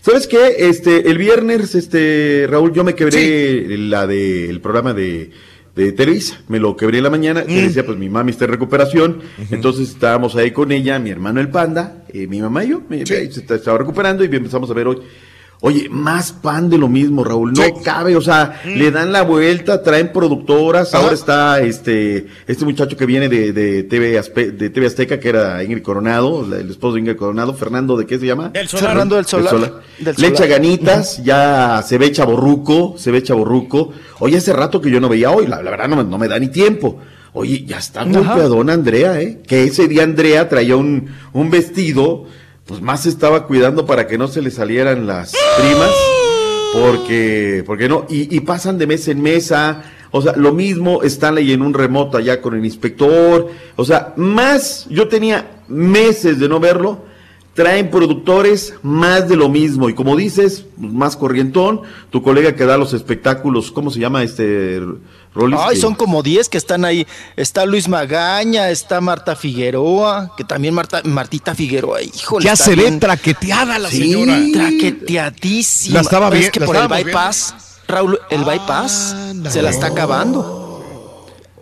[0.00, 0.54] ¿Sabes qué?
[0.68, 5.32] Este, el viernes, este, Raúl, yo me quebré la de el programa de,
[5.74, 8.52] de Televisa, me lo quebré en la mañana, que decía, pues mi mami está en
[8.52, 9.18] recuperación,
[9.50, 13.04] entonces estábamos ahí con ella, mi hermano el panda, eh, mi mamá y yo, me-
[13.32, 14.98] se está- estaba recuperando y empezamos a ver hoy.
[15.66, 19.82] Oye, más pan de lo mismo, Raúl, no cabe, o sea, le dan la vuelta,
[19.82, 24.86] traen productoras, ahora está este este muchacho que viene de, de TV Aspe- de TV
[24.88, 28.26] Azteca, que era Ingrid Coronado, la- el esposo de Ingrid Coronado, Fernando, ¿de qué se
[28.26, 28.50] llama?
[28.68, 28.88] Solar.
[28.88, 29.54] Fernando del Solar.
[29.98, 33.90] Del Le echa ganitas, ya se ve chaborruco, se ve chaborruco.
[34.18, 36.28] Oye, hace rato que yo no veía hoy, la, la verdad no, me- no me
[36.28, 36.98] da ni tiempo.
[37.32, 39.40] Oye, ya está golpeadona Andrea, ¿eh?
[39.46, 42.26] Que ese día Andrea traía un, un vestido,
[42.66, 45.90] pues más se estaba cuidando para que no se le salieran las primas,
[46.72, 51.52] porque, porque no, y, y pasan de mesa en mesa, o sea, lo mismo, ahí
[51.52, 56.58] en un remoto allá con el inspector, o sea, más, yo tenía meses de no
[56.58, 57.04] verlo,
[57.52, 62.64] traen productores más de lo mismo, y como dices, pues, más corrientón, tu colega que
[62.64, 64.80] da los espectáculos, ¿cómo se llama este
[65.34, 65.58] Rolis?
[65.60, 67.06] Ay, Que- son como 10 que están ahí.
[67.36, 72.44] Está Luis Magaña, está Marta Figueroa, que también Marta, Martita Figueroa, híjole.
[72.44, 74.38] Ya se ve traqueteada la Sí, señora.
[74.52, 75.94] Traqueteadísima.
[75.96, 77.54] La estaba Es bien- que la por el bypass,
[77.88, 79.16] Raúl, el bypass
[79.50, 80.62] se la está acabando.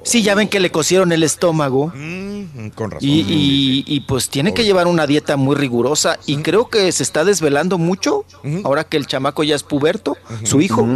[0.05, 1.93] Sí, ya ven que le cosieron el estómago.
[1.95, 3.09] Mm, con razón.
[3.09, 7.05] Y, y- y, pues tiene que llevar una dieta muy rigurosa y creo que se
[7.05, 8.25] está desvelando mucho
[8.65, 10.87] ahora que el chamaco ya es puberto, su hijo.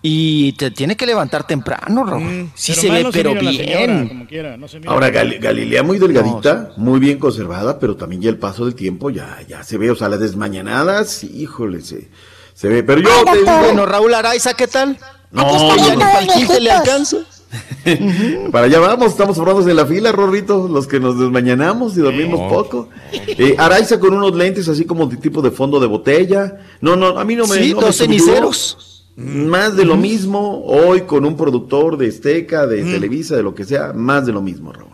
[0.00, 2.50] Y te tiene que levantar temprano, Raúl.
[2.54, 4.08] sí Pero se ve, no pero señora, bien.
[4.08, 4.92] como quiera, no se mira.
[4.92, 9.10] Ahora, Gal- Galilea muy delgadita, muy bien conservada, pero también ya el paso del tiempo
[9.10, 12.08] ya, ya se ve, o sea, las desmañanadas, híjole, se,
[12.54, 12.84] se ve.
[12.84, 14.96] Pero yo te digo, Bueno, Raúl Araiza, ¿qué tal?
[15.32, 16.20] No, ya ni para
[16.56, 17.16] el le alcanza.
[18.52, 22.38] para allá vamos, estamos formados en la fila, Rorrito, los que nos desmañanamos y dormimos
[22.40, 22.48] No.
[22.48, 22.88] poco.
[23.12, 26.58] Eh, Araiza con unos lentes así como de tipo de fondo de botella.
[26.80, 27.56] No, no, a mí no me.
[27.56, 28.06] Sí, no me dos subió.
[28.18, 28.97] ceniceros.
[29.18, 33.64] Más de lo mismo, hoy con un productor de Esteca, de Televisa, de lo que
[33.64, 34.92] sea, más de lo mismo, Raúl.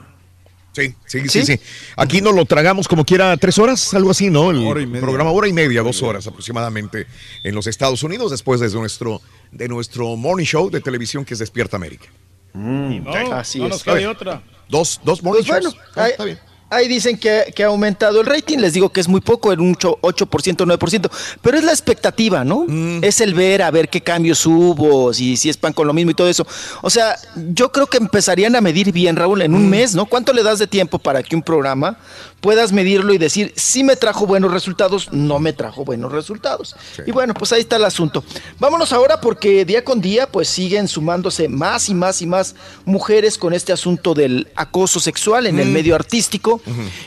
[0.73, 1.61] Sí, sí, sí, sí.
[1.95, 4.51] Aquí nos lo tragamos como quiera tres horas, algo así, ¿no?
[4.51, 5.03] El Hora y media.
[5.03, 7.07] programa hora y media, dos horas aproximadamente
[7.43, 9.21] en los Estados Unidos, después de nuestro,
[9.53, 12.07] de nuestro morning show de televisión que es Despierta América.
[12.55, 13.87] No, Así no es.
[13.87, 14.43] nos otra.
[14.71, 15.89] Dos, dos morning Pues bueno, shows.
[15.97, 16.39] Ah, ahí, está bien.
[16.71, 19.61] Ahí dicen que, que ha aumentado el rating, les digo que es muy poco, en
[19.61, 21.11] un cho- 8%, 9%,
[21.41, 22.65] pero es la expectativa, ¿no?
[22.67, 23.05] Mm.
[23.05, 26.11] Es el ver a ver qué cambios hubo, si, si es pan con lo mismo
[26.11, 26.47] y todo eso.
[26.83, 27.17] O sea,
[27.53, 29.57] yo creo que empezarían a medir bien, Raúl, en Mm.
[29.57, 30.07] un mes, ¿no?
[30.07, 31.97] ¿Cuánto le das de tiempo para que un programa
[32.41, 36.75] puedas medirlo y decir si me trajo buenos resultados, no me trajo buenos resultados?
[37.07, 38.25] Y bueno, pues ahí está el asunto.
[38.59, 43.39] Vámonos ahora porque día con día pues siguen sumándose más y más y más mujeres
[43.39, 45.73] con este asunto del acoso sexual en el Mm.
[45.73, 46.54] medio artístico.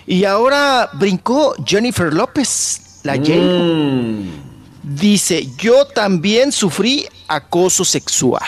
[0.06, 3.34] Y ahora brincó Jennifer López, la J.
[4.84, 8.44] Dice, yo también sufrí acoso sexual.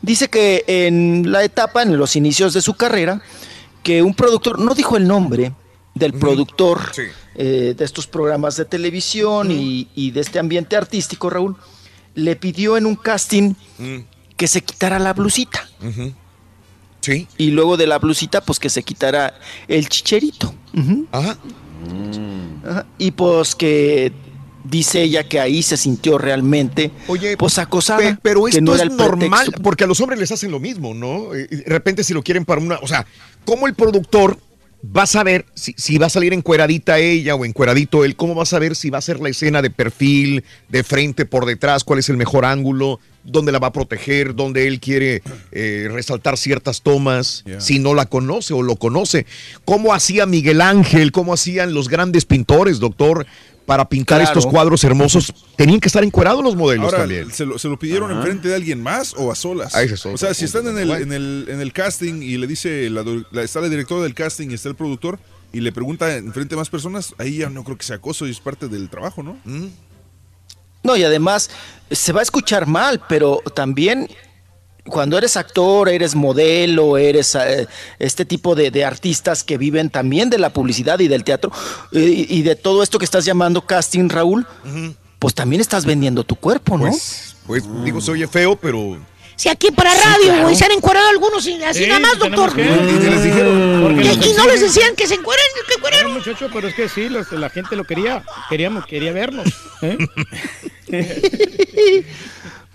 [0.00, 3.20] Dice que en la etapa, en los inicios de su carrera,
[3.82, 5.52] que un productor, no dijo el nombre
[5.94, 6.80] del productor
[7.34, 11.56] eh, de estos programas de televisión y, y de este ambiente artístico, Raúl,
[12.14, 13.54] le pidió en un casting
[14.36, 15.68] que se quitara la blusita.
[17.06, 17.28] Sí.
[17.38, 20.54] Y luego de la blusita, pues que se quitara el chicherito.
[21.12, 21.36] Ajá.
[22.68, 22.86] Ajá.
[22.98, 24.12] Y pues que
[24.64, 26.90] dice ella que ahí se sintió realmente
[27.38, 28.00] pues acosada.
[28.00, 29.62] Pe- pero que esto no es era el normal, pretexto.
[29.62, 31.30] porque a los hombres les hacen lo mismo, ¿no?
[31.30, 33.06] De repente si lo quieren para una, o sea,
[33.44, 34.38] ¿cómo el productor
[34.84, 38.16] va a saber si, si va a salir encueradita ella o encueradito él?
[38.16, 41.46] ¿Cómo va a saber si va a ser la escena de perfil, de frente, por
[41.46, 45.22] detrás, cuál es el mejor ángulo, dónde la va a proteger, dónde él quiere
[45.52, 49.26] eh, resaltar ciertas tomas, si no la conoce o lo conoce?
[49.64, 51.12] ¿Cómo hacía Miguel Ángel?
[51.12, 53.26] ¿Cómo hacían los grandes pintores, doctor?
[53.66, 54.38] Para pintar Claro.
[54.38, 57.32] estos cuadros hermosos, tenían que estar encuerados los modelos Ahora, también.
[57.32, 58.20] ¿se lo, se lo pidieron Ajá.
[58.20, 59.74] enfrente de alguien más o a solas?
[59.74, 61.08] Ah, ese es otro o sea, si están en el, también.
[61.08, 64.50] en, el, en el casting y le dice, la, la- está la directora del casting
[64.50, 65.18] y está el productor
[65.52, 68.30] y le pregunta enfrente de más personas, ahí ya no creo que sea acoso y
[68.30, 69.36] es parte del trabajo, ¿no?
[69.44, 69.66] Mm.
[70.84, 71.50] No, y además
[71.90, 74.08] se va a escuchar mal, pero también
[74.88, 77.66] cuando eres actor, eres modelo, eres eh,
[77.98, 81.50] este tipo de, de artistas que viven también de la publicidad y del teatro
[81.92, 84.46] eh, y, y de todo esto que estás llamando casting, Raúl,
[85.18, 86.84] pues también estás vendiendo tu cuerpo, ¿no?
[86.88, 88.98] Pues, pues digo, se oye feo, pero
[89.36, 90.54] Si aquí para radio, güey, claro.
[90.54, 92.54] se han encuerado algunos y así Sí, nada más, doctor.
[92.54, 95.74] que- Y les dijeron, Porque Y, los y no les decían que se encueren, que
[95.74, 96.02] encueren.
[96.04, 99.46] No, muchacho, pero es que sí, los- la gente lo quería, queríamos, quería vernos.
[99.82, 99.96] ¿eh?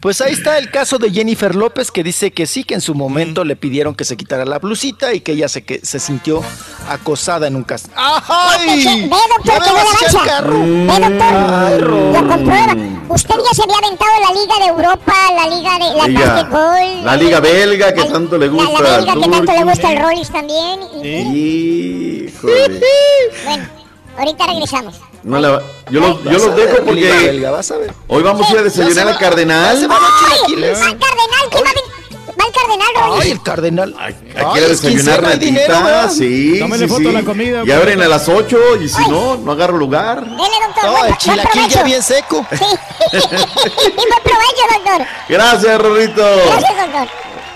[0.02, 2.96] Pues ahí está el caso de Jennifer López que dice que sí, que en su
[2.96, 6.42] momento le pidieron que se quitara la blusita y que ella se, que, se sintió
[6.90, 7.92] acosada en un casting.
[7.96, 9.08] ¡Ay!
[9.08, 10.08] Ve, doctor, Ya que me no vas a avanza.
[10.08, 10.60] echar carro.
[10.60, 12.76] Ve, Ay, doctor, lo comprueba.
[13.10, 17.06] Usted ya se había aventado la Liga de Europa, la Liga de la Liga- básquetbol.
[17.06, 19.88] la liga belga que tanto le La, gusta la al belga que tanto le gusta
[19.90, 20.80] al Rollis también.
[21.04, 22.82] Y- Híjole.
[23.46, 23.68] Bueno,
[24.18, 24.96] ahorita regresamos.
[25.24, 27.78] No la- yo los, yo Vas los a dejo ver, Liga porque belga, vas a
[27.78, 27.94] ver.
[28.08, 29.88] hoy vamos a ir a desayunar al va- Cardenal.
[29.88, 30.32] van los ¡Ay!
[30.48, 30.82] chilaquiles.
[30.82, 33.22] Va el cardenal, ¿qué va, a ven- va el cardenal, Rollis?
[33.26, 33.96] Ay, el cardenal.
[34.00, 36.12] Hay que ir a desayunar hay dinero, natita, ¿verdad?
[36.12, 37.08] sí, Tómale sí, foto sí.
[37.08, 40.22] a la comida, Y abren a las 8 y si no, no agarro lugar.
[40.26, 40.84] Dele, doctor.
[40.86, 41.84] No, buen- el buen chilaquil ya provecho.
[41.86, 42.46] bien seco.
[42.52, 42.66] Sí.
[43.12, 45.08] y buen provecho, doctor.
[45.30, 46.24] Gracias, Rorrito.
[46.48, 47.08] Gracias, doctor.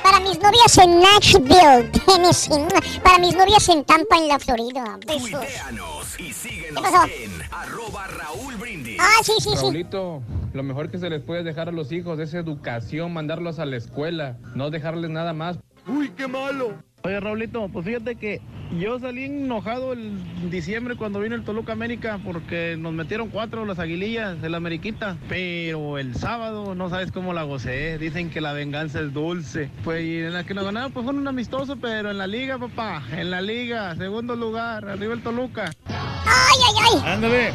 [0.06, 3.00] Para mis novias en Nashville, Tennessee.
[3.02, 5.00] Para mis novias en Tampa, en la Florida.
[5.04, 5.32] Besos.
[5.32, 7.06] Tuiteanos y síguenos ¿Qué pasó?
[7.08, 9.00] en arroba Raúl Brindis.
[9.02, 9.56] Ah, sí, sí, sí.
[9.56, 10.22] Raulito,
[10.54, 13.78] lo mejor que se les puede dejar a los hijos es educación, mandarlos a la
[13.78, 15.58] escuela, no dejarles nada más.
[15.88, 16.76] Uy, qué malo.
[17.06, 18.42] Oye, Raulito, pues fíjate que
[18.80, 23.78] yo salí enojado el diciembre cuando vino el Toluca América porque nos metieron cuatro las
[23.78, 25.16] aguilillas de la Ameriquita.
[25.30, 28.00] Pero el sábado no sabes cómo la gocé.
[28.00, 29.70] Dicen que la venganza es dulce.
[29.84, 32.58] Pues y en la que nos ganaron, pues fue un amistoso, pero en la liga,
[32.58, 33.04] papá.
[33.16, 35.72] En la liga, segundo lugar, arriba el Toluca.
[35.86, 37.14] Ay, ay, ay.
[37.14, 37.52] Ándale,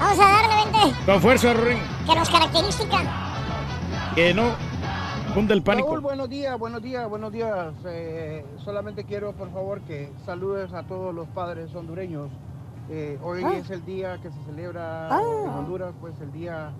[0.00, 0.96] Vamos a darle, vente.
[1.06, 1.78] con fuerza, Ring.
[2.08, 3.02] Que nos característica.
[4.16, 4.73] Que no
[5.34, 5.88] cunde el pánico.
[5.88, 7.72] Raúl, buenos días, buenos días, buenos días.
[7.86, 12.28] Eh, solamente quiero, por favor, que saludes a todos los padres hondureños.
[12.90, 13.54] Eh, hoy Ah.
[13.56, 15.20] es el día que se celebra Ah.
[15.20, 16.72] en Honduras, pues el día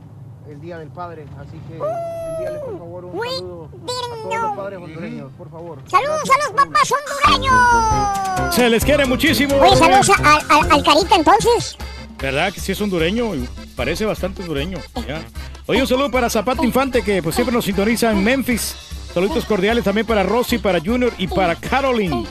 [0.46, 4.78] el Día del Padre, así que envíale por favor un saludo a todos los padres
[4.78, 5.78] hondureños, por favor.
[5.88, 8.54] Saludos a los papás hondureños.
[8.54, 9.56] Se les quiere muchísimo.
[9.56, 11.78] Oye, saludos a- al- al- al Carita entonces.
[12.20, 13.30] ¿Verdad que sí es hondureño?
[13.74, 14.76] Parece bastante hondureño.
[15.08, 15.22] ya.
[15.66, 18.74] Oye, un saludo para Zapato Infante, que pues siempre nos sintoniza en Memphis.
[19.14, 22.26] Saluditos cordiales también para Rosy, para Junior y para Caroline.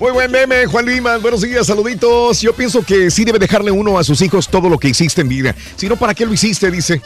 [0.00, 1.22] Muy buen meme, Juan Limas.
[1.22, 2.40] Buenos días, saluditos.
[2.40, 5.28] Yo pienso que sí debe dejarle uno a sus hijos todo lo que hiciste en
[5.28, 5.54] vida.
[5.76, 6.70] Si no, ¿para qué lo hiciste?
[6.70, 7.00] Dice.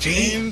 [0.00, 0.50] Sí.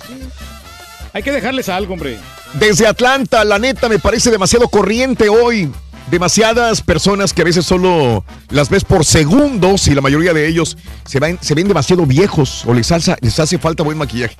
[1.12, 2.18] Hay que dejarles algo, hombre.
[2.54, 5.70] Desde Atlanta, la neta, me parece demasiado corriente hoy.
[6.12, 10.76] Demasiadas personas que a veces solo las ves por segundos y la mayoría de ellos
[11.06, 14.36] se ven, se ven demasiado viejos o les, alza- les hace falta buen maquillaje.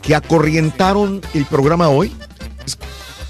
[0.00, 2.16] Que acorrientaron el programa hoy.
[2.66, 2.78] Es-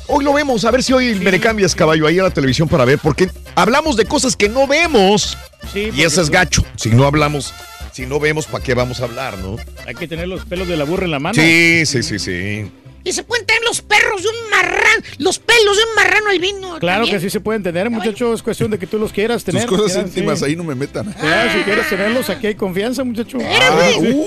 [0.07, 2.69] Hoy lo vemos, a ver si hoy me le cambias caballo ahí a la televisión
[2.69, 5.37] para ver, porque hablamos de cosas que no vemos.
[5.75, 6.65] y eso es gacho.
[6.77, 7.53] Si no hablamos,
[7.91, 9.57] si no vemos, ¿para qué vamos a hablar, no?
[9.85, 11.35] Hay que tener los pelos de la burra en la mano.
[11.35, 12.71] Sí, sí, sí, sí.
[13.07, 16.79] Y se pueden tener los perros de un marrano, los pelos de un marrano albino.
[16.81, 17.17] Claro también.
[17.17, 18.35] que sí se pueden tener, muchacho.
[18.35, 19.69] Es cuestión de que tú los quieras Tus tener.
[19.69, 20.45] cosas quieras, íntimas sí.
[20.47, 21.13] ahí no me metan.
[21.13, 23.39] Claro, si quieres tenerlos, aquí hay confianza, muchacho.
[23.41, 24.25] Ah, uh.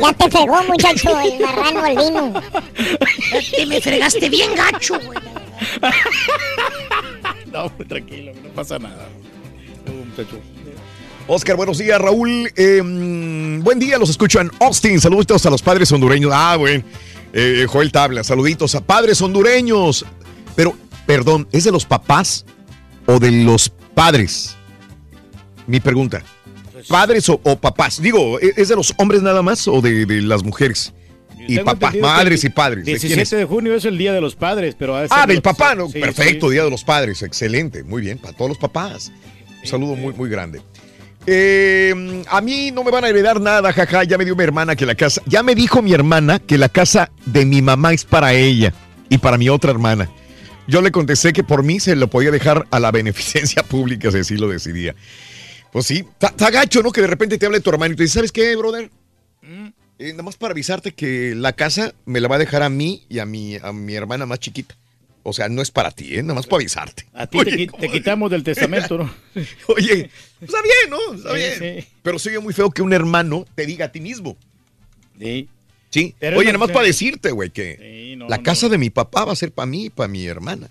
[0.00, 2.42] Ya te fregó, muchacho, el marrano albino.
[3.56, 5.18] Te me fregaste bien gacho, güey.
[7.50, 9.08] No, tranquilo, no pasa nada.
[9.86, 10.38] Muchacho.
[11.26, 12.52] Oscar, buenos días, Raúl.
[12.54, 15.00] Eh, mm, buen día, los escucho en Austin.
[15.00, 16.30] Saluditos a los padres hondureños.
[16.34, 16.84] Ah, bueno.
[17.32, 20.04] Eh, Joel Tabla, saluditos a padres hondureños.
[20.54, 20.74] Pero,
[21.06, 22.44] perdón, ¿es de los papás
[23.06, 24.56] o de los padres?
[25.66, 26.22] Mi pregunta.
[26.88, 28.00] ¿Padres o, o papás?
[28.00, 30.92] Digo, ¿e- ¿es de los hombres nada más o de, de las mujeres?
[31.48, 32.84] Y papás, madres y padres.
[32.84, 33.02] ¿de quiénes?
[33.16, 34.96] 17 de junio es el Día de los Padres, pero...
[34.96, 35.88] de Ah, del los- papá, ¿no?
[35.88, 36.54] sí, Perfecto, sí.
[36.54, 39.12] Día de los Padres, excelente, muy bien, para todos los papás.
[39.62, 40.60] Un saludo muy, muy grande.
[41.28, 44.76] Eh, a mí no me van a heredar nada, jaja, ya me dio mi hermana
[44.76, 48.04] que la casa, ya me dijo mi hermana que la casa de mi mamá es
[48.04, 48.72] para ella
[49.08, 50.08] y para mi otra hermana.
[50.68, 54.18] Yo le contesté que por mí se lo podía dejar a la beneficencia pública si
[54.18, 54.94] así lo decidía.
[55.72, 56.92] Pues sí, está gacho, ¿no?
[56.92, 58.90] Que de repente te hable tu hermano y te dice, ¿sabes qué, brother?
[59.98, 63.04] Eh, nada más para avisarte que la casa me la va a dejar a mí
[63.08, 64.76] y a mi, a mi hermana más chiquita.
[65.28, 66.22] O sea, no es para ti, ¿eh?
[66.22, 67.06] Nada más para avisarte.
[67.12, 69.12] A ti te, qui- te quitamos del testamento, ¿no?
[69.68, 70.08] Oye,
[70.40, 71.14] está bien, ¿no?
[71.14, 71.82] Está Sí, bien.
[71.82, 71.88] sí.
[72.02, 74.36] Pero soy muy feo que un hermano te diga a ti mismo.
[75.18, 75.48] Sí.
[75.90, 76.14] Sí.
[76.18, 78.42] Pero Oye, nada más para decirte, güey, que Sí, no, la no.
[78.42, 80.68] casa de mi papá va a ser para mí y para mi hermana.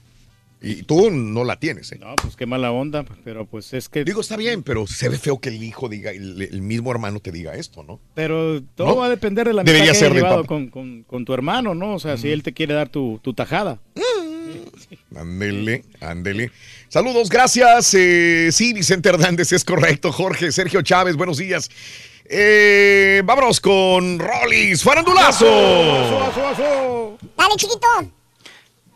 [0.62, 2.00] Y tú no la tienes, ¿eh?
[2.00, 4.04] No, pues qué mala onda, pero pues es que...
[4.04, 7.20] Digo, está bien, pero se ve feo que el hijo diga, el, el mismo hermano
[7.20, 8.00] te diga esto, ¿no?
[8.16, 8.96] Pero todo ¿No?
[8.96, 11.76] va a depender de la Debería que ser del llevado con, con- con tu hermano,
[11.76, 11.94] ¿no?
[11.94, 13.80] O sea, si él te quiere dar tu, tu tajada.
[15.16, 16.52] Ándele, ándele.
[16.90, 17.94] Saludos, gracias.
[17.94, 20.12] Eh, sí, Vicente Hernández es correcto.
[20.12, 21.70] Jorge, Sergio Chávez, buenos días.
[22.26, 25.46] Eh, vámonos con Rollis, farandulazo.
[27.38, 27.88] Dale, chiquito.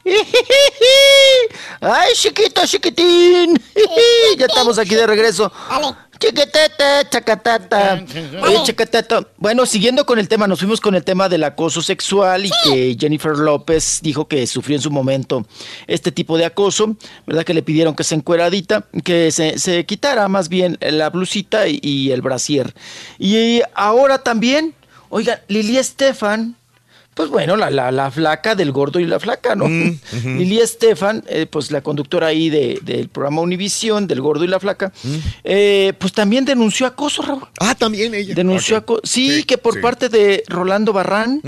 [1.81, 3.59] Ay, chiquito, chiquitín.
[4.38, 5.51] ya estamos aquí de regreso.
[5.69, 5.95] Dale.
[6.19, 8.03] Chiquitete, chacatata.
[8.43, 9.29] Oye, chacatato.
[9.38, 12.97] Bueno, siguiendo con el tema, nos fuimos con el tema del acoso sexual y que
[12.99, 15.45] Jennifer López dijo que sufrió en su momento
[15.88, 17.45] este tipo de acoso, ¿verdad?
[17.45, 21.79] Que le pidieron que se encueradita, que se, se quitara más bien la blusita y,
[21.81, 22.73] y el brasier.
[23.17, 24.75] Y ahora también,
[25.07, 26.57] oiga, Lili Estefan.
[27.19, 29.67] Pues bueno, la, la, la flaca del gordo y la flaca, ¿no?
[30.23, 34.57] Lili Estefan, eh, pues la conductora ahí de- del programa Univisión, del gordo y la
[34.57, 34.93] flaca,
[35.43, 37.45] eh, pues también denunció acoso, Raúl.
[37.59, 38.33] Ah, también ella.
[38.33, 39.01] Denunció acoso.
[39.03, 39.81] Sí, Sí, que por sí.
[39.81, 41.41] parte de Rolando Barrán,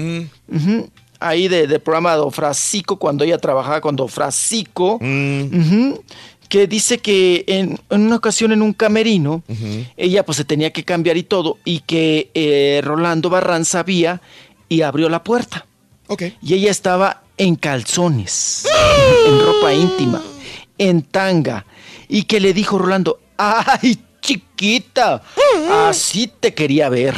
[0.50, 0.90] ujú,
[1.22, 6.04] ahí de- del programa de Ofracico, cuando ella trabajaba con Ofracico, ujú,
[6.50, 9.42] que dice que en, en una ocasión en un camerino,
[9.96, 14.20] ella pues se tenía que cambiar y todo, y que eh, Rolando Barrán sabía
[14.72, 15.66] y abrió la puerta.
[16.42, 18.66] Y ella estaba en calzones,
[19.28, 20.22] en ropa íntima,
[20.78, 21.66] en tanga,
[22.08, 25.22] y que le dijo Rolando, ¡ay, chiquita!
[25.72, 27.16] Así te quería ver.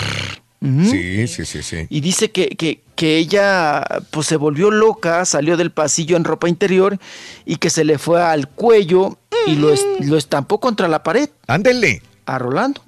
[0.62, 1.86] Sí, sí, sí, sí.
[1.90, 6.48] Y dice que, que, que ella pues se volvió loca, salió del pasillo en ropa
[6.50, 6.98] interior
[7.46, 11.30] y que se le fue al cuello y lo, es- lo estampó contra la pared.
[11.48, 12.02] Ándele.
[12.26, 12.82] A Rolando.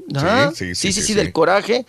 [0.54, 1.14] Sí, sí, sí, sí, sí.
[1.14, 1.86] del coraje.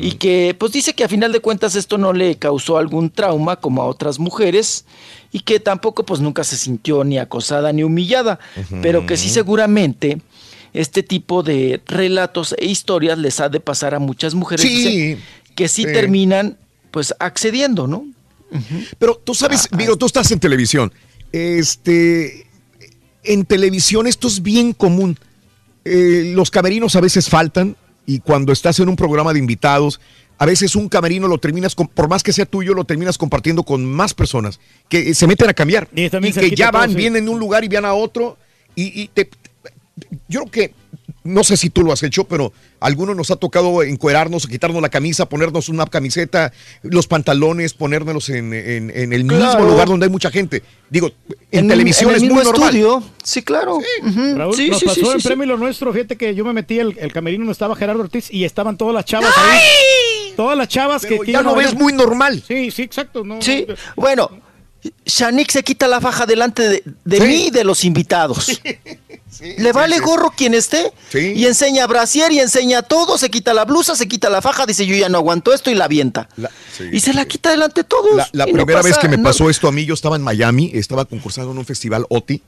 [0.00, 3.56] Y que pues dice que a final de cuentas esto no le causó algún trauma
[3.56, 4.84] como a otras mujeres
[5.30, 8.38] y que tampoco pues nunca se sintió ni acosada ni humillada,
[8.82, 10.20] pero que sí seguramente
[10.72, 14.66] este tipo de relatos e historias les ha de pasar a muchas mujeres
[15.54, 16.56] que sí, terminan
[16.90, 18.06] pues accediendo, ¿no?
[18.98, 20.92] Pero tú sabes, Ah, digo, tú estás en televisión.
[21.32, 22.46] Este,
[23.24, 25.18] en televisión esto es bien común.
[25.84, 30.00] Eh, los camerinos a veces faltan y cuando estás en un programa de invitados,
[30.38, 33.62] a veces un camerino lo terminas, con, por más que sea tuyo, lo terminas compartiendo
[33.62, 35.88] con más personas que se meten a cambiar.
[35.94, 36.96] Y que ya van, sí.
[36.96, 38.38] vienen de un lugar y van a otro.
[38.74, 39.30] Y, y te-
[40.28, 40.74] yo creo que,
[41.24, 42.52] no sé si tú lo has hecho, pero
[42.82, 46.52] algunos nos ha tocado encuerarnos, quitarnos la camisa, ponernos una camiseta,
[46.82, 49.58] los pantalones, ponérnoslos en, en- en el Claro.
[49.58, 50.62] mismo lugar donde hay mucha gente.
[50.90, 51.10] Digo,
[51.50, 52.68] en, En- televisión en el es muy mismo normal.
[52.76, 53.02] estudio.
[53.24, 53.76] Sí, claro.
[53.76, 54.34] Ujú.
[54.36, 55.28] Raúl, Sí, nos sí, pasó sí, sí, en sí.
[55.28, 58.28] Premio Lo Nuestro, fíjate que yo me metí, el, el camerino no estaba Gerardo Ortiz
[58.32, 59.60] y estaban todas las chavas ahí.
[60.36, 62.42] Todas las chavas que, Pero que ya lo ves muy normal.
[62.46, 63.22] Sí, sí, exacto.
[63.24, 64.30] No, Sí, no- bueno,
[65.06, 68.60] Shanik se quita la faja delante de, de mí y de los invitados.
[69.40, 73.96] Le vale gorro quien esté y enseña brasier y enseña todo, se quita la blusa,
[73.96, 76.28] se quita la faja, dice yo ya no aguanto esto y la avienta.
[76.92, 78.14] y se la quita delante de todos.
[78.14, 80.22] La, la y no primera vez que me pasó esto a mí, yo estaba en
[80.22, 82.42] Miami, estaba concursando en un festival OTI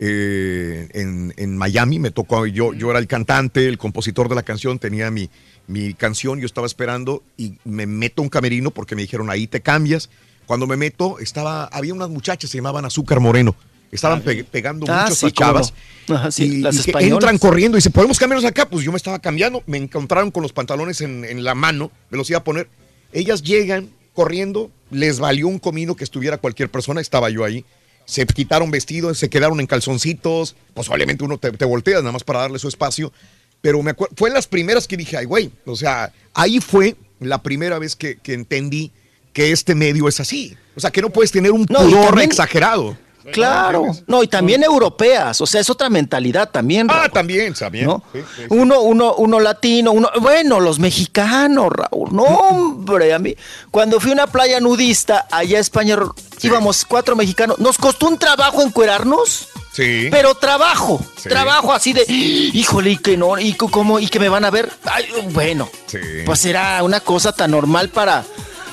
[0.00, 1.98] eh, en, en Miami.
[1.98, 5.30] Me tocó, yo, yo era el cantante, el compositor de la canción, tenía mi,
[5.66, 9.46] mi canción, yo estaba esperando y me meto a un camerino porque me dijeron ahí
[9.46, 10.08] te cambias.
[10.46, 13.54] Cuando me meto, estaba, había unas muchachas, se llamaban Azúcar Moreno.
[13.90, 15.72] Estaban pe- pegando Ah, mucho sí, a chavas.
[16.08, 16.16] no.
[16.16, 17.12] Ajá, sí, y, las y que españolas.
[17.14, 18.68] entran corriendo y dicen, ¿podemos cambiarnos acá?
[18.68, 22.18] Pues yo me estaba cambiando, me encontraron con los pantalones en, en la mano, me
[22.18, 22.68] los iba a poner.
[23.12, 27.64] Ellas llegan corriendo, les valió un comino que estuviera cualquier persona, estaba yo ahí.
[28.04, 32.24] Se quitaron vestidos, se quedaron en calzoncitos, pues obviamente uno te, te voltea nada más
[32.24, 33.12] para darle su espacio.
[33.60, 37.42] Pero me acuerdo, fue las primeras que dije, ay, güey, o sea, ahí fue la
[37.42, 38.92] primera vez que, que entendí
[39.32, 40.56] que este medio es así.
[40.76, 42.96] O sea, que no puedes tener un No, pudor también- exagerado.
[43.32, 46.86] Claro, no, y también europeas, o sea, es otra mentalidad también.
[46.90, 47.86] Ah, también, también.
[47.86, 48.02] ¿no?
[48.12, 48.42] Sí, sí, sí.
[48.50, 53.34] Uno, uno, uno latino, uno, bueno, los mexicanos, Raúl, no, hombre, a mí,
[53.70, 55.96] cuando fui a una playa nudista allá a España,
[56.42, 60.08] íbamos cuatro mexicanos, nos costó un trabajo encuerarnos, Sí.
[60.10, 61.28] pero trabajo, Sí.
[61.28, 64.70] trabajo así de, híjole, y que no, y cómo, y que me van a ver,
[64.84, 65.98] Ay, bueno, Sí.
[66.26, 68.24] pues era una cosa tan normal para,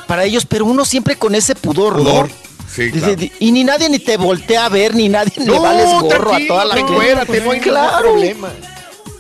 [0.08, 2.30] para ellos, pero uno siempre con ese pudor, Pudor.
[2.30, 2.36] ¿no?
[2.76, 3.16] Sí, claro.
[3.40, 6.40] Y ni nadie ni te voltea a ver, ni nadie le No, vales gorro a
[6.48, 7.42] toda la gente.
[7.42, 8.00] no hay claro.
[8.10, 8.50] problema.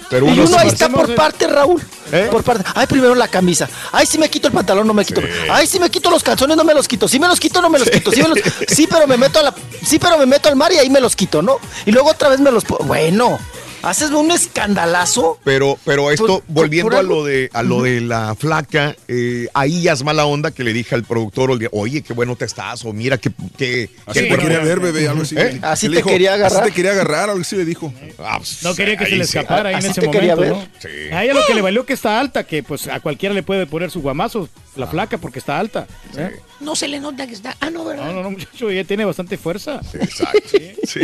[0.09, 1.81] Pero y uno uno sí- ahí está por parte, Raúl.
[2.11, 2.27] ¿Eh?
[2.29, 2.63] Por parte.
[2.75, 3.67] Ay, primero la camisa.
[3.91, 5.21] Ay, si me quito el pantalón, no me quito.
[5.49, 7.07] Ay, si me quito los calzones, no me los quito.
[7.07, 8.11] Si me los quito, no me los quito.
[8.11, 10.71] Sí, me los- sí, pero me meto a la, sí, pero me meto al mar
[10.71, 11.57] y ahí me los quito, ¿no?
[11.87, 13.39] Y luego otra vez me los Bueno,
[13.85, 15.39] haces un escandalazo.
[15.43, 19.47] Pero, pero esto, Por- volviendo por a lo de a lo de la flaca, eh,
[19.53, 22.45] ahí ya es mala onda que le dije al productor, oye, oye, qué bueno te
[22.45, 25.35] estás, o mira que, que, Así te quería ver, bebé, algo así.
[25.37, 25.59] ¿Eh?
[25.61, 26.61] Así te dijo, quería agarrar.
[26.63, 27.93] Así te quería agarrar, algo así le dijo.
[28.19, 30.49] Ah, pues, No quería que se le escapara ahí en ese momento, ver.
[30.51, 30.67] ¿no?
[30.79, 31.13] Sí.
[31.13, 33.65] A ella lo que le valió que está alta, que pues a cualquiera le puede
[33.67, 35.87] poner su guamazo, la flaca, porque está alta.
[36.17, 36.31] ¿eh?
[36.59, 37.55] No se le nota que está.
[37.59, 38.05] Ah, no, ¿verdad?
[38.07, 39.79] No, no, no, muchacho, ella tiene bastante fuerza.
[39.93, 40.39] Exacto.
[40.85, 41.01] Sí.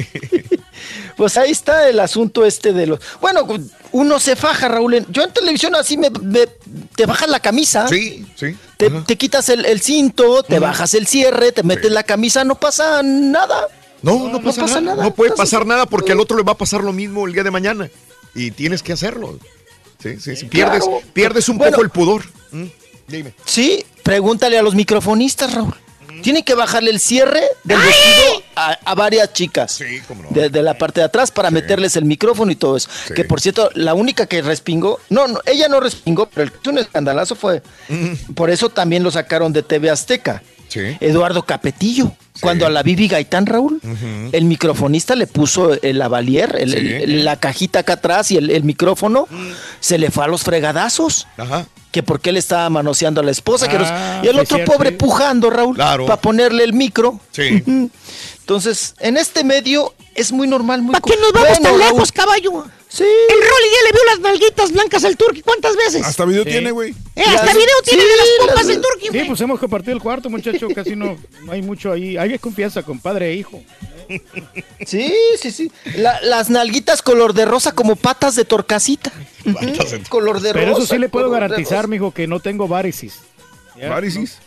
[1.17, 2.99] Pues ahí está el asunto este de los.
[3.19, 3.47] Bueno,
[3.91, 5.05] uno se faja, Raúl.
[5.09, 6.47] Yo en televisión así me, me-
[6.95, 7.87] te bajas la camisa.
[7.87, 8.55] Sí, sí.
[8.77, 12.55] Te, te quitas el, el cinto, te bajas el cierre, te metes la camisa, no
[12.55, 13.67] pasa nada.
[14.01, 14.95] No, no pasa, pasa nada.
[14.95, 15.03] nada.
[15.09, 17.33] No puede Entonces- pasar nada porque al otro le va a pasar lo mismo el
[17.33, 17.89] día de mañana.
[18.33, 19.37] Y tienes que hacerlo.
[20.01, 20.45] Sí, sí, sí.
[20.45, 21.01] Pierdes, Claro.
[21.13, 21.71] pierdes un Bueno.
[21.73, 22.23] poco el pudor.
[22.51, 22.65] Mm,
[23.07, 23.33] Dime.
[23.45, 25.75] Sí, pregúntale a los microfonistas, Raúl.
[26.21, 29.71] Tienen que bajarle el cierre del vestido a, a varias chicas.
[29.73, 30.29] Sí, cómo no.
[30.31, 32.89] De, de la parte de atrás para meterles el micrófono y todo eso.
[33.07, 33.13] Sí.
[33.13, 36.57] Que por cierto, la única que respingó, no, no, ella no respingó, pero el que
[36.61, 37.61] hizo un escandalazo fue.
[38.35, 40.43] Por eso también lo sacaron de TV Azteca.
[40.67, 40.97] Sí.
[40.99, 42.13] Eduardo Capetillo.
[42.39, 43.79] Cuando a la Bibi Gaitán, Raúl,
[44.31, 46.77] el microfonista le puso el lavalier, el- Sí.
[46.77, 49.27] el- el- la cajita acá atrás y el, el micrófono,
[49.79, 51.27] se le fue a los fregadazos.
[51.37, 51.65] Ajá.
[51.91, 53.67] Que porque él estaba manoseando a la esposa.
[53.67, 53.79] que Ah,
[54.19, 56.05] los- y el otro cierto, pobre pujando, Raúl, Claro.
[56.05, 57.19] para ponerle el micro.
[57.31, 57.63] Sí.
[58.39, 61.93] Entonces, en este medio es muy normal, muy ¿Para qué nos vamos Bueno, tan Raúl,
[61.93, 62.65] lejos, caballo?
[62.93, 63.03] Sí.
[63.03, 65.41] El Rolly ya le vio las nalguitas blancas al Turqui.
[65.41, 66.03] ¿Cuántas veces?
[66.05, 66.49] Hasta video Sí.
[66.49, 66.91] tiene, güey.
[67.15, 69.27] Eh, hasta Las- video tiene sí, de las pompas del Turqui, Sí, güey.
[69.27, 72.17] pues hemos compartido el cuarto, muchacho, casi no, no hay mucho ahí.
[72.17, 73.63] Hay confianza con padre e hijo.
[74.85, 75.71] Sí, sí, sí.
[75.95, 79.11] La- las nalguitas color de rosa como patas de torcasita.
[80.09, 80.83] Color de Pero rosa.
[80.83, 83.19] eso sí le puedo garantizar, mijo, que no tengo varices.
[83.89, 84.37] ¿Varices?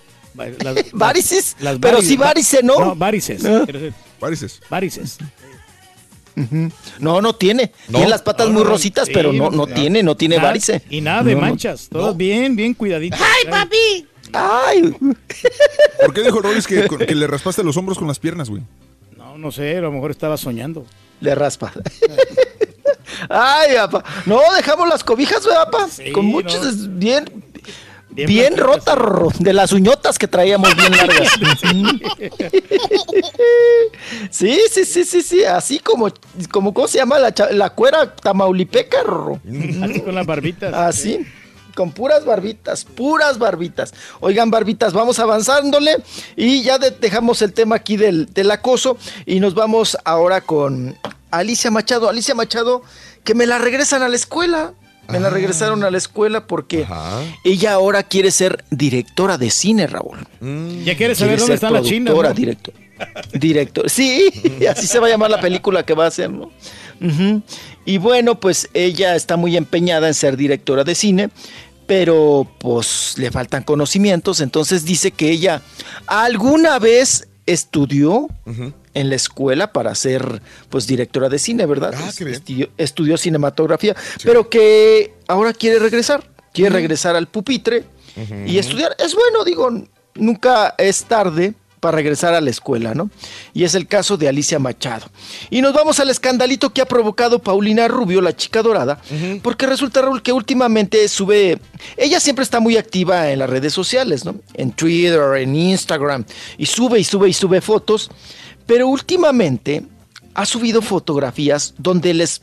[1.60, 2.78] las Pero varices, sí varice, ¿no?
[2.78, 3.42] No, varices.
[3.44, 3.62] Ah.
[3.64, 3.94] quiero decir,
[6.98, 7.72] No, no tiene.
[7.88, 7.98] No.
[7.98, 10.82] Tiene las patas muy rositas, sí, pero no, no tiene, no tiene Nada- varice.
[10.90, 11.46] Y nada de No, no.
[11.46, 11.88] manchas.
[11.90, 13.16] Todo bien, bien cuidadito.
[13.20, 14.08] ¡Ay, papi!
[14.32, 14.82] Ay,
[16.00, 18.62] ¿Por qué dijo Rolis que, que le raspaste los hombros con las piernas, güey?
[19.16, 20.84] No, no sé, a lo mejor estaba soñando.
[21.20, 21.72] le raspa.
[23.28, 24.04] Ay, papá.
[24.26, 25.88] No, dejamos las cobijas, ¿verdad, papá?
[25.88, 26.98] Sí, Con muchos, no.
[26.98, 27.24] bien,
[28.14, 31.28] Bien rotas, Rorro, de las uñotas que traíamos bien largas.
[34.30, 36.12] sí, sí, sí, sí, sí, así como,
[36.50, 39.40] como ¿cómo se llama la, la cuera tamaulipeca, Rorro?
[39.82, 40.72] Así con las barbitas.
[40.74, 41.26] Así.
[41.74, 43.92] con puras barbitas, puras barbitas.
[44.20, 45.96] Oigan, barbitas, vamos avanzándole
[46.36, 50.96] y ya de- dejamos el tema aquí del, del acoso y nos vamos ahora con
[51.32, 52.08] Alicia Machado.
[52.08, 52.82] Alicia Machado,
[53.24, 54.72] que me la regresan a la escuela.
[55.08, 56.86] Me la regresaron a la escuela porque
[57.44, 60.18] ella ahora quiere ser directora de cine, Raúl.
[60.84, 62.34] Ya quieres saber dónde ser están las chinas, productora, ¿no?
[62.34, 62.74] director.
[63.32, 63.90] Director.
[63.90, 64.30] Sí,
[64.70, 66.50] así se va a llamar la película que va a hacer, ¿no?
[67.84, 71.28] Y bueno, pues ella está muy empeñada en ser directora de cine,
[71.86, 75.60] pero pues le faltan conocimientos, entonces dice que ella
[76.06, 78.28] alguna vez estudió
[78.94, 80.40] en la escuela para ser
[80.70, 81.94] pues directora de cine, ¿verdad?
[82.26, 87.84] estudió, estudió cinematografía, pero que ahora quiere regresar, quiere regresar al pupitre
[88.46, 88.96] y estudiar.
[88.98, 89.70] Es bueno, digo,
[90.14, 93.10] nunca es tarde para regresar a la escuela, ¿no?
[93.52, 95.06] Y es el caso de Alicia Machado.
[95.50, 99.02] Y nos vamos al escandalito que ha provocado Paulina Rubio, la chica dorada,
[99.42, 101.58] porque resulta, Raúl, que últimamente sube,
[101.98, 104.36] ella siempre está muy activa en las redes sociales, ¿no?
[104.54, 106.24] En Twitter, en Instagram,
[106.56, 108.10] y sube y sube y sube fotos,
[108.66, 109.84] pero últimamente
[110.34, 112.42] ha subido fotografías donde les,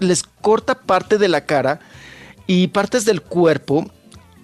[0.00, 1.80] les corta parte de la cara
[2.46, 3.90] y partes del cuerpo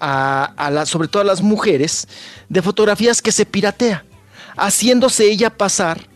[0.00, 2.08] a, a la- sobre todo a las mujeres,
[2.48, 4.04] de fotografías que se piratea,
[4.56, 6.08] haciéndose ella pasar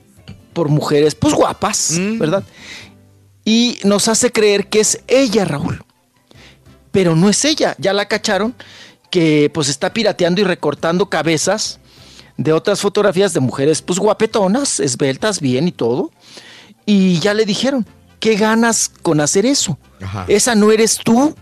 [0.52, 2.44] por mujeres, pues guapas, ¿verdad?
[3.44, 5.84] Y nos hace creer que es ella, Raúl.
[6.92, 8.54] Pero no es ella, ya la cacharon
[9.10, 11.80] que pues está pirateando y recortando cabezas
[12.42, 16.10] de otras fotografías de mujeres pues guapetonas, esbeltas, bien y todo.
[16.86, 17.86] Y ya le dijeron,
[18.20, 19.78] ¿qué ganas con hacer eso?
[20.28, 21.34] Esa no eres tú.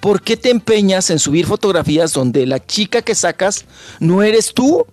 [0.00, 3.64] ¿Por qué te empeñas en subir fotografías donde la chica que sacas
[3.98, 4.86] no eres tú?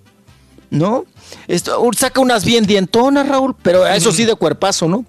[0.71, 1.05] ¿No?
[1.47, 5.05] Esto, uh, saca unas bien dientonas, Raúl, pero eso sí de cuerpazo, ¿no?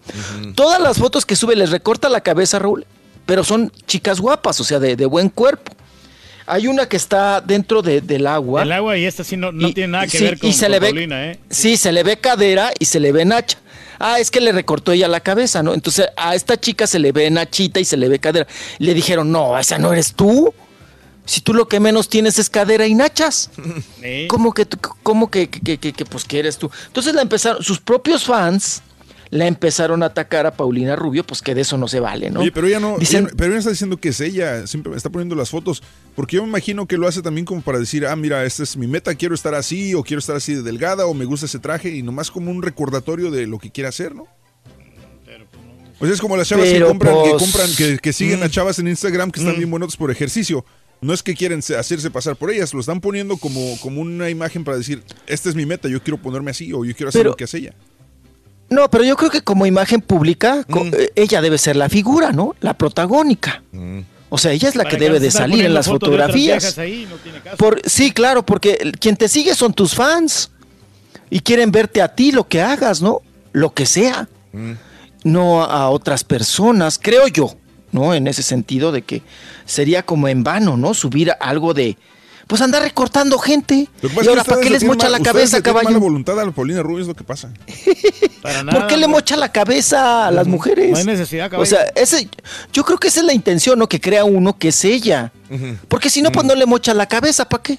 [0.54, 2.86] Todas las fotos que sube les recorta la cabeza, Raúl,
[3.24, 5.72] pero son chicas guapas, o sea, de, de buen cuerpo.
[6.46, 8.62] Hay una que está dentro de- del agua.
[8.62, 10.66] El agua y esta sí no, no tiene nada que Sí, ver con, y se
[10.66, 11.38] con le ve, Paulina, ¿eh?
[11.50, 13.58] Sí, se le ve cadera y se le ve nacha.
[13.98, 15.72] Ah, es que le recortó ella la cabeza, ¿no?
[15.74, 18.46] Entonces a esta chica se le ve nachita y se le ve cadera.
[18.78, 20.52] Le dijeron, no, esa no eres tú.
[21.24, 23.50] Si tú lo que menos tienes es cadera y nachas.
[24.28, 24.66] ¿Cómo que,
[25.02, 26.70] cómo que, que, que- que- que, pues que eres tú?
[26.86, 28.82] Entonces la empezaron, sus propios fans
[29.30, 32.40] la empezaron a atacar a Paulina Rubio, pues que de eso no se vale, ¿no?
[32.40, 35.10] Oye, pero ella no, Dicen- ella- pero ella está diciendo que es ella, siempre está
[35.10, 35.82] poniendo las fotos,
[36.14, 38.76] porque yo me imagino que lo hace también como para decir, ah, mira, esta es
[38.76, 41.58] mi meta, quiero estar así, o quiero estar así de delgada, o me gusta ese
[41.58, 44.26] traje, y nomás como un recordatorio de lo que quiere hacer, ¿no?
[45.98, 48.46] O sea, es como las chavas que compran, que pues, compran, que, que siguen a
[48.46, 48.50] mm.
[48.50, 49.58] chavas en Instagram que están Mm.
[49.58, 50.64] bien buenos por ejercicio.
[51.00, 54.28] No es que quieren se- hacerse pasar por ellas, lo están poniendo como, como una
[54.28, 57.20] imagen para decir, esta es mi meta, yo quiero ponerme así, o yo quiero hacer
[57.20, 57.74] Pero- lo que hace ella.
[58.68, 62.32] No, pero yo creo que como imagen pública, co- eh, ella debe ser la figura,
[62.32, 62.54] ¿no?
[62.60, 63.62] La protagónica.
[64.28, 66.62] O sea, ella es la ¿Para que debe de salir en las fotografías.
[66.62, 67.06] viejas ahí?
[67.08, 67.56] No tiene caso.
[67.56, 70.50] Por, sí, claro, porque quien te sigue son tus fans
[71.30, 73.20] y quieren verte a ti lo que hagas, ¿no?
[73.52, 74.28] Lo que sea,
[75.22, 77.54] no a otras personas, creo yo,
[77.92, 78.14] ¿no?
[78.14, 79.22] En ese sentido de que
[79.64, 80.92] sería como en vano, ¿no?
[80.92, 81.96] Subir algo de,
[82.46, 83.88] pues andar recortando gente.
[84.02, 85.88] Lo que pasa Y ahora, ¿para qué le les mocha mal- la cabeza, caballo?
[85.88, 87.50] mala voluntad a la Paulina Rubio es lo que pasa.
[88.70, 90.90] ¿Por qué le mocha la cabeza a las mujeres?
[90.92, 91.68] No hay necesidad, O caballo.
[91.68, 92.28] sea, ese,
[92.72, 93.88] yo creo que esa es la intención, ¿no?
[93.88, 95.32] Que crea uno que es ella.
[95.88, 97.78] Porque si no, pues no le mocha la cabeza, ¿para qué?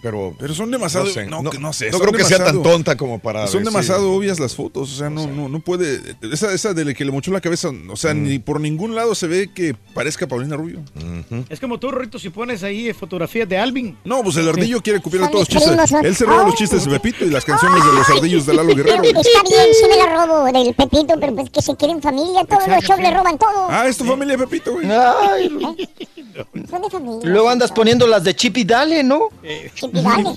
[0.00, 2.44] Pero, Pero son demasiado, No sé, no, no- no sé, no son creo que sea
[2.44, 5.58] tan tonta como para Son decir- demasiado obvias las fotos, o sea, no, no, no
[5.60, 6.00] puede,
[6.32, 8.22] esa, esa de la que le mochó la cabeza, o sea, Mm.
[8.22, 10.80] ni por ningún lado se ve que parezca Paulina Rubio.
[11.48, 13.96] Es como tú, Rito, si pones ahí fotografías de Alvin.
[14.04, 15.92] No, pues el ardillo quiere copiar todos los chistes.
[16.04, 18.74] Él se roba los chistes de Pepito y las canciones de los ardillos de Lalo
[18.74, 19.02] Guerrero.
[19.02, 19.12] Está
[19.48, 22.84] bien, sí me la robo del Pepito, pero pues que se quieren familia, todos los
[22.84, 23.66] shows le roban todo.
[23.68, 24.86] Ah, es tu familia, Pepito, güey.
[24.90, 25.48] Ay,
[26.70, 27.28] Son de familia.
[27.30, 29.28] luego andas poniendo las de Chip y Dale, ¿no?
[29.74, 29.87] Chip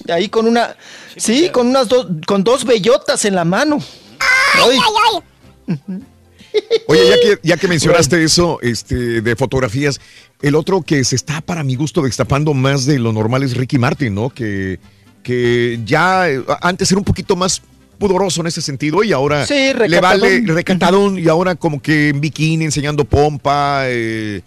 [0.10, 0.76] Ahí con una,
[1.16, 3.80] sí, con unas dos, con dos bellotas en la mano.
[4.20, 5.24] Ay, Ay,
[5.68, 6.04] ay.
[6.88, 10.00] Oye, ya que, ya que mencionaste eso este, de fotografías,
[10.42, 13.78] el otro que se está para mi gusto destapando más de lo normal es Ricky
[13.78, 14.30] Martin, ¿no?
[14.30, 14.80] Que,
[15.24, 17.62] que ya eh, antes era un poquito más
[17.98, 22.20] pudoroso en ese sentido y ahora Sí, le vale recatadón y ahora como que en
[22.20, 24.42] bikini enseñando pompa, eh,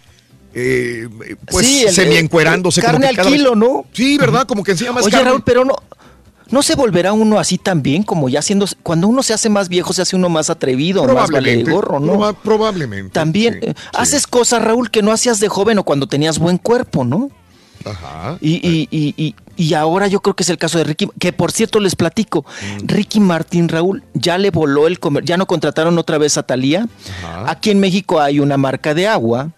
[0.54, 1.08] eh,
[1.50, 2.80] pues Sí, el- semi encuerándose.
[2.80, 3.84] el carne al kilo, ¿no?
[3.92, 4.46] Sí, ¿verdad?
[4.46, 5.30] Como que enseña más Oye, carne.
[5.30, 5.74] Raúl, pero no,
[6.50, 9.92] no se volverá uno así también, como ya siendo, cuando uno se hace más viejo,
[9.92, 12.14] se hace uno más atrevido, más vale gorro, ¿no?
[12.14, 13.10] proba- probablemente.
[13.12, 13.82] También sí, eh, sí.
[13.94, 17.30] haces cosas, Raúl, que no hacías de joven o cuando tenías buen cuerpo, ¿no?
[17.84, 18.38] Ajá.
[18.40, 21.34] Y, y, y, y, y ahora yo creo que es el caso de Ricky, que
[21.34, 22.44] por cierto les platico,
[22.82, 22.86] Mm.
[22.86, 26.88] Ricky Martín, Raúl, ya le voló el comer, ya no contrataron otra vez a Talía.
[27.46, 29.50] Aquí en México hay una marca de agua,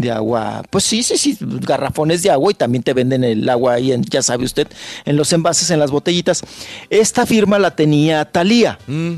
[0.00, 0.62] de agua.
[0.70, 4.02] Pues sí, sí, sí, garrafones de agua y también te venden el agua ahí, en,
[4.02, 4.68] ya sabe usted,
[5.04, 6.42] en los envases, en las botellitas.
[6.88, 8.78] Esta firma la tenía Talía.
[8.86, 9.14] Mm.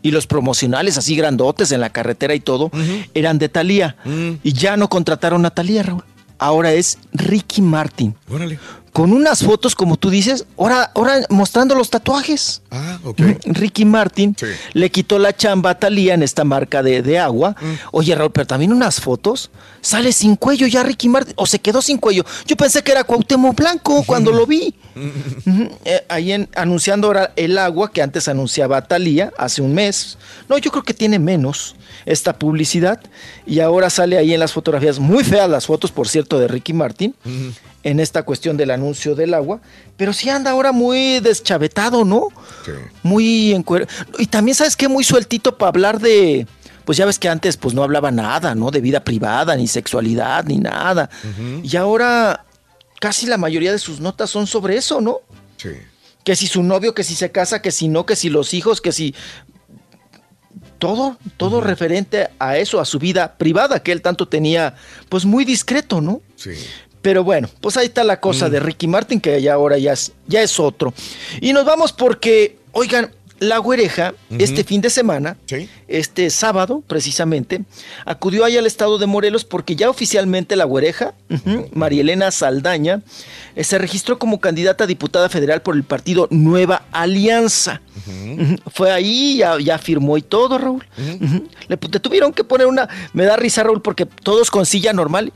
[0.00, 2.70] Y los promocionales así grandotes en la carretera y todo
[3.14, 3.96] eran de Talía.
[4.04, 4.34] Mm.
[4.44, 6.04] Y ya no contrataron a Talía, Raúl.
[6.38, 8.14] Ahora es Ricky Martin.
[8.30, 8.60] Órale.
[8.98, 12.62] Con unas fotos, como tú dices, ahora, ahora mostrando los tatuajes.
[12.72, 13.20] Ah, ok.
[13.44, 14.34] Ricky Martin
[14.72, 17.54] le quitó la chamba a Talía en esta marca de, de agua.
[17.60, 17.74] Mm.
[17.92, 19.52] Oye, Raúl, pero también unas fotos.
[19.82, 21.32] Sale sin cuello ya Ricky Martin.
[21.36, 22.24] O se quedó sin cuello.
[22.44, 24.74] Yo pensé que era Cuauhtémoc Blanco cuando lo vi.
[25.84, 30.18] Eh, ahí en- anunciando ahora el agua que antes anunciaba Talía hace un mes.
[30.48, 33.00] No, yo creo que tiene menos esta publicidad.
[33.46, 36.72] Y ahora sale ahí en las fotografías, muy feas las fotos, por cierto, de Ricky
[36.72, 37.14] Martin,
[37.88, 39.60] en esta cuestión del anuncio del agua.
[39.96, 42.28] Pero sí anda ahora muy deschavetado, ¿no?
[43.02, 43.64] Muy en
[44.18, 44.88] Y también, ¿sabes qué?
[44.88, 46.46] Muy sueltito para hablar de.
[46.84, 48.70] Pues ya ves que antes pues no hablaba nada, ¿no?
[48.70, 51.10] De vida privada, ni sexualidad, ni nada.
[51.62, 52.44] Y ahora
[53.00, 55.20] casi la mayoría de sus notas son sobre eso, ¿no?
[55.56, 55.70] Sí.
[56.24, 58.80] Que si su novio, que si se casa, que si no, que si los hijos,
[58.80, 59.14] que si...
[60.78, 64.76] Todo, todo referente a eso, a su vida privada, que él tanto tenía,
[65.08, 66.22] pues muy discreto, ¿no?
[66.36, 66.52] Sí.
[67.02, 70.12] Pero bueno, pues ahí está la cosa de Ricky Martin, que ya ahora ya es,
[70.26, 70.92] ya es otro.
[71.40, 73.10] Y nos vamos porque, oigan,
[73.40, 75.68] la güereja, este fin de semana, Sí.
[75.86, 77.62] este sábado precisamente,
[78.04, 83.00] acudió ahí al estado de Morelos porque ya oficialmente la güereja, ujú, Marielena Saldaña,
[83.54, 87.80] eh, se registró como candidata a diputada federal por el partido Nueva Alianza.
[88.72, 90.84] Fue ahí, ya, ya firmó y todo, Raúl.
[91.68, 95.32] Le, te tuvieron que poner una, me da risa, Raúl, porque todos con silla normal.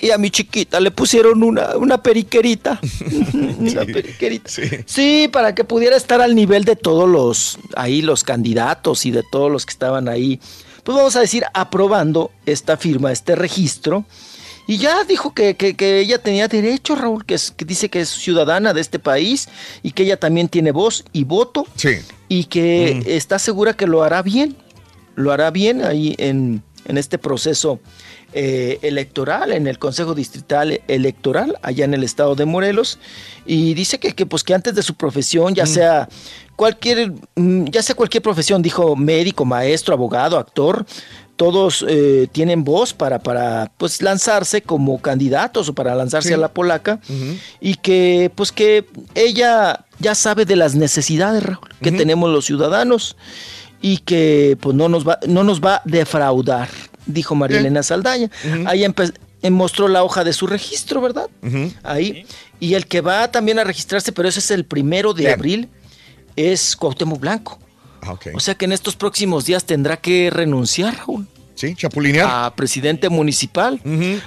[0.00, 2.80] Y a mi chiquita le pusieron una, una periquerita.
[3.32, 4.50] una periquerita.
[4.86, 5.28] Sí.
[5.32, 9.50] para que pudiera estar al nivel de todos los, ahí los candidatos y de todos
[9.50, 10.40] los que estaban ahí.
[10.82, 14.04] Pues vamos a decir, aprobando esta firma, este registro.
[14.66, 18.00] Y ya dijo que, que- que ella tenía derecho, Raúl, que, es, que dice que
[18.00, 19.48] es ciudadana de este país
[19.82, 21.66] y que ella también tiene voz y voto.
[21.76, 21.96] Sí.
[22.28, 24.56] Y que está segura que lo hará bien.
[25.16, 27.78] Lo hará bien ahí en, en este proceso
[28.34, 32.98] eh, electoral, en el Consejo Distrital Electoral, allá en el estado de Morelos.
[33.46, 36.08] Y dice que, que, pues, que antes de su profesión, ya sea
[36.56, 40.84] cualquier, mm, ya sea cualquier profesión, dijo médico, maestro, abogado, actor,
[41.36, 46.34] todos eh, tienen voz para, para pues, lanzarse como candidatos o para lanzarse Sí.
[46.34, 47.00] a la polaca
[47.60, 53.16] y que pues que ella ya sabe de las necesidades Raúl, que tenemos los ciudadanos
[53.82, 56.68] y que pues no nos va no nos va a defraudar
[57.06, 58.30] dijo María Elena Saldaña.
[58.66, 61.28] Ahí empe- eh, mostró la hoja de su registro verdad
[61.82, 62.26] ahí.
[62.60, 65.34] Y el que va también a registrarse pero ese es el primero de Bien.
[65.34, 65.68] abril
[66.36, 67.58] es Cuauhtémoc Blanco.
[68.02, 68.28] Ah, ok.
[68.34, 72.28] o sea que en estos próximos días tendrá que renunciar Raúl Sí, chapulinear.
[72.28, 73.80] a presidente municipal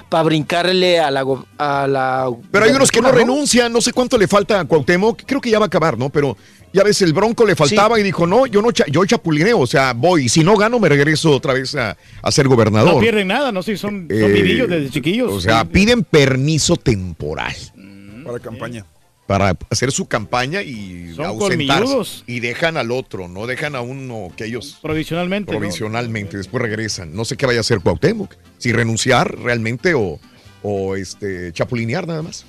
[0.08, 1.24] para brincarle a la
[1.58, 5.22] a la Pero hay unos que no renuncian, no sé cuánto le falta a Cuauhtémoc,
[5.26, 6.08] creo que ya va a acabar, ¿no?
[6.08, 6.36] Pero
[6.72, 9.66] ya ves, el Bronco le faltaba y dijo, no, yo no cha- yo chapulineo, o
[9.66, 12.94] sea, voy, y si no gano me regreso otra vez a, a ser gobernador.
[12.94, 15.30] No pierden nada, no sé, son, son Eh, vivillos desde chiquillos.
[15.32, 17.54] O sea, piden permiso temporal
[18.24, 18.84] Para campaña.
[19.28, 21.82] Para hacer su campaña y Son ausentarse.
[21.84, 22.24] colmilludos.
[22.26, 25.52] Y dejan al otro, no dejan a uno que ellos Provisionalmente.
[25.52, 25.58] ¿no?
[25.58, 27.14] provisionalmente, después regresan.
[27.14, 30.18] No sé qué vaya a hacer Cuauhtémoc, si renunciar realmente o,
[30.62, 32.46] o este chapulinear nada más.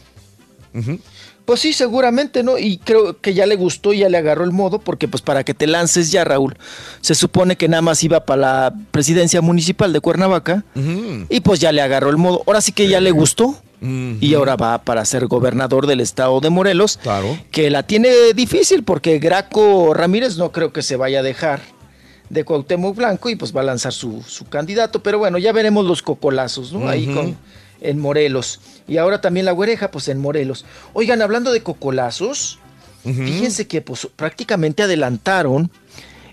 [1.43, 2.57] Pues sí, seguramente, ¿no?
[2.57, 5.43] Y creo que ya le gustó y ya le agarró el modo, porque pues para
[5.43, 6.55] que te lances ya, Raúl,
[7.01, 10.63] se supone que nada más iba para la presidencia municipal de Cuernavaca
[11.27, 12.41] y pues ya le agarró el modo.
[12.47, 16.49] Ahora sí que ya le gustó y ahora va para ser gobernador del estado de
[16.49, 16.99] Morelos,
[17.51, 21.61] que la tiene difícil porque Graco Ramírez no creo que se vaya a dejar
[22.29, 25.85] de Cuauhtémoc Blanco y pues va a lanzar su, su candidato, pero bueno, ya veremos
[25.85, 26.87] los cocolazos, ¿no?
[26.87, 27.35] Ahí con
[27.81, 28.59] en Morelos.
[28.87, 30.65] Y ahora también la güereja, pues en Morelos.
[30.93, 32.59] Oigan, hablando de cocolazos,
[33.03, 35.71] fíjense que pues prácticamente adelantaron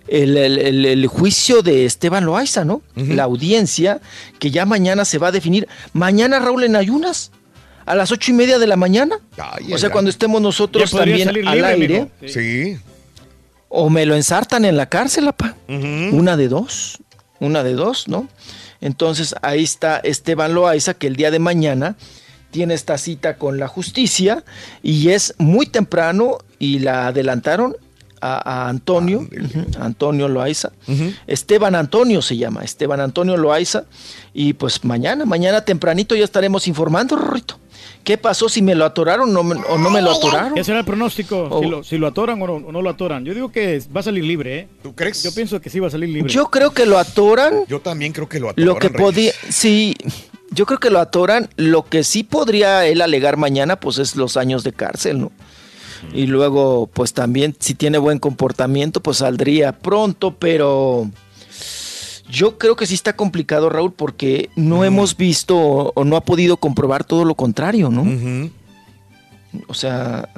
[0.08, 2.82] el, el- juicio de Esteban Loaiza, ¿no?
[2.94, 4.00] La audiencia
[4.38, 5.68] que ya mañana se va a definir.
[5.92, 7.30] Mañana, Raúl, en ayunas.
[7.84, 9.16] A las ocho y media de la mañana.
[9.72, 12.10] o sea, ay, cuando estemos nosotros también al libre, aire.
[12.26, 12.78] Sí.
[13.68, 15.54] O me lo ensartan en la cárcel, apa.
[15.68, 16.98] Una de dos.
[17.38, 18.28] Una de dos, ¿no?
[18.80, 21.96] Entonces ahí está Esteban Loaiza, que el día de mañana
[22.50, 24.44] tiene esta cita con la justicia
[24.82, 27.76] y es muy temprano y la adelantaron
[28.20, 30.72] a, a Antonio, ujú, Antonio Loaiza.
[31.26, 33.84] Esteban Antonio se llama, Esteban Antonio Loaiza.
[34.34, 37.58] Y pues mañana, mañana tempranito ya estaremos informando, Rorrito.
[38.04, 40.54] ¿Qué pasó si me lo atoraron o, me- o no me lo atoraron?
[40.54, 41.48] ¿Qué será el pronóstico?
[41.50, 41.60] Oh.
[41.60, 43.24] Si, lo, si lo atoran o no, o no lo atoran.
[43.24, 44.68] Yo digo que va a salir libre, ¿eh?
[44.82, 45.24] ¿Tú crees?
[45.24, 46.32] Yo pienso que sí va a salir libre.
[46.32, 47.64] Yo creo que lo atoran.
[47.66, 48.64] Yo también creo que lo atoran.
[48.66, 49.02] Lo que Reyes.
[49.02, 49.96] podía, sí,
[50.52, 51.48] Yo creo que lo atoran.
[51.56, 55.32] Lo que sí podría él alegar mañana, pues es los años de cárcel, ¿no?
[56.12, 61.10] Y luego, pues también, si tiene buen comportamiento, pues saldría pronto, pero
[62.28, 66.24] yo creo que sí está complicado, Raúl, porque no hemos visto o, o no ha
[66.24, 68.50] podido comprobar todo lo contrario, ¿no?
[69.68, 70.28] O sea,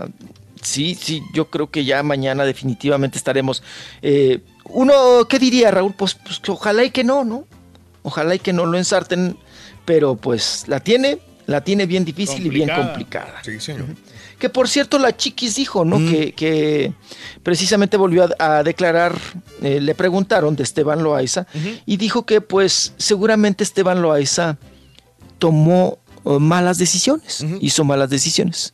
[0.63, 3.63] sí, sí, yo creo que ya mañana definitivamente estaremos.
[4.03, 4.93] eh, uno,
[5.29, 5.95] ¿qué diría, Raúl?
[5.95, 7.47] Pues, pues ojalá y que no, ¿no?
[8.03, 9.37] Ojalá y que no lo ensarten,
[9.87, 13.41] pero pues la tiene, la tiene bien difícil y bien complicada.
[13.43, 13.87] Sí, señor.
[14.39, 15.99] Que por cierto, la Chiquis dijo, ¿no?
[15.99, 16.11] Mm.
[16.11, 16.93] Que, que
[17.43, 19.17] precisamente volvió a, a declarar,
[19.63, 21.47] eh, le preguntaron de Esteban Loaiza,
[21.87, 24.57] y dijo que pues seguramente Esteban Loaiza
[25.39, 28.73] tomó eh, malas decisiones, hizo malas decisiones.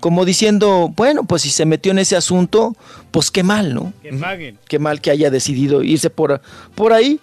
[0.00, 2.76] Como diciendo, bueno, pues si se metió en ese asunto,
[3.10, 3.92] pues qué mal, ¿no?
[4.02, 4.58] Que paguen.
[4.68, 6.42] Qué mal que haya decidido irse por,
[6.74, 7.18] por ahí.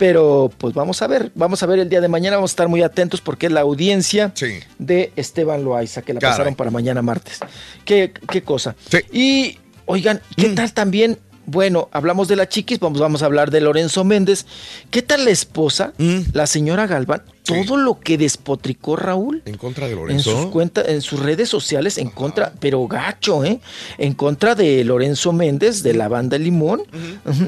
[0.00, 2.68] Pero pues vamos a ver, vamos a ver el día de mañana, vamos a estar
[2.68, 4.32] muy atentos porque es la audiencia
[4.78, 6.32] de Esteban Loaiza, que la Caray.
[6.32, 7.38] pasaron para mañana martes.
[7.84, 8.74] Qué, qué cosa.
[9.12, 10.54] Y oigan, ¿qué Mm.
[10.54, 11.18] tal también?
[11.44, 14.46] Bueno, hablamos de la chiquis, vamos, vamos a hablar de Lorenzo Méndez.
[14.90, 16.20] ¿Qué tal la esposa, Mm.
[16.32, 17.20] la señora Galván?
[17.44, 20.30] Todo lo que despotricó Raúl En contra de en Lorenzo.
[20.42, 23.60] sus cuentas, en sus redes sociales en contra, pero gacho, ¿eh?
[23.98, 26.84] En contra de Lorenzo Méndez, de la banda Limón,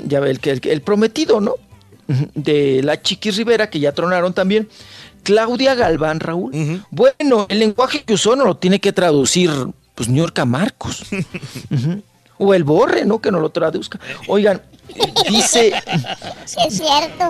[0.07, 1.55] ya ve, el, el, que- el prometido, ¿no?
[2.35, 4.69] De la Chiquis Rivera, que ya tronaron también.
[5.23, 6.83] Claudia Galván, Raúl.
[6.91, 9.51] Bueno, el lenguaje que usó no lo tiene que traducir,
[9.95, 11.05] pues, New York Marcos.
[12.39, 13.21] O el borre, ¿no?
[13.21, 14.01] Que no lo traduzca.
[14.27, 14.61] Oigan,
[15.29, 15.73] dice.
[16.45, 17.29] Sí, es cierto.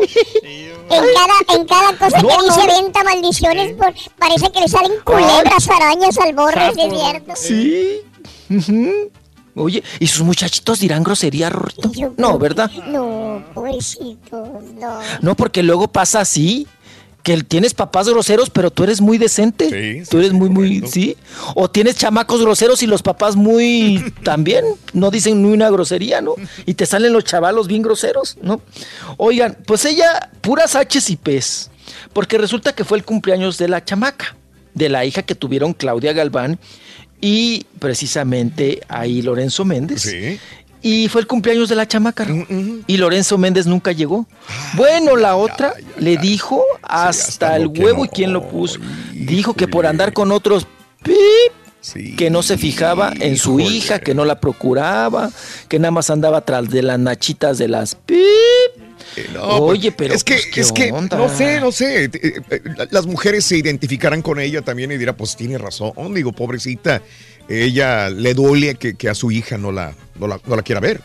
[0.88, 2.82] En cada, en cada cosa No, que dice no.
[2.82, 7.32] venta maldiciones, por- parece que le salen culebras, arañas al borre, sí, es cierto.
[7.36, 8.00] Sí.
[8.48, 9.10] Ujú.
[9.54, 11.90] Oye, ¿y sus muchachitos dirán grosería, Rorrito?
[12.16, 12.70] No, ¿verdad?
[12.88, 15.00] No, pobrecitos, no.
[15.20, 16.66] No, porque luego pasa así.
[17.22, 20.02] Que tienes papás groseros, pero tú eres muy decente.
[20.10, 21.16] tú eres muy, muy, sí.
[21.54, 24.64] O tienes chamacos groseros y los papás muy también.
[24.92, 26.34] No dicen ni una grosería, ¿no?
[26.66, 28.60] Y te salen los chavalos bien groseros, ¿no?
[29.18, 31.70] Oigan, pues ella, puras H's y P's.
[32.12, 34.34] Porque resulta que fue el cumpleaños de la chamaca,
[34.74, 36.58] de la hija que tuvieron Claudia Galván
[37.22, 40.12] y precisamente ahí Lorenzo Méndez.
[40.82, 42.24] Y fue el cumpleaños de la chamaca.
[42.24, 42.82] Raúl.
[42.88, 44.26] Y Lorenzo Méndez nunca llegó.
[44.74, 48.80] Bueno, la otra le dijo hasta el huevo y quién lo puso.
[49.12, 50.66] Dijo que por andar con otros
[51.04, 51.52] pip,
[52.16, 55.30] que no se fijaba en su hija, que no la procuraba,
[55.68, 58.18] que nada más andaba tras de las nachitas de las pip.
[59.34, 61.18] No, Oye, pues, pero es que, pues, ¿qué es que onda?
[61.18, 62.04] no sé, no sé.
[62.04, 62.10] eh,
[62.50, 65.92] eh, Las mujeres se identificarán con ella también y dirán, pues tiene razón.
[66.14, 67.02] Digo, pobrecita,
[67.48, 70.80] ella le duele que, que a su hija no la, no la, no la quiera
[70.80, 71.02] ver.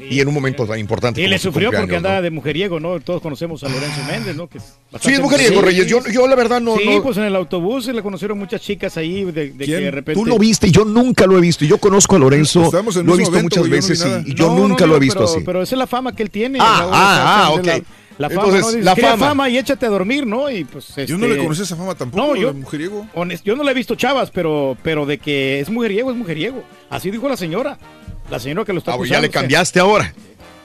[0.00, 1.20] Y en un momento tan importante.
[1.20, 2.22] Y como le su sufrió porque andaba ¿no?
[2.22, 2.98] de mujeriego, ¿no?
[3.00, 4.48] Todos conocemos a Lorenzo Méndez, ¿no?
[4.48, 5.86] Que es Sí, es mujeriego, Reyes.
[5.86, 6.76] Yo, yo la verdad no.
[6.76, 9.76] Sí, no- pues en el autobús se le conocieron muchas chicas ahí de, de que
[9.76, 10.20] de repente...
[10.20, 11.64] Tú lo viste, yo nunca lo he visto.
[11.64, 14.68] Yo conozco a Lorenzo, lo he visto evento, muchas no veces y, y yo No,
[14.68, 15.40] nunca no, lo he visto pero, así.
[15.44, 16.58] Pero esa es la fama que él tiene.
[16.60, 17.66] Ah, Raúl, ah, ah, ok.
[17.66, 18.68] La, la fama, Entonces, ¿no?
[18.70, 19.26] Dices, la "Crea fama".
[19.28, 20.50] fama y échate a dormir, ¿no?
[20.50, 23.06] Y pues Yo no le este, conocí esa fama tampoco, No, yo, mujeriego.
[23.14, 26.64] honest- yo no le he visto chavas, pero, pero de que es mujeriego, es mujeriego.
[26.90, 27.78] Así dijo la señora.
[28.30, 29.14] La señora que lo está Ah, acusando.
[29.14, 30.12] ya le o sea, cambiaste ahora.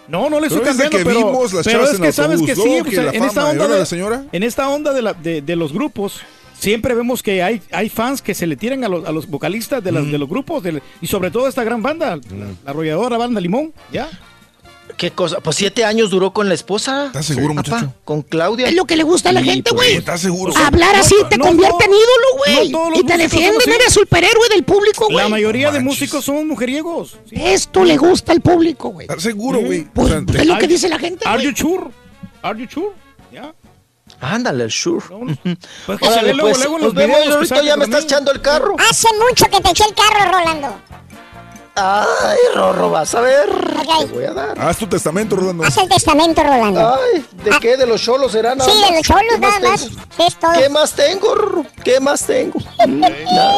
[0.07, 2.61] No, no le estoy cambiando, que pero, vimos las pero es que sabes que sí,
[2.81, 4.25] pues, que en fama, esta onda de la señora.
[4.33, 6.19] en esta onda de, la- de, de los grupos
[6.59, 9.81] siempre vemos que hay, hay fans que se le tiran a los, a los vocalistas
[9.83, 12.21] de, las, de los grupos de- y sobre todo esta gran banda, la,
[12.65, 14.09] la arrolladora banda Limón, ¿ya?
[14.97, 15.39] ¿Qué cosa?
[15.41, 17.07] Pues siete años duró con la esposa.
[17.07, 17.93] ¿Estás seguro, muchacho?
[18.05, 18.67] Con Claudia.
[18.67, 19.97] Es lo que le gusta a la gente, pues, güey.
[19.97, 20.53] ¿Estás seguro?
[20.55, 22.99] Hablar así te no convierte en ídolo, güey.
[22.99, 25.17] y te defienden, eres superhéroe del público, güey.
[25.17, 27.17] La mayoría de músicos son mujeriegos.
[27.31, 29.07] Esto le gusta al público, güey.
[29.07, 29.85] ¿Estás seguro, güey?
[29.85, 31.85] Pues, O sea, es lo que dice la gente, Are you sure?
[32.41, 32.91] Are you sure?
[33.31, 33.53] ¿Ya?
[34.21, 35.03] Ándale, sure.
[35.85, 38.03] Pues que se Órale, ve luego, pues, luego los vemos, videos ahorita ya me estás
[38.03, 38.75] echando el carro.
[38.89, 40.75] Hace mucho que te eché el carro, Rolando.
[41.75, 43.49] Ay, Rorro, vas a ver.
[43.99, 44.59] Te voy a dar.
[44.61, 45.63] Haz tu testamento, Rolando.
[45.63, 46.95] Haz el testamento, Rolando.
[46.95, 47.77] Ay, ¿de qué?
[47.77, 49.81] ¿De los cholos será nada Sí, de los cholos ¿Qué nada más.
[49.81, 50.01] tengo?
[50.15, 50.51] Sí, es todo.
[50.53, 51.65] ¿Qué más tengo, Rorro?
[51.83, 52.59] ¿Qué más tengo?
[52.87, 53.55] Nada.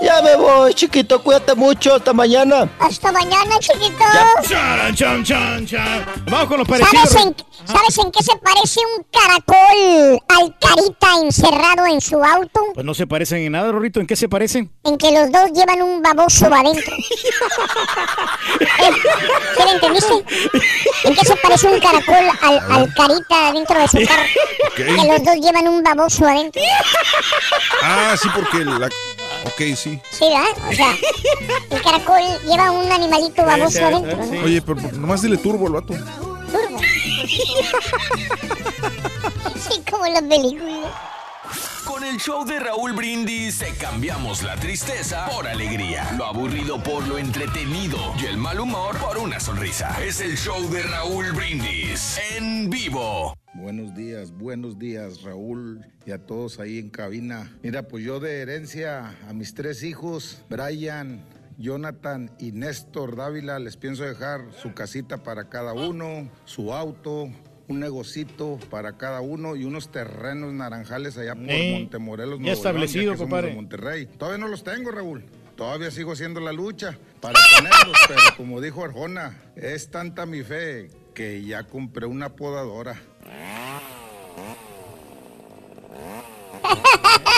[0.00, 2.68] Ya me voy, chiquito, cuídate mucho, hasta mañana.
[2.78, 4.04] Hasta mañana, chiquito.
[4.48, 6.06] Charan, chan, chan, chan.
[6.30, 7.08] Vamos con los parecidos.
[7.10, 7.36] ¿Sabes en,
[7.66, 12.60] ¿Sabes en qué se parece un caracol al carita encerrado en su auto?
[12.74, 13.98] Pues no se parecen en nada, Rorrito.
[14.00, 14.70] ¿En qué se parecen?
[14.84, 16.94] En que los dos llevan un baboso adentro.
[19.56, 20.14] ¿Sí lo entendiste?
[21.04, 24.22] ¿En qué se parece un caracol al, al carita dentro de su carro?
[24.76, 26.62] Que los dos llevan un baboso adentro.
[27.82, 28.88] Ah, sí, porque la...
[29.46, 30.00] Ok, sí.
[30.10, 30.68] Sí, ¿verdad?
[30.68, 30.96] O sea,
[31.70, 34.16] el caracol lleva un animalito baboso adentro.
[34.24, 34.42] ¿no?
[34.44, 35.94] Oye, pero nomás dile turbo al vato.
[35.94, 36.80] Turbo.
[39.68, 40.22] Sí, como en las
[41.98, 42.12] películas.
[42.12, 47.98] el show de Raúl Brindis cambiamos la tristeza por alegría, lo aburrido por lo entretenido
[48.20, 49.96] y el mal humor por una sonrisa.
[50.02, 53.34] Es el show de Raúl Brindis en vivo.
[53.54, 57.56] Buenos días, buenos días Raúl y a todos ahí en cabina.
[57.62, 61.24] Mira, pues yo de herencia a mis tres hijos, Brian,
[61.58, 67.28] Jonathan y Néstor Dávila, les pienso dejar su casita para cada uno, su auto,
[67.68, 73.04] un negocito para cada uno y unos terrenos naranjales allá por Eh, Montemorelos, ya establecido,
[73.04, 73.48] León, ya que somos compadre.
[73.50, 74.06] de Monterrey.
[74.06, 75.24] Todavía no los tengo, Raúl.
[75.56, 80.88] Todavía sigo haciendo la lucha para tenerlos, pero como dijo Arjona, es tanta mi fe
[81.14, 82.94] que ya compré una podadora.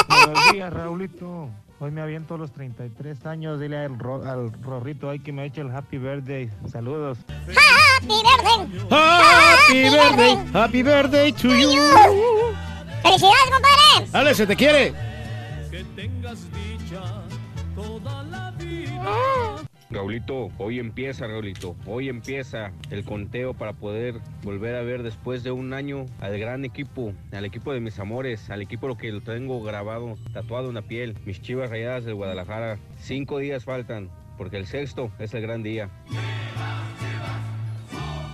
[0.09, 1.51] Buenos días, Raulito.
[1.83, 3.59] Hoy me aviento los 33 años.
[3.59, 6.51] Dile al, Ro- al Rorrito ahí que me eche el happy birthday.
[6.71, 7.19] Saludos.
[7.27, 8.89] Happy birthday.
[8.91, 11.81] Happy birthday, happy birthday to you.
[13.03, 14.11] ¡Felicidades, compadre!
[14.13, 14.93] Dale, se te quiere.
[19.91, 21.75] Raulito, hoy empieza, Raulito.
[21.85, 26.65] Hoy empieza el conteo para poder volver a ver después de un año al gran
[26.65, 30.77] equipo, al equipo de mis amores, al equipo lo que lo tengo grabado, tatuado en
[30.77, 32.79] la piel, mis chivas rayadas de Guadalajara.
[33.01, 35.91] Cinco días faltan, porque el sexto es el gran día.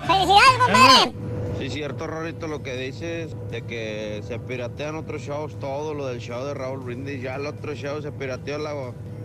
[0.07, 1.13] ¡Felicidades, compadre!
[1.59, 6.19] Sí, cierto, Rorito, lo que dices de que se piratean otros shows, todo lo del
[6.19, 8.75] show de Raúl Brindis, ya el otro show se pirateó la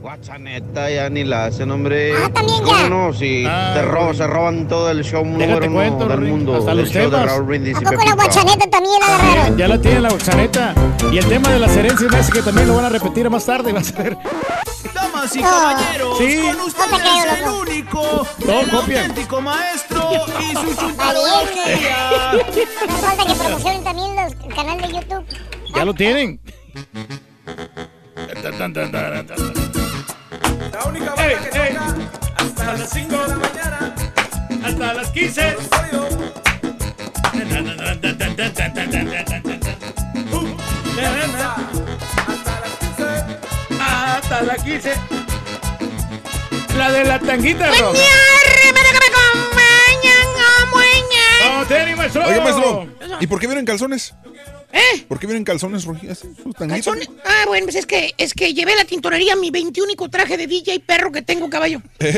[0.01, 2.13] guachaneta, ya ni la hacen, hombre.
[2.15, 2.89] Ah, también ¿Cómo ya.
[2.89, 3.13] no?
[3.13, 6.71] Si Ah, te roban, se roban todo el show número uno cuento, del mundo, hasta
[6.71, 7.23] el los show de.
[7.25, 9.57] Raúl Brindis ¿A y poco la guachaneta también la agarraron?
[9.57, 10.73] Ya la tiene la boxaneta.
[11.11, 13.45] Y el tema de las herencias me hace que también lo van a repetir más
[13.45, 13.71] tarde.
[13.71, 14.17] Vas a ver.
[14.93, 15.43] Damas y Oh.
[15.43, 16.39] caballeros, Sí.
[16.41, 18.01] con ustedes el único,
[18.45, 18.99] Todo el copian.
[19.09, 22.31] auténtico maestro y su Está chupadología.
[22.87, 25.25] No falta que promocionen también los, el canal de YouTube.
[25.75, 26.39] Ya lo tienen.
[30.71, 31.95] La única banda que toca
[32.37, 33.95] hasta las 5 de la mañana.
[34.63, 35.57] Hasta las 15.
[43.79, 44.93] Hasta las 15.
[46.77, 47.99] La de la tanguita, Roja.
[51.43, 52.25] No, tenis, maestro.
[52.25, 52.87] Oiga, maestro,
[53.19, 54.13] ¿y por qué vienen calzones?
[54.73, 55.01] ¿Eh?
[55.07, 56.23] ¿Por qué vienen calzones tanguitas.
[56.57, 57.09] Calzones.
[57.25, 60.47] Ah, bueno, pues es que, es que llevé a la tintorería mi 21 traje de
[60.47, 61.81] DJ perro que tengo, caballo.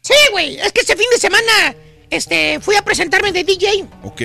[0.00, 1.74] Sí, güey, es que este fin de semana
[2.08, 4.20] este, fui a presentarme de DJ Ok.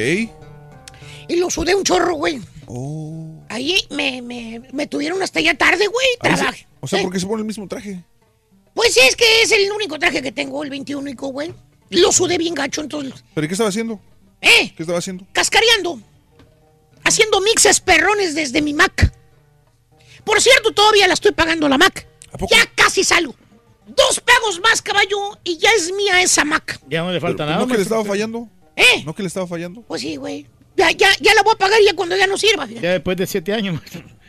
[1.28, 2.40] y lo sudé un chorro, güey.
[2.68, 3.44] Oh.
[3.50, 6.08] Ahí me, me, me tuvieron hasta ya tarde, güey.
[6.14, 6.68] Se- Trabajé.
[6.80, 7.04] o sea, ¿Eh?
[7.04, 8.02] ¿por qué se pone el mismo traje?
[8.74, 11.54] Pues es que es el único traje que tengo, el 21, güey.
[11.90, 13.24] Lo sudé bien gacho, entonces.
[13.34, 14.00] ¿Pero qué estaba haciendo?
[14.42, 14.74] ¿Eh?
[14.76, 15.26] ¿Qué estaba haciendo?
[15.34, 16.00] Cascareando.
[17.04, 19.14] Haciendo mixes perrones desde mi Mac.
[20.24, 22.08] Por cierto, todavía la estoy pagando la Mac.
[22.50, 23.36] Ya casi salgo.
[23.88, 26.80] Dos pagos más, caballo, y ya es mía esa Mac.
[26.88, 27.62] Ya no le falta Pero, nada.
[27.66, 28.48] ¿No que le estaba fallando?
[28.76, 29.04] ¿Eh?
[29.06, 29.82] ¿No que le estaba fallando?
[29.82, 30.48] Pues sí, güey.
[30.78, 32.66] Ya, ya, ya la voy a pagar ya cuando ya no sirva.
[32.66, 32.84] fíjate.
[32.86, 33.80] Ya después de siete años.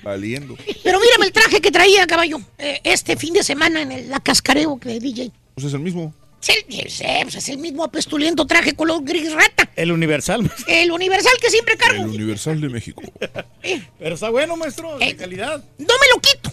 [0.03, 0.55] Valiendo.
[0.83, 2.39] Pero mírame el traje que traía, caballo.
[2.59, 5.31] eh, este fin de semana en el, la cascareo de DJ.
[5.55, 6.13] Pues es el mismo.
[6.47, 9.71] Es el, es el- pues es el mismo apestuliento traje color gris rata.
[9.77, 10.67] El universal, maestro.
[10.69, 12.03] El universal que siempre cargo.
[12.05, 13.03] El Universal de México.
[13.99, 14.99] Pero está bueno, maestro.
[14.99, 15.65] De calidad.
[15.79, 16.53] No me lo quito.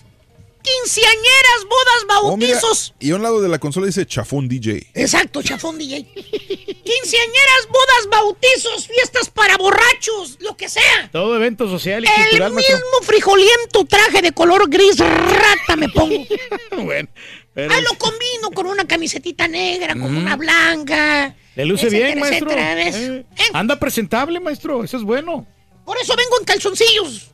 [0.63, 2.93] Quinceañeras, bodas, Oh, mira, bautizos.
[2.99, 4.87] y a un lado de la consola dice Chafón DJ.
[4.93, 6.03] Exacto, chafón DJ.
[6.05, 11.09] Quinceañeras, bodas, bautizos, fiestas para borrachos, lo que sea.
[11.11, 13.01] Todo evento social y El cultural, mismo maestro.
[13.03, 16.23] frijoliento traje de color gris rata me pongo.
[16.83, 17.09] bueno.
[17.53, 20.17] Pero Ah, lo combino con una camisetita negra, con Mm.
[20.17, 21.35] una blanca.
[21.55, 22.49] le luce etcétera, bien, maestro.
[22.51, 22.95] etcétera, ¿ves?
[22.95, 24.83] Eh, Anda presentable, maestro.
[24.85, 25.45] Eso es bueno.
[25.85, 27.27] Por eso vengo en calzoncillos.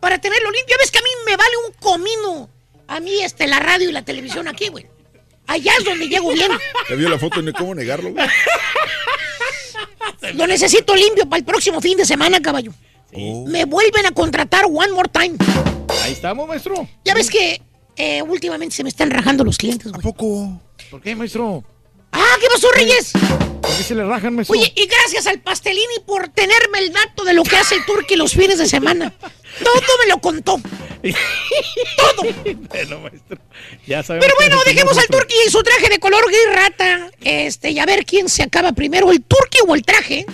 [0.00, 0.76] Para tenerlo limpio.
[0.80, 2.48] Ves que a mí me vale un comino.
[2.88, 4.86] A mí, este, la radio y la televisión aquí, güey.
[5.46, 6.50] Allá es donde llego bien.
[6.88, 7.42] ¿Ya vio la foto?
[7.42, 8.12] ¿No cómo negarlo?
[8.12, 8.26] güey?
[10.34, 12.72] Lo necesito limpio para el próximo fin de semana, caballo.
[13.12, 13.44] Oh.
[13.46, 15.36] Me vuelven a contratar one more time.
[16.02, 16.88] Ahí estamos, maestro.
[17.04, 17.60] Ya ves que
[17.96, 20.00] eh, últimamente se me están rajando los clientes, güey.
[20.00, 20.60] ¿A poco?
[20.90, 21.64] ¿Por qué, maestro?
[22.12, 23.12] Ah, ¿qué pasó, Reyes?
[23.12, 24.58] ¿Por qué se le rajan, maestro?
[24.58, 28.16] Oye, y gracias al Pastelini por tenerme el dato de lo que hace el Turqui
[28.16, 29.12] los fines de semana.
[29.62, 30.60] Todo me lo contó.
[31.96, 32.32] Todo.
[32.68, 33.38] bueno, maestro.
[33.86, 34.26] Ya sabemos.
[34.26, 35.06] Pero bueno, dejemos al.
[35.06, 37.10] Turqui y su traje de color gris rata.
[37.20, 40.26] Este, y a ver quién se acaba primero, el Turqui o el traje.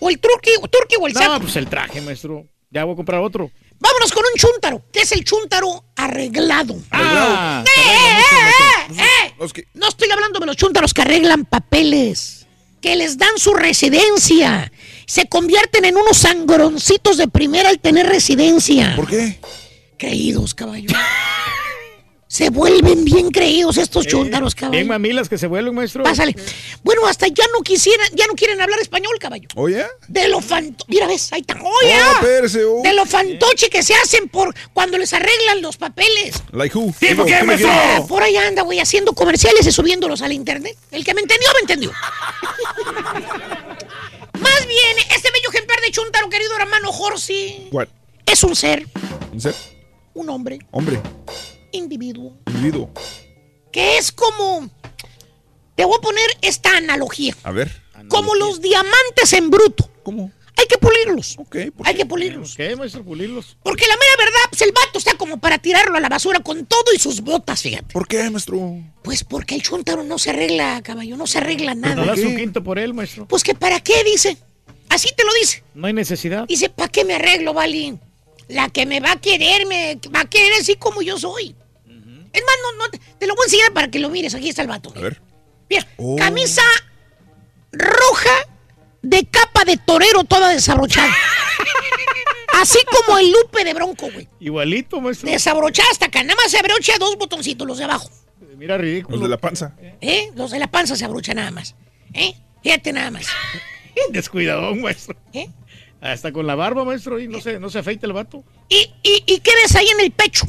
[0.00, 1.34] O el Turqui, Turqui o el saco.
[1.34, 2.46] No, pues el traje, maestro.
[2.70, 3.50] Ya voy a comprar otro.
[3.82, 6.76] Vámonos con un chúntaro, que es el chúntaro arreglado.
[6.92, 9.34] Ah, ¡Eh, eh, eh, eh!
[9.40, 12.46] Los que- No estoy hablando de los chúntaros que arreglan papeles,
[12.80, 14.70] que les dan su residencia.
[15.04, 18.94] se convierten en unos sangroncitos de primera al tener residencia.
[18.96, 19.38] ¿Por qué?
[19.98, 20.88] Creídos, caballo.
[22.32, 24.72] se vuelven bien creídos estos chúntaros, caballo.
[24.78, 26.02] Bien mamilas que se vuelven, maestro.
[26.02, 26.34] Pásale.
[26.82, 29.46] Bueno, hasta ya no quisieran, ya no quieren hablar español, caballo.
[29.54, 29.84] ¿Oye?
[30.08, 30.82] De lo fanto...
[30.88, 31.56] Mira, ves, ahí está.
[31.60, 31.94] ¡Oye!
[31.94, 32.80] Oh, espérese, oh.
[32.82, 36.42] De lo fantoche que se hacen por cuando les arreglan los papeles.
[36.52, 36.94] Like who?
[36.98, 38.06] ¿Tipo qué, ¿Qué me maestro?
[38.06, 40.74] por ahí anda, güey, haciendo comerciales y subiéndolos al internet.
[40.90, 41.92] El que me entendió, me entendió.
[44.40, 47.88] Más bien, este bello ejemplar de Chuntaro, querido hermano Jorsi, What?
[48.24, 48.86] es un ser,
[49.34, 49.54] ¿Un ser?
[50.14, 50.98] un hombre, Hombre,
[51.72, 52.90] individuo, individuo.
[53.72, 54.70] que es como...
[55.74, 57.34] Te voy a poner esta analogía.
[57.44, 57.82] A ver.
[58.08, 59.90] Como los diamantes en bruto.
[60.02, 60.30] ¿Cómo?
[60.58, 61.36] Hay que pulirlos.
[61.38, 62.00] Ok, ¿por Hay qué?
[62.00, 62.54] que pulirlos.
[62.54, 63.02] ¿Qué, maestro?
[63.02, 63.56] Pulirlos.
[63.62, 66.66] Porque la mera verdad, pues el vato está como para tirarlo a la basura con
[66.66, 67.90] todo y sus botas, fíjate.
[67.92, 68.78] ¿Por qué, maestro?
[69.02, 72.04] Pues porque el chuntaro no se arregla, caballo, no se arregla No nada.
[72.04, 73.26] das un quinto por él, maestro.
[73.26, 74.36] Pues que para qué, dice.
[74.90, 75.64] Así te lo dice.
[75.74, 76.46] No hay necesidad.
[76.46, 77.98] Dice, ¿para qué me arreglo, Vali?
[78.48, 81.56] La que me va a querer, me va a querer así como yo soy.
[82.32, 84.34] Es más, no, no, te- lo voy a enseñar para que lo mires.
[84.34, 84.92] Aquí está el vato.
[84.96, 85.20] A ver.
[85.68, 86.16] Mira, Oh.
[86.16, 86.62] camisa
[87.72, 88.30] roja
[89.02, 91.12] de capa de torero toda desabrochada.
[92.60, 94.28] Así como el lupe de bronco, güey.
[94.38, 95.28] Igualito, maestro.
[95.30, 96.22] Desabrochada hasta acá.
[96.22, 98.08] Nada más se abrocha dos botoncitos, los de abajo.
[98.56, 99.16] Mira, ridículo.
[99.16, 99.74] Los de la panza.
[100.00, 100.30] ¿Eh?
[100.36, 101.74] Los de la panza se abrochan nada más.
[102.14, 102.34] ¿Eh?
[102.62, 103.26] Fíjate nada más.
[104.10, 105.16] Descuidadón, maestro.
[105.32, 105.48] ¿Eh?
[106.00, 108.44] Hasta con la barba, maestro, y no se, no se afeita el vato.
[108.68, 110.46] ¿Y, y, y qué ves ahí en el pecho?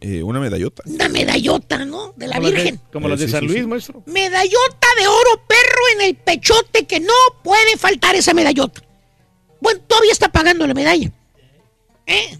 [0.00, 0.82] Eh, una medallota.
[0.86, 2.12] Una medallota, ¿no?
[2.16, 2.80] De la Como las de- Virgen.
[2.92, 3.66] como las de Eh, sí, San Luis, sí.
[3.66, 4.02] maestro.
[4.06, 7.12] Medallota de oro perro en el pechote que no
[7.42, 8.80] puede faltar esa medallota.
[9.60, 11.10] Bueno, todavía está pagando la medalla.
[12.06, 12.38] ¿Eh?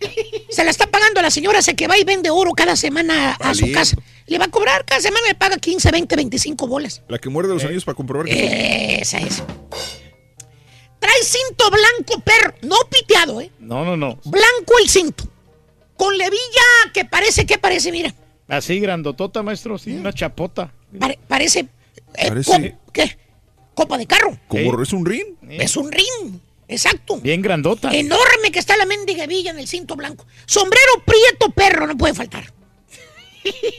[0.50, 3.54] Se la está pagando la señora, se que va y vende oro cada semana a
[3.54, 3.96] su casa.
[4.26, 7.02] Le va a cobrar, cada semana le paga 15, 20, 25 bolas.
[7.08, 9.42] La que muerde los anillos para comprobar que Esa es.
[10.98, 13.50] Trae cinto blanco perro, no piteado, ¿eh?
[13.58, 14.16] No, no, no.
[14.24, 15.24] Blanco el cinto.
[15.96, 17.90] Con levilla que parece, ¿qué parece?
[17.92, 18.14] Mira,
[18.48, 20.72] Así grandotota, maestro, sí, una chapota.
[20.98, 21.60] pare- parece...
[22.14, 23.18] eh, Parece- co- ¿Qué?
[23.74, 24.38] Copa de carro.
[24.48, 25.34] como es un ring.
[25.48, 27.18] Es un ring, exacto.
[27.20, 27.90] Bien grandota.
[27.92, 30.26] Enorme que está la mendiga villa en el cinto blanco.
[30.46, 32.44] Sombrero prieto perro, no puede faltar.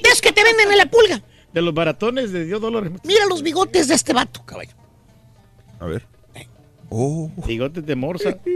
[0.03, 1.21] ¿Ves que te venden en la pulga?
[1.53, 2.91] De los baratones de 10 dólares.
[3.03, 4.71] Mira los bigotes de este vato, caballo.
[5.79, 6.05] A ver.
[6.89, 7.29] Oh.
[7.47, 8.37] Bigotes de morsa.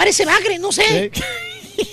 [0.00, 1.12] Parece bagre, no sé.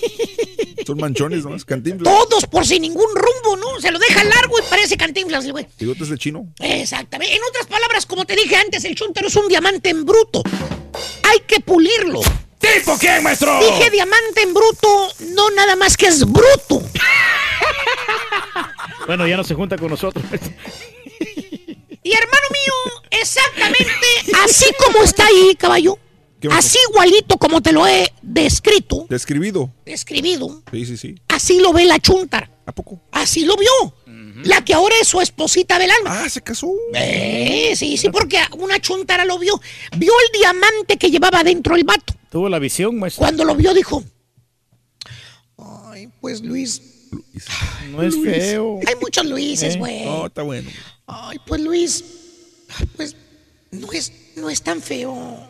[0.88, 1.54] Son manchones, ¿no?
[1.54, 2.06] Es cantinflas.
[2.14, 3.82] Todos por sin ningún rumbo, ¿no?
[3.82, 5.68] Se lo deja largo y parece cantinflas el güey.
[5.78, 6.48] Bigotes de chino.
[6.58, 7.36] Exactamente.
[7.36, 10.42] En otras palabras, como te dije antes, el chuntaro es un diamante en bruto.
[11.24, 12.22] Hay que pulirlo.
[12.60, 13.60] ¿Tipo qué, maestro?
[13.60, 16.82] Dije diamante en bruto, no nada más que es bruto.
[19.06, 20.24] Bueno, ya no se junta con nosotros.
[22.04, 23.92] Y hermano mío, exactamente
[24.46, 26.00] así como está ahí, caballo.
[26.52, 29.72] Así igualito como te lo he descrito, Describido.
[29.86, 31.16] describido, Sí, sí, sí.
[31.30, 32.50] así lo ve la chuntara.
[32.66, 33.02] ¿A poco?
[33.12, 33.72] Así lo vio.
[34.44, 36.22] La que ahora es su esposita del alma.
[36.24, 36.72] Ah, se casó.
[36.94, 39.60] Eh, sí, sí, porque una chuntara lo vio.
[39.98, 42.14] Vio el diamante que llevaba dentro el vato.
[42.30, 43.22] Tuvo la visión, maestro.
[43.22, 44.04] Cuando lo vio dijo,
[45.58, 46.82] ay, pues Luis,
[47.90, 48.80] No es feo.
[48.86, 50.06] hay muchos Luises, Eh, güey.
[50.06, 50.70] No, está bueno.
[51.08, 52.04] Ay, pues Luis,
[52.96, 53.16] pues
[53.72, 55.48] no es, no es tan feo.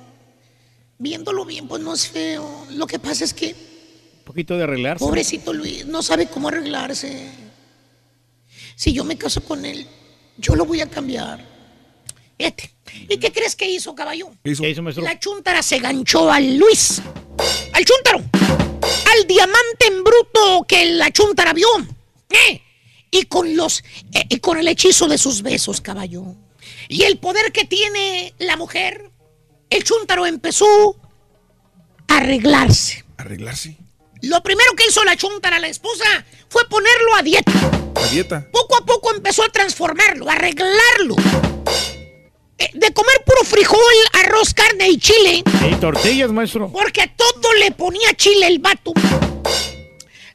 [0.99, 2.65] Viéndolo bien, pues no es feo.
[2.71, 5.03] Lo que pasa es que, Un poquito de arreglarse.
[5.05, 7.29] pobrecito Luis, no sabe cómo arreglarse.
[8.75, 9.87] Si yo me caso con él,
[10.37, 11.43] yo lo voy a cambiar.
[12.37, 12.71] Fíjate.
[13.09, 14.29] ¿Y qué crees que hizo, caballo?
[14.43, 14.63] ¿Qué hizo?
[14.63, 15.03] ¿Qué hizo, maestro?
[15.03, 17.01] La chuntara se ganchó al Luis.
[17.73, 18.19] Al chúntaro.
[19.11, 21.67] Al diamante en bruto que la chuntara vio.
[22.29, 22.61] ¿Eh?
[23.11, 23.83] Y con los.
[24.13, 26.23] eh, y con el hechizo de sus besos, caballo.
[26.89, 29.06] Y el poder que tiene la mujer.
[29.69, 30.65] El chúntaro empezó
[32.07, 33.03] a arreglarse.
[33.17, 33.77] Arreglarse.
[34.21, 36.05] Lo primero que hizo la chuntara, la esposa,
[36.49, 37.51] fue ponerlo a dieta.
[37.95, 38.47] La dieta.
[38.51, 41.15] Poco a poco empezó a transformarlo, a arreglarlo.
[42.57, 43.79] Eh, De comer puro frijol,
[44.13, 45.43] arroz, carne y chile.
[45.71, 46.71] Y tortillas, maestro.
[46.71, 48.93] Porque a todo le ponía chile el vato.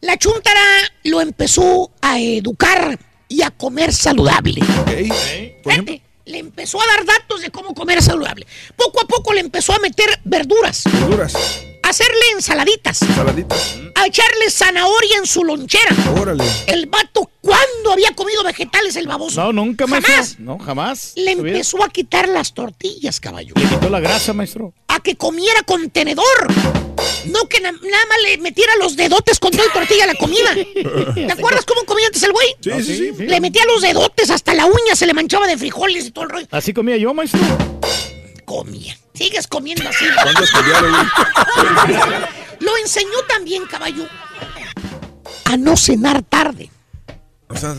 [0.00, 0.62] La chuntara
[1.04, 4.60] lo empezó a educar y a comer saludable.
[4.80, 5.62] Ok.
[5.62, 5.94] Por ejemplo,
[6.24, 8.46] Le empezó a dar datos de cómo comer saludable.
[8.76, 11.34] Poco a poco le empezó a meter verduras, verduras,
[11.92, 13.76] hacerle ensaladitas, saladitas.
[13.94, 15.94] a echarle zanahoria en su lonchera.
[16.20, 16.42] Órale.
[16.66, 19.42] El vato, ¿cuándo había comido vegetales el baboso?
[19.42, 20.12] No, nunca, maestro.
[20.14, 20.38] Jamás.
[20.40, 21.12] No, jamás.
[21.16, 21.48] Le vida.
[21.48, 23.52] empezó a quitar las tortillas, caballo.
[23.56, 24.72] Le quitó la grasa, maestro.
[24.88, 26.24] A que comiera con tenedor.
[27.26, 30.14] No que na- nada más le metiera los dedotes con toda la tortilla a la
[30.14, 30.54] comida.
[31.14, 32.46] ¿Te acuerdas cómo comía antes el güey?
[32.60, 33.26] Sí, sí, sí.
[33.26, 36.30] Le metía los dedotes hasta la uña, se le manchaba de frijoles y todo el
[36.30, 36.46] rollo.
[36.50, 37.40] Así comía yo, maestro.
[38.52, 38.96] Comía.
[39.14, 40.04] Sigues comiendo así.
[42.60, 44.06] Lo enseñó también, caballo,
[45.46, 46.70] a no cenar tarde.
[47.48, 47.74] O sea,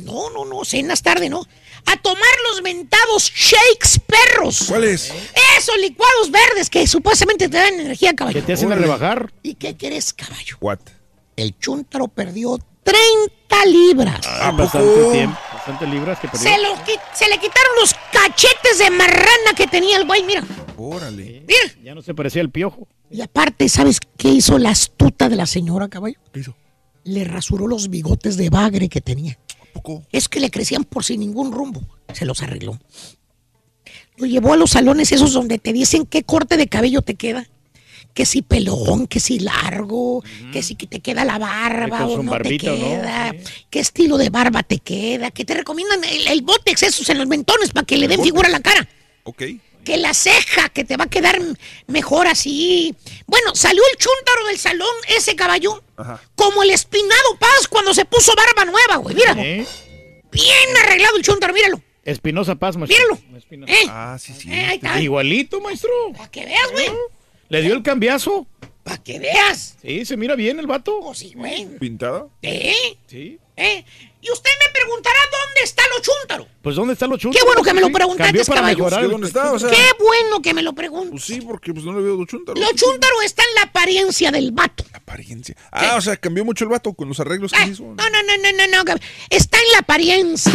[0.00, 1.44] No, no, no, cenas tarde, no.
[1.86, 4.64] A tomar los mentados shakes perros.
[4.68, 5.12] ¿Cuáles?
[5.58, 8.40] Esos licuados verdes que supuestamente te dan energía, caballo.
[8.40, 9.32] ¿Que te hacen a rebajar?
[9.42, 10.56] ¿Y qué quieres, caballo?
[10.60, 10.78] What?
[11.36, 14.20] El chúntaro perdió 30 libras.
[14.26, 16.50] Ah, bastante tiempo, bastante libras que perdió.
[16.50, 20.42] Se, lo qui- se le quitaron los cachetes de marrana que tenía el güey, mira.
[20.76, 21.44] Órale.
[21.46, 21.74] Mira.
[21.82, 22.88] Ya no se parecía al piojo.
[23.10, 26.18] Y aparte, ¿sabes qué hizo la astuta de la señora, caballo?
[26.32, 26.54] ¿Qué hizo?
[27.04, 29.38] Le rasuró los bigotes de bagre que tenía.
[29.72, 30.02] poco?
[30.12, 31.82] Es que le crecían por sin ningún rumbo.
[32.12, 32.78] Se los arregló.
[34.16, 37.46] Lo llevó a los salones esos donde te dicen qué corte de cabello te queda.
[38.14, 42.32] Que si pelón, que si largo, que si que te queda la barba o no
[42.38, 43.34] te no, queda,
[43.70, 47.26] qué estilo de barba te queda, que te recomiendan el, el botex esos en los
[47.26, 48.86] mentones para que le den figura a la cara.
[49.24, 49.42] Ok.
[49.84, 51.40] Que la ceja, que te va a quedar
[51.86, 52.94] mejor así.
[53.26, 56.20] Bueno, salió el chúntaro del salón, ese caballo, Ajá.
[56.36, 59.16] como el espinado Paz cuando se puso barba nueva, güey.
[59.16, 59.66] Mira, ¿Eh?
[60.30, 61.82] bien arreglado el chúntaro, míralo.
[62.04, 62.96] Espinosa Paz, maestro.
[63.16, 63.38] Míralo.
[63.38, 63.72] Espinosa.
[63.72, 63.86] ¿Eh?
[63.88, 64.52] Ah, sí, sí.
[64.52, 65.00] Eh, ahí está.
[65.00, 65.90] Igualito, maestro.
[66.16, 66.90] Para que veas, güey.
[67.52, 68.46] Le dio el cambiazo.
[68.82, 69.76] Para que veas.
[69.82, 70.98] Sí, se mira bien el vato.
[71.02, 71.66] Oh, sí, güey.
[71.78, 72.26] ¿Pintada?
[72.40, 72.96] ¿Eh?
[73.06, 73.38] Sí.
[73.58, 73.84] ¿Eh?
[74.22, 76.46] Y usted me preguntará dónde está lo chúntaro.
[76.62, 77.38] Pues ¿dónde están los chuntos?
[77.38, 78.76] Qué bueno que me lo preguntaste, caballo.
[78.78, 79.02] mejorar.
[79.02, 79.52] ¿Qué, ¿Dónde está?
[79.52, 81.10] O sea, Qué bueno que me lo preguntas.
[81.10, 82.58] pues sí, porque pues no le veo dos chúntaros.
[82.58, 84.84] Lo chúntaro está en la apariencia del vato.
[84.94, 85.54] Apariencia.
[85.70, 87.82] Ah, o sea, cambió mucho el vato con los arreglos que Ah, hizo.
[87.82, 88.94] No, no, no, no, no, no.
[89.28, 90.52] Está en la apariencia.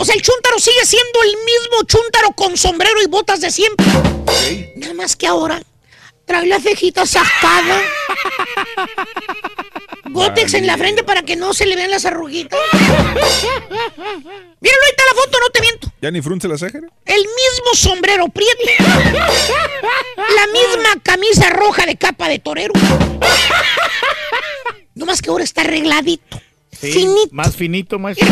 [0.00, 3.86] O sea, el chúntaro sigue siendo el mismo chúntaro con sombrero y botas de siempre.
[4.76, 5.62] Nada más que ahora
[6.26, 7.80] trae la cejita sacada.
[10.10, 12.58] Gótex en la frente para que no se le vean las arruguitas.
[12.74, 13.20] Míralo,
[14.60, 15.88] ahí está la foto, no te miento.
[16.02, 16.78] ¿Ya ni frunce la ceja?
[16.78, 18.62] El mismo sombrero prieto.
[19.14, 22.72] La misma camisa roja de capa de torero.
[24.94, 26.40] No más que ahora está arregladito.
[26.72, 27.28] Sí, Finito.
[27.32, 28.26] Más finito, maestro.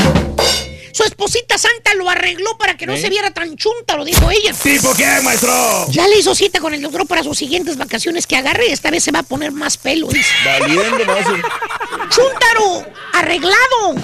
[0.94, 3.00] Su esposita santa lo arregló para que no ¿Eh?
[3.00, 4.52] se viera tan chunta, lo dijo ella.
[4.54, 5.52] ¿Tipo quién, maestro?
[5.90, 8.70] Ya le hizo cita con el doctor para sus siguientes vacaciones que agarre.
[8.70, 10.06] Esta vez se va a poner más pelo.
[10.06, 10.30] dice.
[10.44, 11.14] Valiendo, no
[12.10, 12.86] ¡Chúntaro!
[13.12, 13.94] ¡Arreglado!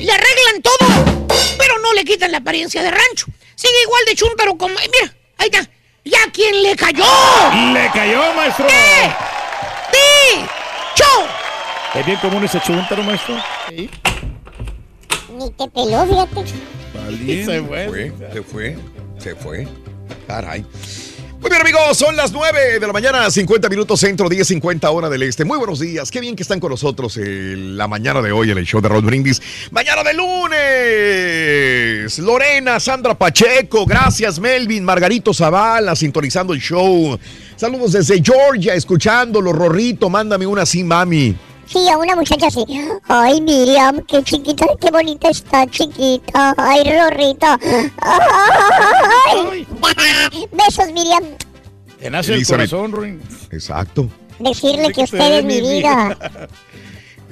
[0.00, 3.26] Le arreglan todo, pero no le quitan la apariencia de rancho.
[3.54, 4.74] Sigue igual de chúntaro como...
[4.74, 5.70] Mira, ahí está.
[6.04, 7.04] ¡Ya quien le cayó!
[7.72, 8.66] Le cayó, maestro.
[8.68, 9.14] ¡Eh!
[9.92, 10.40] ¡Sí!
[10.96, 11.28] ¡Cho!
[12.00, 13.40] Es bien común ese chuntaro, maestro.
[13.68, 13.88] Sí.
[15.38, 16.44] Ni te peló, fíjate.
[17.44, 17.88] Se fue.
[17.88, 18.76] fue, se fue,
[19.18, 19.68] se fue.
[20.26, 20.64] Caray.
[21.40, 25.08] Muy bien, amigos, son las 9 de la mañana, 50 minutos centro, 10, 50 hora
[25.08, 25.44] del este.
[25.44, 28.58] Muy buenos días, qué bien que están con nosotros en la mañana de hoy en
[28.58, 29.40] el show de Raúl Brindis.
[29.70, 30.48] Mañana de lunes.
[32.18, 37.16] Lorena, Sandra Pacheco, gracias Melvin, Margarito Zavala, sintonizando el show.
[37.54, 41.36] Saludos desde Georgia, escuchándolo, Rorrito, mándame una así, mami.
[41.68, 42.64] Sí, a una muchacha así.
[43.08, 46.54] Ay, Miriam, qué chiquita, qué bonita está, chiquita.
[46.56, 47.46] Ay, Rorrito.
[49.30, 49.66] Ay.
[50.52, 51.24] Besos, Miriam.
[52.00, 53.20] Te nace el corazón, Ruin.
[53.50, 54.08] Exacto.
[54.38, 56.16] Decirle que usted es mi vida.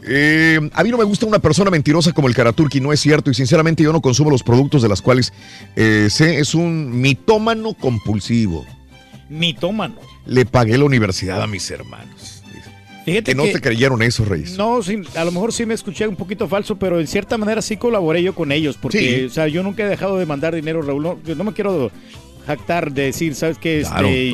[0.08, 3.30] Eh, a mí no me gusta una persona mentirosa como el Karaturki, no es cierto.
[3.30, 5.32] Y sinceramente yo no consumo los productos de las cuales
[5.74, 8.64] eh, sé, es un mitómano compulsivo.
[9.28, 9.96] Mitómano.
[10.26, 12.35] Le pagué la universidad a mis hermanos.
[13.06, 14.58] Fíjate Que no te creyeron eso, Reyes.
[14.58, 17.62] No, sí, a lo mejor sí me escuché un poquito falso, pero en cierta manera
[17.62, 19.24] sí colaboré yo con ellos, porque, Sí.
[19.26, 21.02] o sea, yo nunca he dejado de mandar dinero, Raúl.
[21.04, 21.90] No, yo no me quiero
[22.46, 23.80] jactar de decir, ¿sabes qué?
[23.80, 24.32] Este,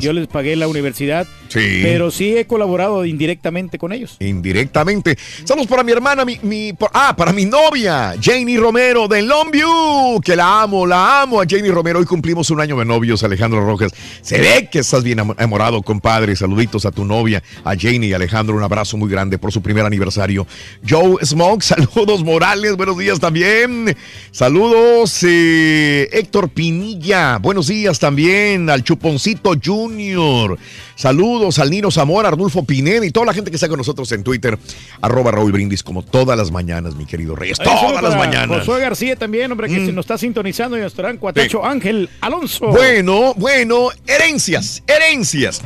[0.00, 1.80] yo, les pagué la universidad, Sí.
[1.82, 4.16] pero sí he colaborado indirectamente con ellos.
[4.20, 5.16] Indirectamente.
[5.44, 10.20] Saludos para mi hermana, mi, mi- por- ah, para mi novia, Janie Romero de Longview,
[10.24, 11.98] que la amo, la amo a Janie Romero.
[11.98, 13.92] Hoy cumplimos un año de novios, Alejandro Rojas.
[14.22, 16.34] Se ve que estás bien am- enamorado, compadre.
[16.36, 18.56] Saluditos a tu novia, a Janie y Alejandro.
[18.56, 20.46] Un abrazo muy grande por su primer aniversario.
[20.88, 23.94] Joe Smoke, saludos Morales, buenos días también.
[24.30, 30.56] Saludos eh, Héctor Pinilla, buenos días también al Chuponcito Junior.
[30.94, 34.22] Saludos al Nino Zamora, Arnulfo Pineda y toda la gente que está con nosotros en
[34.22, 34.58] Twitter.
[35.00, 37.58] Arroba Raúl Brindis, como todas las mañanas, mi querido Reyes.
[37.60, 38.60] Ahí Todas las mañanas.
[38.60, 39.86] Josué García también, hombre, que Mm.
[39.86, 42.68] se nos está sintonizando y nuestro gran cuatacho Ángel Alonso.
[42.68, 45.60] Bueno, bueno, herencias, herencias.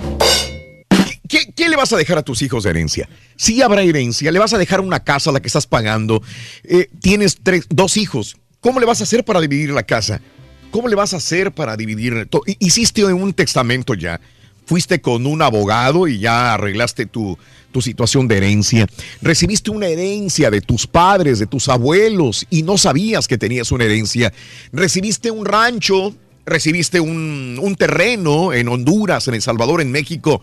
[1.28, 3.08] ¿Qué, qué le vas a dejar a tus hijos de herencia?
[3.36, 6.22] Si habrá herencia, le vas a dejar una casa a la que estás pagando.
[6.64, 8.36] Eh, tienes tres, dos hijos.
[8.60, 10.20] ¿Cómo le vas a hacer para dividir la casa?
[10.70, 12.28] ¿Cómo le vas a hacer para dividir?
[12.58, 14.20] ¿Hiciste un testamento ya?
[14.66, 17.38] ¿Fuiste con un abogado y ya arreglaste tu,
[17.72, 18.86] tu situación de herencia?
[19.22, 23.84] ¿Recibiste una herencia de tus padres, de tus abuelos y no sabías que tenías una
[23.84, 24.32] herencia?
[24.72, 26.14] ¿Recibiste un rancho
[26.46, 30.40] recibiste un, un terreno en Honduras, en El Salvador, en México,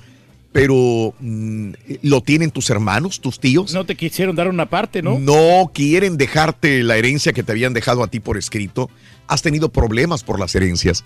[0.54, 1.72] pero mm,
[2.04, 3.74] ¿lo tienen tus hermanos, tus tíos?
[3.74, 5.20] No te quisieron dar una parte, ¿no?
[5.20, 8.90] No quieren dejarte la herencia que te habían dejado a ti por escrito.
[9.28, 11.04] Has tenido problemas por las herencias.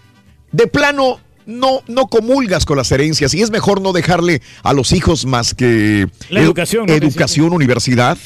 [0.51, 4.91] De plano, no, no comulgas con las herencias y es mejor no dejarle a los
[4.91, 6.93] hijos más que La edu- educación, ¿no?
[6.93, 8.17] educación, universidad.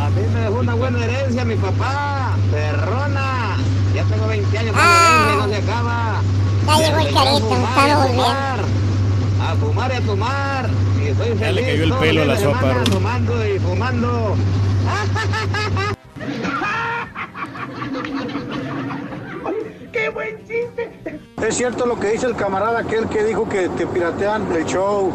[0.00, 3.56] A mí me dejó una buena herencia mi papá, perrona.
[3.94, 4.78] Ya tengo 20 años y
[5.36, 6.20] no se acaba.
[6.68, 8.20] Ya llegó el carito, estamos bien.
[9.40, 10.68] A fumar y a tomar.
[11.00, 11.40] Y soy feliz.
[11.40, 12.84] Ya le cayó el pelo a la sopa.
[12.90, 14.36] Tomando y fumando.
[19.92, 21.18] ¡Qué buen chiste!
[21.42, 25.10] Es cierto lo que dice el camarada aquel que dijo que te piratean el show.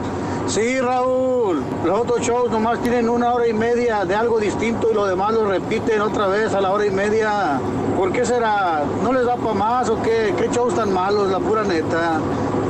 [0.47, 4.95] Sí, Raúl, los otros shows nomás tienen una hora y media de algo distinto y
[4.95, 7.59] lo demás lo repiten otra vez a la hora y media.
[8.03, 8.83] ¿Por qué será?
[9.01, 10.33] ¿No les da para más o qué?
[10.37, 12.19] ¿Qué shows tan malos, la pura neta?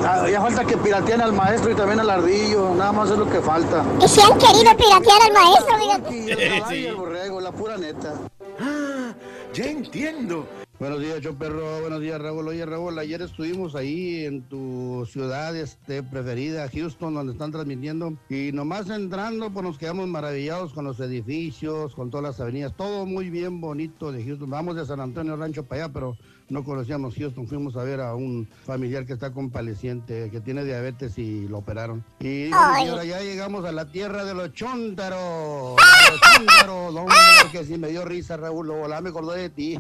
[0.05, 3.27] Ah, Ya falta que pirateen al maestro y también al ardillo, nada más es lo
[3.27, 3.83] que falta.
[3.99, 6.63] Y si han querido piratear al maestro, fíjate.
[6.69, 6.85] Sí.
[6.85, 8.13] el borrego, la pura neta.
[8.61, 9.11] Ah,
[9.55, 10.45] ya entiendo.
[10.83, 11.79] Buenos días, yo perro.
[11.79, 12.45] Buenos días, Raúl.
[12.45, 18.17] Oye, Raúl, ayer estuvimos ahí en tu ciudad este, preferida, Houston, donde están transmitiendo.
[18.29, 22.75] Y nomás entrando, pues nos quedamos maravillados con los edificios, con todas las avenidas.
[22.75, 24.49] Todo muy bien bonito de Houston.
[24.49, 26.17] Vamos de San Antonio Rancho para allá, pero
[26.53, 27.47] no conocíamos Houston.
[27.47, 32.05] Fuimos a ver a un familiar que está convaleciente, que tiene diabetes y lo operaron.
[32.19, 35.75] Y señora, ya llegamos a la tierra de los chóntaros.
[35.75, 37.15] de los chóntaros, hombre,
[37.51, 38.67] que sí me dio risa, Raúl.
[38.67, 39.79] Lo volá, me acordé de ti.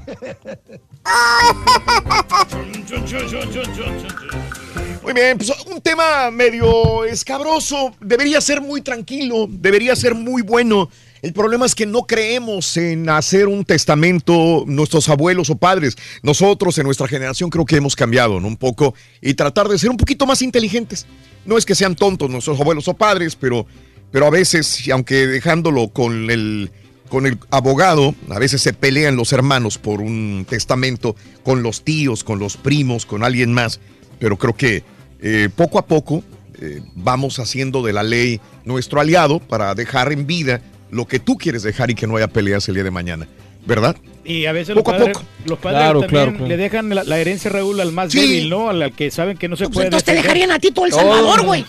[5.03, 7.93] Muy bien, pues un tema medio escabroso.
[7.99, 10.89] Debería ser muy tranquilo, debería ser muy bueno.
[11.23, 15.95] El problema es que no creemos en hacer un testamento nuestros abuelos o padres.
[16.21, 19.95] Nosotros en nuestra generación creo que hemos cambiado un poco y tratar de ser un
[19.95, 21.05] poquito más inteligentes.
[21.45, 23.65] No es que sean tontos nuestros abuelos o padres, pero,
[24.11, 26.71] pero a veces, aunque dejándolo con el,
[27.07, 32.25] con el abogado, a veces se pelean los hermanos por un testamento con los tíos,
[32.25, 33.79] con los primos, con alguien más.
[34.19, 34.83] Pero creo que
[35.21, 36.21] eh, poco a poco
[36.59, 40.61] eh, vamos haciendo de la ley nuestro aliado para dejar en vida
[40.93, 43.27] lo que tú quieres dejar y que no haya peleas el día de mañana,
[43.65, 43.95] ¿verdad?
[44.25, 45.29] Y a veces Poco a los padres, poco.
[45.45, 46.47] los padres Claro, también claro, claro.
[46.47, 48.19] le dejan la, la herencia Raúl al más Sí.
[48.21, 48.69] débil, ¿no?
[48.69, 49.87] Al, al que saben que no se Pues puede.
[49.87, 50.95] entonces te dejarían a ti todo El Oh.
[50.97, 51.65] Salvador, güey.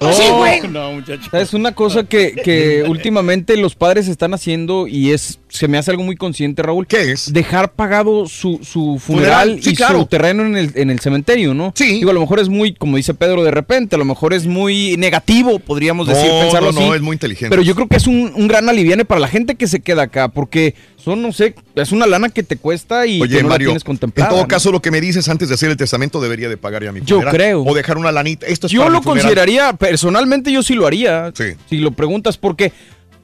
[0.00, 0.60] No, Sí, güey.
[0.68, 1.36] No, muchacho.
[1.36, 5.90] Es una cosa que, que últimamente los padres están haciendo y es se me hace
[5.90, 6.86] algo muy consciente, Raúl.
[6.86, 7.30] ¿Qué es?
[7.32, 9.98] Dejar pagado su, su funeral, Funeral, sí, y claro.
[10.00, 11.72] su terreno en el, en el cementerio, ¿no?
[11.76, 11.98] Sí.
[11.98, 14.46] Digo, a lo mejor es muy, como dice Pedro de repente, a lo mejor es
[14.46, 16.88] muy negativo, podríamos decir, No, pensarlo no, así.
[16.88, 17.50] no, es muy inteligente.
[17.50, 20.04] Pero yo creo que es un, un gran aliviane para la gente que se queda
[20.04, 23.48] acá, porque son, no sé, es una lana que te cuesta y Oye, que no
[23.50, 24.30] la Mario, tienes en contemplada.
[24.30, 24.48] todo ¿no?
[24.48, 27.00] caso, lo que me dices antes de hacer el testamento debería de pagar ya mi
[27.00, 27.34] Yo funeral.
[27.34, 27.62] creo.
[27.64, 28.46] O dejar una lanita.
[28.46, 31.30] Esto es Yo para lo mi consideraría, personalmente yo sí lo haría.
[31.34, 31.44] Sí.
[31.68, 32.72] Si lo preguntas, porque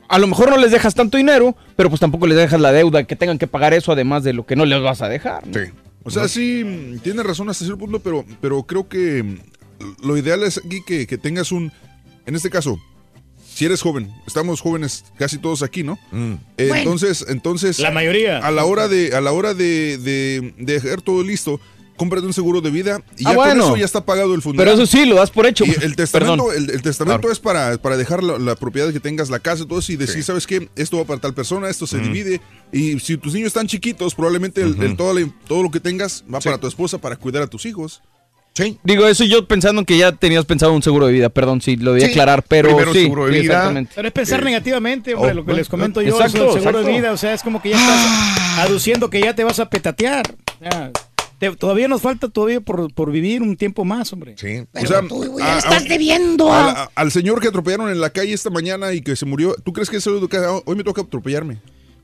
[0.08, 3.04] a lo mejor no les dejas tanto dinero, pero pues tampoco les dejas la deuda,
[3.04, 5.46] que tengan que pagar eso además de lo que no les vas a dejar.
[5.46, 5.52] ¿no?
[5.54, 5.70] Sí.
[6.04, 10.42] O sea, sí, tiene razón hasta cierto punto, pero, pero creo que mm, lo ideal
[10.42, 11.70] es aquí que, que tengas un,
[12.24, 12.80] en este caso,
[13.44, 15.98] si eres joven, estamos jóvenes casi todos aquí, ¿no?
[16.12, 16.34] Mm.
[16.56, 17.78] Eh, Entonces, entonces.
[17.80, 18.38] La mayoría.
[18.38, 21.60] A la hora de, a la hora de, de, de dejar todo listo,
[21.98, 23.62] cómprate un seguro de vida y Ah, ya bueno.
[23.64, 24.64] con eso ya está pagado el funeral.
[24.72, 25.66] Pero eso sí, lo das por hecho.
[25.66, 29.28] Y el testamento, el, el testamento es para, para dejar la, la propiedad que tengas,
[29.28, 30.70] la casa, todo eso, y decir, ¿sabes qué?
[30.76, 32.40] Esto va para tal persona, esto se divide.
[32.72, 35.14] Y si tus niños están chiquitos, probablemente el- el- todo,
[35.46, 38.00] todo lo que tengas va para tu esposa para cuidar a tus hijos.
[38.54, 38.76] Sí.
[38.82, 41.76] Digo, eso yo pensando en que ya tenías pensado un seguro de vida, perdón, sí,
[41.76, 43.52] lo debía Sí, aclarar, pero primero sí, seguro de vida.
[43.54, 43.92] exactamente.
[43.94, 46.54] Pero es pensar Eh, negativamente, hombre, oh, lo que eh, les comento yo, exacto, eso
[46.54, 49.44] del seguro de vida, o sea, es como que ya estás aduciendo que ya te
[49.44, 50.24] vas a petatear.
[50.60, 50.90] Ya,
[51.38, 54.34] te- todavía nos falta todavía por, por vivir un tiempo más, hombre.
[54.36, 54.64] Sí.
[54.74, 56.52] O sea, Tú, ya a- estás a- debiendo.
[56.52, 59.24] al, a- a- al señor que atropellaron en la calle esta mañana y que se
[59.26, 60.18] murió, ¿tú crees que eso
[60.64, 61.58] hoy me toca atropellarme?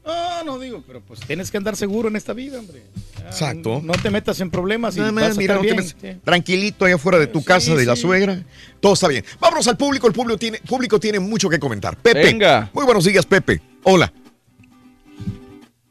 [0.06, 2.82] No, no digo, pero pues tienes que andar seguro en esta vida, hombre.
[3.18, 3.80] Ya, Exacto.
[3.82, 5.82] No te metas en problemas y vas a estar no bien.
[5.82, 5.94] sí.
[6.22, 8.42] tranquilito allá afuera de tu casa, de la suegra.
[8.80, 9.24] Todo está bien.
[9.40, 10.06] Vámonos al público.
[10.06, 11.96] El público tiene, público tiene mucho que comentar.
[11.96, 12.22] Pepe.
[12.22, 12.70] Venga.
[12.74, 13.62] Muy buenos días, Pepe.
[13.84, 14.12] Hola.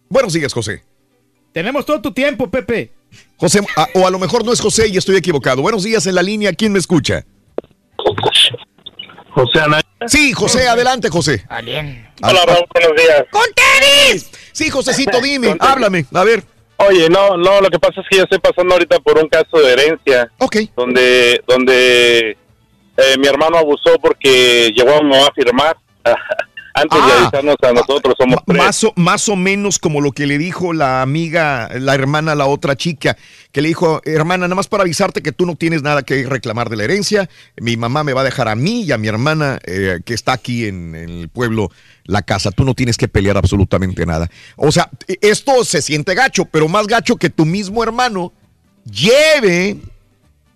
[0.09, 0.83] Buenos días, José.
[1.51, 2.91] Tenemos todo tu tiempo, Pepe.
[3.37, 5.61] José, a- o a lo mejor no es José y estoy equivocado.
[5.61, 6.53] Buenos días en la línea.
[6.53, 7.25] ¿Quién me escucha?
[9.31, 9.83] José Anaya.
[10.07, 11.43] Sí, José, adelante, José.
[11.49, 13.25] Hola, Raúl, buenos días.
[13.31, 14.29] ¡Con tenis!
[14.51, 16.05] Sí, Josecito, dime, háblame.
[16.13, 16.43] A ver.
[16.77, 19.57] Oye, no, no, lo que pasa es que yo estoy pasando ahorita por un caso
[19.59, 20.29] de herencia.
[20.39, 20.57] Ok.
[20.75, 22.37] Donde, donde
[22.97, 25.77] eh, mi hermano abusó porque llegó a mi mamá a firmar.
[26.75, 27.17] Antes de Ah.
[27.21, 28.57] avisarnos a nosotros, somos tres.
[28.57, 32.47] Más o, más o menos como lo que le dijo la amiga, la hermana la
[32.47, 33.15] otra chica,
[33.51, 36.69] que le dijo, hermana, nada más para avisarte que tú no tienes nada que reclamar
[36.69, 37.29] de la herencia,
[37.61, 40.33] mi mamá me va a dejar a mí y a mi hermana eh, que está
[40.33, 41.69] aquí en, en el pueblo
[42.05, 44.29] la casa, tú no tienes que pelear absolutamente nada.
[44.55, 44.89] O sea,
[45.21, 48.33] esto se siente gacho, pero más gacho que tu mismo hermano
[48.89, 49.77] lleve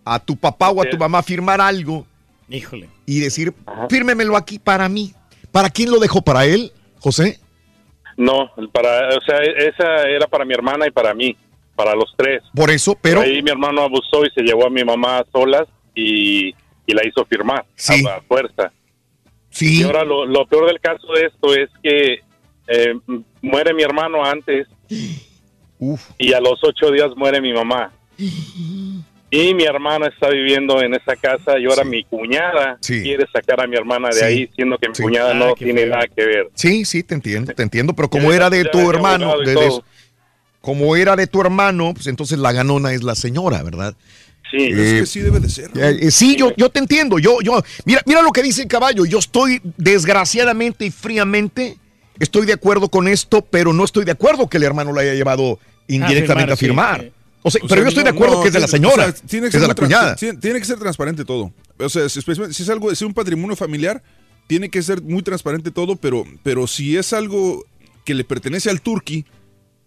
[0.03, 2.05] a tu papá o a tu mamá a firmar algo
[2.49, 2.89] Híjole.
[3.05, 3.53] y decir,
[3.89, 5.13] fírmemelo aquí para mí.
[5.51, 6.21] ¿Para quién lo dejó?
[6.21, 7.39] ¿Para él, José?
[8.15, 11.35] No, para, o sea, esa era para mi hermana y para mí,
[11.75, 12.41] para los tres.
[12.55, 13.21] Por eso, pero...
[13.21, 17.07] Ahí mi hermano abusó y se llevó a mi mamá a solas y, y la
[17.07, 18.03] hizo firmar Sí.
[18.05, 18.71] a la fuerza.
[19.49, 19.81] Sí.
[19.81, 22.21] Y ahora lo, lo peor del caso de esto es que
[22.67, 22.93] eh,
[23.41, 24.67] muere mi hermano antes
[26.17, 27.91] y a los ocho días muere mi mamá.
[29.29, 33.01] Y mi hermana está viviendo en esa casa y ahora mi cuñada Sí.
[33.03, 34.23] quiere sacar a mi hermana de Sí.
[34.23, 35.03] ahí, siendo que mi Sí.
[35.03, 35.89] cuñada Ah, no tiene feo.
[35.89, 36.47] nada que ver.
[36.53, 39.81] Sí, sí, te entiendo, te entiendo, pero como era de tu es hermano, de- de-
[40.61, 43.95] como era de tu hermano, pues entonces la ganona es la señora, ¿verdad?
[44.49, 45.71] Sí, Eh, sí debe de ser.
[45.75, 47.19] Eh, eh, sí, yo, yo te entiendo.
[47.19, 49.05] Yo, yo, mira, mira lo que dice el caballo.
[49.05, 51.77] Yo estoy desgraciadamente y fríamente,
[52.17, 55.13] estoy de acuerdo con esto, pero no estoy de acuerdo que el hermano lo haya
[55.13, 57.01] llevado indirectamente a firmar.
[57.01, 57.11] sí.
[57.43, 58.67] O sea, O pero sea, yo estoy no, de acuerdo no, que es de la
[58.67, 60.15] señora, o sea, tiene que es ser de la cuñada.
[60.15, 61.53] Tiene, que ser transparente todo.
[61.79, 64.03] O sea, si, si es algo, si es un patrimonio familiar,
[64.47, 67.65] tiene que ser muy transparente todo, pero, pero si es algo
[68.05, 69.25] que le pertenece al turqui,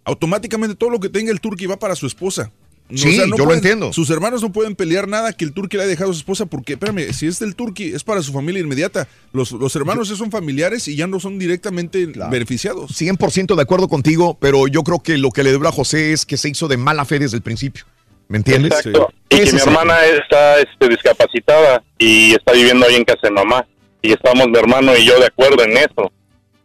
[0.05, 2.53] automáticamente todo lo que tenga el turqui va para su esposa.
[2.91, 3.93] No, Sí, yo lo entiendo.
[3.93, 6.47] Sus hermanos no pueden pelear nada que el turqui le haya dejado a su esposa
[6.47, 9.09] porque, espérame, si es del turqui, es para su familia inmediata.
[9.33, 12.91] Los, los hermanos ya son familiares y ya no son directamente beneficiados.
[13.01, 16.27] 100% de acuerdo contigo, pero yo creo que lo que le debe a José es
[16.27, 17.85] que se hizo de mala fe desde el principio.
[18.29, 18.73] ¿Me entiendes?
[18.73, 19.13] Exacto.
[19.29, 23.67] Y que mi hermana está este, discapacitada y está viviendo ahí en casa de mamá.
[24.03, 26.13] Y estamos mi hermano y yo de acuerdo en eso.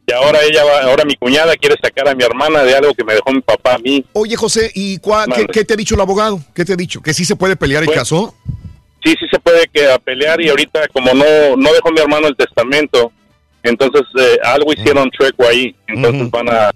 [0.08, 3.04] Y ahora ella va, ahora mi cuñada quiere sacar a mi hermana de algo que
[3.04, 4.06] me dejó mi papá a mí.
[4.14, 6.40] Oye, José, ¿y cuál- qué, te ha dicho el abogado?
[6.54, 7.02] ¿Qué te ha dicho?
[7.02, 8.36] ¿Que sí se puede pelear el Pues, caso?
[9.04, 12.28] Sí, sí se puede que a pelear y ahorita como no no dejó mi hermano
[12.28, 13.12] el testamento,
[13.64, 15.76] entonces eh, algo hicieron chueco ahí.
[15.88, 16.72] Entonces van a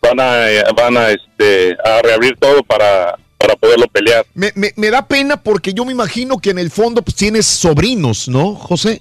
[0.00, 4.26] van a eh, van a este a reabrir todo para para poderlo pelear.
[4.34, 7.46] Me, me- me da pena porque yo me imagino que en el fondo pues, tienes
[7.46, 9.00] sobrinos, ¿no, José?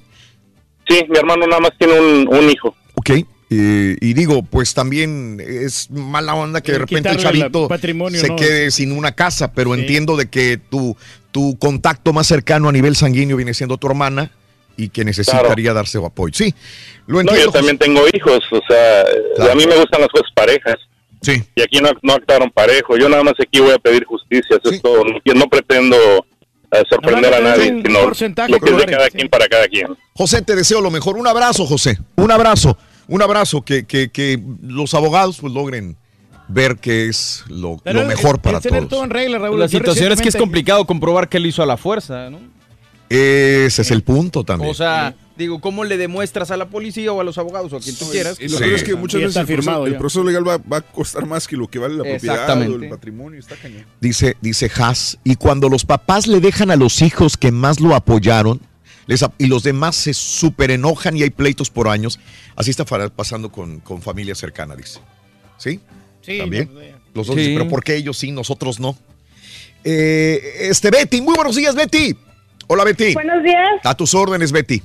[0.88, 2.76] Sí, mi hermano nada más tiene un, un hijo.
[2.96, 3.12] Ok.
[3.50, 8.20] Eh, y digo, pues también es mala onda que de Eh, repente el chavito patrimonio,
[8.20, 8.36] se ¿no?
[8.36, 10.98] quede sin una casa, pero entiendo de que tu,
[11.32, 14.32] tu contacto más cercano a nivel sanguíneo viene siendo tu hermana
[14.76, 16.34] y que necesitaría darse apoyo.
[16.36, 16.54] Sí,
[17.08, 17.46] lo No, entiendo.
[17.46, 20.76] yo también tengo hijos, o sea, eh, a mí me gustan las cosas parejas.
[21.22, 21.42] Sí.
[21.56, 22.96] Y aquí no, no actuaron parejo.
[22.96, 25.04] Yo nada más aquí voy a pedir justicia, eso es todo.
[25.04, 25.96] No, no pretendo
[26.72, 29.12] eh, sorprender a nadie, sino porcentaje lo que es de cada sí.
[29.14, 29.88] quien para cada quien.
[30.14, 31.18] José, te deseo lo mejor.
[31.18, 31.98] Un abrazo, José.
[32.18, 32.78] Un abrazo.
[33.08, 33.62] Un abrazo.
[33.62, 35.98] Que, que, que los abogados pues logren
[36.50, 38.90] ver que es lo, Pero lo el- mejor para tener todos.
[38.92, 39.60] todo en regla, Raúl.
[39.60, 42.40] La Yo situación es que es complicado comprobar que él hizo a la fuerza, ¿no?
[43.10, 44.70] Ese es el punto también.
[44.70, 47.80] O sea, digo, ¿cómo le demuestras a la policía o a los abogados o a
[47.80, 48.38] quien tú quieras?
[48.38, 50.82] Y lo peor es que muchas veces el proceso, el proceso legal va, va a
[50.82, 53.40] costar más que lo que vale la propiedad o el patrimonio.
[53.40, 53.86] Está cañón.
[54.02, 57.96] Dice, dice Haas, y cuando los papás le dejan a los hijos que más lo
[57.96, 58.60] apoyaron,
[59.08, 62.20] les ap- y los demás se súper enojan y hay pleitos por años.
[62.56, 65.00] Así está pasando con, con familia cercana, dice.
[65.58, 65.80] ¿Sí?
[66.22, 66.70] Sí, También.
[67.14, 67.42] Los dos Sí.
[67.42, 68.96] dicen, pero ¿por qué ellos sí, nosotros no?
[69.84, 72.16] Eh, este, Betty, muy buenos días, Betty.
[72.68, 73.14] Hola, Betty.
[73.14, 73.70] Buenos días.
[73.84, 74.82] A tus órdenes, Betty.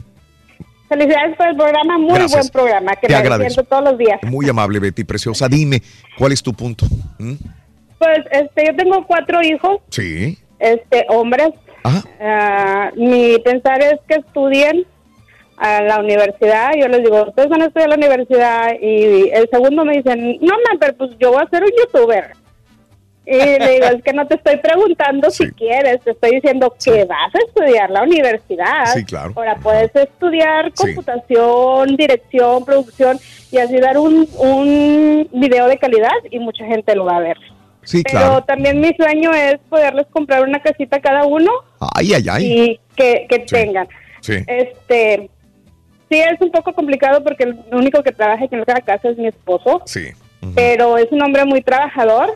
[0.89, 2.33] Felicidades por el programa, muy Gracias.
[2.33, 3.65] buen programa, que Te agradezco.
[3.65, 4.21] todos los días.
[4.23, 5.49] Muy amable, Betty, preciosa.
[5.49, 5.83] Dime,
[6.19, 6.87] ¿cuál es tu punto?
[7.19, 7.33] ¿Mm?
[7.99, 10.39] Pues este, yo tengo cuatro hijos, Sí.
[10.59, 11.49] este, hombres.
[11.85, 14.87] Ah, mi pensar es que estudien
[15.57, 16.71] a la universidad.
[16.79, 18.69] Yo les digo, ustedes van a estudiar a la universidad.
[18.81, 22.33] Y el segundo me dicen, no, ma, pero pues yo voy a ser un youtuber.
[23.25, 27.05] Y le digo, es que no te estoy preguntando si quieres, te estoy diciendo que
[27.05, 28.87] vas a estudiar la universidad.
[28.93, 29.33] Sí, claro.
[29.37, 33.19] Ahora puedes estudiar computación, dirección, producción
[33.51, 37.37] y así dar un, un video de calidad y mucha gente lo va a ver.
[37.85, 38.45] Sí, Pero claro.
[38.45, 41.51] también mi sueño es poderles comprar una casita a cada uno
[41.95, 42.45] Ay, ay, ay.
[42.63, 43.89] y que, que tengan.
[44.21, 44.35] Sí.
[44.47, 45.29] Este,
[46.11, 49.19] sí es un poco complicado porque el único que trabaja aquí en la casa es
[49.19, 50.09] mi esposo, Sí.
[50.55, 52.35] pero es un hombre muy trabajador,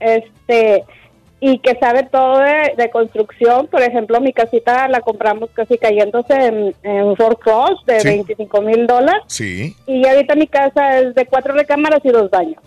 [0.00, 0.84] este,
[1.40, 3.66] y que sabe todo de, de construcción.
[3.68, 8.08] Por ejemplo, mi casita la compramos casi cayéndose en, en Fort Cross de Sí.
[8.08, 9.22] 25 mil dólares.
[9.28, 9.74] Sí.
[9.86, 12.62] Y ahorita mi casa es de cuatro recámaras y dos baños.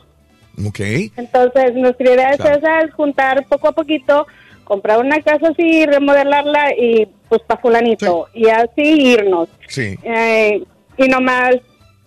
[0.67, 0.79] Ok.
[1.17, 2.51] Entonces, nuestra idea Claro.
[2.51, 4.27] es esa, es juntar poco a poquito,
[4.69, 8.27] comprar una casa así, remodelarla y pues para fulanito.
[8.33, 9.49] Y así irnos.
[9.67, 9.95] Sí.
[10.03, 10.63] Eh,
[10.97, 11.55] y nomás,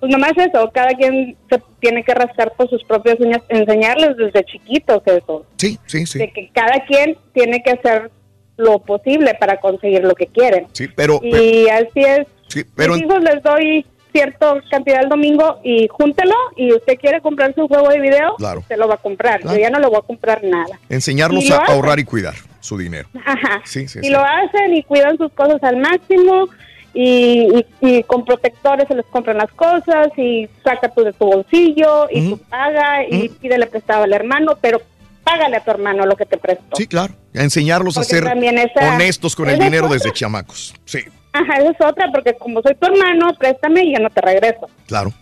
[0.00, 4.44] pues nomás eso, cada quien se tiene que rascar por sus propias uñas, enseñarles desde
[4.44, 5.44] chiquitos eso.
[5.56, 6.18] Sí, sí, sí.
[6.20, 8.10] De que cada quien tiene que hacer
[8.56, 10.68] lo posible para conseguir lo que quieren.
[10.72, 12.26] Sí, pero, y así es.
[12.48, 17.20] sí, pero Mis hijos les doy cierta cantidad el domingo y júntelo y usted quiere
[17.22, 18.62] comprarse un juego de video, Claro.
[18.68, 19.40] se lo va a comprar.
[19.40, 19.56] Claro.
[19.56, 20.78] Yo ya no le voy a comprar nada.
[20.88, 23.08] enseñarlos lo a ahorrar y cuidar su dinero.
[23.24, 23.60] Ajá.
[23.64, 24.10] Sí, sí, y sí.
[24.10, 26.48] lo hacen y cuidan sus cosas al máximo
[26.94, 31.26] y, y- y con protectores se les compran las cosas y saca tú de tu
[31.26, 34.80] bolsillo y tú paga y pídele prestado al hermano, pero
[35.24, 36.76] págale a tu hermano lo que te prestó.
[36.76, 37.14] Sí, claro.
[37.34, 39.94] A enseñarlos a ser esa- honestos con el dinero otra.
[39.98, 40.74] desde chamacos.
[40.84, 41.00] Sí,
[41.34, 44.68] Ajá, esa es otra, porque como soy tu hermano, préstame y yo no te regreso.
[44.86, 45.12] claro.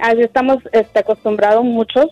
[0.00, 2.06] Así estamos este, acostumbrados muchos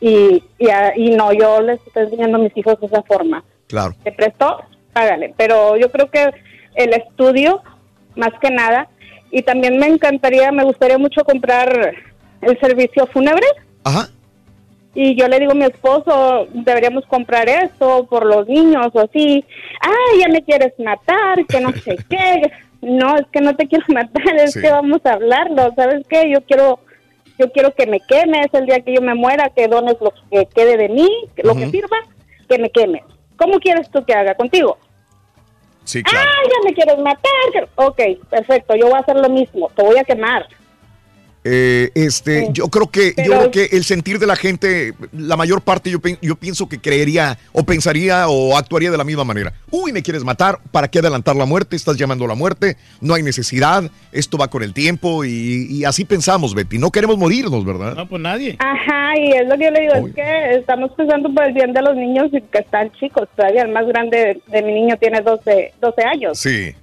[0.00, 3.44] y, y, a- y no, yo les estoy enseñando a mis hijos de esa forma.
[3.70, 3.94] Claro.
[4.04, 4.58] Te prestó,
[4.92, 5.32] págale.
[5.38, 6.30] Pero yo creo que
[6.74, 7.62] el estudio,
[8.16, 8.88] más que nada,
[9.30, 11.94] y también me encantaría, me gustaría mucho comprar
[12.42, 13.46] el servicio fúnebre.
[13.84, 14.08] Ajá.
[14.92, 19.44] Y yo le digo a mi esposo, deberíamos comprar eso por los niños o así.
[19.80, 22.50] Ay, ya me quieres matar, que no sé qué.
[22.82, 24.60] No, es que no te quiero matar, es Sí.
[24.60, 25.72] que vamos a hablarlo.
[25.76, 26.28] ¿Sabes qué?
[26.30, 26.80] Yo quiero
[27.38, 30.44] yo quiero que me quemes el día que yo me muera, que dones lo que
[30.46, 31.08] quede de mí,
[31.42, 31.96] lo que sirva,
[32.48, 33.02] que me quemes.
[33.40, 34.76] ¿Cómo quieres tú que haga contigo?
[35.84, 36.28] Sí, claro.
[36.30, 37.68] Ah, ya me quieres matar.
[37.76, 40.46] Ok, perfecto, yo voy a hacer lo mismo, te voy a quemar.
[41.42, 45.62] Eh, este, yo creo que, yo creo que el sentir de la gente, la mayor
[45.62, 49.52] parte, yo, yo pienso que creería o pensaría o actuaría de la misma manera.
[49.70, 51.76] Uy, me quieres matar, ¿para qué adelantar la muerte?
[51.76, 55.84] Estás llamando a la muerte, no hay necesidad, esto va con el tiempo y, y
[55.84, 56.76] así pensamos, Betty.
[56.76, 57.94] No queremos morirnos, ¿verdad?
[57.94, 58.56] No, pues nadie.
[58.58, 61.72] Ajá, y es lo que yo le digo, es que estamos pensando por el bien
[61.72, 63.28] de los niños y que están chicos.
[63.34, 66.38] Todavía el más grande de, de mi niño tiene 12, 12 años.
[66.38, 66.74] Sí.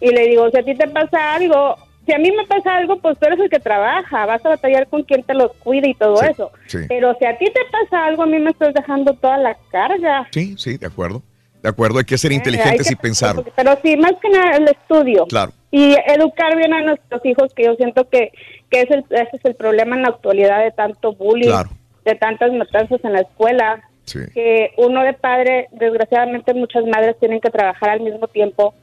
[0.00, 1.76] Y le digo, si a ti te pasa algo,
[2.06, 4.86] si a mí me pasa algo, pues tú eres el que trabaja, vas a batallar
[4.88, 6.50] con quien te los cuide y todo eso.
[6.66, 6.78] sí.
[6.88, 10.26] Pero si a ti te pasa algo, a mí me estás dejando toda la carga.
[10.30, 11.22] Sí, sí, de acuerdo.
[11.62, 13.36] De acuerdo, hay que ser Eh, inteligentes y pensar.
[13.56, 15.24] Pero sí, más que nada el estudio.
[15.26, 15.52] Claro.
[15.70, 18.30] Y educar bien a nuestros hijos, que yo siento que,
[18.70, 21.70] que es el, ese es el problema en la actualidad de tanto bullying, Claro.
[22.04, 23.82] de tantas matanzas en la escuela.
[24.04, 24.18] Sí.
[24.34, 28.74] Que uno de padre, desgraciadamente muchas madres tienen que trabajar al mismo tiempo,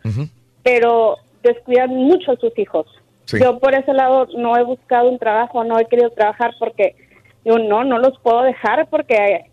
[0.64, 2.88] pero descuidan mucho a sus hijos.
[3.32, 3.40] Sí.
[3.42, 6.96] Yo por ese lado no he buscado un trabajo, no he querido trabajar porque
[7.46, 9.46] yo no, no los puedo dejar porque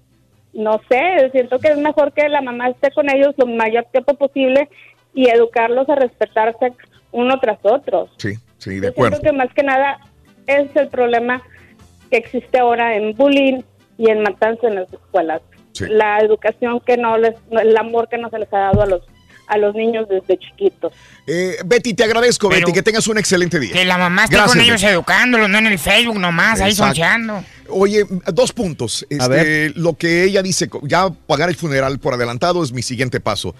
[0.52, 4.14] no sé, siento que es mejor que la mamá esté con ellos lo mayor tiempo
[4.14, 4.68] posible
[5.14, 6.72] y educarlos a respetarse
[7.12, 8.08] uno tras otro.
[8.16, 9.16] Sí, sí, de Yo acuerdo.
[9.16, 9.98] siento que más que nada
[10.46, 11.42] es el problema
[12.10, 13.62] que existe ahora en bullying
[13.96, 15.42] y en matanza en las escuelas.
[15.72, 15.86] Sí.
[15.88, 19.02] La educación que no les, el amor que no se les ha dado a los
[19.48, 20.92] a los niños desde chiquitos.
[21.26, 23.72] Eh, Betty, te agradezco, Betty, que tengas un excelente día.
[23.72, 24.92] Que la mamá esté Gracias, con ellos Betty.
[24.92, 26.94] educándolos, no en el Facebook nomás, ahí Exacto.
[26.94, 27.44] soncheando.
[27.70, 29.06] Oye, dos puntos.
[29.10, 29.72] Este, ver.
[29.76, 33.54] Lo que ella dice, ya pagar el funeral por adelantado es mi siguiente paso.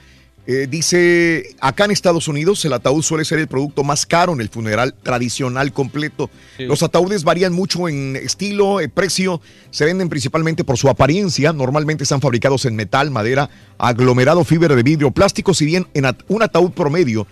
[0.51, 4.41] Eh, dice, acá en Estados Unidos el ataúd suele ser el producto más caro en
[4.41, 6.31] el funeral tradicional completo.
[6.57, 6.65] Sí.
[6.65, 11.53] Los ataúdes varían mucho en estilo, eh, precio, se venden principalmente por su apariencia.
[11.53, 16.23] Normalmente están fabricados en metal, madera, aglomerado, fibra de vidrio, plástico, si bien en at-
[16.29, 17.27] un ataúd promedio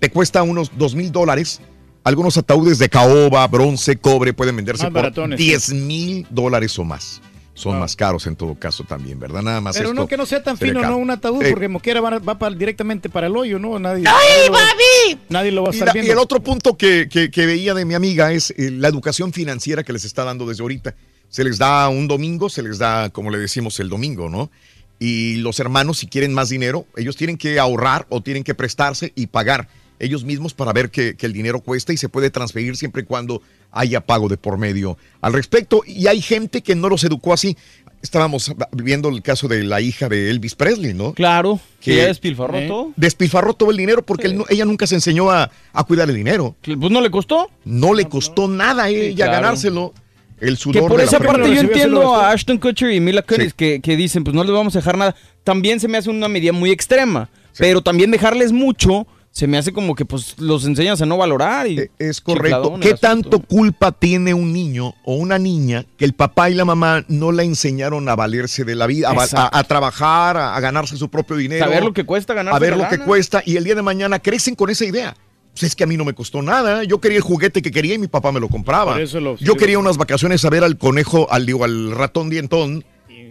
[0.00, 1.60] te cuesta unos dos mil dólares.
[2.04, 5.44] Algunos ataúdes de caoba, bronce, cobre pueden venderse Más por baratones, sí.
[5.44, 7.20] 10 mil dólares o más.
[7.54, 9.42] Son más caros en todo caso también, ¿verdad?
[9.42, 10.94] Nada más Pero esto no que no sea tan fino, caro.
[10.94, 13.78] no un ataúd, Eh, porque como quiera va, va para- directamente para el hoyo, ¿no?
[13.78, 15.20] Nadie, ¡Ay, Babi!
[15.28, 16.08] Nadie lo va a Y, estar la- viendo.
[16.08, 19.34] y el otro punto que, que- que veía de mi amiga es eh, la educación
[19.34, 20.94] financiera que les está dando desde ahorita.
[21.28, 24.50] Se les da un domingo, se les da, como le decimos, el domingo, ¿no?
[24.98, 29.12] Y los hermanos, si quieren más dinero, ellos tienen que ahorrar o tienen que prestarse
[29.14, 29.68] y pagar
[30.04, 33.04] ellos mismos para ver que, que el dinero cuesta y se puede transferir siempre y
[33.04, 33.40] cuando
[33.70, 35.82] haya pago de por medio al respecto.
[35.86, 37.56] Y hay gente que no los educó así.
[38.02, 41.12] Estábamos viendo el caso de la hija de Elvis Presley, ¿no?
[41.14, 42.66] Claro, que Que- ya despilfarró ¿Eh?
[42.66, 42.92] todo.
[42.96, 46.56] Despilfarró todo el dinero porque él ella nunca se enseñó a, a cuidar el dinero.
[46.62, 47.48] Pues no le costó.
[47.64, 49.32] No le costó nada a ella claro.
[49.42, 49.94] ganárselo.
[50.40, 53.22] El Que sudor por de esa la parte yo entiendo a Ashton Kutcher y Mila
[53.22, 55.14] Kunis que, que dicen, pues no les vamos a dejar nada.
[55.44, 57.30] También se me hace una medida muy extrema.
[57.56, 61.66] Pero también dejarles mucho se me hace como que pues los enseñas a no valorar.
[61.66, 62.74] Y Eh, Es correcto.
[62.80, 67.04] ¿Qué tanto culpa tiene un niño o una niña que el papá y la mamá
[67.08, 70.96] no la enseñaron a valerse de la vida, a, a- a trabajar, a, a ganarse
[70.98, 71.64] su propio dinero?
[71.64, 73.80] Saber lo que cuesta ganarse A ver la lo que cuesta y el día de
[73.82, 75.16] mañana crecen con esa idea.
[75.52, 76.84] Pues es que a mí no me costó nada.
[76.84, 78.92] Yo quería el juguete que quería y mi papá me lo compraba.
[78.92, 82.28] Por eso lo- Yo quería unas vacaciones a ver al conejo, al, digo, al ratón
[82.30, 82.84] dientón,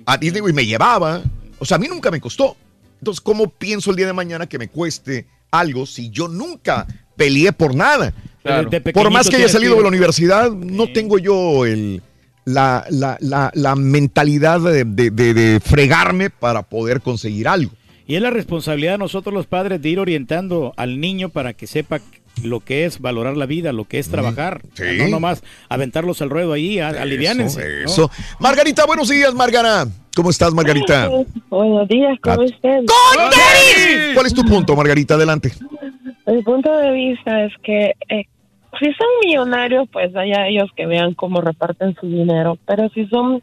[0.08, 1.22] a Disney y me llevaba.
[1.60, 2.58] O sea, a mí nunca me costó.
[3.00, 7.52] Entonces, ¿cómo pienso el día de mañana que me cueste algo si yo nunca peleé
[7.52, 8.14] por nada?
[8.42, 8.70] Claro.
[8.94, 12.02] Por más que haya salido de la universidad, no tengo yo el,
[12.46, 17.72] la, la- la- la mentalidad de, de- de- de fregarme para poder conseguir algo.
[18.08, 21.68] Y es la responsabilidad de nosotros los padres de ir orientando al niño para que
[21.68, 22.00] sepa
[22.44, 24.62] lo que es valorar la vida, lo que es trabajar.
[24.74, 24.84] sí.
[24.98, 27.84] No nomás aventarlos al ruedo ahí, a- aliviánense.
[27.84, 28.10] Eso.
[28.40, 29.86] Margarita, buenos días, Margara.
[30.16, 31.10] ¿Cómo estás, Margarita?
[31.50, 32.86] Buenos días, ¿cómo están?
[34.14, 35.16] ¿Cuál es tu punto, Margarita?
[35.16, 35.52] Adelante.
[36.28, 38.26] Mi punto de vista es que eh,
[38.80, 42.58] si son millonarios, pues allá ellos que vean cómo reparten su dinero.
[42.66, 43.42] Pero si son,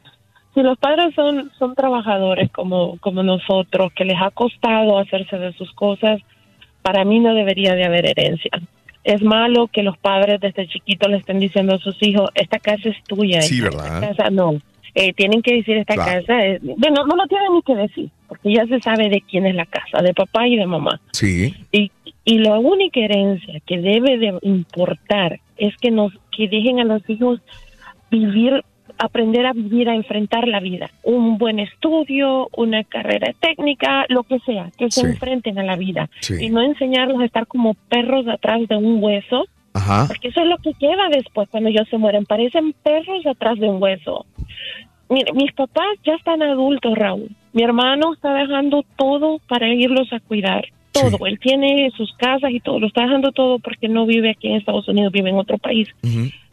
[0.55, 5.53] si los padres son, son trabajadores como, como nosotros, que les ha costado hacerse de
[5.55, 6.21] sus cosas,
[6.83, 8.51] para mí no debería de haber herencia.
[9.15, 12.91] Es malo que los padres desde chiquitos le estén diciendo a sus hijos, esta casa
[12.91, 13.41] es tuya.
[13.41, 14.01] Sí, esta ¿verdad?
[14.17, 14.61] casa no.
[14.95, 16.21] Eh, tienen que decir esta Claro.
[16.21, 19.47] casa, es- bueno, no lo tienen ni que decir, porque ya se sabe de quién
[19.47, 21.01] es la casa, de papá y de mamá.
[21.13, 21.55] Sí.
[21.73, 21.91] Y,
[22.25, 27.03] y la única herencia que debe de importar es que nos que dejen a los
[27.09, 27.41] hijos
[28.11, 28.63] vivir,
[28.99, 30.91] aprender a vivir, a enfrentar la vida.
[31.03, 35.07] Un buen estudio, una carrera técnica, lo que sea, que se Sí.
[35.07, 36.09] enfrenten a la vida.
[36.21, 36.35] Sí.
[36.41, 40.05] Y no enseñarlos a estar como perros atrás de un hueso, Ajá.
[40.09, 42.25] porque eso es lo que queda después cuando ellos se mueren.
[42.27, 44.27] Parecen perros atrás de un hueso.
[45.11, 47.31] Mire, mis papás ya están adultos, Raúl.
[47.53, 50.67] Mi hermano está dejando todo para irlos a cuidar.
[50.93, 51.27] Todo.
[51.27, 52.81] Él tiene sus casas y todo.
[52.81, 55.89] Lo está dejando todo porque no vive aquí en Estados Unidos, vive en otro país.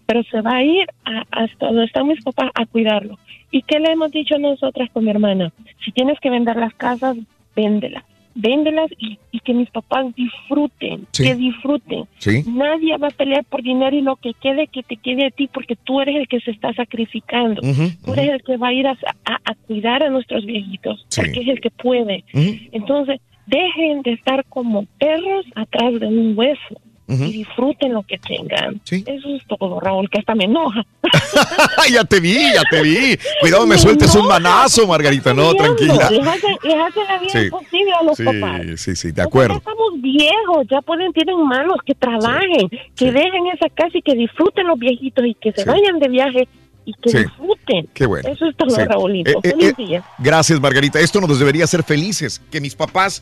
[0.06, 3.18] Pero se va a ir a- hasta donde están mis papás a cuidarlo.
[3.52, 5.52] ¿Y qué le hemos dicho nosotras con mi hermana?
[5.84, 7.18] Si tienes que vender las casas,
[7.56, 8.04] véndelas.
[8.38, 11.24] Véndelas y, y que mis papás disfruten, Sí.
[11.24, 12.04] que disfruten.
[12.18, 12.44] Sí.
[12.48, 15.48] Nadie va a pelear por dinero y lo que quede, que te quede a ti,
[15.48, 17.62] porque tú eres el que se está sacrificando.
[17.62, 18.92] Ujú, Tú eres el que va a ir a,
[19.26, 21.22] a- a cuidar a nuestros viejitos, Sí.
[21.22, 22.26] porque es el que puede.
[22.74, 28.82] Entonces, dejen de estar como perros atrás de un hueso Y disfruten lo que tengan.
[28.90, 30.84] Eso es todo, Raúl, que hasta me enoja.
[31.92, 33.18] ya te vi, ya te vi.
[33.42, 35.34] Cuidado, me sueltes un manazo, Margarita.
[35.34, 36.10] No, tranquila.
[36.10, 37.40] Les hacen, les hacen la vida Sí.
[37.46, 38.62] imposible a los Sí, papás.
[38.78, 39.58] sí, sí, de O sea, ya acuerdo.
[39.58, 44.66] estamos viejos, ya pueden, tienen manos, que trabajen, que dejen esa casa y que disfruten
[44.68, 46.48] los viejitos y que se vayan de viaje
[46.86, 47.18] y que Sí.
[47.20, 47.88] disfruten.
[47.94, 48.28] Qué bueno.
[48.30, 48.82] Eso es todo, Sí.
[48.84, 49.40] Raúlito.
[49.44, 50.02] Eh, eh, eh.
[50.18, 51.00] Gracias, Margarita.
[51.00, 53.22] Esto nos debería hacer felices, que mis papás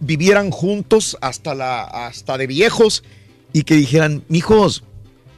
[0.00, 3.02] vivieran juntos hasta la hasta de viejos
[3.52, 4.84] y que dijeran, mijos,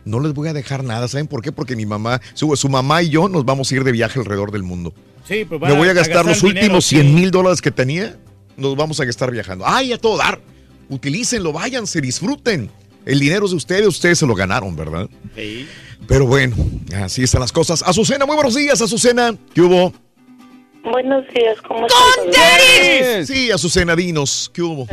[0.04, 1.06] no les voy a dejar nada.
[1.06, 1.52] ¿Saben por qué?
[1.52, 4.50] Porque mi mamá, su, su mamá y yo nos vamos a ir de viaje alrededor
[4.50, 4.92] del mundo.
[5.26, 6.96] Sí, pues Me voy a gastar los dinero, últimos sí.
[6.96, 8.18] 100 mil dólares que tenía,
[8.56, 9.64] nos vamos a gastar viajando.
[9.66, 10.40] ¡Ay, a todo dar!
[10.88, 12.70] Utilícenlo, váyanse, disfruten.
[13.04, 15.08] El dinero es de ustedes, ustedes se lo ganaron, ¿verdad?
[15.36, 15.66] Sí.
[16.06, 16.56] Pero bueno,
[16.96, 17.82] así están las cosas.
[17.82, 19.36] Azucena, muy buenos días, Azucena.
[19.54, 19.92] ¿Qué hubo?
[20.90, 23.26] Buenos días, ¿cómo estás?
[23.26, 24.86] Sí, Azucena, dinos, ¿qué hubo?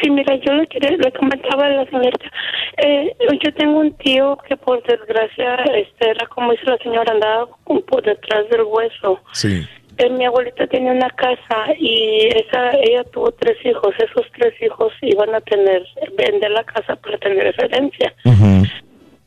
[0.00, 2.30] Sí, mira, yo le, quería, le comentaba a la señorita,
[2.78, 7.48] eh, yo tengo un tío que por desgracia, este, era como dice la señora, andaba
[7.64, 9.20] por detrás del hueso.
[9.32, 9.66] Sí.
[9.98, 13.94] Eh, mi abuelita tenía una casa y esa, ella tuvo tres hijos.
[13.98, 15.82] Esos tres hijos iban a tener,
[16.16, 18.14] vender la casa para tener esa herencia.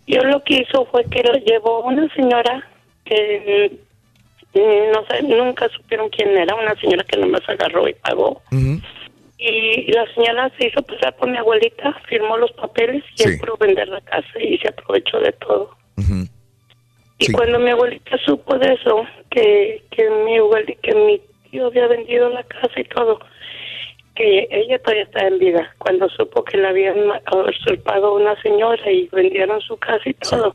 [0.07, 2.67] Yo lo que hizo fue que lo llevó una señora
[3.03, 3.79] que
[4.53, 8.41] no sé, nunca supieron quién era, una señora que nomás agarró y pagó.
[9.37, 13.55] Y la señora se hizo pasar por mi abuelita, firmó los papeles y él pudo
[13.57, 15.77] vender la casa y se aprovechó de todo.
[17.21, 21.21] Y cuando mi abuelita supo de eso, que, que mi abuelita, que mi
[21.51, 23.19] tío había vendido la casa y todo,
[24.15, 25.73] que ella todavía está en vida.
[25.77, 26.97] Cuando supo que la habían
[27.47, 30.53] usurpado una señora y vendieron su casa y todo,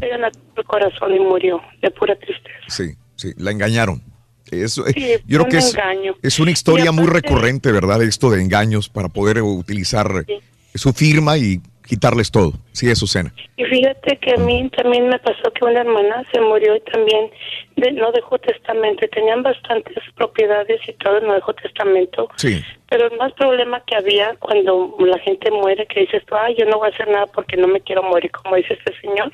[0.00, 2.58] ella la tuvo el corazón y murió de pura tristeza.
[2.68, 2.94] Sí,
[3.28, 4.02] sí, la engañaron.
[4.50, 5.74] Eso, eh, Sí, yo creo que es,
[6.22, 8.02] es una historia muy recurrente, ¿verdad?
[8.02, 10.24] Esto de engaños para poder utilizar
[10.74, 12.52] su firma y quitarles todo.
[12.72, 13.32] Sí, es Susana.
[13.56, 17.30] Y fíjate que a mí también me pasó que una hermana se murió y también
[17.76, 19.06] de- no dejó testamento.
[19.12, 22.28] Tenían bastantes propiedades y todo, no dejó testamento.
[22.36, 22.62] Sí.
[22.88, 26.64] Pero el más problema que había cuando la gente muere, que dices tú, ay, yo
[26.66, 29.30] no voy a hacer nada porque no me quiero morir, como dice este señor.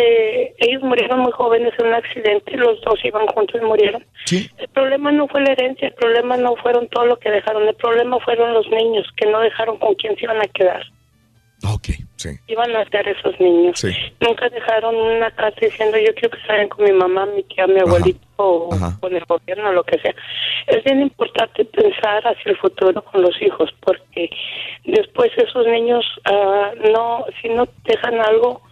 [0.00, 4.04] Eh, ellos murieron muy jóvenes en un accidente, los dos iban juntos y murieron.
[4.30, 7.74] El problema no fue la herencia, el problema no fueron todo lo que dejaron, el
[7.74, 10.82] problema fueron los niños que no dejaron con quién se iban a quedar.
[12.14, 12.30] sí.
[12.46, 13.80] Iban a ser esos niños.
[13.80, 13.90] Sí.
[14.20, 17.80] Nunca dejaron una carta diciendo yo quiero que salgan con mi mamá, mi tía, mi
[17.80, 18.68] abuelito o
[19.00, 20.14] con el gobierno, lo que sea.
[20.68, 24.30] Es bien importante pensar hacia el futuro con los hijos porque
[24.84, 28.62] después esos niños ah, no, si no dejan algo,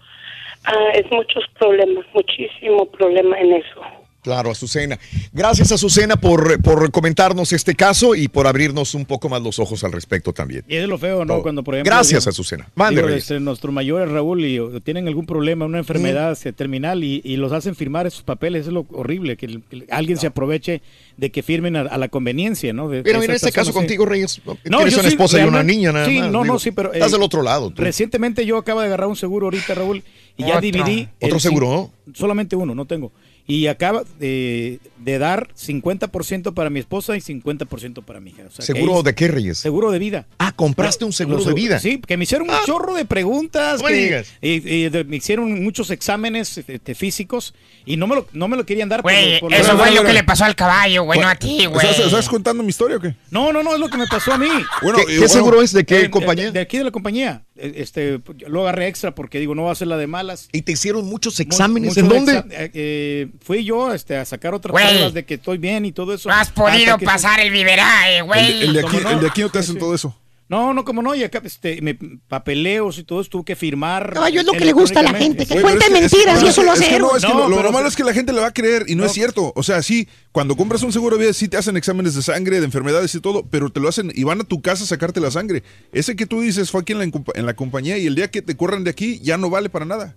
[0.66, 3.80] ah, es muchos problemas, muchísimo problema en eso.
[4.22, 4.98] Claro, Azucena.
[5.32, 9.84] Gracias, Azucena, por, por comentarnos este caso y por abrirnos un poco más los ojos
[9.84, 10.64] al respecto también.
[10.66, 11.42] Y es lo feo, ¿no?
[11.42, 11.92] Cuando, por ejemplo.
[11.94, 12.68] Gracias, digo- Azucena.
[12.74, 13.22] Mande, digo, Reyes.
[13.22, 17.52] este, nuestros mayores, Raúl, y tienen algún problema, una enfermedad este, terminal y, y los
[17.52, 18.66] hacen firmar esos papeles.
[18.66, 20.82] Es lo horrible, que, el- que alguien se aproveche
[21.16, 22.88] de que firmen a, a la conveniencia, ¿no?
[22.88, 25.62] De- Pero de en este caso contigo, Reyes, tienes yo una sí, esposa y una
[25.62, 26.92] niña nada sí, más, no, digo, no, sí, pero...
[26.92, 27.80] estás del otro lado, tú.
[27.80, 30.02] Recientemente yo acabo de agarrar un seguro ahorita, Raúl,
[30.36, 31.08] y ya dividí...
[31.20, 31.90] ¿Otro seguro?
[32.14, 33.12] Solamente uno, no tengo.
[33.48, 38.42] Y acaba de, de dar 50% para mi esposa y 50% para mi hija.
[38.48, 39.58] O sea, que ¿Seguro de qué, Reyes?
[39.58, 40.26] Seguro de vida.
[40.38, 41.78] Ah, compraste un seguro de vida.
[41.78, 43.80] Sí, que me hicieron un chorro de preguntas.
[43.80, 44.26] No me que- digas.
[44.40, 48.56] y- y de- me hicieron muchos exámenes este, físicos y no me lo, no me
[48.56, 49.02] lo querían dar.
[49.02, 51.86] Güey, por- eso fue lo que le pasó al caballo, güey, no a ti, güey.
[51.86, 53.14] ¿Estás, estás contando mi historia o qué?
[53.30, 54.48] No, no, no, es lo que me pasó a mí.
[54.82, 55.72] Bueno, ¿Qué- y qué bueno, seguro es?
[55.72, 56.46] ¿De qué compañía?
[56.46, 57.44] De, de aquí de la compañía.
[57.56, 60.48] Eh, Este, lo agarré extra porque digo, no va a ser la de malas.
[60.52, 61.90] ¿Y te hicieron muchos Mu- exámenes?
[61.90, 62.32] muchos ¿En dónde?
[62.32, 64.86] exa- eh, eh, fui yo este, a sacar otras Güey.
[64.86, 66.28] pruebas de que estoy bien y todo eso.
[66.28, 68.62] No has podido pasar el viverae, güey.
[68.62, 69.10] El de, aquí, ¿Cómo no?
[69.10, 70.16] el de aquí no te hacen todo eso.
[70.48, 71.98] No, no, como no, y acá este, me,
[72.28, 74.12] papeleos y todo eso tuve que firmar.
[74.12, 76.16] Caballo, es lo que le gusta a la gente, que Oye, cuente pero es que-
[76.18, 77.18] mentiras es y eso lo hace que no, héroe.
[77.18, 79.12] es que lo, malo es que la gente le va a creer y no, es
[79.12, 79.52] cierto.
[79.56, 82.60] O sea, sí, cuando compras un seguro de vida, sí te hacen exámenes de sangre,
[82.60, 85.18] de enfermedades y todo, pero te lo hacen y van a tu casa a sacarte
[85.18, 85.64] la sangre.
[85.92, 88.30] Ese que tú dices fue aquí en la, compa- en la compañía y el día
[88.30, 90.14] que te corran de aquí ya no vale para nada.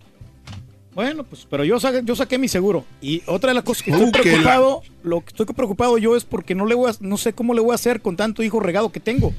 [0.99, 2.83] Bueno, pues, pero yo saqué, yo saqué mi seguro.
[3.01, 6.17] Y otra de las cosas que Uh, estoy que preocupado, lo que estoy preocupado yo
[6.17, 8.43] es porque no le voy a, no sé cómo le voy a hacer con tanto
[8.43, 9.33] hijo regado que tengo.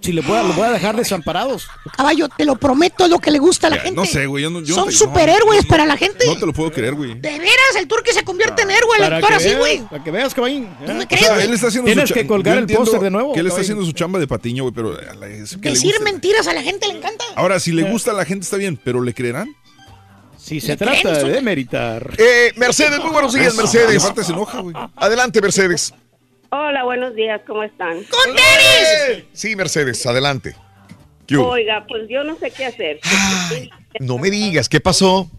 [0.00, 1.66] Si le voy a, lo voy a dejar desamparados.
[1.96, 3.96] Caballo, te lo prometo, es lo que le gusta a la gente.
[3.96, 4.42] No sé, güey.
[4.44, 6.24] yo no- yo Son te- superhéroes no, para la gente.
[6.24, 7.14] No te lo puedo creer, güey.
[7.20, 9.80] De veras, el turque se convierte en héroe, el Para actor que así, güey.
[9.90, 10.66] Para que veas, caballín.
[10.86, 11.46] ¿Tú me O crees, sea, güey?
[11.46, 13.72] él está haciendo Tienes su que colgar el póster de nuevo, Que él está caballín.
[13.72, 16.04] haciendo su chamba de patiño, güey, pero a la- es que le Decir gusta.
[16.04, 17.24] mentiras a la gente le encanta.
[17.34, 19.54] Ahora, si le gusta a la gente está bien, pero ¿le creerán?
[20.42, 22.14] Si se trata de demeritar.
[22.18, 24.02] Eh, Mercedes, muy buenos días, Mercedes.
[24.02, 24.74] aparte se enoja, güey.
[24.96, 25.94] Adelante, Mercedes.
[26.50, 28.02] Hola, buenos días, ¿cómo están?
[28.02, 29.24] ¡Con tenis!
[29.32, 30.56] Sí, Mercedes, adelante.
[31.38, 32.98] Oiga, pues yo no sé qué hacer.
[34.00, 35.30] No me digas, ¿qué pasó?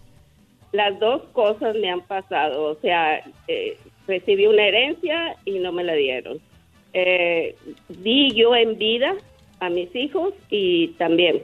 [0.71, 2.71] Las dos cosas me han pasado.
[2.71, 6.39] O sea, eh, recibí una herencia y no me la dieron.
[6.93, 7.57] Eh,
[7.89, 9.13] di yo en vida
[9.59, 11.43] a mis hijos y también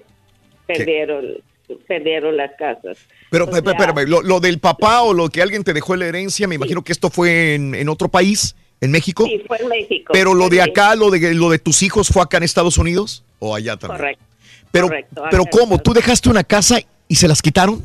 [0.65, 1.39] perdieron,
[1.87, 2.97] perdieron las casas.
[3.29, 6.01] Pero, O sea, espérame, lo, lo del papá o lo que alguien te dejó en
[6.01, 9.25] la herencia, me imagino que esto fue en, en otro país, en México.
[9.25, 10.13] Sí, fue en México.
[10.13, 13.23] Pero lo de acá, lo de, lo de tus hijos, ¿fue acá en Estados Unidos?
[13.39, 13.97] ¿O allá también?
[13.97, 14.23] Correcto.
[14.71, 15.43] Pero, correcto, pero.
[15.45, 15.79] ¿cómo?
[15.79, 17.81] ¿Tú dejaste una casa y se las quitaron?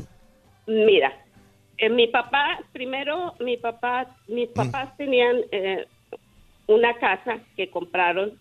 [0.67, 1.13] Mira,
[1.77, 5.85] eh, mi papá, primero, mi papá, mis papás tenían eh,
[6.67, 8.33] una casa que compraron,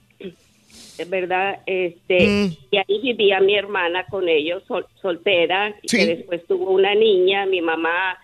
[1.09, 2.57] verdad, este, Mm.
[2.71, 5.97] y ahí vivía mi hermana con ellos, sol- soltera, y Sí.
[5.99, 8.17] que después tuvo una niña, mi mamá,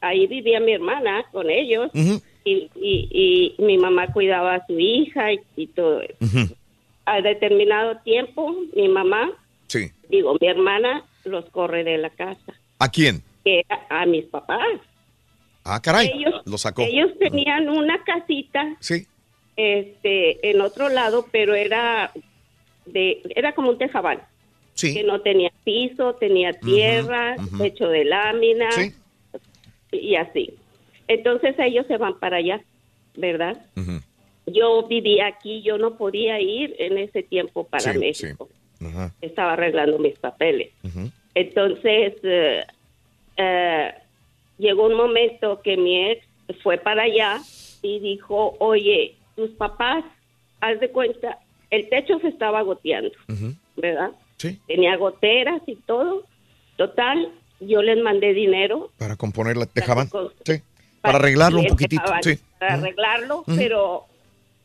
[0.00, 5.32] ahí vivía mi hermana con ellos, y, y, y mi mamá cuidaba a su hija
[5.32, 6.54] y, y todo eso.
[7.06, 9.30] A determinado tiempo, mi mamá,
[9.68, 9.90] Sí.
[10.08, 13.22] digo, mi hermana los corre de la casa, ¿A quién?
[13.44, 14.80] que a, a mis papás.
[15.64, 16.10] Ah, caray.
[16.14, 16.82] Ellos- lo sacó.
[16.82, 19.06] Ellos tenían una casita Sí.
[19.56, 22.12] Este, en otro lado, pero era
[22.86, 24.20] de era como un tejabán.
[24.74, 24.94] Sí.
[24.94, 27.62] Que no tenía piso, tenía tierra, ujú.
[27.64, 28.92] hecho de lámina Sí.
[29.92, 30.54] y así.
[31.08, 32.60] Entonces ellos se van para allá,
[33.16, 33.58] ¿verdad?
[34.46, 38.48] yo vivía aquí, yo no podía ir en ese tiempo para Sí, México.
[39.20, 40.70] Estaba arreglando mis papeles.
[41.34, 42.64] Entonces, eh,
[43.36, 43.94] eh,
[44.58, 46.26] llegó un momento que mi ex
[46.62, 47.40] fue para allá
[47.82, 50.04] y dijo, oye, tus papás,
[50.60, 51.38] haz de cuenta,
[51.70, 53.10] el techo se estaba goteando,
[53.76, 54.10] ¿verdad?
[54.36, 54.60] Sí.
[54.66, 56.24] Tenía goteras y todo.
[56.76, 57.30] Total,
[57.60, 60.08] yo les mandé dinero Para componerla, dejaban.
[60.08, 60.60] con- Sí.
[61.00, 62.02] Para arreglarlo un poquitito.
[62.22, 62.38] Sí.
[62.58, 64.04] Para arreglarlo, pero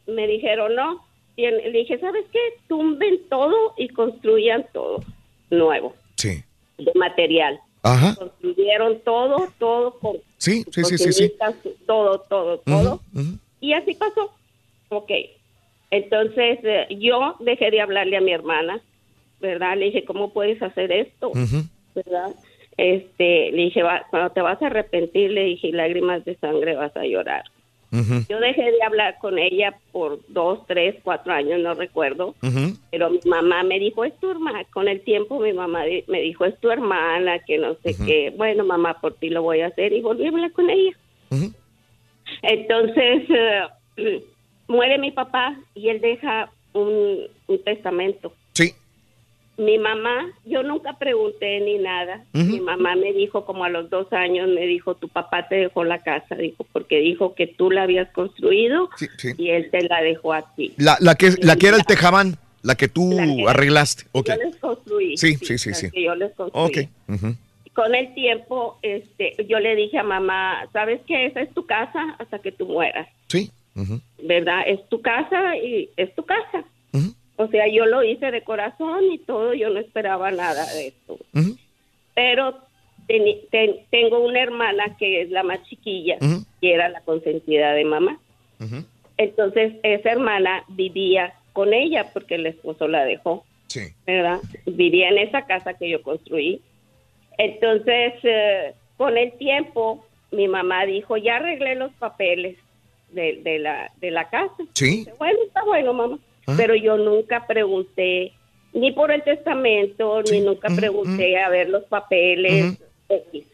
[0.07, 1.03] me dijeron no.
[1.35, 2.39] Y le dije, ¿sabes qué?
[2.67, 5.03] Tumben todo y construyan todo
[5.51, 6.43] nuevo, Sí.
[6.77, 7.59] de material.
[7.83, 8.15] Ajá.
[8.15, 11.33] Construyeron todo, todo con Sí, sí, sí, sí, sí.
[11.85, 13.01] todo, todo, todo.
[13.61, 14.31] Y así pasó.
[14.89, 15.11] Ok.
[15.91, 18.81] Entonces eh, yo dejé de hablarle a mi hermana,
[19.39, 19.77] ¿verdad?
[19.77, 21.31] Le dije, ¿cómo puedes hacer esto?
[21.95, 22.31] ¿Verdad?
[22.77, 26.95] Este, le dije, "Va- cuando te vas a arrepentir, le dije, lágrimas de sangre vas
[26.95, 27.43] a llorar.
[28.29, 32.35] Yo dejé de hablar con ella por dos, tres, cuatro años, no recuerdo.
[32.91, 34.65] Pero mi mamá me dijo, es tu hermana.
[34.73, 38.33] Con el tiempo mi mamá me dijo, es tu hermana, que no sé qué.
[38.35, 39.93] Bueno, mamá, por ti lo voy a hacer.
[39.93, 40.91] Y volví a hablar con ella.
[42.41, 43.61] Entonces, eh,
[44.67, 48.33] muere mi papá y él deja un, un testamento.
[48.53, 48.73] Sí.
[49.57, 52.23] Mi mamá, yo nunca pregunté ni nada.
[52.33, 55.83] Mi mamá me dijo como a los dos años, me dijo, tu papá te dejó
[55.83, 59.29] la casa, dijo, porque dijo que tú la habías construido Sí, sí.
[59.37, 60.73] y él te la dejó a ti.
[60.77, 64.03] La, la, que, la que era el tejabán, la que tú La que- arreglaste.
[64.11, 64.27] Ok.
[64.29, 65.17] Yo les construí.
[65.17, 65.89] Sí, sí, sí, sí.
[65.89, 66.63] que yo les construí.
[66.85, 67.15] Ok.
[67.15, 67.35] Ujú.
[67.73, 71.25] Con el tiempo, este, yo le dije a mamá, ¿sabes qué?
[71.27, 73.49] Esa es tu casa hasta que tú mueras, Sí.
[73.75, 73.99] Ujú.
[74.23, 74.63] ¿Verdad?
[74.67, 76.63] Es tu casa y es tu casa.
[77.39, 81.19] O sea, yo lo hice de corazón y todo, yo no esperaba nada de esto.
[82.15, 82.57] Pero
[83.07, 86.43] ten- tengo una hermana que es la más chiquilla, Ujú.
[86.59, 88.17] que era la consentida de mamá.
[89.17, 93.45] Entonces, esa hermana vivía con ella porque el esposo la dejó.
[93.67, 93.81] Sí.
[94.05, 94.39] ¿verdad?
[94.65, 96.61] Vivía en esa casa que yo construí.
[97.37, 102.57] Entonces, eh, con el tiempo, mi mamá dijo, ya arreglé los papeles
[103.11, 104.55] de, de la, de la casa.
[104.73, 105.07] Sí.
[105.17, 106.19] Bueno, está bueno, mamá.
[106.47, 106.53] Ah.
[106.57, 108.33] Pero yo nunca pregunté
[108.73, 112.77] ni por el testamento, ni nunca pregunté a ver los papeles.
[113.09, 113.45] X.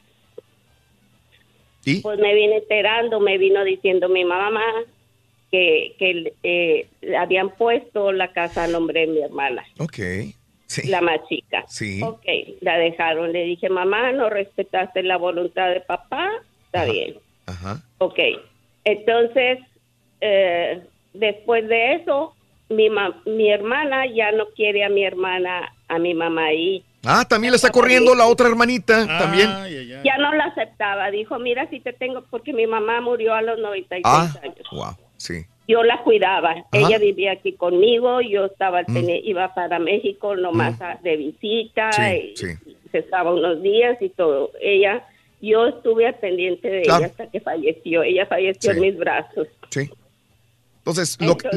[1.86, 2.02] ¿Y?
[2.02, 4.64] Pues me vine enterando, me vino diciendo mi mamá
[5.52, 10.00] que, que eh, habían puesto la casa a nombre de mi hermana Ok.
[10.66, 10.88] Sí.
[10.88, 11.66] la más chica.
[11.68, 12.02] Sí.
[12.02, 12.26] Ok,
[12.62, 13.32] la dejaron.
[13.32, 16.32] Le dije, mamá, no respetaste la voluntad de papá.
[16.66, 17.16] Está bien.
[17.46, 17.84] Ajá.
[18.00, 18.18] Ok.
[18.86, 19.60] Entonces,
[20.22, 20.82] eh,
[21.14, 22.36] después de eso,
[22.70, 26.84] mi, ma- mi hermana ya no quiere a mi hermana, a mi mamá ahí.
[27.06, 29.06] Ah, también le está corriendo la otra hermanita.
[29.20, 29.50] También.
[30.04, 31.12] Ya no la aceptaba.
[31.12, 34.56] Dijo, mira, si te tengo, porque mi mamá murió a los 96 Ah, años.
[34.72, 34.96] wow.
[35.18, 35.44] Sí.
[35.68, 36.56] Yo la cuidaba.
[36.72, 38.22] Ella vivía aquí conmigo.
[38.22, 39.10] Yo estaba, Mm.
[39.24, 41.92] iba para México nomás a- de visita.
[41.92, 42.48] Sí, y, sí.
[42.92, 44.52] se estaba unos días y todo.
[44.62, 45.06] Ella,
[45.50, 47.00] yo estuve al pendiente de Claro.
[47.04, 48.02] ella hasta que falleció.
[48.04, 48.78] Ella falleció Sí.
[48.78, 49.48] en mis brazos.
[49.70, 49.90] Sí.
[50.80, 51.50] Entonces, lo, que-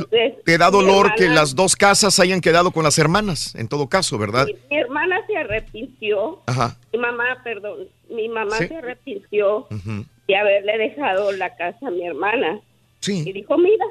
[0.44, 4.18] te da dolor que las dos casas hayan quedado con las hermanas, en todo caso,
[4.18, 4.47] ¿verdad?
[4.70, 6.40] Mi hermana se arrepintió.
[6.47, 6.76] Ajá.
[6.92, 8.68] Mi mamá, perdón, mi mamá Sí.
[8.68, 10.05] se arrepintió Ujú.
[10.28, 12.60] de haberle dejado la casa a mi hermana.
[13.00, 13.24] Sí.
[13.26, 13.84] Y dijo, mira,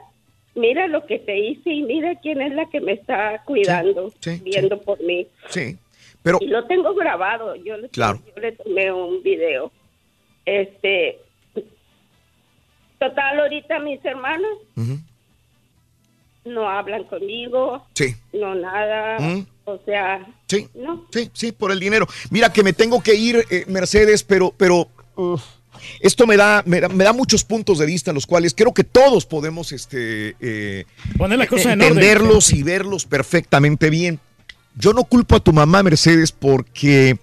[0.56, 4.40] mira lo que te hice y mira quién es la que me está cuidando, sí,
[4.41, 5.27] viendo por mí.
[5.49, 5.77] Sí.
[6.24, 7.56] Pero, Y lo tengo grabado.
[7.57, 8.19] Yo le, Claro.
[8.33, 9.69] yo le tomé un video.
[10.45, 11.19] Este,
[12.99, 14.49] total, ahorita mis hermanos
[16.45, 18.15] no hablan conmigo, sí.
[18.33, 19.17] no nada.
[19.65, 20.67] O sea, Sí.
[20.75, 21.07] no.
[21.11, 22.07] Sí, sí, por el dinero.
[22.30, 24.88] Mira que me tengo que ir, eh, Mercedes, pero, pero
[25.99, 28.83] esto me da, me da, me da muchos puntos de vista, los cuales creo que
[28.83, 30.85] todos podemos este, eh,
[31.17, 31.93] Poner la cosa en orden.
[31.98, 34.19] entenderlos y verlos perfectamente bien.
[34.77, 37.17] Yo no culpo a tu mamá, Mercedes, porque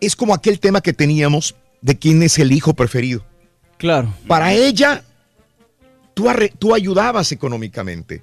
[0.00, 3.24] es como aquel tema que teníamos de quién es el hijo preferido.
[3.78, 4.12] Claro.
[4.26, 5.04] Para ella,
[6.14, 8.22] tú, arre- tú ayudabas económicamente.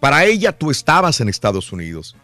[0.00, 2.16] Para ella, tú estabas en Estados Unidos.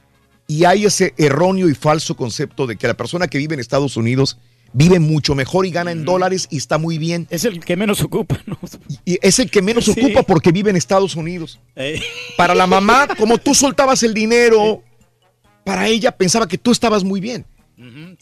[0.46, 3.96] Y hay ese erróneo y falso concepto de que la persona que vive en Estados
[3.96, 4.38] Unidos
[4.72, 7.26] vive mucho mejor y gana en dólares y está muy bien.
[7.30, 8.58] Es el que menos ocupa, ¿no?
[9.04, 9.92] Y es el que menos Sí.
[9.92, 11.58] ocupa porque vive en Estados Unidos.
[11.76, 12.00] Eh,
[12.36, 14.82] Para la mamá, como tú soltabas el dinero,
[15.64, 17.46] para ella pensaba que tú estabas muy bien.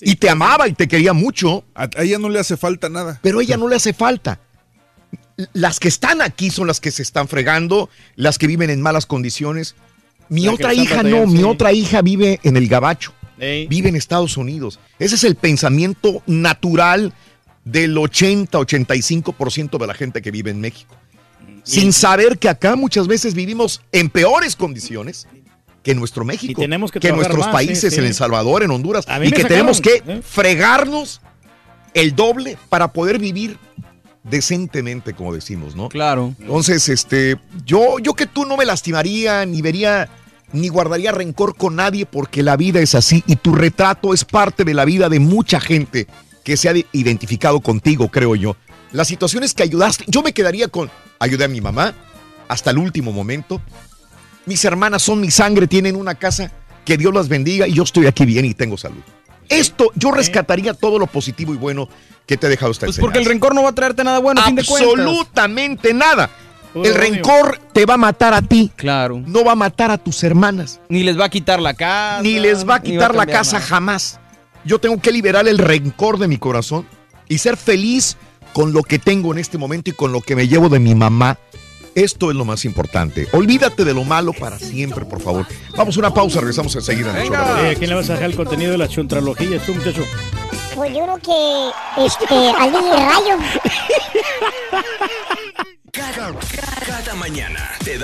[0.00, 1.64] Y te amaba y te quería mucho.
[1.74, 3.18] A, ella no le hace falta nada.
[3.22, 4.40] Pero a ella no le hace falta.
[5.52, 9.06] Las que están aquí son las que se están fregando, las que viven en malas
[9.06, 9.74] condiciones.
[10.28, 13.66] Mi La otra hija no, mi otra hija vive en el Gabacho, Ey.
[13.68, 14.80] vive en Estados Unidos.
[14.98, 17.12] Ese es el pensamiento natural
[17.64, 20.96] del 80-85% de la gente que vive en México.
[21.64, 25.26] sin saber que acá muchas veces vivimos en peores condiciones
[25.86, 28.06] que en nuestro México, tenemos que en nuestros más, países, sí, en.
[28.06, 30.20] El Salvador, en Honduras, y que sacaron, tenemos que ¿eh?
[30.20, 31.20] fregarnos
[31.94, 33.56] el doble para poder vivir
[34.24, 35.88] decentemente, como decimos, ¿no?
[35.88, 36.34] Claro.
[36.40, 40.08] Entonces, este, yo, yo que tú no me lastimaría, ni vería,
[40.52, 44.64] ni guardaría rencor con nadie, porque la vida es así y tu retrato es parte
[44.64, 46.08] de la vida de mucha gente
[46.42, 48.56] que se ha de- identificado contigo, creo yo.
[48.90, 50.90] Las situaciones que ayudaste, yo me quedaría con,
[51.20, 51.94] ayudé a mi mamá
[52.48, 53.60] hasta el último momento.
[54.46, 56.50] Mis hermanas son mi sangre, tienen una casa,
[56.84, 59.02] que Dios las bendiga y yo estoy aquí bien y tengo salud.
[59.48, 61.88] Esto, yo rescataría todo lo positivo y bueno
[62.26, 64.40] que te ha dejado esta Pues porque el rencor no va a traerte nada bueno,
[64.40, 64.90] a fin de cuentas.
[64.90, 66.30] Absolutamente nada.
[66.74, 68.70] El rencor te va a matar a ti.
[68.76, 69.22] Claro.
[69.24, 70.80] No va a matar a tus hermanas.
[70.88, 72.22] Ni les va a quitar la casa.
[72.22, 73.66] Ni les va a quitar la casa nada.
[73.66, 74.20] jamás.
[74.64, 76.86] Yo tengo que liberar el rencor de mi corazón
[77.28, 78.16] y ser feliz
[78.52, 80.94] con lo que tengo en este momento y con lo que me llevo de mi
[80.94, 81.38] mamá.
[81.96, 83.26] Esto es lo más importante.
[83.32, 85.46] Olvídate de lo malo para siempre, por favor.
[85.74, 87.24] Vamos a una pausa, regresamos enseguida.
[87.24, 87.64] en Raúl.
[87.64, 90.04] Eh, ¿A quién le vas a dejar el contenido de la chontralogía, tú, muchacho?
[90.74, 93.38] Pues yo creo que este, al Rayo.
[95.90, 96.34] Cada,
[96.86, 97.55] cada mañana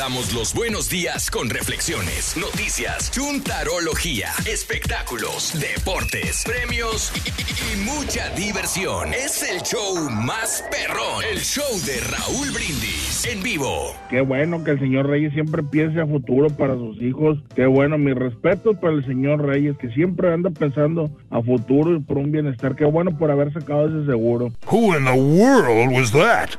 [0.02, 8.28] damos los buenos días con reflexiones, noticias, chuntarología, espectáculos, deportes, premios y, y- y mucha
[8.30, 9.14] diversión.
[9.14, 13.94] Es el show más perrón, el show de Raúl Brindis en vivo.
[14.10, 17.38] Qué bueno que el señor Reyes siempre piense a futuro para sus hijos.
[17.54, 22.00] Qué bueno, mi respeto para el señor Reyes, que siempre anda pensando a futuro y
[22.00, 22.74] por un bienestar.
[22.74, 24.50] Qué bueno por haber sacado ese seguro.
[24.68, 26.50] Who in the world was that?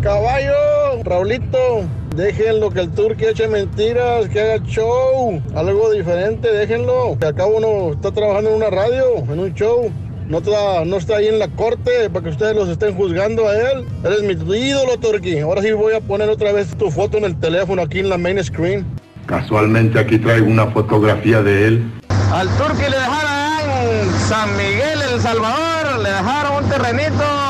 [0.00, 1.84] Caballo, Raulito,
[2.16, 7.16] déjenlo que el turque eche mentiras, que haga show, algo diferente, déjenlo.
[7.20, 9.92] Que acá uno está trabajando en una radio, en un show.
[10.28, 13.56] No está, no está ahí en la corte para que ustedes los estén juzgando a
[13.56, 13.86] él.
[14.04, 15.38] Eres mi ídolo, Turqui.
[15.40, 18.18] Ahora sí voy a poner otra vez tu foto en el teléfono aquí en la
[18.18, 18.86] main screen.
[19.26, 21.92] Casualmente aquí traigo una fotografía de él.
[22.32, 27.41] Al Turqui le dejaron San Miguel, El Salvador, le dejaron un terrenito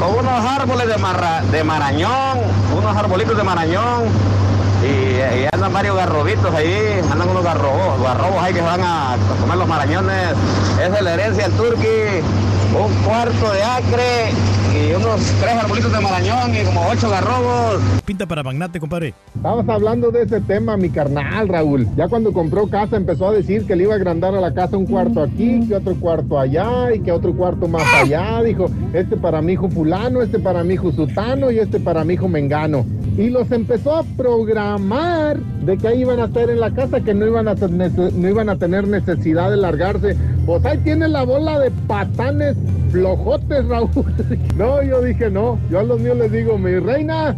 [0.00, 2.38] con unos árboles de, marra- de marañón,
[2.76, 4.04] unos arbolitos de marañón.
[4.82, 9.68] Y, andan varios garrobitos ahí, andan unos garrobos, garrobos ahí que van a comer los
[9.68, 10.28] marañones.
[10.82, 12.22] Es la herencia del Turqui,
[12.72, 14.30] un cuarto de acre
[14.72, 17.80] y unos tres arbolitos de marañón y como ocho garrobos.
[18.04, 19.14] Pinta para magnate, compadre.
[19.34, 21.88] Estabas hablando de ese tema, mi carnal, Raúl.
[21.96, 24.76] Ya cuando compró casa empezó a decir que le iba a agrandar a la casa
[24.76, 28.42] un cuarto aquí, que otro cuarto allá y que otro cuarto más allá.
[28.42, 32.14] Dijo, este para mi hijo fulano, este para mi hijo sutano y este para mi
[32.14, 32.86] hijo mengano.
[33.18, 37.12] Y los empezó a programar de que ahí iban a estar en la casa, que
[37.12, 40.16] no iban a, tener- no iban a tener necesidad de largarse.
[40.46, 42.56] Pues ahí tiene la bola de patanes
[42.90, 43.90] flojotes, Raúl.
[44.56, 45.58] No, yo dije no.
[45.70, 47.36] Yo a los míos les digo, mi reina,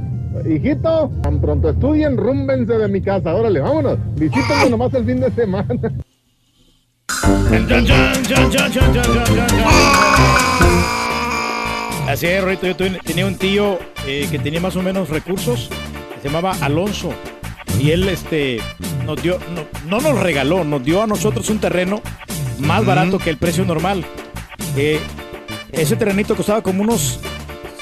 [0.49, 3.35] hijito, tan pronto estudien, rúmbense de mi casa.
[3.35, 3.99] Órale, vámonos.
[4.17, 5.69] Visítenme nomás el fin de semana.
[12.09, 15.71] Así es, Rorito, yo tenía un tío eh, que tenía más o menos recursos,
[16.21, 17.15] se llamaba Alonso,
[17.81, 18.61] y él este,
[19.07, 22.03] nos dio, no, no nos regaló, nos dio a nosotros un terreno
[22.59, 24.05] más barato que el precio normal.
[24.77, 25.01] Eh,
[25.73, 27.18] ese terrenito costaba como unos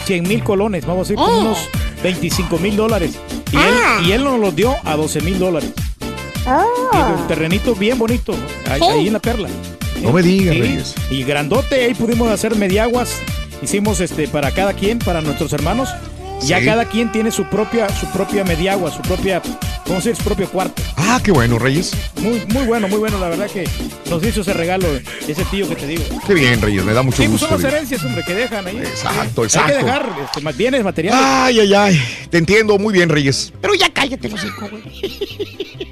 [0.05, 1.41] 100 mil colones, vamos a decir, como Oh.
[1.41, 1.59] unos
[2.03, 3.19] 25 mil dólares.
[3.53, 3.99] Y, Ah.
[4.01, 5.71] él, y él nos lo dio a 12 mil dólares.
[6.47, 8.35] Y un terrenito bien bonito,
[8.71, 9.49] ahí, ahí en la perla.
[10.03, 10.95] No me digas, Sí, Reyes.
[11.11, 13.13] Y grandote, ahí pudimos hacer mediaguas.
[13.63, 15.91] Hicimos este para cada quien, para nuestros hermanos.
[16.43, 16.65] Ya Sí.
[16.65, 19.43] cada quien tiene su propia, su propia mediagua, su propia,
[19.87, 20.23] ¿cómo se dice?
[20.23, 20.83] Su propio cuarto.
[20.97, 21.93] Ah, qué bueno, Reyes.
[22.21, 23.19] Muy, muy bueno, muy bueno.
[23.19, 23.69] La verdad que
[24.09, 24.89] nos hizo ese regalo,
[25.29, 26.03] ese tío que te digo.
[26.27, 27.49] Qué bien, Reyes, me da mucho Sí, pues gusto.
[27.49, 28.79] son las herencias, hombre, que dejan ahí.
[28.79, 29.73] Exacto, Hay exacto.
[29.79, 31.21] que dejar este, bienes materiales.
[31.23, 32.03] Ay, ay, ay.
[32.31, 33.53] Te entiendo muy bien, Reyes.
[33.61, 34.71] Pero ya cállate, los güey.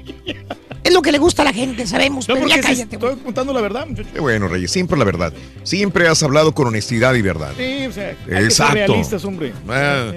[0.89, 3.53] Es lo que le gusta a la gente, sabemos, No, pero ya cállate, estoy contando
[3.53, 4.09] la verdad, muchacho.
[4.11, 4.71] Qué bueno, Reyes.
[4.71, 5.31] Siempre la verdad.
[5.63, 7.51] Siempre has hablado con honestidad y verdad.
[7.55, 8.73] Sí, o sea, hay que ser Exacto.
[8.73, 9.53] realistas, hombre.
[9.67, 10.11] Ah,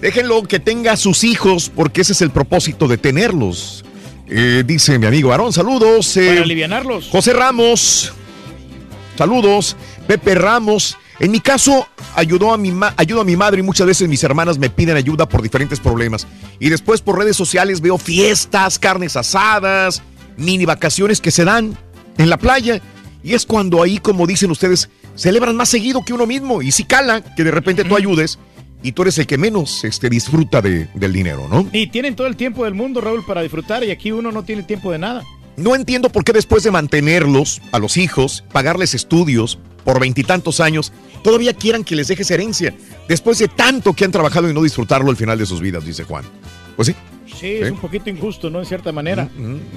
[0.00, 3.84] déjenlo que tenga sus hijos, porque ese es el propósito de tenerlos.
[4.28, 6.16] Eh, dice mi amigo Aarón, saludos.
[6.16, 7.08] eh, Para alivianarlos.
[7.08, 8.12] José Ramos,
[9.16, 9.76] saludos.
[10.08, 10.96] Pepe Ramos.
[11.20, 14.24] En mi caso, ayudó a mi ma- ayudo a mi madre y muchas veces mis
[14.24, 16.26] hermanas me piden ayuda por diferentes problemas.
[16.58, 20.02] Y después por redes sociales veo fiestas, carnes asadas,
[20.38, 21.76] mini vacaciones que se dan
[22.16, 22.80] en la playa.
[23.22, 26.62] Y es cuando ahí, como dicen ustedes, celebran más seguido que uno mismo.
[26.62, 28.38] Y si cala, que de repente tú ayudes
[28.82, 31.68] y tú eres el que menos este, disfruta de- del dinero, ¿no?
[31.70, 34.62] Y tienen todo el tiempo del mundo, Raúl, para disfrutar, y aquí uno no tiene
[34.62, 35.22] tiempo de nada.
[35.58, 40.92] No entiendo por qué después de mantenerlos a los hijos, pagarles estudios por veintitantos años,
[41.22, 42.74] todavía quieran que les dejes herencia,
[43.08, 46.04] después de tanto que han trabajado y no disfrutarlo al final de sus vidas, dice
[46.04, 46.24] Juan.
[46.76, 46.94] Pues sí.
[47.38, 48.58] Sí, es un poquito injusto, ¿no?
[48.58, 49.28] En cierta manera.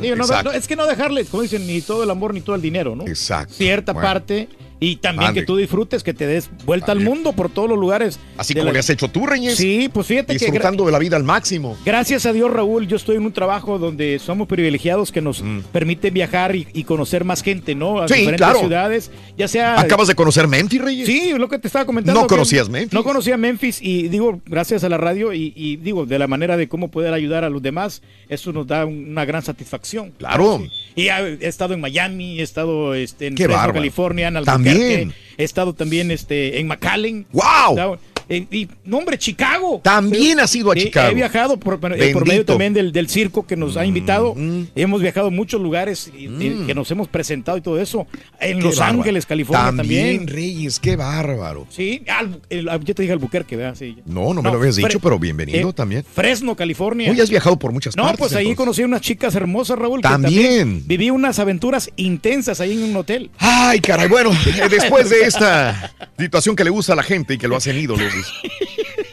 [0.01, 0.51] Digo, no, exacto.
[0.51, 2.95] no, es que no dejarle, como dicen, ni todo el amor ni todo el dinero,
[2.95, 3.07] ¿no?
[3.07, 3.53] Exacto.
[3.53, 4.07] Cierta Bueno.
[4.07, 4.49] parte
[4.85, 8.19] y también que tú disfrutes, que te des vuelta al mundo por todos los lugares.
[8.37, 9.55] Así como la- le has hecho tú, Reyes.
[9.55, 11.77] Sí, pues fíjate que Disfrutando de la vida al máximo.
[11.85, 16.09] Gracias a Dios, Raúl, yo estoy en un trabajo donde somos privilegiados que nos permite
[16.11, 17.99] viajar y, y conocer más gente, ¿no?
[17.99, 18.07] A Mm.
[18.09, 18.59] Sí, diferentes claro.
[18.59, 19.79] ciudades, ya sea...
[19.79, 21.05] ¿Acabas de conocer Memphis, Reyes?
[21.07, 22.19] Sí, lo que te estaba comentando.
[22.21, 22.93] No que conocías Memphis.
[22.93, 26.57] No conocía Memphis y digo, gracias a la radio y, y digo, de la manera
[26.57, 30.11] de cómo poder ayudar a los demás, eso nos da un- una gran satisfacción.
[30.17, 30.59] Claro.
[30.63, 30.69] Sí.
[31.03, 33.73] Y he, estado en Miami, he estado este, en Fresno.
[33.73, 34.72] California, en Albuquerque, También.
[34.73, 37.25] He estado también este, en McAllen.
[37.31, 37.97] ¡Wow!
[38.29, 39.81] En- y, no, hombre, Chicago.
[39.83, 41.11] También has ido a Sí, Chicago.
[41.11, 42.13] He viajado por, por- eh.
[42.13, 44.35] Mm, medio también del, del circo que nos ha invitado.
[44.75, 48.07] Hemos viajado a muchos lugares y- y que nos hemos presentado y todo eso.
[48.39, 48.99] En Qué Los bárbaro.
[48.99, 50.17] Ángeles, California también.
[50.17, 51.67] También, Reyes, qué bárbaro.
[51.69, 53.75] Sí, al- el- yo te dije Albuquerque, ¿verdad?
[53.77, 53.97] Sí.
[54.05, 56.03] No, no me lo habías dicho, pero bienvenido eh, también.
[56.13, 57.11] Fresno, California.
[57.11, 58.19] Hoy has viajado por muchas No, partes.
[58.19, 58.57] pues ahí entonces.
[58.57, 60.01] conocí unas chicas hermosas, Raúl.
[60.01, 60.83] que También.
[60.85, 63.29] viví unas aventuras intensas ahí en un hotel.
[63.37, 67.37] Ay, caray, bueno, eh, después de esta situación que le gusta a la gente y
[67.37, 68.12] que lo hacen ídolos,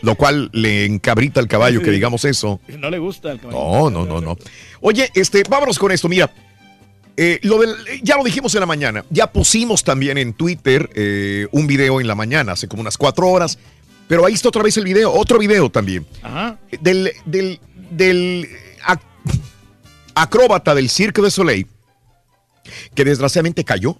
[0.02, 2.60] lo cual le encabrita al caballo que digamos eso.
[2.78, 3.58] No le gusta el caballo.
[3.58, 4.36] No, no, no, no.
[4.80, 6.32] Oye, este, vámonos con esto, mira.
[7.16, 11.48] Eh, lo del- ya lo dijimos en la mañana, ya pusimos también en Twitter eh,
[11.52, 13.58] un video en la mañana, hace como unas cuatro horas,
[14.08, 16.58] pero ahí está otra vez el video, otro video también, Ajá.
[16.80, 18.48] del, del, del
[18.86, 19.00] ac-
[20.14, 21.66] acróbata del Cirque de Soleil,
[22.94, 23.98] que desgraciadamente cayó,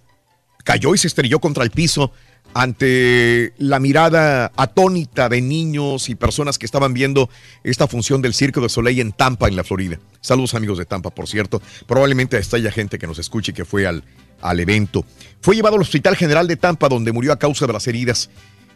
[0.64, 2.12] cayó y se estrelló contra el piso
[2.54, 7.30] ante la mirada atónita de niños y personas que estaban viendo
[7.64, 9.98] esta función del Circo de Soleil en Tampa, en la Florida.
[10.20, 11.62] Saludos amigos de Tampa, por cierto.
[11.86, 14.04] Probablemente hasta haya gente que nos escuche que fue al,
[14.40, 15.04] al evento.
[15.40, 18.30] Fue llevado al Hospital General de Tampa, donde murió a causa de las heridas.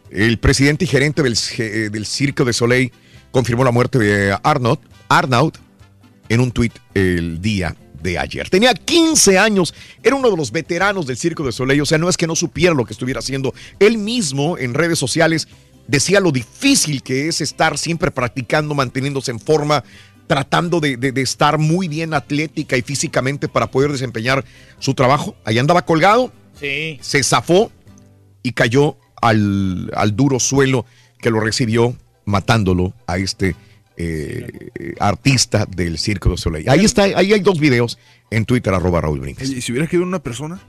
[0.09, 2.91] El presidente y gerente del, eh, del Circo de Soleil
[3.31, 4.79] confirmó la muerte de Arnaud,
[5.09, 5.53] Arnaud
[6.29, 8.49] en un tuit el día de ayer.
[8.49, 12.07] Tenía 15 años, era uno de los veteranos del Circo de Soleil, o sea, no
[12.07, 13.53] es que no supiera lo que estuviera haciendo.
[13.79, 15.49] Él mismo en redes sociales
[15.87, 19.83] decía lo difícil que es estar siempre practicando, manteniéndose en forma,
[20.27, 24.43] tratando de, de- de estar muy bien atlética y físicamente para poder desempeñar
[24.79, 25.35] su trabajo.
[25.43, 26.97] Ahí andaba colgado, Sí.
[27.01, 27.69] se zafó
[28.41, 30.85] y cayó al, al duro suelo
[31.19, 33.55] que lo recibió matándolo a este
[33.97, 36.69] eh, artista del Circo de Soleil.
[36.69, 37.97] Ahí está, ahí hay dos videos
[38.31, 39.21] en Twitter, arroba Raúl.
[39.21, 40.59] Oye, ¿y si hubiera caído en una persona?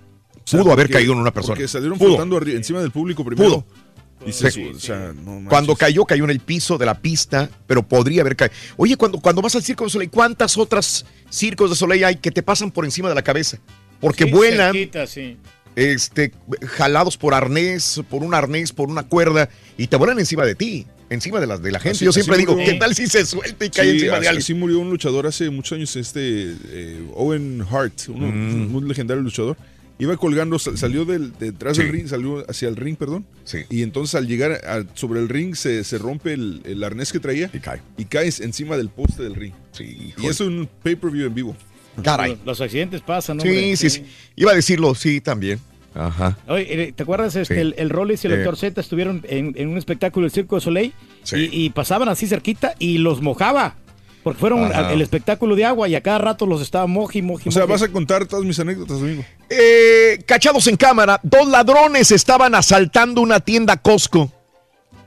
[0.50, 1.54] Pudo haber caído en una persona.
[1.54, 2.10] Porque salieron Pudo.
[2.16, 3.62] flotando encima del público primero.
[3.62, 3.86] Pudo.
[4.26, 4.64] Y se Sí.
[4.70, 5.48] su- o sea, no manches.
[5.50, 8.54] Cuando cayó, cayó en el piso de la pista, pero podría haber caído.
[8.76, 12.30] Oye, cuando, cuando vas al Circo de Soleil, ¿cuántas otras circos de Soleil hay que
[12.30, 13.58] te pasan por encima de la cabeza?
[14.00, 15.36] Porque Sí, vuelan, cerquita, sí.
[15.74, 16.32] este,
[16.66, 20.86] jalados por arnés, por un arnés, por una cuerda, y te vuelan encima de ti,
[21.10, 21.96] encima de la, de la gente.
[21.96, 24.28] Así- Yo siempre digo, murió- ¿qué tal si se suelta y cae Sí, encima de
[24.28, 24.38] alguien?
[24.38, 28.74] así murió un luchador hace muchos años, este eh, Owen Hart, uno- Mm.
[28.74, 29.56] un legendario luchador.
[29.98, 31.92] Iba colgando, sal- salió del, detrás del Sí.
[31.92, 33.24] ring, salió hacia el ring, perdón.
[33.44, 33.60] Sí.
[33.70, 37.18] Y entonces al llegar a- sobre el ring se, se rompe el, el arnés que
[37.18, 37.80] traía Y cae.
[37.96, 39.54] y caes encima del poste del ring.
[39.72, 41.56] Sí, Y eso es un pay-per-view en vivo.
[42.04, 42.32] Caray.
[42.32, 43.42] Los, los accidentes pasan, ¿no?
[43.42, 44.04] Sí, sí, sí.
[44.36, 45.58] Iba a decirlo, sí, también.
[45.98, 46.36] Ajá.
[46.48, 47.34] Oye, eh, ¿te acuerdas?
[47.36, 47.60] Este, Sí.
[47.60, 48.36] el, el Rollins y el Eh.
[48.38, 48.56] Dr.
[48.56, 50.92] Z estuvieron en, en un espectáculo del Circo de Soleil
[51.22, 51.48] Sí.
[51.52, 53.76] y, y pasaban así cerquita y los mojaba.
[54.22, 54.92] Porque fueron Ajá.
[54.92, 57.72] el espectáculo de agua y a cada rato los estaba moji, moji, O sea, moji.
[57.72, 59.24] vas a contar todas mis anécdotas, amigo.
[59.48, 64.32] Eh, cachados en cámara, dos ladrones estaban asaltando una tienda Costco.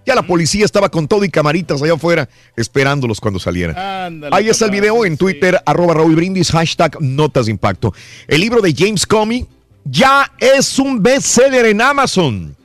[0.06, 3.78] Ya la policía estaba con todo y camaritas allá afuera esperándolos cuando salieran.
[3.78, 7.94] Ándale, Ahí está el video en Twitter, arroba Raúl Brindis, hashtag Notas de Impacto.
[8.28, 9.46] El libro de James Comey
[9.86, 12.56] ya es un bestseller en Amazon.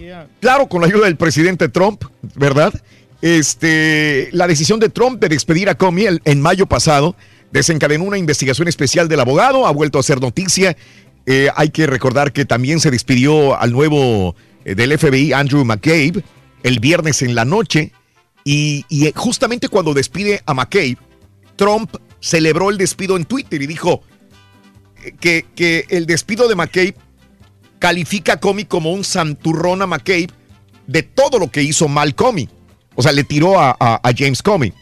[0.00, 0.28] Yeah.
[0.40, 2.04] Claro, con la ayuda del presidente Trump,
[2.34, 2.72] ¿verdad?
[3.20, 7.16] Este, la decisión de Trump de despedir a Comey en mayo pasado
[7.50, 10.76] desencadenó una investigación especial del abogado, ha vuelto a ser noticia.
[11.26, 16.22] Eh, hay que recordar que también se despidió al nuevo eh, del FBI, Andrew McCabe,
[16.62, 17.92] el viernes en la noche.
[18.44, 20.96] Y, y, eh, justamente cuando despide a McCabe,
[21.56, 24.02] Trump celebró el despido en Twitter y dijo
[25.20, 26.94] que, el despido de McCabe
[27.78, 30.28] califica a Comey como un santurrón a McCabe
[30.86, 32.48] de todo lo que hizo mal Comey.
[32.94, 34.72] O sea, le tiró a, James Comey.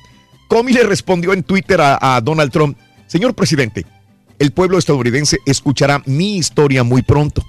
[0.49, 3.85] Comey le respondió en Twitter a, a Donald Trump, señor presidente,
[4.39, 7.43] el pueblo estadounidense escuchará mi historia muy pronto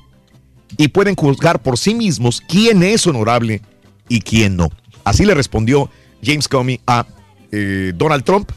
[0.78, 3.62] y pueden juzgar por sí mismos quién es honorable
[4.10, 4.70] y quién no.
[5.04, 5.90] Así le respondió
[6.24, 7.06] James Comey a
[7.52, 8.52] eh, Donald Trump.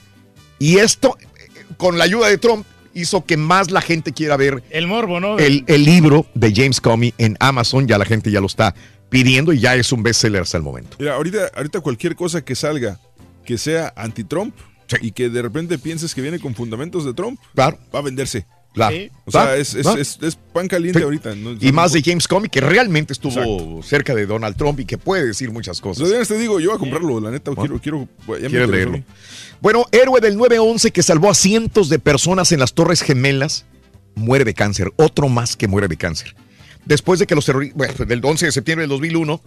[0.59, 4.63] Y esto, eh, con la ayuda de Trump, hizo que más la gente quiera ver
[4.71, 5.39] El morbo, ¿no?
[5.39, 7.87] el, el libro de James Comey en Amazon.
[7.87, 8.75] Ya la gente ya lo está
[9.09, 10.97] pidiendo y ya es un bestseller hasta el momento.
[10.99, 12.99] Mira, ahorita, ahorita cualquier cosa que salga
[13.45, 14.55] que sea anti-Trump,
[15.01, 17.79] y que de repente pienses que viene con fundamentos de Trump, claro.
[17.95, 18.47] va a venderse.
[18.73, 18.97] Claro.
[19.25, 19.95] O sea, es, es- ¿Va?
[19.99, 21.05] es- es pan caliente Sí.
[21.05, 21.35] ahorita.
[21.35, 21.57] ¿no?
[21.61, 25.27] Y más de James Comey, que realmente estuvo cerca de Donald Trump y que puede
[25.27, 26.09] decir muchas cosas.
[26.09, 28.71] Días te digo, yo voy a comprarlo, la neta, quiero, quiero, ya me ¿Quieres interesó.
[28.71, 29.03] leerlo?
[29.61, 33.65] Bueno, héroe del 911 que salvó a cientos de personas en las Torres Gemelas,
[34.15, 34.93] muere de cáncer.
[34.97, 36.35] Otro más que muere de cáncer.
[36.85, 39.41] Después de que los terroristas, bueno, del 11 de septiembre del 2001,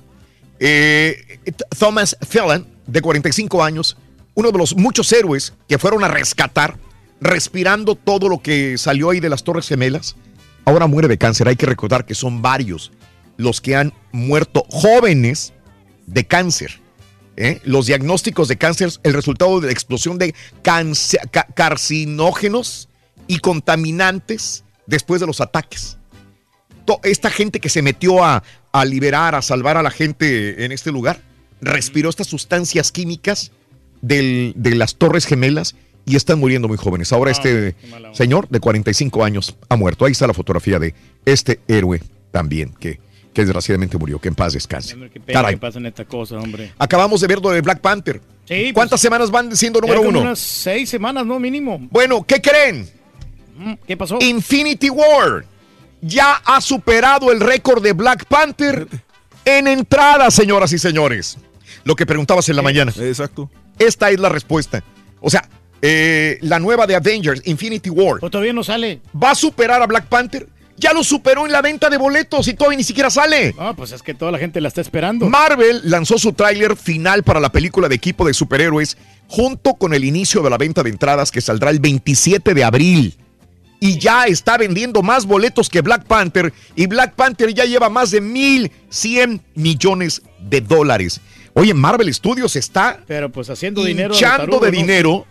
[0.60, 1.40] eh,
[1.78, 3.98] Thomas Phelan, de 45 años,
[4.36, 6.78] uno de los muchos héroes que fueron a rescatar,
[7.22, 10.16] respirando todo lo que salió ahí de las Torres Gemelas,
[10.66, 11.48] ahora muere de cáncer.
[11.48, 12.92] Hay que recordar que son varios
[13.38, 15.54] los que han muerto jóvenes
[16.06, 16.80] de cáncer.
[17.38, 17.62] ¿eh?
[17.64, 22.90] Los diagnósticos de cáncer, el resultado de la explosión de ca- carcinógenos
[23.28, 25.98] y contaminantes después de los ataques.
[26.86, 30.72] To- Esta gente que se metió a, a liberar, a salvar a la gente en
[30.72, 31.22] este lugar,
[31.62, 33.52] respiró estas sustancias químicas
[34.02, 35.76] del- de las Torres Gemelas
[36.06, 37.12] y están muriendo muy jóvenes.
[37.14, 37.76] Ahora este
[38.14, 40.06] señor de 45 años ha muerto.
[40.06, 40.94] Ahí está la fotografía de
[41.26, 42.02] este héroe
[42.32, 43.00] también, que,
[43.34, 44.20] que desgraciadamente murió.
[44.20, 44.96] Que en paz descanse.
[45.12, 45.58] Qué pena Caray.
[45.58, 46.74] que esta cosa, hombre.
[46.78, 48.22] Acabamos de ver lo de Black Panther.
[48.46, 50.22] Sí, ¿Cuántas semanas van siendo número uno?
[50.22, 51.40] unas seis semanas, ¿no?
[51.40, 51.80] Mínimo.
[51.90, 52.90] Bueno, ¿qué creen?
[53.88, 54.18] ¿Qué pasó?
[54.20, 55.46] Infinity War
[56.02, 58.88] ya ha superado el récord de Black Panther
[59.46, 61.38] en entrada, señoras y señores.
[61.86, 62.94] Lo que preguntabas en la mañana.
[63.00, 63.50] Exacto.
[63.80, 64.84] Esta es la respuesta.
[65.22, 65.48] O sea,
[65.86, 68.22] eh, la nueva de Avengers, Infinity War.
[68.22, 69.02] Pues todavía no sale.
[69.22, 70.48] ¿Va a superar a Black Panther?
[70.78, 73.54] Ya lo superó en la venta de boletos y todavía ni siquiera sale.
[73.58, 75.28] No, pues es que toda la gente la está esperando.
[75.30, 78.98] Marvel lanzó su tráiler final para la película de equipo de superhéroes
[79.28, 83.18] junto con el inicio de la venta de entradas que saldrá el 27 de abril.
[83.82, 88.12] Y ya está vendiendo más boletos que Black Panther y Black Panther ya lleva más
[88.12, 91.20] de 1.100 millones de dólares.
[91.54, 94.14] Oye, Marvel Studios está Pero pues haciendo dinero.
[94.14, 94.78] hinchando tarugo, de ¿no?
[94.78, 95.28] dinero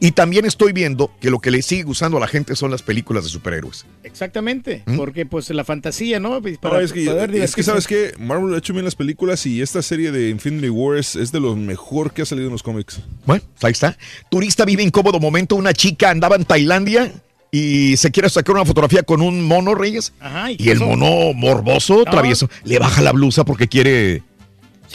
[0.00, 2.82] y también estoy viendo que lo que le sigue gustando a la gente son las
[2.82, 3.86] películas de superhéroes.
[4.02, 4.82] Exactamente.
[4.86, 4.96] ¿Mm?
[4.96, 6.40] Porque pues la fantasía, ¿no?
[6.42, 7.62] Pues, No, Para es, que, poder es que.
[7.62, 8.12] ¿sabes qué?
[8.18, 11.40] Marvel ha hecho bien las películas y esta serie de Infinity War es, es de
[11.40, 13.00] lo mejor que ha salido en los cómics.
[13.26, 13.96] Bueno, ahí está.
[14.30, 15.56] Turista vive incómodo momento.
[15.56, 17.12] Una chica andaba en Tailandia
[17.50, 20.12] y se quiere sacar una fotografía con un mono, Reyes.
[20.20, 22.04] Ajá, ¿y el mono morboso, No.
[22.10, 24.22] travieso, le baja la blusa porque quiere,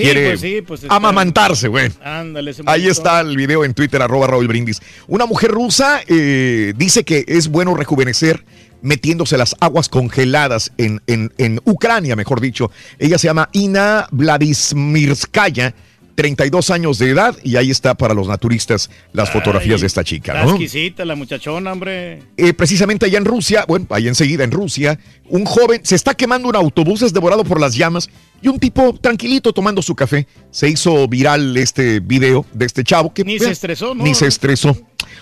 [0.04, 1.90] quiere pues sí, pues está- amamantarse, güey.
[2.04, 4.82] Ándale, ese Ahí está el video en Twitter, arroba Raúl Brindis.
[5.08, 8.44] Una mujer rusa eh, dice que es bueno rejuvenecer
[8.82, 12.72] metiéndose las aguas congeladas en, en- en Ucrania, mejor dicho.
[12.98, 15.74] Ella se llama Ina Vladismirskaya,
[16.20, 20.44] 32 años de edad, y ahí está para los naturistas las fotografías de esta chica.
[20.44, 20.50] ¿no?
[20.50, 22.22] exquisita la muchachona, hombre.
[22.36, 25.00] Eh, precisamente allá en Rusia, bueno, ahí enseguida en Rusia,
[25.30, 28.10] un joven se está quemando un autobús, es devorado por las llamas
[28.42, 30.28] y un tipo tranquilito tomando su café.
[30.52, 34.04] Se hizo viral este video de este chavo que Ni se estresó, ¿no?
[34.04, 34.76] Ni se estresó.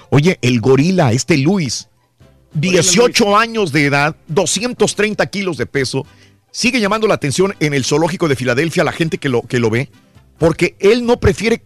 [0.10, 1.90] Oye, el gorila, este Luis,
[2.56, 6.08] 18 años de edad, 230 kilos de peso,
[6.50, 9.60] sigue llamando la atención en el zoológico de Filadelfia a la gente que lo, que
[9.60, 9.92] lo ve,
[10.38, 11.62] porque él no prefiere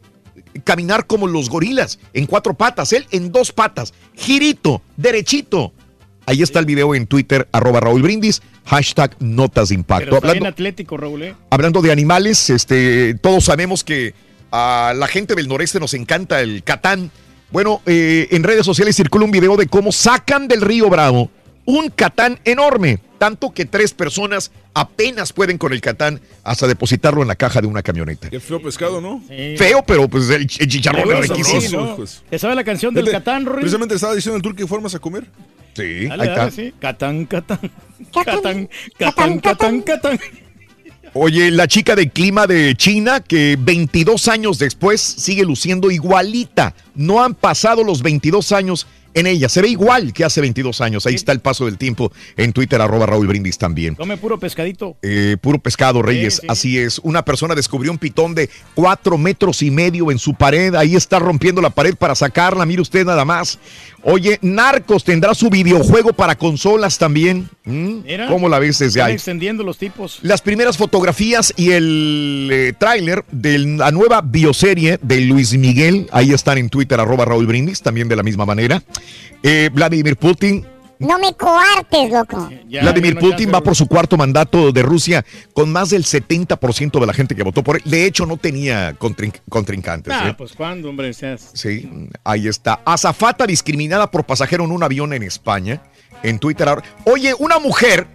[0.63, 5.73] caminar como los gorilas, en cuatro patas, él en dos patas, girito, derechito.
[6.25, 10.05] Ahí está el video en Twitter, arroba Raúl Brindis, hashtag notas de impacto.
[10.05, 11.23] Pero está bien Hablando, atlético, Raúl.
[11.23, 11.35] ¿eh?
[11.49, 14.13] hablando de animales, este, todos sabemos que
[14.51, 17.11] a la gente del noreste nos encanta el catán.
[17.51, 21.31] Bueno, eh, en redes sociales circula un video de cómo sacan del río Bravo
[21.65, 27.27] un catán enorme, tanto que tres personas apenas pueden con el catán hasta depositarlo en
[27.27, 28.31] la caja de una camioneta.
[28.31, 29.21] Qué feo pescado, ¿no?
[29.27, 31.85] Feo, pero pues el, ch- el chicharrón es riquísimo.
[31.85, 32.23] hijos.
[32.27, 33.59] ¿Te sabe la canción del Catán, Rory?
[33.61, 35.27] Precisamente estaba diciendo el tour que formas a comer.
[35.75, 36.49] Sí, Dale, ahí dale, está.
[36.51, 36.73] sí.
[36.79, 37.59] Catán, Catán.
[38.11, 40.19] Catán, Catán, Catán, Catán.
[41.13, 46.73] Oye, la chica de clima de China que 22 años después sigue luciendo igualita.
[46.95, 49.49] No han pasado los 22 años en ella.
[49.49, 51.05] Se ve igual que hace 22 años.
[51.05, 53.95] Ahí está el paso del tiempo en Twitter, arroba Raúl Brindis también.
[53.95, 54.97] Come puro pescadito.
[55.01, 56.35] Eh, puro pescado, Reyes.
[56.41, 56.47] sí.
[56.49, 56.99] Así es.
[56.99, 60.75] Una persona descubrió un pitón de cuatro metros y medio en su pared.
[60.75, 62.65] Ahí está rompiendo la pared para sacarla.
[62.65, 63.59] Mire usted nada más.
[64.03, 67.49] Oye, Narcos tendrá su videojuego para consolas también.
[67.65, 68.01] ¿Mm?
[68.03, 68.27] Mira.
[68.27, 69.13] ¿Cómo la ves desde ahí?
[69.13, 70.19] extendiendo los tipos.
[70.21, 76.31] Las primeras fotografías y el eh, tráiler de la nueva bioserie de Luis Miguel, ahí
[76.31, 78.81] están en Twitter, arroba Raúl Brindis, también de la misma manera.
[79.43, 80.65] Eh, Vladimir Putin.
[81.01, 82.49] No me coartes, loco.
[82.69, 87.13] Vladimir Putin va por su cuarto mandato de Rusia con más del 70% de la
[87.13, 87.81] gente que votó por él.
[87.85, 90.13] De hecho, no tenía contrin- contrincantes.
[90.15, 90.35] Ah, ¿eh?
[90.37, 91.51] pues cuándo, hombre, seas.
[91.53, 91.89] Sí,
[92.23, 92.81] ahí está.
[92.85, 95.81] Azafata discriminada por pasajero en un avión en España.
[96.23, 96.83] En Twitter ahora.
[97.05, 98.07] Oye, una mujer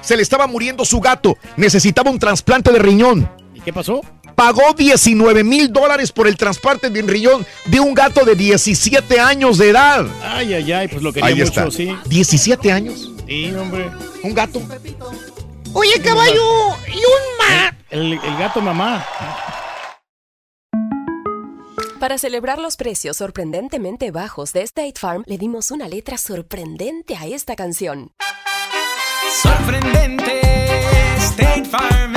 [0.00, 1.38] se le estaba muriendo su gato.
[1.56, 3.30] Necesitaba un trasplante de riñón.
[3.54, 4.00] ¿Y qué pasó?
[4.42, 9.20] Pagó 19 mil dólares por el transporte de un riñón de un gato de 17
[9.20, 10.04] años de edad.
[10.20, 11.70] Ay, ay, ay, pues lo quería Ahí mucho, está.
[11.70, 11.96] sí.
[12.06, 13.12] 17 años.
[13.28, 13.88] Sí, hombre.
[14.24, 14.60] Un gato.
[15.74, 16.42] Oye, caballo,
[16.88, 17.76] y un ma...
[17.88, 19.06] El, el gato mamá.
[22.00, 27.26] Para celebrar los precios sorprendentemente bajos de State Farm, le dimos una letra sorprendente a
[27.28, 28.10] esta canción.
[29.40, 30.40] Sorprendente,
[31.18, 32.16] State Farm